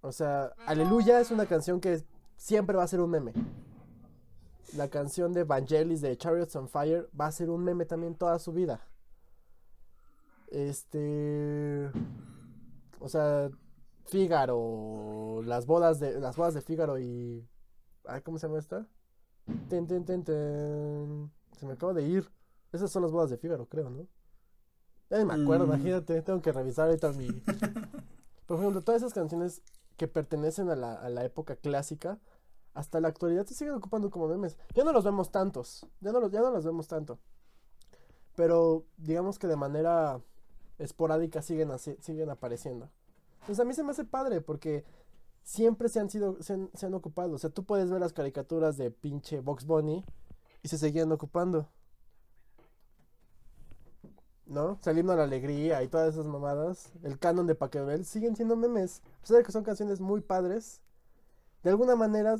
O 0.00 0.12
sea, 0.12 0.52
Aleluya 0.66 1.20
es 1.20 1.30
una 1.30 1.46
canción 1.46 1.80
que 1.80 2.04
siempre 2.36 2.76
va 2.76 2.84
a 2.84 2.88
ser 2.88 3.00
un 3.00 3.10
meme. 3.10 3.32
La 4.76 4.88
canción 4.88 5.32
de 5.32 5.44
Vangelis 5.44 6.00
de 6.00 6.16
Chariots 6.16 6.56
on 6.56 6.68
Fire 6.68 7.08
va 7.18 7.26
a 7.26 7.32
ser 7.32 7.50
un 7.50 7.62
meme 7.62 7.84
también 7.84 8.14
toda 8.14 8.38
su 8.38 8.52
vida. 8.52 8.86
Este. 10.48 11.90
O 13.00 13.08
sea, 13.08 13.50
Fígaro. 14.04 15.42
Las 15.44 15.66
bodas 15.66 16.00
de. 16.00 16.20
Las 16.20 16.36
bodas 16.36 16.54
de 16.54 16.60
Fígaro 16.62 16.98
y. 16.98 17.46
ay, 18.06 18.20
¿Cómo 18.22 18.38
se 18.38 18.46
llama 18.46 18.58
esta? 18.58 18.86
Ten, 19.68 19.86
ten, 19.86 20.04
ten, 20.04 20.24
ten. 20.24 21.30
Se 21.58 21.66
me 21.66 21.72
acaba 21.74 21.92
de 21.92 22.02
ir. 22.02 22.30
Esas 22.72 22.90
son 22.90 23.02
las 23.02 23.12
bodas 23.12 23.30
de 23.30 23.38
Fígaro, 23.38 23.66
creo, 23.66 23.88
¿no? 23.90 24.06
Ya 25.10 25.24
me 25.24 25.34
acuerdo, 25.34 25.66
Mm. 25.66 25.68
imagínate, 25.68 26.22
tengo 26.22 26.40
que 26.42 26.50
revisar 26.52 26.86
ahorita 26.88 27.12
mi. 27.12 27.28
Por 28.46 28.58
ejemplo, 28.58 28.80
todas 28.82 29.02
esas 29.02 29.12
canciones 29.14 29.62
que 29.96 30.08
pertenecen 30.08 30.68
a 30.70 30.76
la, 30.76 30.94
a 30.94 31.08
la 31.08 31.24
época 31.24 31.56
clásica, 31.56 32.18
hasta 32.72 33.00
la 33.00 33.08
actualidad 33.08 33.46
se 33.46 33.54
siguen 33.54 33.74
ocupando 33.74 34.10
como 34.10 34.26
memes. 34.28 34.58
Ya 34.74 34.82
no 34.82 34.92
los 34.92 35.04
vemos 35.04 35.30
tantos, 35.30 35.86
ya 36.00 36.10
no 36.10 36.20
los, 36.20 36.32
ya 36.32 36.40
no 36.40 36.50
los 36.50 36.64
vemos 36.64 36.88
tanto. 36.88 37.20
Pero 38.34 38.84
digamos 38.96 39.38
que 39.38 39.46
de 39.46 39.56
manera 39.56 40.20
esporádica 40.78 41.42
siguen, 41.42 41.70
así- 41.70 41.96
siguen 42.00 42.30
apareciendo. 42.30 42.90
Entonces 43.44 43.60
a 43.60 43.66
mí 43.66 43.74
se 43.74 43.82
me 43.82 43.90
hace 43.90 44.06
padre 44.06 44.40
porque 44.40 44.86
siempre 45.42 45.90
se 45.90 46.00
han 46.00 46.08
sido, 46.08 46.42
se 46.42 46.54
han, 46.54 46.70
se 46.72 46.86
han 46.86 46.94
ocupado. 46.94 47.34
O 47.34 47.38
sea, 47.38 47.50
tú 47.50 47.64
puedes 47.64 47.90
ver 47.90 48.00
las 48.00 48.14
caricaturas 48.14 48.78
de 48.78 48.90
pinche 48.90 49.40
Box 49.40 49.66
Bunny 49.66 50.02
y 50.62 50.68
se 50.68 50.78
seguían 50.78 51.12
ocupando. 51.12 51.68
¿No? 54.46 54.78
Saliendo 54.80 55.12
a 55.12 55.16
la 55.16 55.24
alegría 55.24 55.82
y 55.82 55.88
todas 55.88 56.14
esas 56.14 56.24
mamadas. 56.24 56.90
El 57.02 57.18
canon 57.18 57.46
de 57.46 57.54
Paquebel 57.54 58.06
siguen 58.06 58.34
siendo 58.34 58.56
memes. 58.56 59.02
A 59.18 59.20
pesar 59.20 59.36
de 59.36 59.42
que 59.42 59.52
son 59.52 59.62
canciones 59.62 60.00
muy 60.00 60.22
padres. 60.22 60.80
De 61.62 61.68
alguna 61.68 61.96
manera 61.96 62.38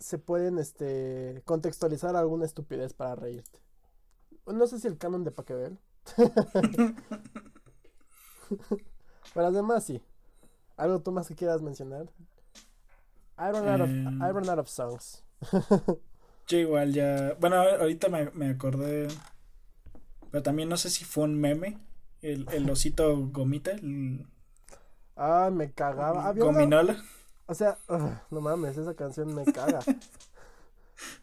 se 0.00 0.18
pueden 0.18 0.58
este 0.58 1.40
contextualizar 1.44 2.16
alguna 2.16 2.46
estupidez 2.46 2.94
para 2.94 3.14
reírte. 3.14 3.60
No 4.44 4.66
sé 4.66 4.80
si 4.80 4.88
el 4.88 4.98
canon 4.98 5.22
de 5.22 5.30
Paquebel. 5.30 5.78
Para 9.34 9.48
además 9.48 9.84
sí. 9.84 10.02
¿Algo 10.76 11.00
tú 11.00 11.12
más 11.12 11.28
que 11.28 11.34
quieras 11.34 11.62
mencionar? 11.62 12.06
I 13.38 13.50
run 13.52 13.68
out 13.68 13.80
of. 13.82 13.88
I 13.88 14.30
run 14.32 14.48
out 14.48 14.58
of 14.58 14.68
songs. 14.68 15.24
Yo 16.48 16.58
igual 16.58 16.92
ya. 16.92 17.34
Bueno, 17.40 17.56
ahorita 17.56 18.08
me, 18.08 18.30
me 18.30 18.50
acordé. 18.50 19.08
Pero 20.30 20.42
también 20.42 20.68
no 20.68 20.76
sé 20.76 20.90
si 20.90 21.04
fue 21.04 21.24
un 21.24 21.38
meme. 21.40 21.78
El, 22.22 22.46
el 22.52 22.68
osito 22.70 23.16
gomita. 23.28 23.72
El 23.72 24.26
Ah, 25.16 25.50
me 25.52 25.72
cagaba. 25.72 26.26
Había 26.26 26.44
una- 26.44 26.58
gominola. 26.60 27.02
O 27.46 27.54
sea, 27.54 27.78
ugh, 27.88 28.12
no 28.30 28.40
mames, 28.40 28.76
esa 28.76 28.94
canción 28.94 29.34
me 29.34 29.44
caga. 29.44 29.80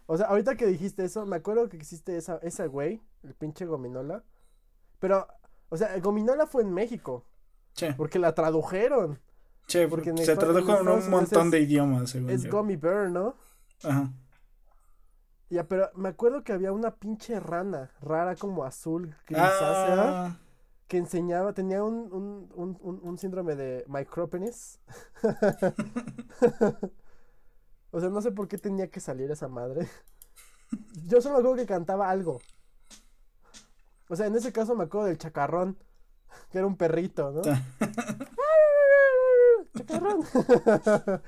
O 0.06 0.18
sea, 0.18 0.28
ahorita 0.28 0.56
que 0.56 0.68
dijiste 0.68 1.04
eso, 1.04 1.26
me 1.26 1.38
acuerdo 1.38 1.68
que 1.68 1.78
existe 1.78 2.16
esa, 2.16 2.38
esa 2.44 2.68
güey, 2.68 3.02
el 3.24 3.34
pinche 3.34 3.66
Gominola. 3.66 4.24
Pero, 5.00 5.28
o 5.70 5.78
sea, 5.78 5.98
Gominola 6.00 6.46
fue 6.46 6.62
en 6.62 6.72
México, 6.72 7.26
Che, 7.74 7.92
porque 7.96 8.20
la 8.20 8.36
tradujeron. 8.36 9.20
Che, 9.68 9.88
porque 9.88 10.12
en 10.12 10.18
se 10.18 10.36
tradujo 10.36 10.80
en 10.80 10.88
un 10.88 11.10
montón 11.10 11.52
de 11.52 11.62
idiomas, 11.62 12.12
según 12.12 12.30
Es 12.30 12.44
yo. 12.44 12.52
Gummy 12.52 12.76
Bear, 12.76 13.10
¿no? 13.10 13.36
Ajá. 13.84 14.12
Ya, 15.50 15.68
pero 15.68 15.90
me 15.96 16.10
acuerdo 16.10 16.44
que 16.44 16.52
había 16.52 16.72
una 16.72 16.96
pinche 16.96 17.40
rana 17.40 17.92
rara 18.02 18.36
como 18.36 18.64
azul, 18.64 19.16
grisácea, 19.28 20.26
Ah, 20.26 20.38
que 20.88 20.98
enseñaba, 20.98 21.54
tenía 21.54 21.84
un, 21.84 22.12
un, 22.12 22.52
un, 22.56 22.78
un, 22.82 23.00
un 23.04 23.18
síndrome 23.18 23.56
de 23.56 23.84
micropenis. 23.88 24.80
o 27.92 28.00
sea, 28.00 28.10
no 28.10 28.22
sé 28.22 28.32
por 28.32 28.48
qué 28.48 28.58
tenía 28.58 28.90
que 28.90 29.00
salir 29.00 29.30
esa 29.32 29.48
madre. 29.48 29.88
Yo 31.08 31.22
solo 31.22 31.36
me 31.36 31.40
acuerdo 31.42 31.58
que 31.58 31.68
cantaba 31.68 32.10
algo. 32.10 32.42
O 34.10 34.16
sea, 34.16 34.26
en 34.28 34.36
ese 34.36 34.52
caso 34.52 34.76
me 34.76 34.86
acuerdo 34.86 35.08
del 35.08 35.18
chacarrón, 35.20 35.78
que 36.52 36.58
era 36.58 36.68
un 36.68 36.78
perrito, 36.78 37.32
¿no? 37.32 37.42
chacarrón. 39.76 40.22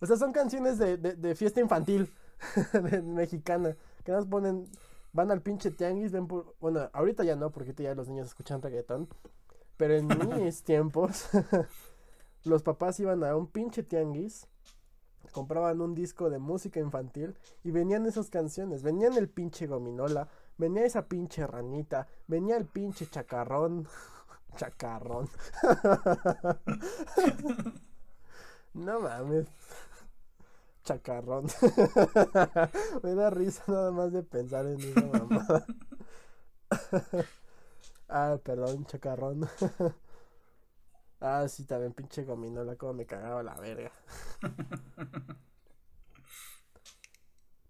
o 0.00 0.06
sea, 0.06 0.16
son 0.16 0.32
canciones 0.32 0.78
de, 0.78 0.96
de, 0.96 1.14
de 1.14 1.34
fiesta 1.34 1.60
infantil 1.60 2.12
mexicana, 3.04 3.76
que 4.04 4.12
nos 4.12 4.26
ponen, 4.26 4.66
van 5.12 5.30
al 5.30 5.42
pinche 5.42 5.70
tianguis, 5.70 6.12
ven 6.12 6.26
por, 6.26 6.54
bueno, 6.60 6.88
ahorita 6.92 7.24
ya 7.24 7.36
no, 7.36 7.50
porque 7.50 7.74
ya 7.74 7.94
los 7.94 8.08
niños 8.08 8.28
escuchan 8.28 8.62
reggaetón, 8.62 9.08
pero 9.76 9.94
en 9.94 10.08
mis 10.44 10.62
tiempos, 10.62 11.28
los 12.44 12.62
papás 12.62 13.00
iban 13.00 13.24
a 13.24 13.36
un 13.36 13.46
pinche 13.46 13.82
tianguis, 13.82 14.46
compraban 15.32 15.80
un 15.80 15.94
disco 15.94 16.30
de 16.30 16.38
música 16.38 16.80
infantil 16.80 17.36
y 17.62 17.70
venían 17.70 18.06
esas 18.06 18.30
canciones, 18.30 18.82
venían 18.82 19.16
el 19.16 19.28
pinche 19.28 19.66
gominola, 19.66 20.28
venía 20.58 20.84
esa 20.84 21.06
pinche 21.06 21.46
ranita, 21.46 22.08
venía 22.26 22.56
el 22.56 22.66
pinche 22.66 23.06
chacarrón, 23.06 23.86
chacarrón. 24.56 25.28
no 28.74 29.00
mames. 29.00 29.46
Chacarrón. 30.84 31.46
Me 33.02 33.14
da 33.14 33.30
risa 33.30 33.64
nada 33.68 33.90
más 33.90 34.12
de 34.12 34.22
pensar 34.22 34.66
en 34.66 34.80
esa 34.80 35.06
mamada. 35.06 35.66
ah, 38.08 38.38
perdón, 38.42 38.86
chacarrón. 38.86 39.48
ah, 41.20 41.46
sí, 41.48 41.64
también 41.64 41.92
pinche 41.92 42.24
gominola, 42.24 42.76
como 42.76 42.94
me 42.94 43.06
cagaba 43.06 43.42
la 43.42 43.54
verga. 43.56 43.92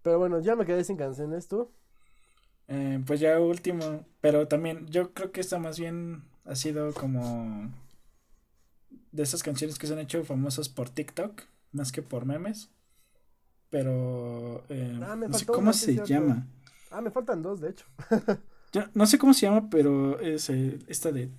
Pero 0.01 0.19
bueno, 0.19 0.39
ya 0.39 0.55
me 0.55 0.65
quedé 0.65 0.83
sin 0.83 0.97
canciones, 0.97 1.47
¿tú? 1.47 1.71
eh, 2.71 3.03
pues 3.05 3.19
ya 3.19 3.39
último. 3.39 4.05
Pero 4.21 4.47
también, 4.47 4.87
yo 4.87 5.13
creo 5.13 5.31
que 5.31 5.41
esta 5.41 5.59
más 5.59 5.77
bien 5.79 6.23
ha 6.45 6.55
sido 6.55 6.93
como. 6.93 7.71
De 9.11 9.23
esas 9.23 9.43
canciones 9.43 9.77
que 9.77 9.87
se 9.87 9.93
han 9.93 9.99
hecho 9.99 10.23
famosas 10.23 10.69
por 10.69 10.89
TikTok, 10.89 11.41
más 11.71 11.91
que 11.91 12.01
por 12.01 12.25
memes. 12.25 12.69
Pero. 13.69 14.63
eh, 14.69 14.99
Ah, 15.03 15.15
no 15.15 15.33
sé 15.37 15.45
cómo 15.45 15.73
se 15.73 15.93
cierto. 15.93 16.05
llama. 16.05 16.47
Ah, 16.91 17.01
me 17.01 17.11
faltan 17.11 17.41
dos, 17.41 17.61
de 17.61 17.69
hecho. 17.71 17.85
Yo 18.73 18.83
no 18.93 19.05
sé 19.05 19.17
cómo 19.17 19.33
se 19.33 19.41
llama, 19.47 19.69
pero 19.69 20.19
es 20.19 20.49
eh, 20.49 20.79
esta 20.87 21.11
de. 21.11 21.29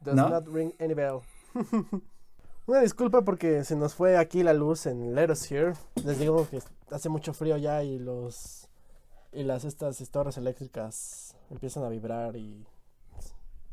Does 0.00 0.14
¿No? 0.14 0.28
not 0.28 0.46
ring 0.48 0.72
any 0.80 0.94
bell. 0.94 1.20
Una 2.66 2.80
disculpa 2.80 3.22
porque 3.22 3.64
se 3.64 3.76
nos 3.76 3.94
fue 3.94 4.16
aquí 4.16 4.42
la 4.42 4.52
luz 4.52 4.86
en 4.86 5.14
Let 5.14 5.30
Us 5.30 5.50
Here. 5.50 5.74
Les 6.04 6.18
digo 6.18 6.48
que 6.48 6.60
hace 6.90 7.08
mucho 7.08 7.32
frío 7.32 7.56
ya 7.56 7.82
y 7.82 7.98
los 7.98 8.68
y 9.32 9.42
las 9.42 9.64
estas 9.64 9.98
torres 10.10 10.36
eléctricas 10.38 11.34
empiezan 11.50 11.84
a 11.84 11.88
vibrar 11.88 12.36
y 12.36 12.64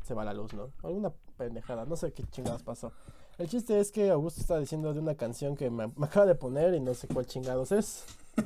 se 0.02 0.14
va 0.14 0.24
la 0.24 0.34
luz, 0.34 0.52
¿no? 0.52 0.70
Alguna 0.82 1.12
pendejada, 1.38 1.84
no 1.86 1.96
sé 1.96 2.12
qué 2.12 2.24
chingadas 2.24 2.62
pasó. 2.62 2.92
El 3.38 3.48
chiste 3.48 3.80
es 3.80 3.90
que 3.90 4.10
Augusto 4.10 4.40
está 4.40 4.58
diciendo 4.58 4.92
de 4.92 5.00
una 5.00 5.14
canción 5.16 5.56
que 5.56 5.70
me, 5.70 5.88
me 5.88 6.06
acaba 6.06 6.26
de 6.26 6.34
poner 6.34 6.74
y 6.74 6.80
no 6.80 6.94
sé 6.94 7.08
cuál 7.08 7.26
chingados 7.26 7.72
es. 7.72 8.04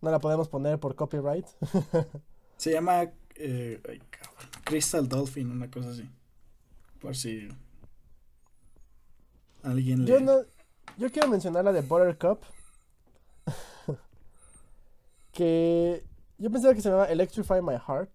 No 0.00 0.12
la 0.12 0.20
podemos 0.20 0.48
poner 0.48 0.78
por 0.78 0.94
copyright. 0.94 1.44
Se 2.56 2.70
llama. 2.70 3.02
eh, 3.34 3.80
ay, 3.88 3.98
cabrón, 4.10 4.48
Crystal 4.64 5.08
Dolphin, 5.08 5.50
una 5.50 5.68
cosa 5.68 5.90
así. 5.90 6.08
Por 7.00 7.16
si. 7.16 7.48
Alguien 9.64 10.04
le. 10.04 10.10
Yo 10.10 10.20
no, 10.20 10.38
yo 10.98 11.10
quiero 11.10 11.26
mencionar 11.28 11.64
la 11.64 11.72
de 11.72 11.80
Buttercup. 11.80 12.42
Que 15.38 16.02
yo 16.36 16.50
pensaba 16.50 16.74
que 16.74 16.80
se 16.80 16.88
llamaba 16.88 17.06
Electrify 17.12 17.62
My 17.62 17.76
Heart. 17.78 18.10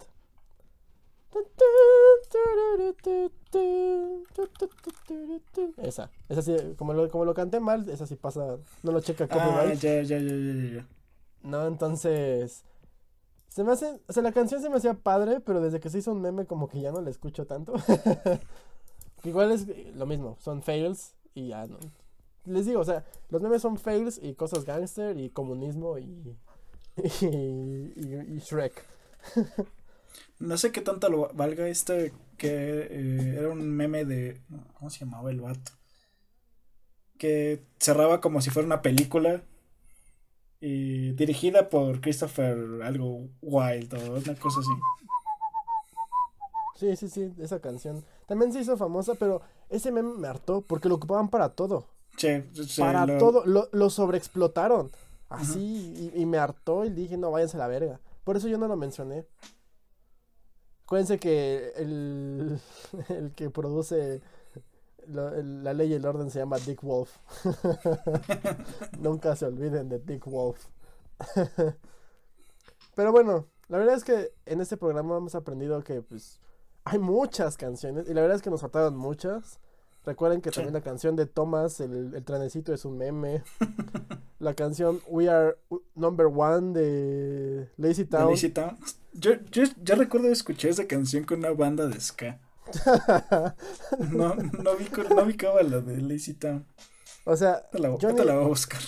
Esa, 5.77 6.09
esa 6.29 6.41
sí, 6.41 6.55
como 6.77 6.93
lo, 6.93 7.09
como 7.09 7.23
lo 7.23 7.33
canté 7.33 7.59
mal, 7.61 7.87
esa 7.89 8.05
sí 8.05 8.15
pasa, 8.15 8.57
no 8.83 8.91
lo 8.91 8.99
checa 8.99 9.25
Ah, 9.25 9.27
copyright. 9.29 9.79
ya, 9.79 10.01
ya, 10.01 10.17
ya, 10.19 10.75
ya. 10.75 10.87
No, 11.43 11.65
entonces. 11.65 12.63
Se 13.47 13.63
me 13.63 13.71
hace. 13.71 14.01
O 14.07 14.13
sea, 14.13 14.21
la 14.23 14.31
canción 14.31 14.61
se 14.61 14.69
me 14.69 14.75
hacía 14.77 14.93
padre, 14.95 15.39
pero 15.39 15.61
desde 15.61 15.79
que 15.79 15.89
se 15.89 15.99
hizo 15.99 16.11
un 16.11 16.21
meme, 16.21 16.45
como 16.45 16.67
que 16.67 16.81
ya 16.81 16.91
no 16.91 17.01
la 17.01 17.09
escucho 17.09 17.45
tanto. 17.45 17.73
Igual 19.23 19.51
es 19.53 19.67
lo 19.95 20.05
mismo, 20.05 20.35
son 20.41 20.61
fails 20.61 21.15
y 21.33 21.49
ya 21.49 21.65
no. 21.67 21.77
Les 22.45 22.65
digo, 22.65 22.81
o 22.81 22.85
sea, 22.85 23.05
los 23.29 23.41
memes 23.41 23.61
son 23.61 23.77
fails 23.77 24.19
y 24.21 24.33
cosas 24.35 24.65
gangster 24.65 25.17
y 25.17 25.29
comunismo 25.29 25.97
y. 25.97 26.35
y, 27.21 27.25
y- 27.25 28.35
y 28.35 28.39
Shrek. 28.39 28.85
No 30.39 30.57
sé 30.57 30.71
qué 30.71 30.81
tanto 30.81 31.09
lo 31.09 31.29
valga 31.33 31.67
este 31.67 32.13
que 32.37 32.49
eh, 32.89 33.35
era 33.37 33.49
un 33.49 33.69
meme 33.69 34.05
de 34.05 34.41
¿cómo 34.73 34.89
se 34.89 34.99
llamaba 35.05 35.31
el 35.31 35.41
vato? 35.41 35.71
Que 37.17 37.63
cerraba 37.79 38.19
como 38.21 38.41
si 38.41 38.49
fuera 38.49 38.65
una 38.65 38.81
película 38.81 39.43
y 40.59 41.11
dirigida 41.13 41.69
por 41.69 42.01
Christopher 42.01 42.57
algo 42.83 43.27
Wild 43.41 43.93
o 43.93 44.15
una 44.19 44.35
cosa 44.35 44.59
así. 44.59 44.69
Sí, 46.75 46.95
sí, 46.95 47.09
sí, 47.09 47.33
esa 47.39 47.59
canción. 47.61 48.03
También 48.27 48.51
se 48.51 48.59
hizo 48.59 48.75
famosa, 48.77 49.13
pero 49.15 49.41
ese 49.69 49.91
meme 49.91 50.13
me 50.17 50.27
hartó 50.27 50.61
porque 50.61 50.89
lo 50.89 50.95
ocupaban 50.95 51.29
para 51.29 51.49
todo. 51.49 51.87
Para 52.77 53.05
lo- 53.05 53.17
todo, 53.19 53.45
lo, 53.45 53.69
lo 53.71 53.89
sobreexplotaron. 53.89 54.91
Así, 55.33 56.11
y, 56.15 56.21
y 56.21 56.25
me 56.25 56.37
hartó 56.37 56.85
y 56.85 56.89
dije, 56.89 57.17
no, 57.17 57.31
váyanse 57.31 57.57
a 57.57 57.61
la 57.61 57.67
verga. 57.67 57.99
Por 58.23 58.37
eso 58.37 58.47
yo 58.47 58.57
no 58.57 58.67
lo 58.67 58.75
mencioné. 58.77 59.25
Acuérdense 60.85 61.19
que 61.19 61.73
el, 61.75 62.59
el 63.09 63.31
que 63.33 63.49
produce 63.49 64.21
el- 65.07 65.63
la 65.63 65.73
ley 65.73 65.89
y 65.91 65.93
el 65.95 66.05
orden 66.05 66.29
se 66.31 66.39
llama 66.39 66.57
Dick 66.59 66.81
Wolf. 66.83 67.11
Nunca 68.99 69.35
se 69.35 69.45
olviden 69.45 69.89
de 69.89 69.99
Dick 69.99 70.25
Wolf. 70.25 70.65
Pero 72.95 73.11
bueno, 73.11 73.47
la 73.69 73.77
verdad 73.77 73.95
es 73.95 74.03
que 74.03 74.31
en 74.45 74.61
este 74.61 74.77
programa 74.77 75.17
hemos 75.17 75.35
aprendido 75.35 75.83
que 75.83 76.01
pues 76.01 76.39
hay 76.85 76.99
muchas 76.99 77.57
canciones 77.57 78.07
y 78.09 78.13
la 78.13 78.21
verdad 78.21 78.37
es 78.37 78.41
que 78.43 78.49
nos 78.49 78.61
faltaron 78.61 78.95
muchas. 78.95 79.59
Recuerden 80.05 80.41
que 80.41 80.49
Sí. 80.49 80.55
también 80.55 80.73
la 80.73 80.81
canción 80.81 81.15
de 81.15 81.25
Thomas, 81.25 81.79
el, 81.79 82.13
el 82.13 82.23
trenecito 82.25 82.73
es 82.73 82.83
un 82.85 82.97
meme. 82.97 83.43
La 84.43 84.53
canción 84.53 85.01
We 85.07 85.29
Are 85.29 85.55
Number 85.95 86.27
One 86.27 86.73
de 86.73 87.69
Lazy 87.77 88.05
Town. 88.05 88.29
Lazy 88.29 88.49
Town. 88.49 88.77
Yo, 89.13 89.33
yo, 89.51 89.63
yo 89.81 89.95
recuerdo 89.95 90.29
escuchar 90.29 90.71
esa 90.71 90.87
canción 90.87 91.23
con 91.23 91.39
una 91.39 91.51
banda 91.51 91.87
de 91.87 91.99
ska. 91.99 92.39
no, 94.11 94.35
no 94.35 94.75
vi, 94.75 94.87
no 95.09 95.25
vi 95.25 95.37
la 95.69 95.81
de 95.81 96.01
Lazy 96.01 96.33
Town. 96.33 96.65
O 97.25 97.37
sea, 97.37 97.69
te 97.69 97.79
la, 97.79 97.95
Johnny, 97.99 98.23
la 98.23 98.35
voy 98.35 98.45
a 98.45 98.47
buscar. 98.47 98.81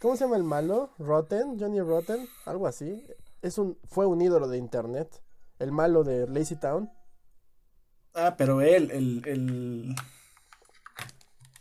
¿Cómo 0.00 0.16
se 0.16 0.24
llama 0.24 0.36
el 0.36 0.44
malo? 0.44 0.90
Rotten, 0.98 1.58
Johnny 1.58 1.80
Rotten, 1.80 2.28
algo 2.44 2.66
así. 2.66 3.04
Es 3.42 3.58
un, 3.58 3.78
fue 3.88 4.06
un 4.06 4.20
ídolo 4.20 4.48
de 4.48 4.58
internet. 4.58 5.22
El 5.58 5.72
malo 5.72 6.04
de 6.04 6.28
Lazy 6.28 6.56
Town. 6.56 6.90
Ah, 8.14 8.36
pero 8.36 8.60
él, 8.60 8.90
el, 8.90 9.22
el, 9.26 9.94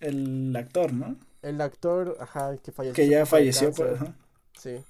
el 0.01 0.55
actor, 0.55 0.93
¿no? 0.93 1.17
El 1.43 1.61
actor, 1.61 2.17
ajá, 2.19 2.57
que 2.57 2.71
falleció. 2.71 2.95
Que 2.95 3.07
ya 3.07 3.25
falleció, 3.25 3.71
pues, 3.71 3.99
Sí. 4.57 4.83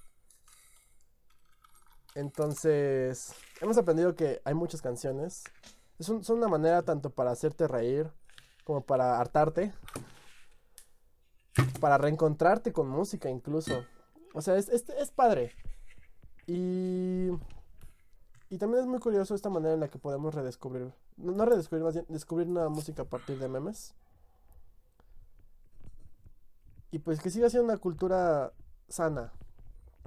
Entonces, 2.16 3.34
hemos 3.60 3.78
aprendido 3.78 4.16
que 4.16 4.42
hay 4.46 4.54
muchas 4.54 4.82
canciones. 4.82 5.44
Es 6.00 6.06
son 6.06 6.38
una 6.38 6.48
manera 6.48 6.84
tanto 6.84 7.10
para 7.10 7.32
hacerte 7.32 7.68
reír 7.68 8.10
como 8.64 8.86
para 8.86 9.20
hartarte. 9.20 9.74
Para 11.82 11.98
reencontrarte 11.98 12.72
con 12.72 12.88
música 12.88 13.30
incluso. 13.30 13.86
O 14.34 14.42
sea, 14.42 14.58
es, 14.58 14.70
es, 14.70 14.88
es 14.90 15.12
padre. 15.12 15.52
Y 16.48 17.32
y 18.54 18.60
también 18.60 18.84
es 18.84 18.88
muy 18.88 19.00
curioso 19.00 19.34
esta 19.34 19.50
manera 19.50 19.74
en 19.74 19.80
la 19.80 19.88
que 19.88 19.98
podemos 19.98 20.36
redescubrir, 20.36 20.94
no, 21.18 21.44
redescubrir, 21.44 21.84
más 21.84 21.96
bien, 21.96 22.06
descubrir 22.08 22.48
una 22.48 22.70
música 22.70 23.02
a 23.02 23.06
partir 23.06 23.40
de 23.40 23.48
memes. 23.48 23.96
Y 26.94 27.00
pues 27.00 27.20
que 27.20 27.30
siga 27.32 27.50
siendo 27.50 27.66
una 27.66 27.78
cultura 27.78 28.54
sana, 28.88 29.34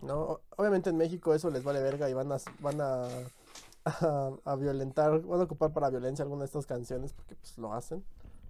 ¿no? 0.03 0.41
Obviamente 0.57 0.89
en 0.89 0.97
México 0.97 1.35
eso 1.35 1.51
les 1.51 1.65
vale 1.65 1.83
verga 1.83 2.09
y 2.09 2.15
van 2.15 2.31
a, 2.31 2.37
van 2.61 2.81
a, 2.81 3.09
a, 4.45 4.55
violentar, 4.55 5.21
van 5.23 5.41
a 5.41 5.43
ocupar 5.43 5.73
para 5.73 5.91
violencia 5.91 6.23
alguna 6.23 6.43
de 6.43 6.47
estas 6.47 6.65
canciones 6.65 7.13
porque 7.13 7.35
pues 7.35 7.59
lo 7.59 7.73
hacen. 7.73 8.05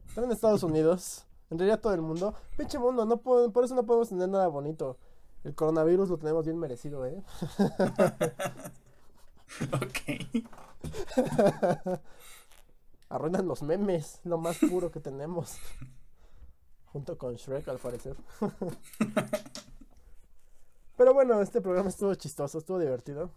También 0.08 0.26
en 0.26 0.32
Estados 0.32 0.62
Unidos, 0.64 1.24
en 1.48 1.58
realidad 1.58 1.80
todo 1.80 1.94
el 1.94 2.02
mundo, 2.02 2.34
pinche 2.58 2.78
mundo, 2.78 3.06
no 3.06 3.22
por 3.22 3.64
eso 3.64 3.74
no 3.74 3.86
podemos 3.86 4.10
tener 4.10 4.28
nada 4.28 4.48
bonito. 4.48 4.98
El 5.42 5.54
coronavirus 5.54 6.10
lo 6.10 6.18
tenemos 6.18 6.44
bien 6.44 6.58
merecido, 6.58 7.06
¿eh? 7.06 7.22
Ok. 9.72 9.98
Arruinan 13.08 13.48
los 13.48 13.62
memes, 13.62 14.20
lo 14.24 14.36
más 14.36 14.58
puro 14.58 14.90
que 14.90 15.00
tenemos. 15.00 15.56
Junto 16.96 17.18
con 17.18 17.34
Shrek, 17.34 17.68
al 17.68 17.76
parecer. 17.76 18.16
Pero 20.96 21.12
bueno, 21.12 21.42
este 21.42 21.60
programa 21.60 21.90
estuvo 21.90 22.14
chistoso, 22.14 22.56
estuvo 22.56 22.78
divertido. 22.78 23.28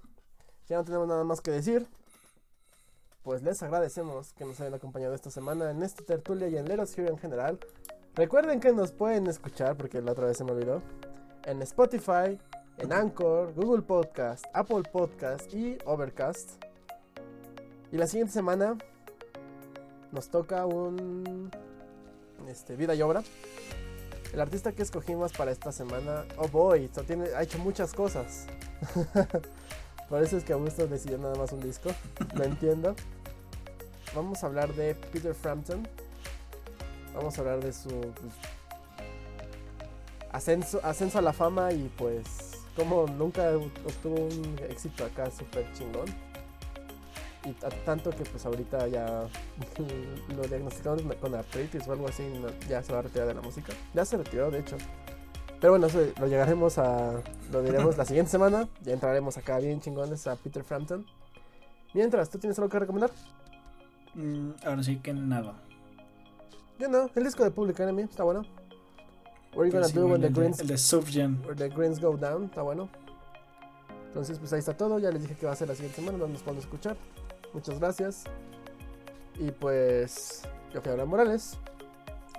Ya 0.69 0.77
no 0.77 0.85
tenemos 0.85 1.09
nada 1.09 1.25
más 1.25 1.41
que 1.41 1.51
decir. 1.51 1.85
Pues 3.21 3.43
les 3.43 3.61
agradecemos 3.61 4.31
que 4.31 4.45
nos 4.45 4.61
hayan 4.61 4.75
acompañado 4.75 5.13
esta 5.13 5.29
semana 5.29 5.71
en 5.71 5.83
esta 5.83 6.05
tertulia 6.05 6.47
y 6.47 6.55
en 6.55 6.69
Leros 6.69 6.97
Hero 6.97 7.09
en 7.09 7.17
general. 7.17 7.59
Recuerden 8.15 8.61
que 8.61 8.71
nos 8.71 8.93
pueden 8.93 9.27
escuchar, 9.27 9.75
porque 9.75 10.01
la 10.01 10.13
otra 10.13 10.27
vez 10.27 10.37
se 10.37 10.45
me 10.45 10.53
olvidó, 10.53 10.81
en 11.43 11.61
Spotify, 11.63 12.39
en 12.77 12.93
Anchor, 12.93 13.53
Google 13.55 13.81
Podcast, 13.81 14.45
Apple 14.53 14.83
Podcast 14.89 15.53
y 15.53 15.77
Overcast. 15.83 16.63
Y 17.91 17.97
la 17.97 18.07
siguiente 18.07 18.31
semana 18.31 18.77
nos 20.13 20.29
toca 20.29 20.65
un 20.65 21.51
este, 22.49 22.75
vida 22.75 22.95
y 22.95 23.01
obra. 23.01 23.23
El 24.33 24.41
artista 24.41 24.71
que 24.71 24.83
escogimos 24.83 25.31
para 25.31 25.51
esta 25.51 25.71
semana, 25.71 26.25
oh 26.37 26.47
boy, 26.47 26.89
ha 27.35 27.43
hecho 27.43 27.59
muchas 27.59 27.93
cosas. 27.93 28.45
Por 30.09 30.23
eso 30.23 30.37
es 30.37 30.43
que 30.43 30.53
Augusto 30.53 30.87
decidió 30.87 31.17
nada 31.17 31.35
más 31.35 31.51
un 31.51 31.61
disco. 31.61 31.91
Lo 32.35 32.43
entiendo. 32.43 32.95
Vamos 34.15 34.43
a 34.43 34.47
hablar 34.47 34.73
de 34.73 34.95
Peter 34.95 35.33
Frampton. 35.33 35.87
Vamos 37.13 37.37
a 37.37 37.41
hablar 37.41 37.63
de 37.63 37.73
su 37.73 37.89
pues, 37.89 38.33
ascenso, 40.31 40.79
ascenso 40.83 41.19
a 41.19 41.21
la 41.21 41.33
fama 41.33 41.71
y 41.71 41.91
pues 41.97 42.25
como 42.75 43.07
nunca 43.07 43.51
obtuvo 43.57 44.15
un 44.15 44.59
éxito 44.69 45.05
acá 45.05 45.29
súper 45.31 45.71
chingón. 45.73 46.05
Y 47.45 47.53
tanto 47.85 48.09
que 48.09 48.23
pues 48.25 48.45
ahorita 48.45 48.87
ya 48.87 49.27
lo 50.35 50.41
diagnosticaron 50.43 51.07
con 51.21 51.35
artritis 51.35 51.87
o 51.87 51.93
algo 51.93 52.07
así, 52.07 52.23
ya 52.67 52.83
se 52.83 52.91
va 52.91 52.99
a 52.99 53.01
retirar 53.03 53.27
de 53.27 53.33
la 53.33 53.41
música. 53.41 53.73
Ya 53.93 54.03
se 54.03 54.17
retiró, 54.17 54.51
de 54.51 54.59
hecho. 54.59 54.77
Pero 55.59 55.73
bueno, 55.73 55.87
eso 55.87 55.99
lo 56.19 56.27
llegaremos 56.27 56.77
a. 56.77 57.21
Lo 57.51 57.61
diremos 57.61 57.97
la 57.97 58.05
siguiente 58.05 58.31
semana. 58.31 58.67
Ya 58.81 58.93
entraremos 58.93 59.37
acá 59.37 59.59
bien 59.59 59.81
chingones 59.81 60.25
a 60.27 60.35
Peter 60.35 60.63
Frampton. 60.63 61.05
Mientras, 61.93 62.29
¿tú 62.29 62.39
tienes 62.39 62.57
algo 62.59 62.69
que 62.69 62.79
recomendar? 62.79 63.11
Mm, 64.13 64.51
ahora 64.65 64.83
sí 64.83 64.97
que 64.97 65.13
nada. 65.13 65.53
Yo 66.77 66.87
no, 66.87 67.09
el 67.13 67.23
disco 67.23 67.43
de 67.43 67.51
Public 67.51 67.79
Enemy 67.79 68.03
está 68.03 68.23
bueno. 68.23 68.45
What 69.53 69.63
are 69.63 69.69
you 69.69 69.73
gonna 69.73 69.87
do 69.87 70.07
when 70.07 70.21
the 70.21 70.29
greens... 70.29 70.59
El 70.59 70.67
de 70.67 70.77
Subgen. 70.77 71.41
Where 71.43 71.55
the 71.55 71.69
greens 71.69 71.99
go 71.99 72.15
down, 72.15 72.45
está 72.45 72.61
bueno. 72.61 72.87
Entonces, 74.07 74.39
pues 74.39 74.53
ahí 74.53 74.59
está 74.59 74.77
todo. 74.77 74.99
Ya 74.99 75.11
les 75.11 75.23
dije 75.23 75.35
que 75.35 75.45
va 75.45 75.51
a 75.51 75.55
ser 75.55 75.67
la 75.67 75.75
siguiente 75.75 75.97
semana, 75.97 76.17
no 76.17 76.27
nos 76.27 76.41
podemos 76.41 76.63
escuchar. 76.63 76.95
Muchas 77.53 77.79
gracias. 77.79 78.23
Y 79.37 79.51
pues, 79.51 80.43
yo 80.73 80.81
fui 80.81 80.91
Abraham 80.91 81.09
Morales. 81.09 81.57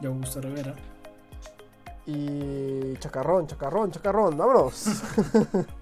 Yo 0.01 0.11
Augusto 0.11 0.41
Rivera. 0.41 0.75
Y 2.07 2.97
chacarrón, 2.99 3.47
chacarrón, 3.47 3.91
chacarrón, 3.91 4.37
vámonos. 4.37 5.03